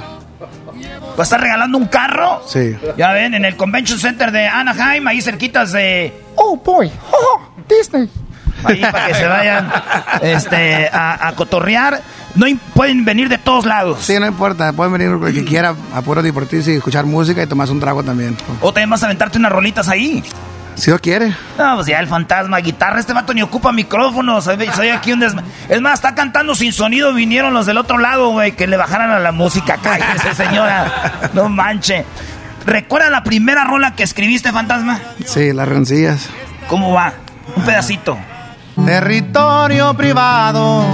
¿Va 1.17 1.21
a 1.21 1.23
estar 1.23 1.41
regalando 1.41 1.79
un 1.79 1.87
carro? 1.87 2.43
Sí. 2.45 2.77
Ya 2.95 3.11
ven, 3.11 3.33
en 3.33 3.43
el 3.43 3.57
Convention 3.57 3.97
Center 3.97 4.31
de 4.31 4.45
Anaheim, 4.45 5.07
ahí 5.07 5.19
cerquitas 5.19 5.71
de... 5.71 6.13
Oh, 6.35 6.57
boy, 6.63 6.91
oh, 7.11 7.41
Disney. 7.67 8.07
Ahí 8.67 8.81
para 8.81 9.07
que 9.07 9.13
se 9.13 9.27
vayan 9.27 9.71
este, 10.21 10.89
a, 10.89 11.27
a 11.27 11.31
cotorrear. 11.33 12.01
No 12.35 12.45
pueden 12.73 13.03
venir 13.03 13.29
de 13.29 13.37
todos 13.39 13.65
lados. 13.65 13.99
Sí, 14.01 14.19
no 14.19 14.27
importa. 14.27 14.71
Pueden 14.73 14.93
venir 14.93 15.17
el 15.27 15.33
que 15.33 15.43
quiera 15.43 15.73
a 15.93 16.01
puro 16.01 16.21
divertirse 16.21 16.73
y 16.73 16.75
escuchar 16.75 17.05
música 17.05 17.41
y 17.41 17.47
tomarse 17.47 17.73
un 17.73 17.79
trago 17.79 18.03
también. 18.03 18.37
O 18.61 18.71
también 18.71 18.89
vas 18.89 19.01
a 19.01 19.07
aventarte 19.07 19.37
unas 19.39 19.51
rolitas 19.51 19.89
ahí. 19.89 20.23
Si 20.75 20.91
lo 20.91 20.99
quiere. 20.99 21.35
No, 21.57 21.73
pues 21.73 21.87
ya 21.87 21.99
el 21.99 22.07
fantasma, 22.07 22.59
guitarra. 22.59 22.99
Este 22.99 23.11
vato 23.11 23.33
ni 23.33 23.41
ocupa 23.41 23.71
micrófonos. 23.71 24.43
Soy 24.43 24.89
aquí 24.89 25.11
un 25.11 25.19
desma... 25.19 25.43
Es 25.67 25.81
más, 25.81 25.95
está 25.95 26.13
cantando 26.13 26.53
sin 26.53 26.71
sonido. 26.71 27.11
Vinieron 27.15 27.51
los 27.55 27.65
del 27.65 27.79
otro 27.79 27.97
lado, 27.97 28.29
güey, 28.29 28.51
que 28.51 28.67
le 28.67 28.77
bajaran 28.77 29.09
a 29.09 29.17
la 29.17 29.31
música. 29.31 29.77
Cállese, 29.81 30.35
señora. 30.35 31.31
No 31.33 31.49
manche. 31.49 32.05
¿Recuerda 32.67 33.09
la 33.09 33.23
primera 33.23 33.63
rola 33.63 33.95
que 33.95 34.03
escribiste, 34.03 34.51
fantasma? 34.51 34.99
Sí, 35.25 35.51
las 35.51 35.67
rencillas. 35.67 36.29
¿Cómo 36.67 36.93
va? 36.93 37.13
Un 37.55 37.63
pedacito. 37.63 38.15
Territorio 38.85 39.93
privado 39.95 40.85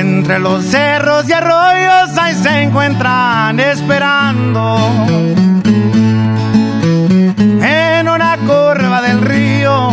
entre 0.00 0.38
los 0.38 0.64
cerros 0.64 1.28
y 1.28 1.32
arroyos 1.32 2.16
ahí 2.16 2.34
se 2.34 2.62
encuentran 2.62 3.58
esperando. 3.60 4.78
En 7.62 8.08
una 8.08 8.36
curva 8.38 9.02
del 9.02 9.20
río, 9.20 9.88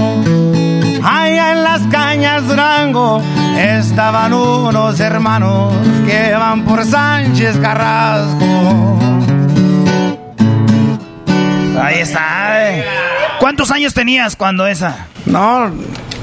allá 1.04 1.52
en 1.52 1.64
las 1.64 1.82
cañas 1.88 2.48
Durango, 2.48 3.22
estaban 3.58 4.34
unos 4.34 5.00
hermanos 5.00 5.74
que 6.06 6.34
van 6.34 6.64
por 6.64 6.86
Sánchez 6.86 7.58
Carrasco. 7.58 9.00
Ahí 11.82 12.00
está. 12.00 12.70
Eh. 12.70 12.86
¿Cuántos 13.40 13.72
años 13.72 13.94
tenías 13.94 14.36
cuando 14.36 14.68
esa? 14.68 15.08
No, 15.26 15.72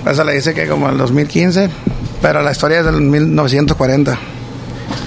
esa 0.07 0.25
le 0.25 0.35
dice 0.35 0.55
que 0.55 0.67
como 0.67 0.89
el 0.89 0.99
2015. 0.99 1.71
Pero 2.21 2.43
la 2.43 2.53
historia 2.53 2.79
es 2.79 2.87
del 2.87 3.03
1940. 3.03 4.19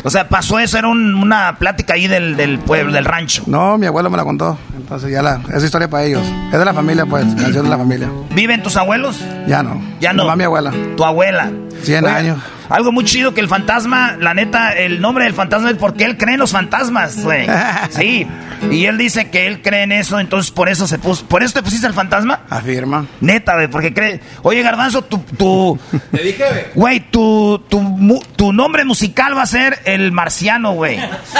O 0.03 0.09
sea, 0.09 0.29
pasó 0.29 0.59
eso, 0.59 0.77
era 0.77 0.87
una 0.87 1.57
plática 1.57 1.95
ahí 1.95 2.07
del, 2.07 2.59
pueblo, 2.59 2.93
del 2.93 3.05
rancho. 3.05 3.43
No, 3.47 3.77
mi 3.77 3.87
abuelo 3.87 4.09
me 4.09 4.17
la 4.17 4.23
contó. 4.23 4.57
Entonces 4.87 5.11
ya 5.11 5.21
la, 5.21 5.41
es 5.53 5.61
historia 5.65 5.89
para 5.89 6.05
ellos. 6.05 6.25
Es 6.49 6.57
de 6.57 6.63
la 6.63 6.73
familia, 6.73 7.05
pues, 7.05 7.25
canción 7.35 7.65
de 7.65 7.69
la 7.69 7.77
familia. 7.77 8.09
¿Viven 8.29 8.63
tus 8.63 8.77
abuelos? 8.77 9.19
Ya 9.45 9.61
no. 9.61 9.81
Ya 9.99 10.13
no. 10.13 10.25
Va 10.25 10.37
mi 10.37 10.45
abuela. 10.45 10.71
Tu 10.95 11.03
abuela. 11.03 11.51
100 11.83 12.07
años. 12.07 12.39
Algo 12.69 12.93
muy 12.93 13.03
chido 13.03 13.33
que 13.33 13.41
el 13.41 13.49
fantasma, 13.49 14.15
la 14.17 14.33
neta, 14.33 14.71
el 14.71 15.01
nombre 15.01 15.25
del 15.25 15.33
fantasma 15.33 15.71
es 15.71 15.75
porque 15.75 16.05
él 16.05 16.17
cree 16.17 16.35
en 16.35 16.39
los 16.39 16.53
fantasmas, 16.53 17.21
güey. 17.21 17.47
Sí. 17.89 18.25
Y 18.71 18.85
él 18.85 18.97
dice 18.97 19.29
que 19.29 19.45
él 19.45 19.61
cree 19.61 19.83
en 19.83 19.91
eso, 19.91 20.21
entonces 20.21 20.51
por 20.51 20.69
eso 20.69 20.87
se 20.87 20.97
puso. 20.97 21.25
¿Por 21.25 21.43
eso 21.43 21.55
te 21.55 21.63
pusiste 21.63 21.85
el 21.85 21.93
fantasma? 21.93 22.43
Afirma. 22.49 23.05
Neta, 23.19 23.55
güey, 23.55 23.67
porque 23.67 23.93
cree. 23.93 24.21
Oye, 24.41 24.61
Garbanzo, 24.63 25.01
tu. 25.01 25.17
tu 25.37 25.77
te 26.11 26.23
dije, 26.23 26.71
güey. 26.75 27.01
tu, 27.11 27.61
tu, 27.67 28.21
tu, 28.37 28.53
nombre 28.53 28.85
musical 28.85 29.35
va 29.37 29.41
a 29.41 29.47
ser 29.47 29.79
el 29.83 30.13
marciano, 30.13 30.71
güey. 30.71 30.97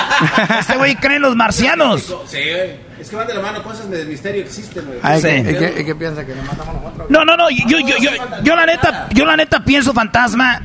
este 0.59 0.75
güey 0.75 0.95
cree 0.97 1.15
en 1.15 1.21
los 1.21 1.35
marcianos. 1.37 2.13
Sí, 2.27 2.37
güey. 2.37 2.86
Es 2.99 3.09
que 3.09 3.15
van 3.15 3.27
de 3.27 3.33
la 3.33 3.41
mano, 3.41 3.63
cosas 3.63 3.89
de 3.89 4.05
misterio 4.05 4.41
existen, 4.41 4.85
güey. 4.85 4.97
¿Y 4.99 5.53
qué, 5.55 5.85
qué 5.85 5.95
piensa? 5.95 6.25
¿Que 6.25 6.33
nos 6.33 6.45
matamos 6.45 6.75
nosotros? 6.75 7.09
No, 7.09 7.25
no, 7.25 7.37
no. 7.37 7.49
Yo, 7.49 7.79
yo, 7.79 7.97
yo, 7.99 8.09
yo, 8.43 8.55
la 8.55 8.65
neta, 8.65 9.07
yo 9.13 9.25
la 9.25 9.37
neta 9.37 9.63
pienso 9.63 9.93
fantasma 9.93 10.61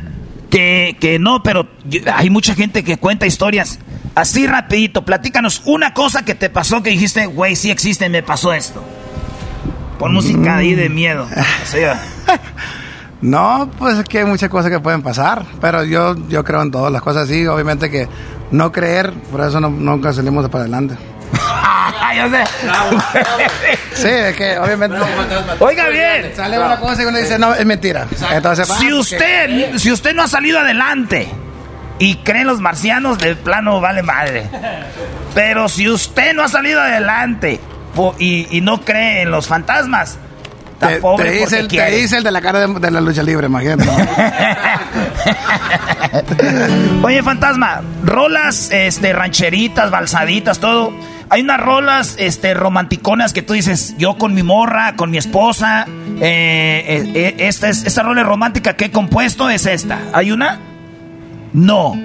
que, 0.50 0.96
que 1.00 1.18
no, 1.18 1.42
pero 1.42 1.68
hay 2.12 2.30
mucha 2.30 2.54
gente 2.54 2.82
que 2.82 2.96
cuenta 2.98 3.26
historias. 3.26 3.78
Así 4.14 4.46
rapidito, 4.46 5.04
platícanos 5.04 5.62
una 5.64 5.94
cosa 5.94 6.24
que 6.24 6.34
te 6.34 6.50
pasó 6.50 6.82
que 6.82 6.90
dijiste, 6.90 7.26
güey, 7.26 7.56
sí 7.56 7.70
existe, 7.70 8.08
me 8.08 8.22
pasó 8.22 8.52
esto. 8.52 8.82
Pon 9.98 10.12
música 10.12 10.56
ahí 10.56 10.74
de 10.74 10.88
miedo. 10.88 11.28
no, 13.22 13.70
pues 13.78 13.98
es 13.98 14.04
que 14.04 14.18
hay 14.18 14.24
muchas 14.24 14.50
cosas 14.50 14.70
que 14.70 14.80
pueden 14.80 15.02
pasar, 15.02 15.44
pero 15.60 15.84
yo, 15.84 16.16
yo 16.28 16.44
creo 16.44 16.62
en 16.62 16.70
todas 16.70 16.92
las 16.92 17.00
cosas 17.00 17.24
así. 17.24 17.46
Obviamente 17.46 17.90
que 17.90 18.08
no 18.50 18.72
creer, 18.72 19.12
por 19.30 19.40
eso 19.40 19.60
no, 19.60 19.70
nunca 19.70 20.12
salimos 20.12 20.42
de 20.42 20.50
para 20.50 20.62
adelante. 20.64 20.96
yo 22.16 22.30
sé. 22.30 22.44
sí, 23.94 24.08
es 24.08 24.36
que 24.36 24.58
obviamente. 24.58 24.96
Oiga 25.58 25.88
bien. 25.88 26.32
Sale 26.36 26.58
una 26.58 26.78
cosa 26.78 27.02
y 27.02 27.06
uno 27.06 27.18
dice, 27.18 27.38
no, 27.38 27.54
es 27.54 27.66
mentira. 27.66 28.06
Entonces, 28.30 28.68
si 28.78 28.92
usted, 28.92 29.78
si 29.78 29.90
usted 29.90 30.14
no 30.14 30.22
ha 30.22 30.28
salido 30.28 30.58
adelante 30.58 31.28
y 31.98 32.16
cree 32.16 32.42
en 32.42 32.48
los 32.48 32.60
marcianos, 32.60 33.18
de 33.18 33.36
plano 33.36 33.80
vale 33.80 34.02
madre. 34.02 34.46
Pero 35.34 35.68
si 35.68 35.88
usted 35.88 36.34
no 36.34 36.42
ha 36.42 36.48
salido 36.48 36.80
adelante 36.80 37.60
y, 38.18 38.60
no 38.60 38.80
cree 38.80 39.22
en 39.22 39.30
los 39.30 39.46
fantasmas, 39.46 40.18
te, 40.80 41.00
te, 41.00 41.30
dice 41.30 41.60
el, 41.60 41.68
te, 41.68 41.90
dice 41.92 42.16
el, 42.16 42.24
de 42.24 42.32
la 42.32 42.40
cara 42.40 42.66
de, 42.66 42.90
la 42.90 43.00
lucha 43.00 43.22
libre, 43.22 43.46
imagínate. 43.46 43.88
Oye, 47.02 47.22
fantasma, 47.22 47.82
rolas, 48.02 48.70
este, 48.72 49.12
rancheritas, 49.12 49.90
balsaditas, 49.90 50.58
todo. 50.58 50.92
Hay 51.32 51.40
unas 51.40 51.58
rolas, 51.58 52.16
este, 52.18 52.52
romanticonas 52.52 53.32
que 53.32 53.40
tú 53.40 53.54
dices, 53.54 53.94
yo 53.96 54.18
con 54.18 54.34
mi 54.34 54.42
morra, 54.42 54.96
con 54.96 55.10
mi 55.10 55.16
esposa. 55.16 55.86
Eh, 56.20 56.84
eh, 56.86 57.12
eh, 57.14 57.34
esta, 57.38 57.70
es, 57.70 57.86
esta 57.86 58.02
rola 58.02 58.22
romántica 58.22 58.76
que 58.76 58.84
he 58.84 58.90
compuesto 58.90 59.48
es 59.48 59.64
esta. 59.64 59.98
¿Hay 60.12 60.30
una? 60.30 60.60
No. 61.54 61.98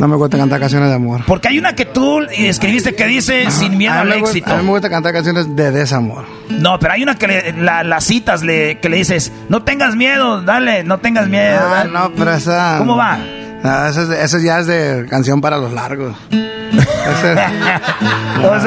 No 0.00 0.08
me 0.08 0.16
gusta 0.16 0.36
cantar 0.36 0.58
canciones 0.58 0.88
de 0.88 0.96
amor. 0.96 1.20
Porque 1.28 1.46
hay 1.46 1.60
una 1.60 1.76
que 1.76 1.84
tú 1.84 2.22
escribiste 2.36 2.96
que 2.96 3.06
dice 3.06 3.52
sin 3.52 3.78
miedo 3.78 3.94
al 3.94 4.12
éxito. 4.14 4.52
a 4.52 4.56
mí 4.56 4.64
me 4.64 4.70
gusta 4.70 4.90
cantar 4.90 5.12
canciones 5.12 5.54
de 5.54 5.70
desamor. 5.70 6.24
No, 6.48 6.80
pero 6.80 6.94
hay 6.94 7.04
una 7.04 7.14
que 7.14 7.28
le, 7.28 7.52
la, 7.52 8.00
citas 8.00 8.42
le, 8.42 8.80
que 8.80 8.88
le 8.88 8.96
dices, 8.96 9.30
no 9.48 9.62
tengas 9.62 9.94
miedo, 9.94 10.42
dale, 10.42 10.82
no 10.82 10.98
tengas 10.98 11.28
miedo. 11.28 11.60
Ah, 11.62 11.84
no, 11.84 12.10
pero 12.16 12.34
esa... 12.34 12.78
¿Cómo 12.78 12.96
va? 12.96 13.20
Eso, 13.64 14.38
ya 14.38 14.60
es 14.60 14.66
de 14.66 15.06
canción 15.08 15.40
para 15.40 15.58
los 15.58 15.72
largos. 15.72 16.16
Eso 16.30 17.28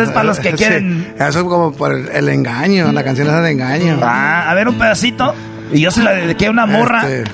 es 0.01 0.09
para 0.11 0.23
los 0.23 0.39
que 0.39 0.53
quieren. 0.53 1.13
eso 1.17 1.39
es 1.39 1.45
como 1.45 1.73
por 1.73 1.93
el, 1.93 2.29
engaño, 2.29 2.91
la 2.91 3.03
canción 3.03 3.27
es 3.27 3.43
de 3.43 3.51
engaño. 3.51 3.99
Ah, 4.01 4.49
a 4.49 4.53
ver 4.53 4.67
un 4.67 4.77
pedacito. 4.77 5.33
Y 5.71 5.81
yo 5.81 5.91
se 5.91 6.03
la 6.03 6.11
dediqué 6.11 6.47
a 6.47 6.51
una 6.51 6.65
morra. 6.65 7.09
Este, 7.09 7.31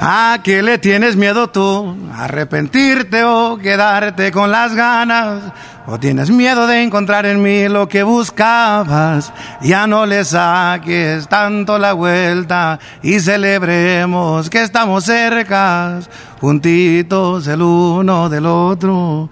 ¿A 0.00 0.40
qué 0.42 0.62
le 0.62 0.78
tienes 0.78 1.14
miedo 1.14 1.50
tú? 1.50 1.96
¿Arrepentirte 2.12 3.22
o 3.22 3.56
quedarte 3.56 4.32
con 4.32 4.50
las 4.50 4.74
ganas? 4.74 5.52
¿O 5.84 5.98
tienes 5.98 6.30
miedo 6.30 6.68
de 6.68 6.80
encontrar 6.80 7.26
en 7.26 7.42
mí 7.42 7.68
lo 7.68 7.88
que 7.88 8.04
buscabas? 8.04 9.32
Ya 9.60 9.88
no 9.88 10.06
le 10.06 10.24
saques 10.24 11.26
tanto 11.26 11.76
la 11.76 11.92
vuelta 11.92 12.78
y 13.02 13.18
celebremos 13.18 14.48
que 14.48 14.62
estamos 14.62 15.04
cerca, 15.04 15.98
juntitos 16.40 17.48
el 17.48 17.62
uno 17.62 18.28
del 18.28 18.46
otro. 18.46 19.28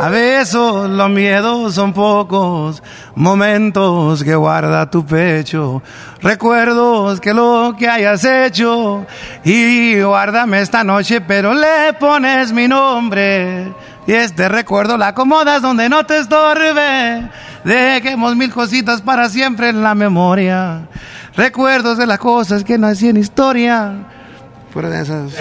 A 0.00 0.08
veces 0.08 0.56
los 0.56 1.10
miedos 1.10 1.76
son 1.76 1.92
pocos, 1.92 2.82
momentos 3.14 4.24
que 4.24 4.34
guarda 4.34 4.90
tu 4.90 5.06
pecho, 5.06 5.80
recuerdos 6.20 7.20
que 7.20 7.32
lo 7.32 7.76
que 7.78 7.88
hayas 7.88 8.24
hecho 8.24 9.06
y 9.44 10.02
guárdame 10.02 10.60
esta 10.60 10.82
noche, 10.82 11.20
pero 11.20 11.54
le 11.54 11.92
pones 12.00 12.52
mi 12.52 12.66
nombre 12.66 13.72
y 14.06 14.12
este 14.12 14.48
recuerdo 14.48 14.96
la 14.96 15.08
acomodas 15.08 15.62
donde 15.62 15.88
no 15.88 16.04
te 16.04 16.18
estorbe. 16.18 17.28
Dejemos 17.64 18.36
mil 18.36 18.52
cositas 18.52 19.00
para 19.00 19.28
siempre 19.28 19.70
en 19.70 19.82
la 19.82 19.94
memoria. 19.94 20.82
Recuerdos 21.36 21.98
de 21.98 22.06
las 22.06 22.18
cosas 22.18 22.64
que 22.64 22.78
no 22.78 22.86
hacían 22.86 23.16
historia. 23.16 23.92
Fuera 24.72 24.90
de 24.90 25.02
esas. 25.02 25.32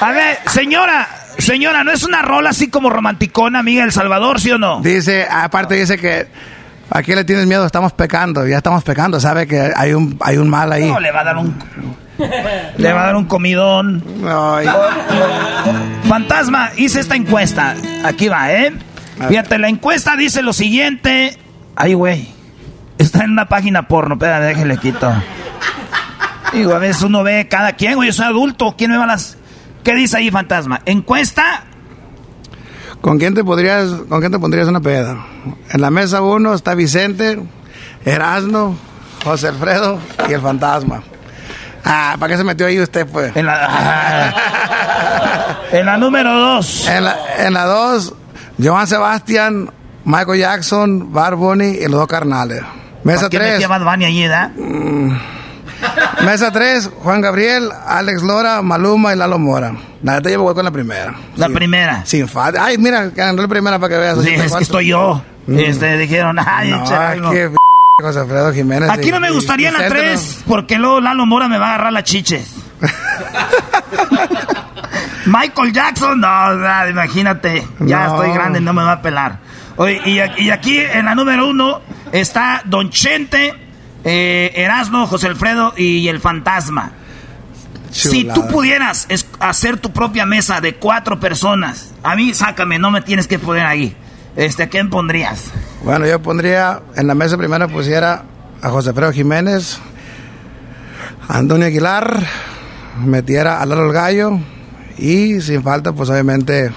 A 0.00 0.12
ver, 0.12 0.38
señora, 0.46 1.06
señora, 1.38 1.84
¿no 1.84 1.92
es 1.92 2.04
una 2.04 2.22
rola 2.22 2.50
así 2.50 2.68
como 2.68 2.88
romanticona, 2.88 3.58
amiga 3.58 3.84
El 3.84 3.92
Salvador, 3.92 4.40
sí 4.40 4.50
o 4.50 4.58
no? 4.58 4.80
Dice, 4.80 5.26
aparte 5.30 5.74
dice 5.74 5.98
que 5.98 6.28
¿A 6.92 7.04
qué 7.04 7.14
le 7.14 7.24
tienes 7.24 7.46
miedo? 7.46 7.64
Estamos 7.64 7.92
pecando, 7.92 8.46
ya 8.48 8.56
estamos 8.56 8.82
pecando, 8.82 9.20
sabe 9.20 9.46
que 9.46 9.72
hay 9.76 9.92
un, 9.92 10.18
hay 10.20 10.38
un 10.38 10.50
mal 10.50 10.72
ahí. 10.72 10.88
No, 10.88 10.98
le 10.98 11.12
va 11.12 11.20
a 11.20 11.24
dar 11.24 11.36
un 11.36 11.54
le 12.76 12.92
va 12.92 13.02
a 13.02 13.06
dar 13.06 13.16
un 13.16 13.24
comidón. 13.24 14.02
Fantasma, 16.08 16.70
hice 16.76 17.00
esta 17.00 17.16
encuesta. 17.16 17.74
Aquí 18.04 18.28
va, 18.28 18.52
¿eh? 18.52 18.72
Fíjate, 19.28 19.58
la 19.58 19.68
encuesta 19.68 20.16
dice 20.16 20.42
lo 20.42 20.52
siguiente. 20.52 21.36
Ay, 21.76 21.94
güey. 21.94 22.28
Está 22.98 23.24
en 23.24 23.30
una 23.30 23.48
página 23.48 23.88
porno. 23.88 24.14
Espera, 24.14 24.40
déjale 24.40 24.76
quito. 24.78 25.12
Digo, 26.52 26.74
a 26.74 26.78
veces 26.78 27.02
uno 27.02 27.22
ve 27.22 27.46
cada 27.48 27.74
quien, 27.74 27.94
güey. 27.94 28.08
Yo 28.08 28.12
soy 28.12 28.26
adulto. 28.26 28.74
¿Quién 28.76 28.90
me 28.90 28.96
va 28.96 29.04
a 29.04 29.08
las.? 29.08 29.36
¿Qué 29.84 29.94
dice 29.94 30.18
ahí, 30.18 30.30
fantasma? 30.30 30.80
Encuesta. 30.84 31.64
¿Con 33.00 33.18
quién 33.18 33.34
te 33.34 33.42
podrías, 33.42 33.88
con 34.08 34.20
quién 34.20 34.30
te 34.30 34.38
pondrías 34.38 34.68
una 34.68 34.80
peda? 34.80 35.24
En 35.70 35.80
la 35.80 35.90
mesa 35.90 36.20
uno 36.20 36.52
está 36.52 36.74
Vicente, 36.74 37.42
Erasno, 38.04 38.76
José 39.24 39.48
Alfredo 39.48 39.98
y 40.28 40.34
el 40.34 40.40
fantasma. 40.42 41.02
Ah, 41.84 42.16
¿para 42.18 42.32
qué 42.32 42.36
se 42.38 42.44
metió 42.44 42.66
ahí 42.66 42.80
usted, 42.80 43.06
pues? 43.06 43.34
En 43.36 43.46
la, 43.46 44.34
en 45.72 45.86
la 45.86 45.96
número 45.96 46.32
dos. 46.38 46.86
En 46.88 47.04
la, 47.04 47.16
en 47.38 47.52
la 47.52 47.64
dos, 47.64 48.14
Joan 48.62 48.86
Sebastián, 48.86 49.70
Michael 50.04 50.40
Jackson, 50.40 51.12
Bar 51.12 51.36
Bunny 51.36 51.78
y 51.78 51.82
los 51.82 51.92
dos 52.00 52.06
carnales. 52.06 52.62
Mesa 53.04 53.28
3. 53.28 53.58
¿Qué 53.58 53.66
Bad 53.66 53.84
Bunny 53.84 54.04
allí, 54.04 54.26
¿da? 54.26 54.48
Mm. 54.48 55.18
Mesa 56.24 56.52
3, 56.52 56.90
Juan 57.02 57.22
Gabriel, 57.22 57.70
Alex 57.86 58.22
Lora, 58.22 58.60
Maluma 58.60 59.14
y 59.14 59.16
Lalo 59.16 59.38
Mora. 59.38 59.72
La 60.02 60.14
neta 60.16 60.30
yo 60.30 60.42
voy 60.42 60.54
con 60.54 60.64
la 60.64 60.70
primera. 60.70 61.14
La 61.36 61.48
primera. 61.48 62.04
Sin 62.04 62.28
falta. 62.28 62.64
Ay, 62.64 62.76
mira, 62.78 63.06
ganó 63.08 63.40
la 63.40 63.48
primera 63.48 63.78
para 63.78 63.94
que 63.94 64.00
veas. 64.00 64.22
Sí, 64.22 64.30
es 64.30 64.54
que 64.54 64.62
estoy 64.62 64.88
yo. 64.88 65.22
Mm. 65.46 65.58
Este, 65.58 65.96
dijeron, 65.96 66.38
ay, 66.38 66.70
no, 66.70 67.30
José 68.00 68.20
Alfredo 68.20 68.52
Jiménez. 68.52 68.90
Aquí 68.90 69.10
no 69.10 69.20
me 69.20 69.30
gustaría 69.30 69.70
la 69.70 69.88
3, 69.88 70.44
porque 70.46 70.78
luego 70.78 71.00
Lalo 71.00 71.26
Mora 71.26 71.48
me 71.48 71.58
va 71.58 71.66
a 71.66 71.74
agarrar 71.74 71.92
la 71.92 72.04
chiche. 72.04 72.44
Michael 75.26 75.72
Jackson, 75.72 76.20
no, 76.20 76.88
imagínate, 76.88 77.66
ya 77.80 78.06
estoy 78.06 78.32
grande, 78.32 78.60
no 78.60 78.72
me 78.72 78.82
va 78.82 78.92
a 78.92 79.02
pelar. 79.02 79.38
Oye, 79.76 80.00
y, 80.04 80.50
aquí 80.50 80.78
en 80.78 81.06
la 81.06 81.14
número 81.14 81.48
uno 81.48 81.80
está 82.12 82.62
Don 82.64 82.90
Chente, 82.90 83.54
eh, 84.04 84.52
Erasmo, 84.54 85.06
José 85.06 85.28
Alfredo 85.28 85.74
y 85.76 86.08
el 86.08 86.20
Fantasma. 86.20 86.92
Si 87.90 88.24
tú 88.24 88.46
pudieras 88.46 89.08
hacer 89.40 89.78
tu 89.78 89.92
propia 89.92 90.24
mesa 90.24 90.60
de 90.60 90.76
cuatro 90.76 91.18
personas, 91.18 91.92
a 92.02 92.14
mí 92.14 92.34
sácame, 92.34 92.78
no 92.78 92.90
me 92.90 93.02
tienes 93.02 93.26
que 93.26 93.38
poner 93.38 93.66
ahí. 93.66 93.96
Este, 94.36 94.68
¿quién 94.68 94.90
pondrías? 94.90 95.50
Bueno, 95.82 96.06
yo 96.06 96.20
pondría 96.22 96.80
en 96.96 97.06
la 97.06 97.14
mesa 97.14 97.36
primera 97.36 97.68
pusiera 97.68 98.24
a 98.62 98.68
José 98.70 98.90
Alfredo 98.90 99.12
Jiménez, 99.12 99.78
a 101.28 101.38
Antonio 101.38 101.66
Aguilar, 101.66 102.22
metiera 103.04 103.60
a 103.60 103.66
Lalo 103.66 103.86
el 103.86 103.92
Gallo 103.92 104.38
y 104.98 105.40
sin 105.40 105.62
falta, 105.62 105.92
pues 105.92 106.10
obviamente 106.10 106.70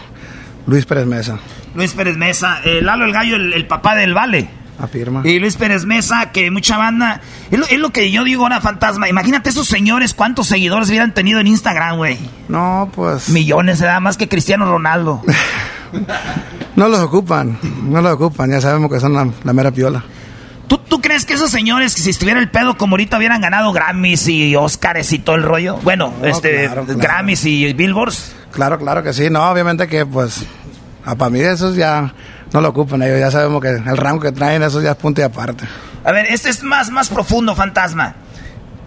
Luis 0.67 0.85
Pérez 0.85 1.05
Mesa. 1.05 1.39
Luis 1.75 1.93
Pérez 1.93 2.17
Mesa, 2.17 2.61
eh, 2.63 2.81
Lalo 2.81 3.05
el 3.05 3.13
Gallo, 3.13 3.35
el, 3.35 3.67
papá 3.67 3.95
del 3.95 4.13
Vale. 4.13 4.47
Afirma. 4.79 5.21
Y 5.23 5.39
Luis 5.39 5.55
Pérez 5.55 5.85
Mesa, 5.85 6.31
que 6.31 6.49
mucha 6.51 6.77
banda. 6.77 7.21
Es 7.51 7.79
lo, 7.79 7.91
que 7.91 8.11
yo 8.11 8.23
digo 8.23 8.43
ahora, 8.43 8.59
fantasma. 8.59 9.07
Imagínate 9.07 9.49
esos 9.49 9.67
señores, 9.67 10.13
cuántos 10.13 10.47
seguidores 10.47 10.89
hubieran 10.89 11.13
tenido 11.13 11.39
en 11.39 11.47
Instagram, 11.47 11.97
güey. 11.97 12.17
No, 12.49 12.91
pues. 12.95 13.29
Millones, 13.29 13.79
da 13.79 13.99
más 13.99 14.17
que 14.17 14.27
Cristiano 14.27 14.65
Ronaldo. 14.65 15.21
No 16.75 16.87
los 16.87 16.99
ocupan, 17.01 17.59
no 17.83 18.01
los 18.01 18.13
ocupan, 18.13 18.49
ya 18.49 18.59
sabemos 18.59 18.91
que 18.91 18.99
son 18.99 19.13
la, 19.13 19.53
mera 19.53 19.69
piola. 19.69 20.03
¿Tú, 20.67 20.79
¿Tú, 20.79 21.01
crees 21.01 21.23
que 21.23 21.35
esos 21.35 21.51
señores, 21.51 21.93
que 21.93 22.01
si 22.01 22.09
estuviera 22.09 22.39
el 22.39 22.49
pedo 22.49 22.77
como 22.77 22.93
ahorita, 22.93 23.17
hubieran 23.17 23.41
ganado 23.41 23.71
Grammys 23.71 24.27
y 24.27 24.55
Oscars 24.55 25.13
y 25.13 25.19
todo 25.19 25.35
el 25.35 25.43
rollo? 25.43 25.77
Bueno, 25.83 26.11
este, 26.23 26.67
Grammys 26.95 27.45
y 27.45 27.73
Billboards. 27.73 28.35
Claro, 28.51 28.79
claro 28.79 29.03
que 29.03 29.13
sí, 29.13 29.29
no, 29.29 29.47
obviamente 29.51 29.87
que 29.87 30.05
pues, 30.05 30.45
para 31.03 31.29
mí 31.29 31.41
esos 31.41 31.75
ya 31.75 32.13
no 32.53 32.61
lo 32.61 32.69
ocupan 32.69 33.01
ellos, 33.01 33.19
ya 33.19 33.31
sabemos 33.31 33.61
que 33.61 33.69
el 33.69 33.97
rango 33.97 34.21
que 34.21 34.31
traen, 34.31 34.61
esos 34.61 34.83
ya 34.83 34.91
es 34.91 34.97
punto 34.97 35.21
y 35.21 35.23
aparte. 35.23 35.65
A 36.05 36.11
ver, 36.11 36.27
este 36.27 36.49
es 36.49 36.63
más, 36.63 36.91
más 36.91 37.09
profundo, 37.09 37.55
fantasma. 37.55 38.15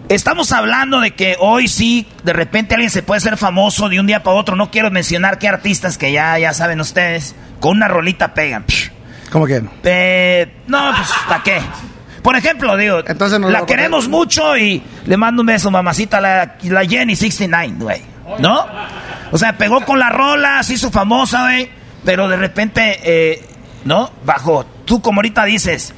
Estamos 0.07 0.53
hablando 0.53 1.01
de 1.01 1.11
que 1.11 1.35
hoy 1.37 1.67
sí, 1.67 2.07
de 2.23 2.31
repente 2.31 2.75
alguien 2.75 2.89
se 2.89 3.03
puede 3.03 3.19
ser 3.19 3.35
famoso 3.35 3.89
de 3.89 3.99
un 3.99 4.07
día 4.07 4.23
para 4.23 4.37
otro. 4.37 4.55
No 4.55 4.71
quiero 4.71 4.89
mencionar 4.89 5.37
qué 5.37 5.49
artistas 5.49 5.97
que 5.97 6.13
ya, 6.13 6.39
ya 6.39 6.53
saben 6.53 6.79
ustedes, 6.79 7.35
con 7.59 7.75
una 7.75 7.89
rolita 7.89 8.33
pegan. 8.33 8.63
¿Cómo 9.31 9.45
que? 9.45 9.61
Eh, 9.83 10.49
no, 10.67 10.93
pues, 10.95 11.09
¿para 11.27 11.43
qué? 11.43 11.61
Por 12.23 12.37
ejemplo, 12.37 12.77
digo, 12.77 13.01
Entonces 13.05 13.39
la 13.39 13.65
queremos 13.65 14.07
mucho 14.07 14.57
y 14.57 14.81
le 15.05 15.17
mando 15.17 15.41
un 15.41 15.47
beso, 15.47 15.71
mamacita, 15.71 16.21
la, 16.21 16.55
la 16.63 16.85
Jenny 16.85 17.17
69, 17.17 17.73
güey. 17.79 18.01
¿No? 18.39 18.65
O 19.31 19.37
sea, 19.37 19.57
pegó 19.57 19.81
con 19.81 19.99
la 19.99 20.09
rola, 20.09 20.63
se 20.63 20.75
hizo 20.75 20.89
famosa, 20.89 21.43
güey. 21.43 21.69
Pero 22.05 22.29
de 22.29 22.37
repente, 22.37 22.99
eh, 23.03 23.45
¿no? 23.87 24.11
Bajo, 24.25 24.65
tú 24.85 25.01
como 25.01 25.19
ahorita 25.19 25.45
dices, 25.45 25.93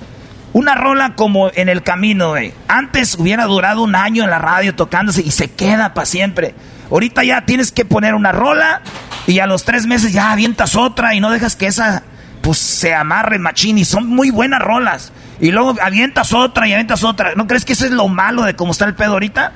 una 0.53 0.75
rola 0.75 1.15
como 1.15 1.51
en 1.53 1.69
el 1.69 1.83
camino, 1.83 2.29
güey. 2.29 2.53
Antes 2.67 3.15
hubiera 3.19 3.45
durado 3.45 3.81
un 3.83 3.95
año 3.95 4.23
en 4.23 4.29
la 4.29 4.39
radio 4.39 4.75
tocándose 4.75 5.21
y 5.21 5.31
se 5.31 5.51
queda 5.51 5.93
para 5.93 6.05
siempre. 6.05 6.53
Ahorita 6.91 7.23
ya 7.23 7.45
tienes 7.45 7.71
que 7.71 7.85
poner 7.85 8.15
una 8.15 8.31
rola 8.31 8.81
y 9.27 9.39
a 9.39 9.47
los 9.47 9.63
tres 9.63 9.85
meses 9.85 10.13
ya 10.13 10.31
avientas 10.31 10.75
otra 10.75 11.13
y 11.13 11.19
no 11.19 11.29
dejas 11.31 11.55
que 11.55 11.67
esa 11.67 12.03
pues 12.41 12.57
se 12.57 12.93
amarre 12.93 13.37
machín 13.37 13.77
y 13.77 13.85
son 13.85 14.07
muy 14.07 14.31
buenas 14.31 14.61
rolas. 14.61 15.11
Y 15.39 15.51
luego 15.51 15.75
avientas 15.81 16.33
otra 16.33 16.67
y 16.67 16.73
avientas 16.73 17.03
otra. 17.03 17.35
¿No 17.35 17.47
crees 17.47 17.65
que 17.65 17.73
eso 17.73 17.85
es 17.85 17.91
lo 17.91 18.07
malo 18.07 18.43
de 18.43 18.55
cómo 18.55 18.71
está 18.71 18.85
el 18.85 18.95
pedo 18.95 19.13
ahorita? 19.13 19.51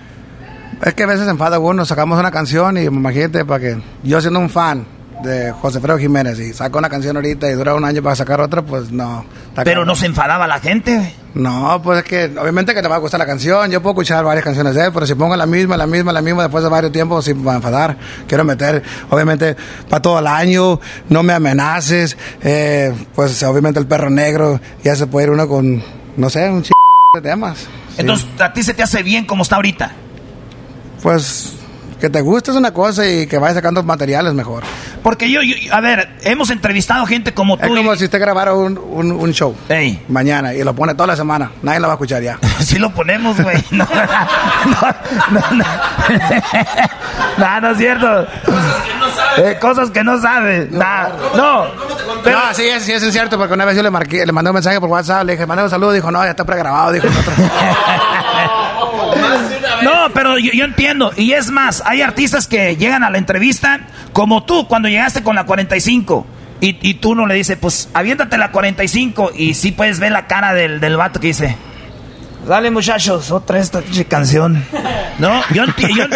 Es 0.84 0.94
que 0.94 1.04
a 1.04 1.08
veces 1.08 1.28
enfada 1.28 1.60
uno, 1.60 1.86
sacamos 1.86 2.20
una 2.20 2.32
canción 2.32 2.78
y 2.78 2.82
imagínate 2.82 3.46
para 3.46 3.60
que 3.60 3.82
yo 4.04 4.20
siendo 4.22 4.40
un 4.40 4.50
fan 4.50 4.86
de 5.24 5.52
José 5.54 5.80
Fredo 5.80 5.98
Jiménez 5.98 6.38
y 6.40 6.54
saca 6.54 6.78
una 6.78 6.90
canción 6.90 7.16
ahorita 7.16 7.50
y 7.50 7.54
dura 7.54 7.74
un 7.74 7.86
año 7.86 8.04
para 8.04 8.16
sacar 8.16 8.42
otra, 8.42 8.62
pues 8.62 8.92
no. 8.92 9.26
Pero 9.64 9.86
no 9.86 9.96
se 9.96 10.06
enfadaba 10.06 10.48
la 10.48 10.60
gente. 10.60 11.16
No, 11.34 11.82
pues 11.82 12.00
es 12.00 12.04
que 12.04 12.26
obviamente 12.38 12.76
que 12.76 12.82
te 12.82 12.88
va 12.88 12.96
a 12.96 13.00
gustar 13.00 13.20
la 13.20 13.26
canción. 13.26 13.72
Yo 13.72 13.82
puedo 13.82 13.94
escuchar 13.94 14.24
varias 14.24 14.44
canciones 14.44 14.76
de 14.76 14.86
él, 14.86 14.92
pero 14.94 15.08
si 15.08 15.16
pongo 15.16 15.36
la 15.36 15.46
misma, 15.46 15.78
la 15.78 15.88
misma, 15.88 16.12
la 16.12 16.22
misma, 16.22 16.44
después 16.44 16.64
de 16.64 16.70
varios 16.70 16.92
tiempos, 16.92 17.26
sí 17.26 17.34
me 17.34 17.44
va 17.44 17.54
a 17.54 17.56
enfadar. 17.56 17.98
Quiero 18.28 18.44
meter, 18.44 18.84
obviamente, 19.10 19.56
para 19.90 20.02
todo 20.02 20.20
el 20.20 20.28
año, 20.28 20.80
no 21.10 21.24
me 21.24 21.34
amenaces. 21.34 22.18
Eh, 22.42 22.94
pues 23.16 23.42
obviamente 23.44 23.80
el 23.80 23.88
perro 23.88 24.10
negro, 24.10 24.60
ya 24.84 24.96
se 24.96 25.08
puede 25.08 25.28
ir 25.28 25.32
uno 25.32 25.48
con, 25.48 25.82
no 26.18 26.30
sé, 26.30 26.50
un 26.50 26.62
ch 26.62 26.72
de 27.16 27.22
temas. 27.22 27.68
Entonces, 27.98 28.28
¿a 28.40 28.54
ti 28.54 28.64
se 28.64 28.74
te 28.74 28.84
hace 28.84 29.02
bien 29.02 29.26
como 29.26 29.44
está 29.44 29.56
ahorita? 29.56 29.92
Pues 31.02 31.63
que 32.04 32.10
te 32.10 32.20
guste 32.20 32.52
es 32.52 32.58
una 32.58 32.74
cosa 32.74 33.08
y 33.08 33.28
que 33.28 33.38
vayas 33.38 33.56
sacando 33.56 33.82
materiales 33.82 34.34
mejor. 34.34 34.66
Porque 35.02 35.32
yo, 35.32 35.40
a 35.72 35.80
ver, 35.80 36.10
hemos 36.24 36.50
entrevistado 36.50 37.06
gente 37.06 37.34
como 37.34 37.56
tú. 37.56 37.64
Es 37.64 37.70
como 37.70 37.96
si 37.96 38.04
usted 38.04 38.20
grabara 38.20 38.54
un, 38.54 38.78
un, 38.78 39.32
show 39.32 39.56
mañana 40.10 40.54
y 40.54 40.66
lo 40.66 40.76
pone 40.76 40.96
toda 40.96 41.08
la 41.08 41.16
semana. 41.16 41.52
Nadie 41.62 41.80
lo 41.80 41.88
va 41.88 41.94
a 41.94 41.96
escuchar 41.96 42.22
ya. 42.22 42.38
sí 42.60 42.78
lo 42.78 42.94
ponemos, 42.94 43.42
güey. 43.42 43.56
No, 43.72 43.88
no, 45.32 45.40
no, 45.40 45.62
no, 47.38 47.62
no, 47.62 47.72
es 47.72 47.78
cierto. 47.78 48.28
Cosas 49.62 49.90
que 49.90 50.04
no 50.04 50.20
sabes. 50.20 50.66
Eh, 50.66 50.70
no, 50.74 51.68
pero... 52.22 52.38
no, 52.38 52.54
sí, 52.54 52.64
sí, 52.82 52.92
es 52.92 53.14
cierto, 53.14 53.38
porque 53.38 53.54
una 53.54 53.64
vez 53.64 53.78
yo 53.78 53.84
le, 53.84 53.90
marqué, 53.90 54.26
le 54.26 54.34
mandé 54.34 54.50
un 54.52 54.56
mensaje 54.56 54.78
por 54.82 54.90
WhatsApp, 54.90 55.24
le 55.24 55.34
dije, 55.34 55.46
mandé 55.46 55.64
un 55.64 55.70
saludo, 55.70 55.94
dijo, 55.94 56.12
no, 56.12 56.22
ya 56.22 56.32
está 56.32 56.44
pregrabado, 56.44 56.92
dijo. 56.92 57.08
No, 59.84 60.10
pero 60.14 60.38
yo, 60.38 60.64
entiendo. 60.64 61.12
Y 61.16 61.34
es 61.34 61.50
más, 61.52 61.84
hay 61.86 62.02
artistas 62.02 62.48
que 62.48 62.76
llegan 62.76 63.04
a 63.04 63.10
la 63.10 63.18
entrevista 63.18 63.82
como 64.12 64.44
tú 64.44 64.68
cuando 64.68 64.90
llegaste 64.90 65.24
con 65.24 65.36
la 65.36 65.46
45. 65.46 66.26
Y, 66.62 66.78
y 66.82 66.94
tú 66.96 67.14
no 67.14 67.26
le 67.26 67.36
dices, 67.36 67.58
pues 67.60 67.90
aviéntate 67.94 68.38
la 68.38 68.52
45. 68.52 69.32
Y 69.36 69.54
sí 69.54 69.72
puedes 69.72 70.00
ver 70.00 70.12
la 70.12 70.28
cara 70.28 70.54
del, 70.54 70.80
del 70.80 70.98
vato 70.98 71.20
que 71.20 71.28
dice, 71.28 71.58
Dale 72.48 72.72
muchachos, 72.72 73.32
otra 73.32 73.60
esta 73.60 73.82
canción. 74.08 74.64
No, 75.20 75.44
yo, 75.54 75.66
yo, 75.66 76.08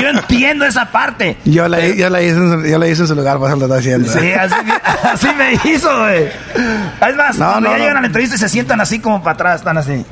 yo, 0.00 0.08
entiendo 0.08 0.64
esa 0.64 0.92
parte. 0.92 1.36
Yo 1.44 1.66
la, 1.66 1.84
yo 1.88 2.08
la, 2.08 2.22
hice, 2.22 2.36
yo 2.70 2.78
la 2.78 2.86
hice 2.86 3.02
en 3.02 3.08
su 3.08 3.16
lugar, 3.16 3.38
pues 3.38 3.52
lo 3.58 3.64
está 3.64 3.78
haciendo. 3.78 4.12
Sí, 4.12 4.32
así, 4.32 4.54
así 5.02 5.26
me 5.36 5.54
hizo, 5.68 5.98
güey. 5.98 6.26
Es 6.26 7.16
más, 7.16 7.36
cuando 7.36 7.70
ya 7.70 7.78
llegan 7.78 7.96
a 7.96 8.00
la 8.00 8.06
entrevista 8.06 8.36
y 8.36 8.38
se 8.38 8.48
sientan 8.48 8.80
así 8.80 9.00
como 9.00 9.24
para 9.24 9.34
atrás, 9.34 9.56
están 9.56 9.76
así. 9.76 10.06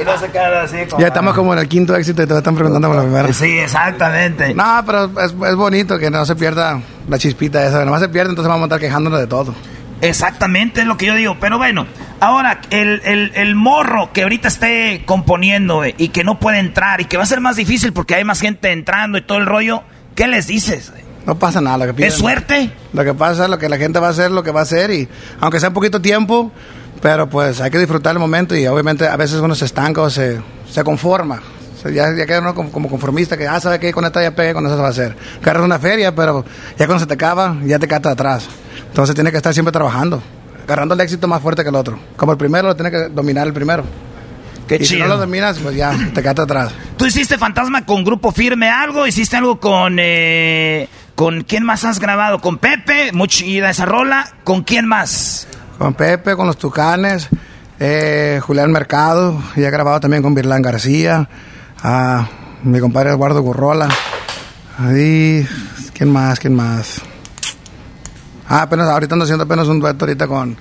Y 0.00 0.04
no 0.04 0.16
se 0.18 0.30
quedan 0.30 0.64
así 0.64 0.76
como... 0.88 1.00
Ya 1.00 1.08
estamos 1.08 1.34
como 1.34 1.52
en 1.52 1.58
el 1.60 1.68
quinto 1.68 1.96
éxito 1.96 2.22
y 2.22 2.26
te 2.26 2.36
están 2.36 2.54
preguntando 2.54 2.88
por 2.88 2.96
la 2.96 3.02
primera. 3.02 3.32
Sí, 3.32 3.58
exactamente. 3.58 4.54
No, 4.54 4.82
pero 4.86 5.10
es, 5.20 5.32
es 5.32 5.54
bonito 5.56 5.98
que 5.98 6.10
no 6.10 6.24
se 6.24 6.36
pierda 6.36 6.80
la 7.08 7.18
chispita 7.18 7.66
esa. 7.66 7.84
Nomás 7.84 8.00
se 8.00 8.08
pierde, 8.08 8.30
entonces 8.30 8.48
vamos 8.48 8.62
a 8.62 8.66
estar 8.66 8.80
quejándonos 8.80 9.18
de 9.18 9.26
todo. 9.26 9.54
Exactamente 10.00 10.82
es 10.82 10.86
lo 10.86 10.96
que 10.96 11.06
yo 11.06 11.14
digo. 11.14 11.36
Pero 11.40 11.58
bueno, 11.58 11.86
ahora 12.20 12.60
el, 12.70 13.02
el, 13.04 13.32
el 13.34 13.54
morro 13.56 14.12
que 14.12 14.22
ahorita 14.22 14.48
esté 14.48 15.02
componiendo 15.04 15.82
y 15.84 16.08
que 16.08 16.22
no 16.22 16.38
puede 16.38 16.58
entrar 16.60 17.00
y 17.00 17.06
que 17.06 17.16
va 17.16 17.24
a 17.24 17.26
ser 17.26 17.40
más 17.40 17.56
difícil 17.56 17.92
porque 17.92 18.14
hay 18.14 18.24
más 18.24 18.40
gente 18.40 18.70
entrando 18.70 19.18
y 19.18 19.22
todo 19.22 19.38
el 19.38 19.46
rollo, 19.46 19.82
¿qué 20.14 20.28
les 20.28 20.46
dices? 20.46 20.92
No 21.26 21.38
pasa 21.38 21.60
nada. 21.60 21.84
Lo 21.86 21.94
que 21.94 22.06
¿Es 22.06 22.14
suerte? 22.14 22.70
Lo 22.92 23.04
que 23.04 23.12
pasa 23.12 23.44
es 23.44 23.50
lo 23.50 23.58
que 23.58 23.68
la 23.68 23.76
gente 23.76 23.98
va 23.98 24.06
a 24.06 24.10
hacer, 24.10 24.30
lo 24.30 24.42
que 24.42 24.50
va 24.52 24.60
a 24.60 24.62
hacer 24.62 24.90
y 24.92 25.08
aunque 25.40 25.58
sea 25.60 25.70
un 25.70 25.74
poquito 25.74 26.00
tiempo, 26.00 26.52
pero 27.00 27.28
pues 27.28 27.60
hay 27.60 27.70
que 27.70 27.78
disfrutar 27.78 28.12
el 28.12 28.18
momento 28.18 28.56
y 28.56 28.66
obviamente 28.66 29.06
a 29.06 29.16
veces 29.16 29.40
uno 29.40 29.54
se 29.54 29.64
estanca 29.64 30.02
o 30.02 30.10
se, 30.10 30.40
se 30.70 30.84
conforma. 30.84 31.40
ya, 31.84 32.14
ya 32.16 32.26
queda 32.26 32.40
uno 32.40 32.54
como, 32.54 32.88
conformista 32.88 33.36
que, 33.36 33.46
ah, 33.46 33.60
sabe 33.60 33.78
que 33.78 33.92
con 33.92 34.04
esta 34.04 34.22
ya 34.22 34.32
pegue, 34.32 34.54
con 34.54 34.66
eso 34.66 34.76
se 34.76 34.80
va 34.80 34.88
a 34.88 34.90
hacer. 34.90 35.16
Agarras 35.42 35.64
una 35.64 35.78
feria, 35.78 36.14
pero 36.14 36.44
ya 36.78 36.86
cuando 36.86 37.00
se 37.00 37.06
te 37.06 37.14
acaba, 37.14 37.56
ya 37.64 37.78
te 37.78 37.86
quedas 37.86 38.06
atrás. 38.06 38.48
Entonces 38.88 39.14
tiene 39.14 39.30
que 39.30 39.36
estar 39.36 39.52
siempre 39.52 39.72
trabajando, 39.72 40.22
agarrando 40.64 40.94
el 40.94 41.00
éxito 41.00 41.28
más 41.28 41.42
fuerte 41.42 41.62
que 41.62 41.68
el 41.68 41.76
otro. 41.76 41.98
Como 42.16 42.32
el 42.32 42.38
primero, 42.38 42.68
lo 42.68 42.76
tiene 42.76 42.90
que 42.90 43.08
dominar 43.08 43.46
el 43.46 43.52
primero. 43.52 43.84
Qué 44.66 44.76
y 44.80 44.84
si 44.84 44.96
no 44.98 45.06
lo 45.06 45.16
dominas, 45.16 45.58
pues 45.58 45.76
ya, 45.76 45.96
te 46.14 46.20
quedas 46.20 46.40
atrás. 46.40 46.72
¿Tú 46.96 47.06
hiciste 47.06 47.38
Fantasma 47.38 47.86
con 47.86 48.04
Grupo 48.04 48.32
Firme 48.32 48.68
algo? 48.68 49.06
¿Hiciste 49.06 49.36
algo 49.36 49.58
con... 49.60 49.96
Eh, 49.98 50.88
¿Con 51.14 51.42
quién 51.42 51.64
más 51.64 51.84
has 51.84 51.98
grabado? 51.98 52.38
¿Con 52.38 52.58
Pepe? 52.58 53.10
Muy 53.12 53.26
chida 53.26 53.70
esa 53.70 53.84
rola. 53.84 54.36
¿Con 54.44 54.62
quién 54.62 54.86
más? 54.86 55.48
Con 55.78 55.94
Pepe, 55.94 56.34
con 56.34 56.48
los 56.48 56.58
Tucanes, 56.58 57.28
eh, 57.78 58.40
Julián 58.42 58.72
Mercado, 58.72 59.40
y 59.54 59.62
he 59.62 59.70
grabado 59.70 60.00
también 60.00 60.24
con 60.24 60.34
Virlán 60.34 60.60
García, 60.60 61.28
a 61.80 62.26
mi 62.64 62.80
compadre 62.80 63.10
Eduardo 63.10 63.40
Gurrola. 63.42 63.88
Ahí, 64.78 65.46
¿quién 65.94 66.12
más? 66.12 66.40
¿Quién 66.40 66.56
más? 66.56 67.00
Ah, 68.48 68.62
apenas, 68.62 68.88
ahorita 68.88 69.14
ando 69.14 69.24
haciendo 69.24 69.44
apenas 69.44 69.68
un 69.68 69.78
dueto 69.78 70.04
ahorita 70.04 70.26
con, 70.26 70.56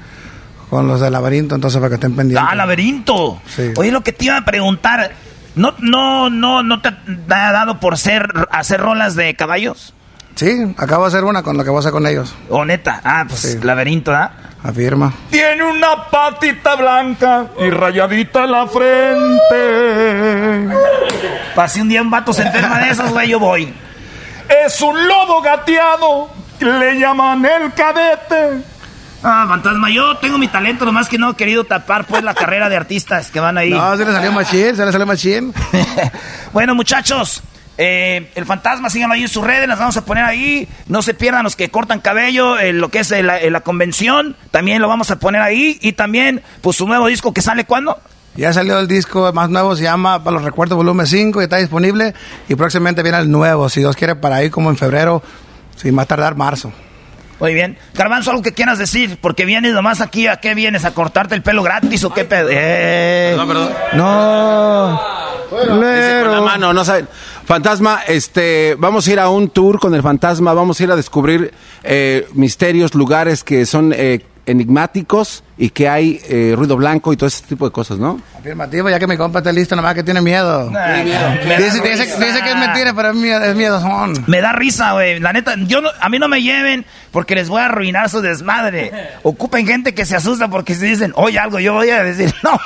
con 0.69 0.87
los 0.87 1.01
de 1.01 1.09
Laberinto, 1.09 1.55
entonces 1.55 1.79
para 1.79 1.89
que 1.89 1.95
estén 1.95 2.15
pendientes. 2.15 2.47
Ah, 2.47 2.53
Laberinto. 2.53 3.41
Sí. 3.47 3.73
Oye, 3.75 3.91
lo 3.91 4.03
que 4.03 4.11
te 4.11 4.25
iba 4.25 4.37
a 4.37 4.45
preguntar, 4.45 5.13
¿no, 5.55 5.73
no, 5.79 6.29
no, 6.29 6.61
no 6.61 6.81
te 6.81 6.89
ha 6.89 7.51
dado 7.51 7.79
por 7.79 7.97
ser, 7.97 8.31
hacer 8.51 8.81
rolas 8.81 9.15
de 9.15 9.35
caballos? 9.35 9.95
Sí, 10.35 10.75
acabo 10.77 11.05
de 11.05 11.07
hacer 11.07 11.23
una 11.23 11.41
con 11.41 11.57
lo 11.57 11.63
que 11.63 11.71
voy 11.71 11.77
a 11.77 11.79
hacer 11.79 11.91
con 11.91 12.05
ellos. 12.05 12.35
¿O 12.49 12.57
oh, 12.57 12.65
neta? 12.65 13.01
Ah, 13.03 13.25
pues 13.27 13.63
Laberinto, 13.63 14.13
¿ah? 14.13 14.31
Afirma. 14.67 15.13
Tiene 15.29 15.63
una 15.63 16.09
patita 16.09 16.75
blanca 16.75 17.47
y 17.57 17.69
rayadita 17.69 18.45
la 18.45 18.67
frente. 18.67 19.55
Para 21.55 21.71
un 21.81 21.87
día 21.87 22.01
un 22.01 22.09
vato 22.09 22.33
se 22.33 22.41
enferma 22.41 22.79
de 22.79 22.89
esos, 22.89 23.09
güey, 23.11 23.29
yo 23.29 23.39
voy. 23.39 23.73
Es 24.65 24.81
un 24.81 25.07
lobo 25.07 25.41
gateado, 25.41 26.29
le 26.59 26.99
llaman 26.99 27.45
el 27.45 27.71
cadete. 27.71 28.61
Ah, 29.23 29.45
fantasma, 29.47 29.89
yo 29.89 30.17
tengo 30.17 30.37
mi 30.37 30.49
talento, 30.49 30.83
nomás 30.83 31.07
que 31.07 31.17
no 31.17 31.29
he 31.31 31.35
querido 31.35 31.63
tapar 31.63 32.03
pues 32.05 32.21
la 32.23 32.33
carrera 32.33 32.67
de 32.67 32.75
artistas 32.75 33.31
que 33.31 33.39
van 33.39 33.57
ahí. 33.57 33.69
No, 33.69 33.95
se 33.95 34.03
le 34.03 34.11
salió 34.11 34.33
machín, 34.33 34.75
se 34.75 34.85
le 34.85 34.91
salió 34.91 35.07
machín. 35.07 35.53
bueno, 36.51 36.75
muchachos, 36.75 37.41
eh, 37.77 38.31
el 38.35 38.45
fantasma, 38.45 38.89
síganlo 38.89 39.15
ahí 39.15 39.21
en 39.21 39.27
sus 39.27 39.43
redes, 39.43 39.67
las 39.67 39.79
vamos 39.79 39.97
a 39.97 40.05
poner 40.05 40.23
ahí. 40.23 40.67
No 40.87 41.01
se 41.01 41.13
pierdan 41.13 41.43
los 41.43 41.55
que 41.55 41.69
cortan 41.69 41.99
cabello, 41.99 42.59
en 42.59 42.79
lo 42.79 42.89
que 42.89 42.99
es 42.99 43.11
la, 43.11 43.61
convención, 43.61 44.35
también 44.51 44.81
lo 44.81 44.87
vamos 44.87 45.11
a 45.11 45.19
poner 45.19 45.41
ahí. 45.41 45.77
Y 45.81 45.93
también, 45.93 46.41
pues 46.61 46.77
su 46.77 46.87
nuevo 46.87 47.07
disco 47.07 47.33
que 47.33 47.41
sale 47.41 47.65
cuándo? 47.65 47.97
Ya 48.35 48.53
salió 48.53 48.79
el 48.79 48.87
disco 48.87 49.31
más 49.33 49.49
nuevo, 49.49 49.75
se 49.75 49.83
llama 49.83 50.23
Para 50.23 50.35
los 50.35 50.43
Recuerdos 50.43 50.75
Volumen 50.77 51.07
5 51.07 51.41
y 51.41 51.43
está 51.43 51.57
disponible. 51.57 52.13
Y 52.47 52.55
próximamente 52.55 53.03
viene 53.03 53.17
el 53.19 53.31
nuevo, 53.31 53.67
si 53.69 53.79
Dios 53.79 53.95
quiere, 53.95 54.15
para 54.15 54.37
ahí 54.37 54.49
como 54.49 54.69
en 54.69 54.77
febrero, 54.77 55.23
sin 55.75 55.95
más 55.95 56.07
tardar 56.07 56.35
marzo. 56.35 56.71
Muy 57.39 57.53
bien. 57.53 57.77
Garbanzo, 57.93 58.31
algo 58.31 58.41
que 58.41 58.53
quieras 58.53 58.79
decir, 58.79 59.19
porque 59.21 59.45
vienes 59.45 59.73
nomás 59.73 60.01
aquí, 60.01 60.27
¿a 60.27 60.37
qué 60.37 60.55
vienes? 60.55 60.85
¿A 60.85 60.91
cortarte 60.91 61.35
el 61.35 61.43
pelo 61.43 61.61
gratis 61.61 62.03
o 62.03 62.11
qué 62.11 62.25
pedo? 62.25 62.49
Eh. 62.51 63.35
No, 63.37 63.47
perdón. 63.47 63.69
No. 63.93 65.01
la 65.51 66.41
mano, 66.41 66.73
no 66.73 66.83
saben. 66.83 67.07
Fantasma, 67.47 68.01
este, 68.09 68.75
vamos 68.77 69.07
a 69.07 69.11
ir 69.13 69.19
a 69.21 69.29
un 69.29 69.47
tour 69.47 69.79
con 69.79 69.95
el 69.95 70.01
fantasma, 70.01 70.53
vamos 70.53 70.81
a 70.81 70.83
ir 70.83 70.91
a 70.91 70.97
descubrir 70.97 71.53
eh, 71.81 72.27
misterios, 72.33 72.93
lugares 72.93 73.41
que 73.45 73.65
son 73.65 73.93
eh, 73.95 74.19
enigmáticos 74.45 75.45
y 75.57 75.69
que 75.69 75.87
hay 75.87 76.19
eh, 76.27 76.55
ruido 76.57 76.75
blanco 76.75 77.13
y 77.13 77.15
todo 77.15 77.27
ese 77.27 77.45
tipo 77.45 77.63
de 77.63 77.71
cosas, 77.71 77.99
¿no? 77.99 78.19
Afirmativo, 78.37 78.89
ya 78.89 78.99
que 78.99 79.07
mi 79.07 79.15
compa 79.15 79.39
está 79.39 79.53
listo, 79.53 79.77
nomás 79.77 79.95
que 79.95 80.03
tiene 80.03 80.19
miedo. 80.19 80.69
Dice, 80.69 81.81
que 81.81 81.93
es 81.93 82.55
mentira, 82.57 82.93
pero 82.93 83.11
es 83.11 83.15
miedo, 83.15 83.41
es 83.41 83.55
miedo 83.55 83.79
son. 83.79 84.25
Me 84.27 84.41
da 84.41 84.51
risa, 84.51 84.91
güey. 84.91 85.21
La 85.21 85.31
neta, 85.31 85.55
yo 85.67 85.79
a 86.01 86.09
mí 86.09 86.19
no 86.19 86.27
me 86.27 86.41
lleven 86.41 86.85
porque 87.11 87.33
les 87.33 87.47
voy 87.47 87.61
a 87.61 87.67
arruinar 87.67 88.09
su 88.09 88.19
desmadre. 88.19 88.91
Ocupen 89.23 89.65
gente 89.65 89.93
que 89.93 90.05
se 90.05 90.17
asusta 90.17 90.49
porque 90.49 90.75
se 90.75 90.85
dicen, 90.85 91.13
oye 91.15 91.39
algo, 91.39 91.59
yo 91.59 91.71
voy 91.71 91.91
a 91.91 92.03
decir, 92.03 92.33
no, 92.43 92.59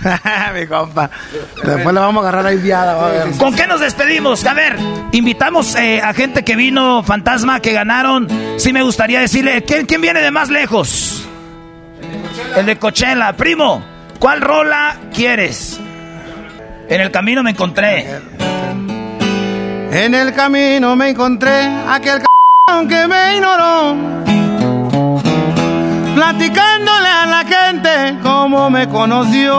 Mi 0.54 0.66
compa. 0.66 1.10
Después 1.62 1.94
le 1.94 2.00
vamos 2.00 2.24
a 2.24 2.28
agarrar 2.28 2.46
ahí 2.46 2.58
viada. 2.58 3.24
¿Con 3.38 3.54
qué 3.54 3.66
nos 3.66 3.80
despedimos? 3.80 4.44
A 4.44 4.54
ver, 4.54 4.76
invitamos 5.12 5.74
eh, 5.76 6.00
a 6.02 6.12
gente 6.14 6.44
que 6.44 6.56
vino, 6.56 7.02
fantasma, 7.02 7.60
que 7.60 7.72
ganaron. 7.72 8.28
Sí 8.58 8.72
me 8.72 8.82
gustaría 8.82 9.20
decirle, 9.20 9.62
¿quién, 9.64 9.86
quién 9.86 10.00
viene 10.00 10.20
de 10.20 10.30
más 10.30 10.50
lejos? 10.50 11.26
El 12.56 12.66
de 12.66 12.76
Coachella. 12.78 13.32
Primo, 13.36 13.82
¿cuál 14.18 14.40
rola 14.40 14.96
quieres? 15.12 15.78
En 16.88 17.00
el 17.00 17.10
camino 17.10 17.42
me 17.42 17.50
encontré. 17.50 18.20
En 19.92 20.14
el 20.14 20.32
camino 20.34 20.96
me 20.96 21.10
encontré 21.10 21.68
aquel 21.88 22.20
c 22.20 22.88
que 22.88 23.08
me 23.08 23.36
ignoró 23.36 24.39
platicándole 26.20 27.08
a 27.08 27.24
la 27.24 27.44
gente 27.54 28.18
cómo 28.22 28.68
me 28.68 28.86
conoció. 28.86 29.54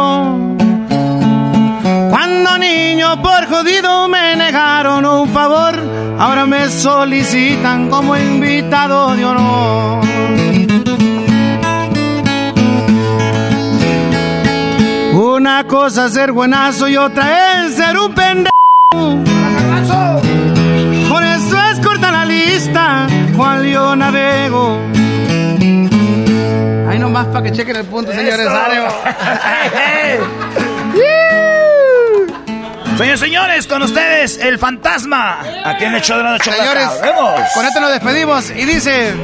Cuando 2.11 2.57
niño 2.59 3.19
por 3.19 3.47
jodido 3.47 4.07
me 4.07 4.35
negaron 4.35 5.03
un 5.03 5.27
favor, 5.29 5.73
ahora 6.19 6.45
me 6.45 6.69
solicitan 6.69 7.89
como 7.89 8.15
invitado 8.15 9.15
de 9.15 9.25
honor. 9.25 10.05
Una 15.13 15.63
cosa 15.63 16.05
es 16.05 16.13
ser 16.13 16.31
buenazo 16.31 16.87
y 16.87 16.95
otra 16.95 17.65
es 17.65 17.73
ser 17.73 17.97
un 17.97 18.13
pendejo. 18.13 18.51
Por 21.09 21.23
eso 21.23 21.57
es 21.71 21.79
corta 21.79 22.11
la 22.11 22.25
para 27.27 27.43
que 27.43 27.51
chequen 27.51 27.75
el 27.75 27.85
punto, 27.85 28.11
señores. 28.11 28.47
Señores, 32.97 33.19
señores, 33.19 33.67
con 33.67 33.81
ustedes, 33.81 34.37
el 34.37 34.59
fantasma. 34.59 35.39
Aquí 35.65 35.85
en 35.85 35.95
el 35.95 36.01
show 36.01 36.17
de 36.17 36.23
la 36.23 36.37
Señores, 36.37 36.87
con 37.55 37.65
esto 37.65 37.79
nos 37.79 37.91
despedimos 37.91 38.51
y 38.51 38.65
dice... 38.65 39.15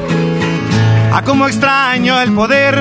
A 1.14 1.22
cómo 1.24 1.48
extraño 1.48 2.22
el 2.22 2.32
poder 2.34 2.76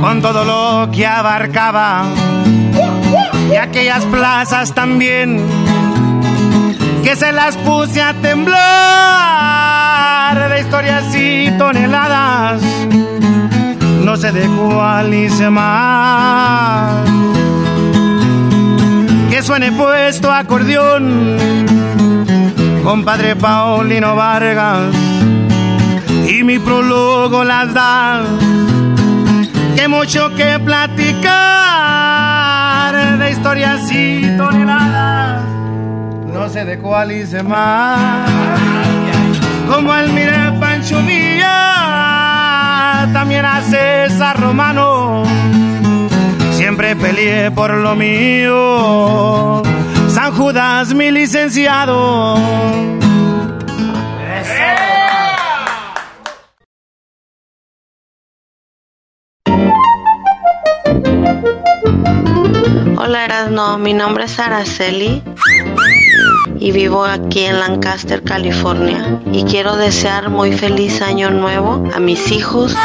con 0.00 0.20
todo 0.22 0.44
lo 0.44 0.90
que 0.92 1.06
abarcaba. 1.06 2.04
Y 3.50 3.56
aquellas 3.56 4.04
plazas 4.04 4.72
también 4.74 5.44
que 7.02 7.16
se 7.16 7.32
las 7.32 7.56
puse 7.56 8.00
a 8.00 8.14
temblar 8.14 8.58
de 10.50 10.60
historias 10.60 11.14
y 11.14 11.50
toneladas 11.58 12.62
no 14.04 14.16
sé 14.16 14.32
de 14.32 14.46
cuál 14.48 15.14
hice 15.14 15.48
más. 15.50 17.08
Que 19.30 19.42
suene 19.42 19.72
puesto 19.72 20.30
acordeón 20.30 21.38
compadre 22.82 23.36
Paulino 23.36 24.14
Vargas. 24.16 24.94
Y 26.28 26.42
mi 26.44 26.58
prólogo 26.58 27.44
las 27.44 27.72
da 27.72 28.22
que 29.76 29.88
mucho 29.88 30.34
que 30.36 30.58
platicar 30.60 31.28
de 33.18 33.30
historias 33.30 33.90
y 33.90 34.36
toneladas. 34.36 35.42
No 36.32 36.48
sé 36.48 36.64
de 36.64 36.78
cuál 36.78 37.12
hice 37.12 37.42
más. 37.42 38.30
Como 39.68 39.92
Pancho 39.92 40.14
Villa 40.14 40.41
también 43.12 43.44
a 43.44 43.60
César 43.62 44.40
Romano. 44.40 45.24
Siempre 46.52 46.96
peleé 46.96 47.50
por 47.50 47.70
lo 47.74 47.94
mío. 47.94 49.62
San 50.08 50.32
Judas 50.34 50.94
mi 50.94 51.10
licenciado. 51.10 52.36
Hola 62.96 63.24
Erasno, 63.24 63.78
mi 63.78 63.92
nombre 63.92 64.24
es 64.24 64.38
Araceli 64.38 65.22
y 66.62 66.70
vivo 66.70 67.04
aquí 67.04 67.40
en 67.40 67.58
Lancaster, 67.58 68.22
California. 68.22 69.20
Y 69.32 69.42
quiero 69.42 69.76
desear 69.76 70.30
muy 70.30 70.52
feliz 70.52 71.02
año 71.02 71.30
nuevo 71.30 71.90
a 71.92 71.98
mis 71.98 72.30
hijos, 72.30 72.76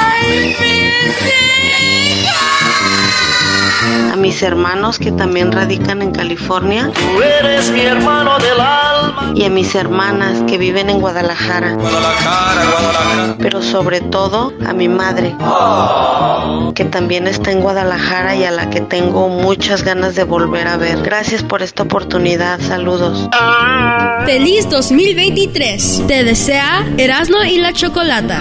a 4.12 4.16
mis 4.16 4.42
hermanos 4.42 5.00
que 5.00 5.12
también 5.12 5.52
radican 5.52 6.02
en 6.02 6.12
California. 6.12 6.92
Tú 6.94 7.22
eres 7.22 7.70
mi 7.72 7.82
hermano 7.82 8.38
del 8.40 8.60
alma. 8.60 9.34
Y 9.36 9.44
a 9.44 9.50
mis 9.50 9.76
hermanas 9.76 10.44
que 10.48 10.58
viven 10.58 10.90
en 10.90 11.00
Guadalajara. 11.00 11.74
Guadalajara, 11.74 12.66
Guadalajara. 12.72 13.36
Pero 13.40 13.62
sobre 13.62 14.02
todo 14.02 14.54
a 14.66 14.74
mi 14.74 14.88
madre, 14.88 15.36
que 16.74 16.86
también 16.86 17.28
está 17.28 17.52
en 17.52 17.62
Guadalajara 17.62 18.36
y 18.36 18.44
a 18.44 18.52
la 18.52 18.70
que 18.70 18.82
tengo 18.82 19.28
muchas 19.30 19.84
ganas 19.84 20.16
de 20.16 20.24
volver 20.24 20.68
a 20.68 20.78
ver. 20.78 21.02
Gracias 21.02 21.44
por 21.44 21.62
esta 21.62 21.84
oportunidad. 21.84 22.60
Saludos. 22.62 23.30
Feliz 24.26 24.70
2023. 24.70 26.04
Te 26.08 26.24
desea 26.24 26.86
Erasmo 26.98 27.44
y 27.44 27.58
la 27.58 27.74
Chocolata. 27.74 28.40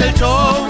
El 0.00 0.14
show. 0.14 0.66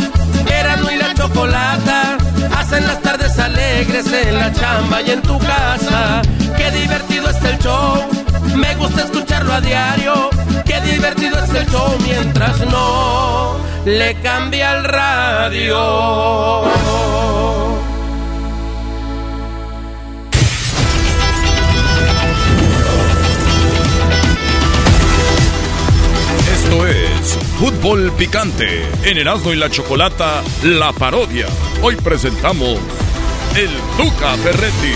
Erasmo 0.46 0.90
y 0.90 0.96
la 0.96 1.14
Chocolata. 1.14 2.18
Hacen 2.56 2.86
las 2.86 3.00
tardes 3.02 3.38
alegres 3.38 4.12
en 4.12 4.38
la 4.38 4.52
chamba 4.52 5.02
y 5.02 5.10
en 5.10 5.22
tu 5.22 5.38
casa. 5.38 6.22
Qué 6.56 6.70
divertido 6.70 7.30
es 7.30 7.42
el 7.44 7.58
show. 7.58 8.08
Me 8.56 8.74
gusta 8.76 9.04
escucharlo 9.04 9.52
a 9.52 9.60
diario. 9.60 10.30
Qué 10.64 10.80
divertido 10.80 11.42
es 11.42 11.54
el 11.54 11.66
show 11.66 11.96
mientras 12.04 12.58
no 12.66 13.56
le 13.84 14.14
cambia 14.20 14.76
el 14.76 14.84
radio. 14.84 16.64
Esto 26.52 26.86
es 26.86 27.09
Fútbol 27.22 28.10
Picante 28.16 28.82
en 29.04 29.18
Erasmo 29.18 29.52
y 29.52 29.56
la 29.56 29.68
Chocolata, 29.68 30.42
la 30.64 30.92
parodia. 30.92 31.46
Hoy 31.82 31.94
presentamos 31.96 32.78
el 33.56 33.68
Tuca 33.98 34.36
Ferretti 34.38 34.94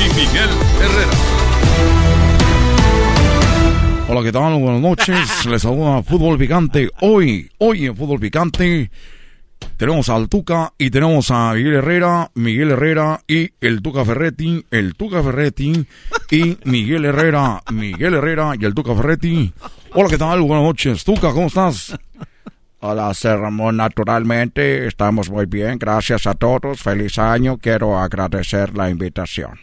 y 0.00 0.08
Miguel 0.14 0.48
Herrera. 0.80 1.12
Hola, 4.08 4.22
¿qué 4.22 4.32
tal? 4.32 4.58
Buenas 4.58 4.80
noches. 4.80 5.46
Les 5.46 5.60
saluda 5.60 6.02
Fútbol 6.02 6.38
Picante. 6.38 6.88
Hoy, 7.00 7.50
hoy 7.58 7.86
en 7.86 7.96
Fútbol 7.96 8.20
Picante 8.20 8.90
tenemos 9.76 10.08
al 10.08 10.28
Tuca 10.28 10.72
y 10.78 10.90
tenemos 10.90 11.30
a 11.30 11.52
Miguel 11.52 11.74
Herrera, 11.74 12.30
Miguel 12.34 12.70
Herrera 12.70 13.20
y 13.26 13.50
el 13.60 13.82
Tuca 13.82 14.04
Ferretti, 14.04 14.64
el 14.70 14.94
Tuca 14.94 15.22
Ferretti 15.22 15.86
y 16.30 16.58
Miguel 16.64 17.04
Herrera, 17.04 17.62
Miguel 17.72 18.14
Herrera 18.14 18.54
y 18.58 18.64
el 18.64 18.74
Tuca 18.74 18.94
Ferretti. 18.94 19.52
Hola, 19.92 20.08
¿qué 20.08 20.18
tal? 20.18 20.40
Buenas 20.40 20.64
noches. 20.64 21.04
Tuca, 21.04 21.32
¿cómo 21.32 21.48
estás? 21.48 21.94
Hola, 22.80 23.12
Ramón, 23.22 23.78
naturalmente 23.78 24.86
estamos 24.86 25.30
muy 25.30 25.46
bien, 25.46 25.78
gracias 25.78 26.26
a 26.26 26.34
todos, 26.34 26.80
feliz 26.80 27.18
año, 27.18 27.56
quiero 27.58 27.98
agradecer 27.98 28.76
la 28.76 28.90
invitación. 28.90 29.58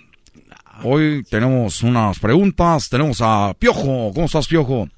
Hoy 0.83 1.23
tenemos 1.29 1.83
unas 1.83 2.19
preguntas, 2.19 2.89
tenemos 2.89 3.21
a 3.21 3.53
Piojo, 3.57 4.11
¿cómo 4.13 4.25
estás 4.25 4.47
Piojo? 4.47 4.89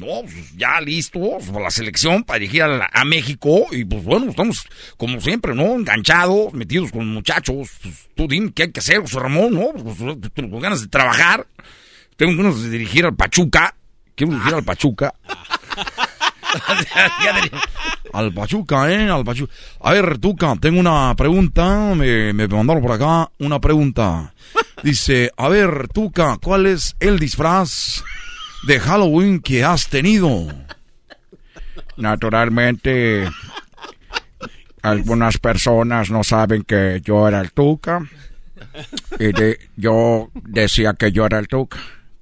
No, 0.00 0.22
pues 0.22 0.56
ya 0.56 0.80
listos 0.80 1.44
para 1.52 1.64
la 1.64 1.70
selección 1.70 2.24
para 2.24 2.38
dirigir 2.38 2.62
a, 2.62 2.68
la- 2.68 2.90
a 2.92 3.04
México 3.04 3.66
y 3.70 3.84
pues 3.84 4.02
bueno, 4.02 4.30
estamos 4.30 4.64
como 4.96 5.20
siempre, 5.20 5.54
¿no? 5.54 5.74
Enganchados, 5.74 6.52
metidos 6.54 6.90
con 6.90 7.06
muchachos. 7.08 7.68
Pues, 7.82 8.08
tú 8.14 8.26
dime 8.26 8.50
qué 8.54 8.62
hay 8.64 8.72
que 8.72 8.80
hacer, 8.80 9.00
José 9.00 9.20
Ramón, 9.20 9.52
¿no? 9.54 9.68
Pues, 9.72 9.96
pues, 9.98 10.32
tengo 10.32 10.58
ganas 10.58 10.80
de 10.80 10.88
trabajar, 10.88 11.46
tengo 12.16 12.36
ganas 12.42 12.62
de 12.62 12.70
dirigir 12.70 13.04
al 13.04 13.14
Pachuca, 13.14 13.74
quiero 14.14 14.32
dirigir 14.32 14.54
al 14.54 14.64
Pachuca. 14.64 15.12
Al 18.12 18.32
Pachuca, 18.34 18.90
¿eh? 18.92 19.08
Al 19.08 19.24
Pachuca. 19.24 19.52
A 19.82 19.92
ver, 19.92 20.18
Tuca, 20.18 20.56
tengo 20.60 20.80
una 20.80 21.14
pregunta. 21.16 21.94
Me, 21.94 22.32
me 22.32 22.48
mandaron 22.48 22.82
por 22.82 22.90
acá 22.92 23.30
una 23.38 23.60
pregunta. 23.60 24.34
Dice, 24.82 25.30
a 25.36 25.48
ver, 25.48 25.86
Tuca, 25.94 26.38
¿cuál 26.42 26.66
es 26.66 26.96
el 26.98 27.20
disfraz 27.20 28.02
de 28.66 28.80
Halloween 28.80 29.40
que 29.40 29.64
has 29.64 29.88
tenido? 29.88 30.46
Naturalmente, 31.96 33.28
algunas 34.82 35.38
personas 35.38 36.10
no 36.10 36.24
saben 36.24 36.62
que 36.64 37.00
yo 37.04 37.28
era 37.28 37.40
el 37.40 37.52
Tuca. 37.52 38.00
Y 39.18 39.30
yo 39.76 40.30
decía 40.34 40.94
que 40.94 41.12
yo 41.12 41.26
era 41.26 41.38
el 41.38 41.48
Tuca, 41.48 41.78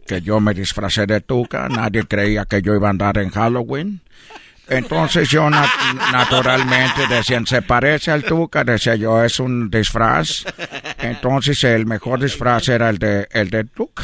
que 0.07 0.21
yo 0.23 0.41
me 0.41 0.55
disfracé 0.55 1.07
de 1.07 1.21
Tuca. 1.21 1.69
Nadie 1.69 2.05
creía 2.07 2.45
que 2.45 2.63
yo 2.63 2.75
iba 2.75 2.89
a 2.89 2.91
andar 2.91 3.19
en 3.19 3.31
Halloween. 3.31 4.01
Entonces 4.69 5.31
yo 5.31 5.49
nat- 5.49 6.13
naturalmente 6.13 7.07
decían, 7.09 7.47
se 7.47 7.63
parece 7.63 8.11
al 8.11 8.23
Tuca, 8.25 8.65
decía 8.65 8.97
yo, 8.97 9.23
es 9.25 9.41
un 9.41 9.71
disfraz. 9.71 10.45
Entonces 10.99 11.63
el 11.65 11.87
mejor 11.87 12.21
disfraz 12.21 12.69
era 12.69 12.91
el 12.91 12.99
de, 12.99 13.29
el 13.31 13.49
de 13.51 13.65
Tuca. 13.65 14.03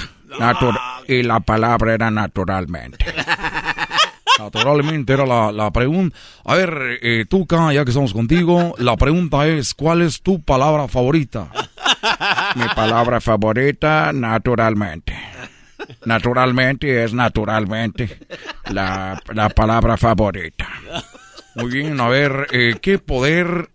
Y 1.06 1.22
la 1.22 1.40
palabra 1.40 1.94
era 1.94 2.10
naturalmente. 2.10 3.04
Naturalmente 4.38 5.12
era 5.12 5.26
la, 5.26 5.52
la 5.52 5.70
pregunta. 5.70 6.16
A 6.44 6.54
ver, 6.54 6.98
eh, 7.02 7.24
Tuca, 7.28 7.72
ya 7.72 7.84
que 7.84 7.90
estamos 7.90 8.12
contigo, 8.12 8.74
la 8.78 8.96
pregunta 8.96 9.46
es, 9.46 9.74
¿cuál 9.74 10.02
es 10.02 10.22
tu 10.22 10.42
palabra 10.42 10.88
favorita? 10.88 11.48
Mi 12.56 12.66
palabra 12.74 13.20
favorita, 13.20 14.12
naturalmente. 14.12 15.16
Naturalmente 16.04 17.04
es 17.04 17.14
naturalmente 17.14 18.18
la, 18.70 19.20
la 19.32 19.48
palabra 19.50 19.96
favorita. 19.96 20.68
Muy 21.54 21.70
bien, 21.70 22.00
a 22.00 22.08
ver, 22.08 22.48
eh, 22.50 22.76
¿qué 22.82 22.98
poder 22.98 23.70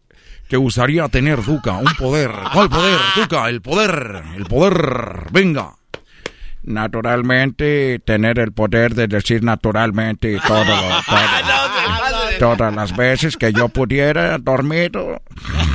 te 0.49 0.57
gustaría 0.57 1.07
tener, 1.07 1.41
Tuca? 1.41 1.73
Un 1.73 1.93
poder. 1.97 2.31
¿Cuál 2.53 2.69
poder, 2.69 2.99
Tuca? 3.15 3.47
El 3.47 3.61
poder, 3.61 4.23
el 4.35 4.45
poder. 4.45 5.27
Venga. 5.31 5.75
Naturalmente, 6.69 7.97
tener 8.05 8.37
el 8.37 8.51
poder 8.51 8.93
de 8.93 9.07
decir 9.07 9.43
naturalmente 9.43 10.33
y 10.33 10.39
todo, 10.47 10.63
todas 12.37 12.75
las 12.75 12.95
veces 12.95 13.35
que 13.35 13.51
yo 13.51 13.69
pudiera 13.69 14.37
dormido. 14.37 15.19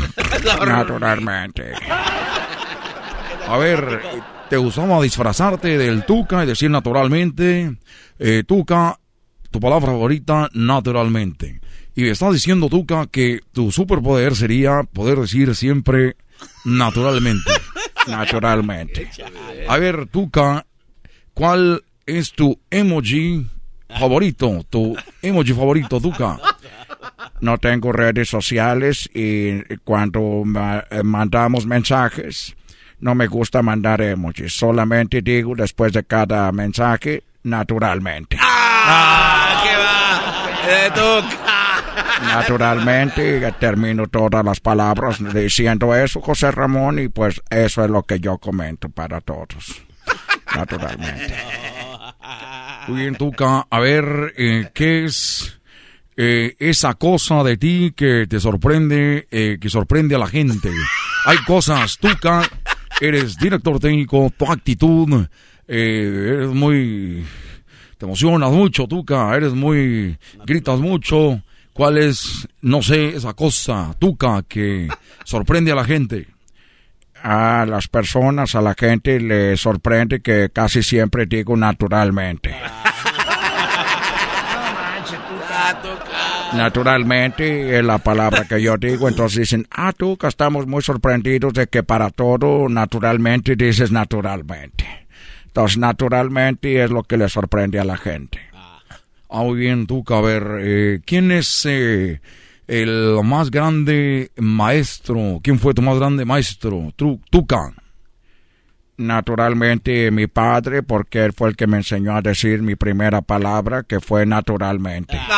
Naturalmente. 0.64 1.72
A 3.48 3.58
ver, 3.58 4.02
¿te 4.48 4.56
gustaba 4.56 5.02
disfrazarte 5.02 5.76
del 5.76 6.04
Tuca 6.04 6.44
y 6.44 6.46
decir 6.46 6.70
naturalmente, 6.70 7.76
eh, 8.20 8.44
Tuca, 8.46 9.00
tu 9.50 9.58
palabra 9.58 9.88
favorita, 9.88 10.48
naturalmente. 10.52 11.60
Y 11.96 12.06
estás 12.06 12.34
diciendo, 12.34 12.68
Tuca, 12.68 13.08
que 13.08 13.40
tu 13.50 13.72
superpoder 13.72 14.36
sería 14.36 14.84
poder 14.84 15.18
decir 15.18 15.56
siempre 15.56 16.16
naturalmente. 16.64 17.50
naturalmente. 18.06 19.10
A 19.68 19.76
ver, 19.76 20.06
Tuca, 20.06 20.64
¿cuál 21.34 21.82
es 22.06 22.32
tu 22.32 22.58
emoji 22.70 23.46
favorito? 23.98 24.64
Tu 24.70 24.96
emoji 25.22 25.52
favorito, 25.52 26.00
Tuca. 26.00 26.38
No 27.40 27.58
tengo 27.58 27.92
redes 27.92 28.28
sociales 28.28 29.10
y 29.12 29.60
cuando 29.84 30.44
eh, 30.90 31.02
mandamos 31.02 31.66
mensajes, 31.66 32.56
no 33.00 33.14
me 33.14 33.26
gusta 33.26 33.60
mandar 33.60 34.00
emojis. 34.00 34.56
Solamente 34.56 35.20
digo 35.20 35.54
después 35.54 35.92
de 35.92 36.04
cada 36.04 36.50
mensaje, 36.52 37.22
naturalmente. 37.42 38.38
¡Ah! 38.40 39.62
¿Qué 39.62 39.76
va? 39.76 40.86
Eh, 40.86 40.90
Tuca. 40.94 41.44
Naturalmente, 42.22 43.52
termino 43.58 44.06
todas 44.06 44.44
las 44.44 44.60
palabras 44.60 45.18
diciendo 45.34 45.94
eso, 45.94 46.20
José 46.20 46.50
Ramón, 46.50 46.98
y 46.98 47.08
pues 47.08 47.42
eso 47.50 47.84
es 47.84 47.90
lo 47.90 48.02
que 48.02 48.20
yo 48.20 48.38
comento 48.38 48.88
para 48.88 49.20
todos. 49.20 49.84
Naturalmente. 50.56 51.34
Muy 52.88 53.00
bien, 53.00 53.16
Tuca. 53.16 53.66
A 53.70 53.80
ver, 53.80 54.34
eh, 54.36 54.68
¿qué 54.74 55.04
es 55.04 55.58
eh, 56.16 56.54
esa 56.58 56.94
cosa 56.94 57.42
de 57.42 57.56
ti 57.56 57.92
que 57.96 58.26
te 58.28 58.40
sorprende, 58.40 59.26
eh, 59.30 59.58
que 59.60 59.70
sorprende 59.70 60.14
a 60.14 60.18
la 60.18 60.26
gente? 60.26 60.70
Hay 61.26 61.38
cosas, 61.46 61.98
Tuca, 61.98 62.42
eres 63.00 63.36
director 63.38 63.78
técnico, 63.80 64.30
tu 64.36 64.50
actitud, 64.50 65.26
eres 65.66 66.50
muy... 66.50 67.24
Te 67.96 68.04
emocionas 68.04 68.50
mucho, 68.50 68.86
Tuca, 68.86 69.34
eres 69.34 69.52
muy... 69.54 70.18
gritas 70.44 70.78
mucho. 70.78 71.40
¿Cuál 71.72 71.98
es, 71.98 72.46
no 72.60 72.82
sé, 72.82 73.16
esa 73.16 73.34
cosa, 73.34 73.96
tuca, 73.98 74.44
que 74.46 74.86
sorprende 75.24 75.72
a 75.72 75.74
la 75.74 75.84
gente? 75.84 76.28
A 77.26 77.64
las 77.64 77.88
personas, 77.88 78.54
a 78.54 78.60
la 78.60 78.74
gente 78.78 79.18
le 79.18 79.56
sorprende 79.56 80.20
que 80.20 80.50
casi 80.52 80.82
siempre 80.82 81.24
digo 81.24 81.56
naturalmente. 81.56 82.54
Naturalmente 86.52 87.78
es 87.78 87.82
la 87.82 87.96
palabra 87.96 88.44
que 88.46 88.60
yo 88.60 88.76
digo, 88.76 89.08
entonces 89.08 89.38
dicen, 89.38 89.66
ah, 89.70 89.94
Tuca, 89.96 90.28
estamos 90.28 90.66
muy 90.66 90.82
sorprendidos 90.82 91.54
de 91.54 91.66
que 91.66 91.82
para 91.82 92.10
todo 92.10 92.68
naturalmente 92.68 93.56
dices 93.56 93.90
naturalmente. 93.90 94.84
Entonces, 95.46 95.78
naturalmente 95.78 96.84
es 96.84 96.90
lo 96.90 97.04
que 97.04 97.16
le 97.16 97.30
sorprende 97.30 97.80
a 97.80 97.84
la 97.84 97.96
gente. 97.96 98.38
Ah, 99.30 99.44
bien, 99.44 99.86
Tuca. 99.86 100.18
A 100.18 100.20
ver, 100.20 100.46
eh, 100.60 101.00
¿quién 101.06 101.32
es 101.32 101.64
eh, 101.64 102.20
el 102.66 103.18
más 103.22 103.50
grande 103.50 104.30
maestro? 104.36 105.40
¿Quién 105.42 105.58
fue 105.58 105.74
tu 105.74 105.82
más 105.82 105.98
grande 105.98 106.24
maestro? 106.24 106.92
Tuca. 106.96 107.72
Naturalmente 108.96 110.10
mi 110.10 110.28
padre, 110.28 110.82
porque 110.82 111.24
él 111.24 111.32
fue 111.32 111.48
el 111.48 111.56
que 111.56 111.66
me 111.66 111.78
enseñó 111.78 112.16
a 112.16 112.22
decir 112.22 112.62
mi 112.62 112.76
primera 112.76 113.22
palabra, 113.22 113.82
que 113.82 114.00
fue 114.00 114.24
naturalmente. 114.24 115.18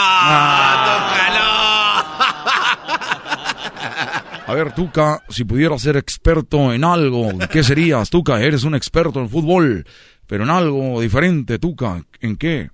A 4.48 4.54
ver, 4.54 4.72
Tuca, 4.74 5.24
si 5.28 5.44
pudieras 5.44 5.82
ser 5.82 5.96
experto 5.96 6.72
en 6.72 6.84
algo, 6.84 7.30
¿qué 7.50 7.64
serías? 7.64 8.10
Tuca, 8.10 8.40
eres 8.40 8.62
un 8.62 8.76
experto 8.76 9.18
en 9.18 9.28
fútbol, 9.28 9.84
pero 10.28 10.44
en 10.44 10.50
algo 10.50 11.00
diferente, 11.00 11.58
Tuca. 11.58 12.04
¿En 12.20 12.36
qué? 12.36 12.70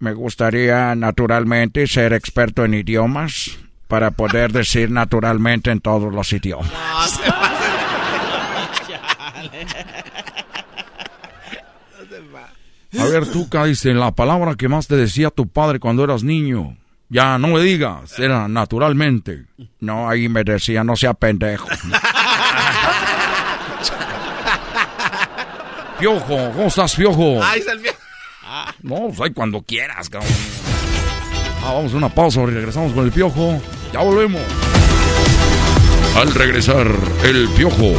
Me 0.00 0.14
gustaría 0.14 0.94
naturalmente 0.94 1.86
ser 1.86 2.14
experto 2.14 2.64
en 2.64 2.72
idiomas 2.72 3.58
para 3.86 4.10
poder 4.10 4.50
decir 4.50 4.90
naturalmente 4.90 5.70
en 5.70 5.80
todos 5.80 6.10
los 6.10 6.32
idiomas. 6.32 6.72
A 12.98 13.04
ver, 13.04 13.30
tú, 13.30 13.46
dice 13.66 13.92
la 13.92 14.10
palabra 14.12 14.54
que 14.54 14.68
más 14.68 14.86
te 14.86 14.96
decía 14.96 15.30
tu 15.30 15.46
padre 15.48 15.78
cuando 15.78 16.02
eras 16.02 16.22
niño. 16.22 16.78
Ya, 17.10 17.36
no 17.38 17.48
me 17.48 17.60
digas, 17.60 18.18
era 18.18 18.48
naturalmente. 18.48 19.44
No, 19.80 20.08
ahí 20.08 20.30
me 20.30 20.44
decía, 20.44 20.82
no 20.82 20.96
sea 20.96 21.12
pendejo. 21.12 21.68
Piojo, 25.98 26.52
¿cómo 26.52 26.68
estás, 26.68 26.96
Piojo? 26.96 27.40
Ay, 27.42 27.62
el 27.70 27.80
no, 28.82 29.08
pues 29.08 29.20
ahí 29.20 29.30
cuando 29.30 29.62
quieras, 29.62 30.08
cabrón. 30.08 30.32
Ah, 31.62 31.74
vamos 31.74 31.92
a 31.92 31.96
una 31.96 32.08
pausa 32.08 32.42
y 32.42 32.46
regresamos 32.46 32.92
con 32.92 33.04
el 33.04 33.12
piojo. 33.12 33.60
Ya 33.92 34.00
volvemos. 34.00 34.42
Al 36.16 36.32
regresar, 36.34 36.86
el 37.24 37.48
piojo. 37.50 37.92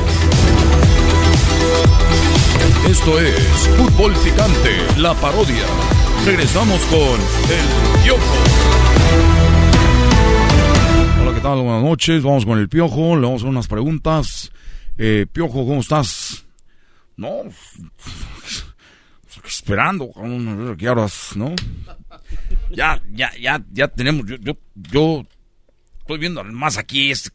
Esto 2.89 3.19
es 3.19 3.69
Fútbol 3.77 4.13
Picante, 4.15 4.75
la 4.97 5.13
parodia. 5.13 5.65
Regresamos 6.25 6.81
con 6.85 6.99
el 6.99 8.03
piojo. 8.03 8.21
Hola, 11.21 11.33
¿qué 11.33 11.41
tal? 11.41 11.61
Buenas 11.61 11.83
noches. 11.83 12.23
Vamos 12.23 12.45
con 12.45 12.59
el 12.59 12.67
piojo. 12.67 13.15
Le 13.15 13.21
vamos 13.21 13.33
a 13.33 13.35
hacer 13.35 13.49
unas 13.49 13.67
preguntas. 13.67 14.51
Eh, 14.97 15.25
piojo, 15.31 15.65
¿cómo 15.65 15.79
estás? 15.79 16.45
No, 17.15 17.43
esperando, 19.47 20.11
¿qué 20.77 20.89
horas, 20.89 21.31
no? 21.35 21.55
Ya, 22.69 23.01
ya, 23.11 23.31
ya, 23.39 23.63
ya 23.71 23.87
tenemos, 23.87 24.25
yo, 24.25 24.37
yo, 24.37 24.57
yo 24.75 25.25
estoy 25.99 26.17
viendo 26.17 26.43
más 26.43 26.77
aquí, 26.77 27.11
es 27.11 27.31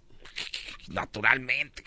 naturalmente. 0.89 1.85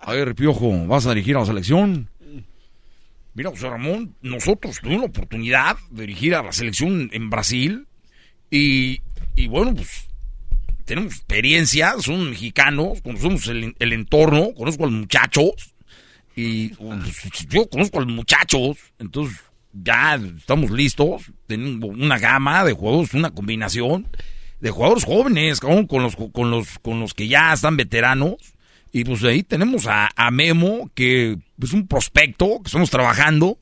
A 0.00 0.12
ver, 0.12 0.34
Piojo, 0.34 0.86
¿vas 0.86 1.06
a 1.06 1.10
dirigir 1.10 1.36
a 1.36 1.40
la 1.40 1.46
selección? 1.46 2.08
Mira, 3.34 3.50
José 3.50 3.68
Ramón, 3.68 4.14
nosotros 4.22 4.80
tuvimos 4.80 5.02
la 5.02 5.08
oportunidad 5.08 5.76
de 5.90 6.02
dirigir 6.02 6.34
a 6.34 6.42
la 6.42 6.52
selección 6.52 7.08
en 7.12 7.30
Brasil 7.30 7.86
y, 8.50 9.00
y 9.36 9.46
bueno, 9.46 9.74
pues 9.74 10.08
tenemos 10.84 11.14
experiencia, 11.14 11.94
son 12.00 12.30
mexicanos, 12.30 13.00
conocemos 13.02 13.46
el, 13.48 13.76
el 13.78 13.92
entorno, 13.92 14.54
conozco 14.54 14.84
a 14.84 14.86
los 14.86 14.98
muchachos 14.98 15.74
y 16.40 16.68
pues, 16.68 17.48
yo 17.48 17.68
conozco 17.68 17.98
a 17.98 18.02
los 18.02 18.14
muchachos, 18.14 18.76
entonces 19.00 19.40
ya 19.72 20.14
estamos 20.14 20.70
listos. 20.70 21.32
Tenemos 21.48 21.90
una 21.90 22.16
gama 22.16 22.64
de 22.64 22.74
juegos, 22.74 23.12
una 23.12 23.30
combinación 23.32 24.06
de 24.60 24.70
jugadores 24.70 25.04
jóvenes, 25.04 25.58
con 25.58 25.86
los, 25.90 26.14
con 26.14 26.50
los, 26.52 26.78
con 26.78 27.00
los 27.00 27.12
que 27.12 27.26
ya 27.26 27.52
están 27.52 27.76
veteranos. 27.76 28.36
Y 28.92 29.02
pues 29.02 29.24
ahí 29.24 29.42
tenemos 29.42 29.86
a, 29.88 30.30
Memo, 30.30 30.92
que 30.94 31.38
es 31.60 31.72
un 31.72 31.88
prospecto 31.88 32.60
que 32.62 32.68
estamos 32.68 32.90
trabajando. 32.90 33.58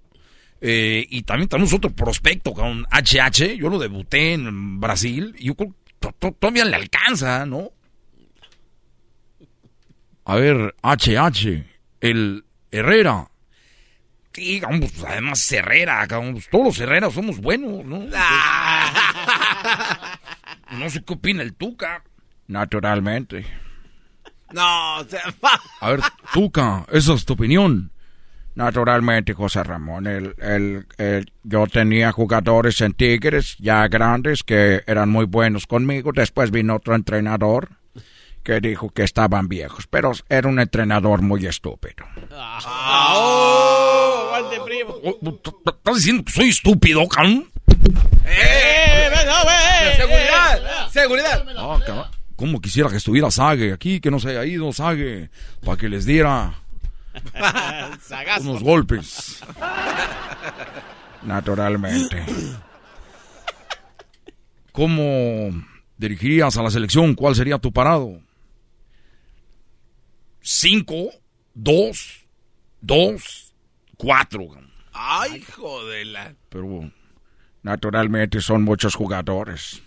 Eh, 0.60 1.06
y 1.08 1.22
también 1.22 1.48
tenemos 1.48 1.72
otro 1.72 1.88
prospecto 1.88 2.52
con 2.52 2.84
HH. 2.90 3.56
Yo 3.56 3.70
lo 3.70 3.78
debuté 3.78 4.34
en 4.34 4.80
Brasil. 4.80 5.34
Y 5.38 5.46
yo 5.46 5.56
todavía 6.38 6.66
le 6.66 6.76
alcanza, 6.76 7.46
¿no? 7.46 7.70
A 10.26 10.36
ver, 10.36 10.74
HH, 10.82 11.64
el 12.02 12.45
Herrera. 12.76 13.28
Sí, 14.32 14.60
pues, 14.60 15.04
además 15.04 15.50
Herrera, 15.50 16.06
pues, 16.08 16.48
todos 16.50 16.66
los 16.66 16.78
Herreras 16.80 17.14
somos 17.14 17.38
buenos, 17.38 17.84
¿no? 17.84 18.00
no 20.72 20.90
sé 20.90 21.02
qué 21.04 21.14
opina 21.14 21.42
el 21.42 21.54
Tuca. 21.54 22.04
Naturalmente. 22.46 23.46
No, 24.52 24.98
A 25.80 25.90
ver, 25.90 26.00
Tuca, 26.32 26.84
esa 26.92 27.14
es 27.14 27.24
tu 27.24 27.32
opinión. 27.32 27.90
Naturalmente, 28.54 29.34
José 29.34 29.62
Ramón. 29.64 30.06
El, 30.06 30.34
el, 30.98 31.32
yo 31.42 31.66
tenía 31.66 32.12
jugadores 32.12 32.80
en 32.80 32.92
Tigres 32.94 33.56
ya 33.58 33.86
grandes 33.88 34.42
que 34.42 34.82
eran 34.86 35.10
muy 35.10 35.26
buenos 35.26 35.66
conmigo. 35.66 36.10
Después 36.12 36.50
vino 36.50 36.76
otro 36.76 36.94
entrenador 36.94 37.70
que 38.46 38.60
dijo 38.60 38.90
que 38.90 39.02
estaban 39.02 39.48
viejos, 39.48 39.88
pero 39.88 40.12
era 40.28 40.46
un 40.48 40.60
entrenador 40.60 41.20
muy 41.20 41.44
estúpido. 41.46 42.06
Ah, 42.30 43.12
oh, 43.16 44.64
primo. 44.64 44.94
Oh, 45.02 45.18
oh, 45.20 45.70
¿Estás 45.70 45.96
diciendo 45.96 46.22
que 46.24 46.32
soy 46.32 46.48
estúpido, 46.50 47.08
cabrón? 47.08 47.50
¡Eh! 48.24 49.10
eh 49.10 49.96
¡Seguridad! 49.96 50.88
¡Seguridad! 50.92 51.44
Ah, 51.56 52.08
¿Cómo 52.36 52.60
quisiera 52.60 52.88
que 52.88 52.98
estuviera 52.98 53.32
Sage 53.32 53.72
aquí, 53.72 53.98
que 53.98 54.12
no 54.12 54.20
se 54.20 54.30
haya 54.30 54.44
ido 54.44 54.72
Sage, 54.72 55.28
para 55.64 55.76
que 55.76 55.88
les 55.88 56.06
diera 56.06 56.54
unos 58.42 58.62
golpes? 58.62 59.42
Naturalmente. 61.22 62.24
¿Cómo 64.70 65.50
dirigirías 65.96 66.56
a 66.56 66.62
la 66.62 66.70
selección? 66.70 67.16
¿Cuál 67.16 67.34
sería 67.34 67.58
tu 67.58 67.72
parado? 67.72 68.20
5, 70.48 71.10
2, 71.54 72.28
2, 72.80 73.54
4. 73.96 74.48
Ay, 74.92 75.40
jodela. 75.40 76.36
Pero 76.48 76.88
naturalmente 77.64 78.40
son 78.40 78.62
muchos 78.62 78.94
jugadores. 78.94 79.82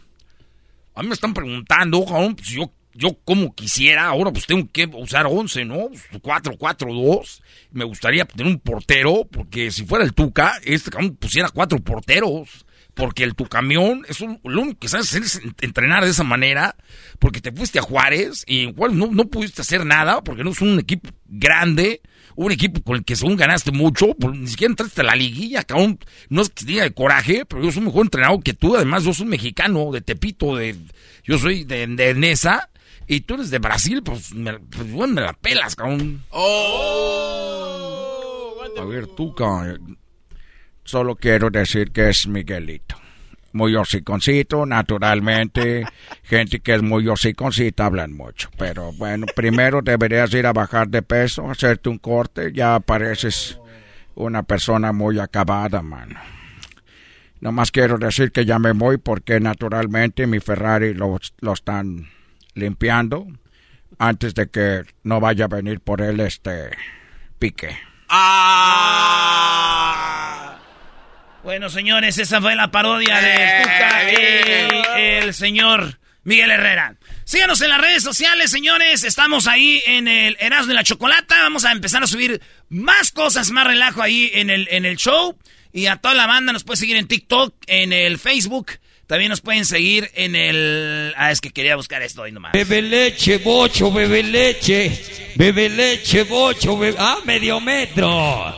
A 0.96 1.02
mí 1.02 1.08
me 1.08 1.14
están 1.14 1.34
preguntando, 1.34 2.06
pues 2.36 2.50
yo, 2.50 2.74
yo 2.94 3.18
como 3.24 3.56
quisiera, 3.56 4.08
ahora 4.08 4.34
pues 4.34 4.48
tengo 4.48 4.68
que 4.70 4.86
usar 4.86 5.28
11, 5.28 5.64
¿no? 5.64 5.92
4, 6.22 6.58
4, 6.58 6.94
2. 6.94 7.42
Me 7.72 7.86
gustaría 7.86 8.26
tener 8.26 8.48
un 8.48 8.60
portero, 8.60 9.26
porque 9.32 9.72
si 9.72 9.86
fuera 9.86 10.04
el 10.04 10.14
Tuca, 10.14 10.60
este 10.66 10.92
cabrón 10.92 11.16
pusiera 11.16 11.48
cuatro 11.52 11.80
porteros. 11.80 12.66
Porque 13.00 13.24
el 13.24 13.34
tu 13.34 13.46
camión, 13.46 14.06
es 14.08 14.20
lo 14.20 14.38
único 14.44 14.80
que 14.80 14.90
sabes 14.90 15.08
hacer 15.08 15.24
es 15.24 15.42
entrenar 15.62 16.04
de 16.04 16.12
esa 16.12 16.24
manera. 16.24 16.76
Porque 17.18 17.42
te 17.42 17.52
fuiste 17.52 17.80
a 17.80 17.82
Juárez 17.82 18.44
y 18.46 18.68
igual 18.68 18.98
no, 18.98 19.08
no 19.08 19.26
pudiste 19.26 19.62
hacer 19.62 19.86
nada 19.86 20.22
porque 20.24 20.44
no 20.44 20.52
es 20.52 20.62
un 20.62 20.80
equipo 20.80 21.10
grande 21.26 22.02
un 22.46 22.52
equipo 22.54 22.82
con 22.82 22.96
el 22.96 23.04
que 23.04 23.18
según 23.18 23.36
ganaste 23.36 23.72
mucho, 23.74 24.14
pues, 24.16 24.34
ni 24.38 24.48
siquiera 24.48 24.72
entraste 24.72 25.02
a 25.02 25.04
la 25.04 25.16
liguilla, 25.16 25.66
cabrón. 25.66 26.00
No 26.30 26.42
es 26.42 26.50
que 26.50 26.64
diga 26.64 26.84
de 26.84 26.94
coraje, 26.94 27.46
pero 27.46 27.62
yo 27.62 27.70
soy 27.70 27.84
mejor 27.84 28.06
entrenado 28.06 28.40
que 28.40 28.54
tú. 28.54 28.78
Además, 28.78 29.04
yo 29.04 29.14
soy 29.14 29.26
mexicano, 29.26 29.92
de 29.92 30.00
Tepito, 30.00 30.56
de 30.56 30.78
yo 31.26 31.38
soy 31.38 31.66
de, 31.66 31.86
de 31.86 32.14
Nesa. 32.14 32.70
Y 33.08 33.20
tú 33.22 33.34
eres 33.34 33.50
de 33.50 33.60
Brasil, 33.60 34.02
pues, 34.04 34.34
me, 34.34 34.58
pues, 34.58 34.90
bueno, 34.90 35.16
me 35.16 35.22
la 35.22 35.34
pelas, 35.34 35.76
cabrón. 35.76 36.24
Oh. 36.30 37.40
A 38.78 38.86
ver, 38.86 39.08
tú, 39.08 39.36
cabrón. 39.36 39.99
Solo 40.90 41.16
quiero 41.16 41.52
decir 41.52 41.92
que 41.92 42.10
es 42.10 42.28
Miguelito 42.28 42.96
muy 43.52 43.76
hociconcito, 43.76 44.66
naturalmente. 44.66 45.86
Gente 46.24 46.62
que 46.62 46.74
es 46.74 46.82
muy 46.82 47.08
hociconcita 47.08 47.86
hablan 47.86 48.12
mucho. 48.12 48.50
Pero 48.58 48.92
bueno, 48.94 49.28
primero 49.36 49.84
deberías 49.84 50.34
ir 50.34 50.48
a 50.48 50.54
bajar 50.54 50.88
de 50.88 51.04
peso, 51.04 51.48
hacerte 51.48 51.90
un 51.90 52.00
corte, 52.00 52.52
ya 52.54 52.80
pareces 52.80 53.60
una 54.16 54.42
persona 54.42 54.92
muy 54.92 55.20
acabada, 55.20 55.84
mano. 55.84 56.20
Nomás 57.40 57.70
quiero 57.70 58.00
decir 58.00 58.32
que 58.32 58.46
ya 58.46 58.58
me 58.58 58.72
voy 58.72 58.98
porque 58.98 59.40
naturalmente 59.40 60.26
mi 60.26 60.40
Ferrari 60.40 60.96
lo, 60.96 61.20
lo 61.40 61.54
están 61.54 62.08
limpiando 62.56 63.28
antes 64.00 64.34
de 64.34 64.50
que 64.50 64.86
no 65.04 65.20
vaya 65.20 65.46
a 65.46 65.50
venir 65.50 65.82
por 65.82 66.02
él 66.02 66.20
este 66.20 66.72
pique. 67.38 67.78
¡Ah! 68.10 69.50
Bueno, 71.44 71.70
señores, 71.70 72.18
esa 72.18 72.42
fue 72.42 72.56
la 72.56 72.70
parodia 72.70 73.22
de 73.22 73.34
eh, 73.34 73.62
Tuca 73.64 75.00
y 75.00 75.02
el 75.24 75.34
señor 75.34 75.98
Miguel 76.24 76.52
Herrera. 76.52 76.96
Síganos 77.24 77.62
en 77.62 77.70
las 77.70 77.80
redes 77.80 78.04
sociales, 78.04 78.52
señores. 78.52 79.06
Estamos 79.06 79.48
ahí 79.48 79.82
en 79.86 80.10
el 80.10 80.36
Erasmo 80.40 80.68
de 80.68 80.74
la 80.74 80.84
Chocolata. 80.84 81.42
Vamos 81.44 81.64
a 81.64 81.72
empezar 81.72 82.04
a 82.04 82.08
subir 82.08 82.42
más 82.68 83.12
cosas, 83.12 83.52
más 83.52 83.66
relajo 83.66 84.02
ahí 84.02 84.30
en 84.34 84.50
el, 84.50 84.68
en 84.70 84.84
el 84.86 84.98
show. 84.98 85.38
Y 85.72 85.86
a 85.86 85.96
toda 85.96 86.14
la 86.14 86.28
banda 86.28 86.52
nos 86.52 86.66
puede 86.66 86.78
seguir 86.78 86.98
en 86.98 87.08
TikTok, 87.08 87.56
en 87.68 87.94
el 87.94 88.20
Facebook. 88.20 88.72
También 89.10 89.32
nos 89.32 89.42
pueden 89.42 89.66
seguir 89.66 90.12
en 90.14 90.36
el... 90.36 91.16
Ah, 91.18 91.32
es 91.32 91.42
que 91.42 91.50
quería 91.50 91.76
buscar 91.76 92.04
esto 92.04 92.22
ahí 92.22 92.32
nomás. 92.32 92.52
Bebe 92.52 92.80
leche, 92.84 93.40
bocho, 93.40 93.92
bebe 93.92 94.22
leche. 94.22 95.04
Bebe 95.34 95.68
leche, 95.68 96.22
bocho, 96.26 96.78
bebe... 96.78 96.96
Ah, 97.00 97.18
medio 97.26 97.60
metro. 97.60 98.56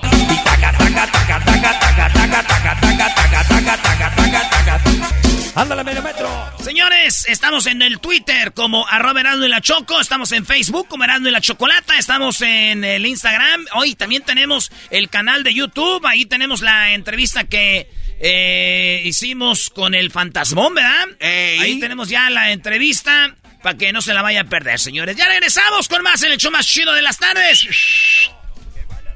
Ándale, 5.55 5.85
medio 5.85 6.01
metro. 6.01 6.29
Señores, 6.61 7.25
estamos 7.29 7.65
en 7.67 7.81
el 7.81 8.01
Twitter 8.01 8.51
como 8.51 8.85
arroba 8.89 9.21
Erasmo 9.21 9.45
y 9.45 9.47
la 9.47 9.61
Choco. 9.61 10.01
Estamos 10.01 10.33
en 10.33 10.45
Facebook 10.45 10.89
como 10.89 11.05
Erasmo 11.05 11.29
y 11.29 11.31
la 11.31 11.39
Chocolata. 11.39 11.97
Estamos 11.97 12.41
en 12.41 12.83
el 12.83 13.05
Instagram. 13.05 13.67
Hoy 13.75 13.95
también 13.95 14.23
tenemos 14.23 14.69
el 14.89 15.09
canal 15.09 15.43
de 15.45 15.53
YouTube. 15.53 16.05
Ahí 16.05 16.25
tenemos 16.25 16.59
la 16.59 16.91
entrevista 16.91 17.45
que 17.45 17.89
eh, 18.21 19.01
hicimos 19.05 19.69
con 19.69 19.93
el 19.93 20.11
Fantasmón, 20.11 20.75
¿verdad? 20.75 21.07
Ahí 21.21 21.79
tenemos 21.79 22.09
ya 22.09 22.29
la 22.29 22.51
entrevista 22.51 23.35
para 23.61 23.77
que 23.77 23.93
no 23.93 24.01
se 24.01 24.13
la 24.13 24.21
vaya 24.21 24.41
a 24.41 24.43
perder, 24.45 24.79
señores. 24.79 25.15
Ya 25.15 25.27
regresamos 25.27 25.87
con 25.87 26.03
más 26.03 26.21
en 26.23 26.31
el 26.31 26.37
show 26.37 26.51
más 26.51 26.65
chido 26.65 26.93
de 26.93 27.01
las 27.01 27.17
tardes. 27.17 27.67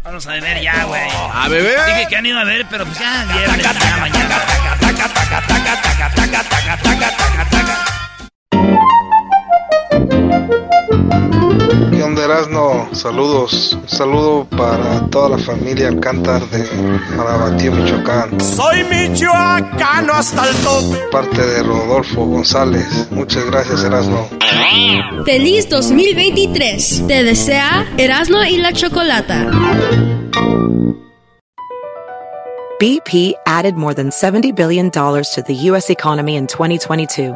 Vamos 0.04 0.28
a 0.28 0.34
beber 0.34 0.62
ya, 0.62 0.84
güey. 0.84 1.02
A 1.34 1.48
beber. 1.48 1.80
Dije 1.88 2.08
que 2.10 2.16
han 2.16 2.26
ido 2.26 2.38
a 2.38 2.44
ver, 2.44 2.66
pero 2.70 2.86
pues 2.86 3.00
ya 3.00 3.26
viernes, 3.26 3.64
ya 3.64 3.98
mañana. 3.98 4.46
¿Qué 11.92 12.04
onda, 12.04 12.26
Erasno? 12.26 12.90
Saludos. 12.92 13.78
Un 13.82 13.90
saludo 13.90 14.46
para 14.46 15.08
toda 15.10 15.30
la 15.30 15.38
familia 15.38 15.88
Alcántar 15.88 16.42
de 16.50 16.64
Marabatío, 17.16 17.72
Michoacán. 17.72 18.40
Soy 18.40 18.84
michoacano 18.84 20.14
hasta 20.14 20.50
el 20.50 20.56
tope. 20.58 20.98
Parte 21.12 21.46
de 21.46 21.64
Rodolfo 21.64 22.26
González. 22.26 23.08
Muchas 23.12 23.46
gracias, 23.46 23.84
Erasno. 23.84 24.28
Feliz 25.26 25.70
2023. 25.70 27.08
Te 27.08 27.24
desea 27.24 27.86
Erasno 27.98 28.44
y 28.46 28.58
la 28.58 28.74
Chocolata. 28.74 29.50
BP 32.80 33.36
added 33.46 33.76
more 33.76 33.94
than 33.94 34.10
$70 34.10 34.54
billion 34.54 34.92
to 34.92 35.44
the 35.48 35.54
U.S. 35.70 35.90
economy 35.90 36.36
in 36.36 36.46
2022. 36.46 37.36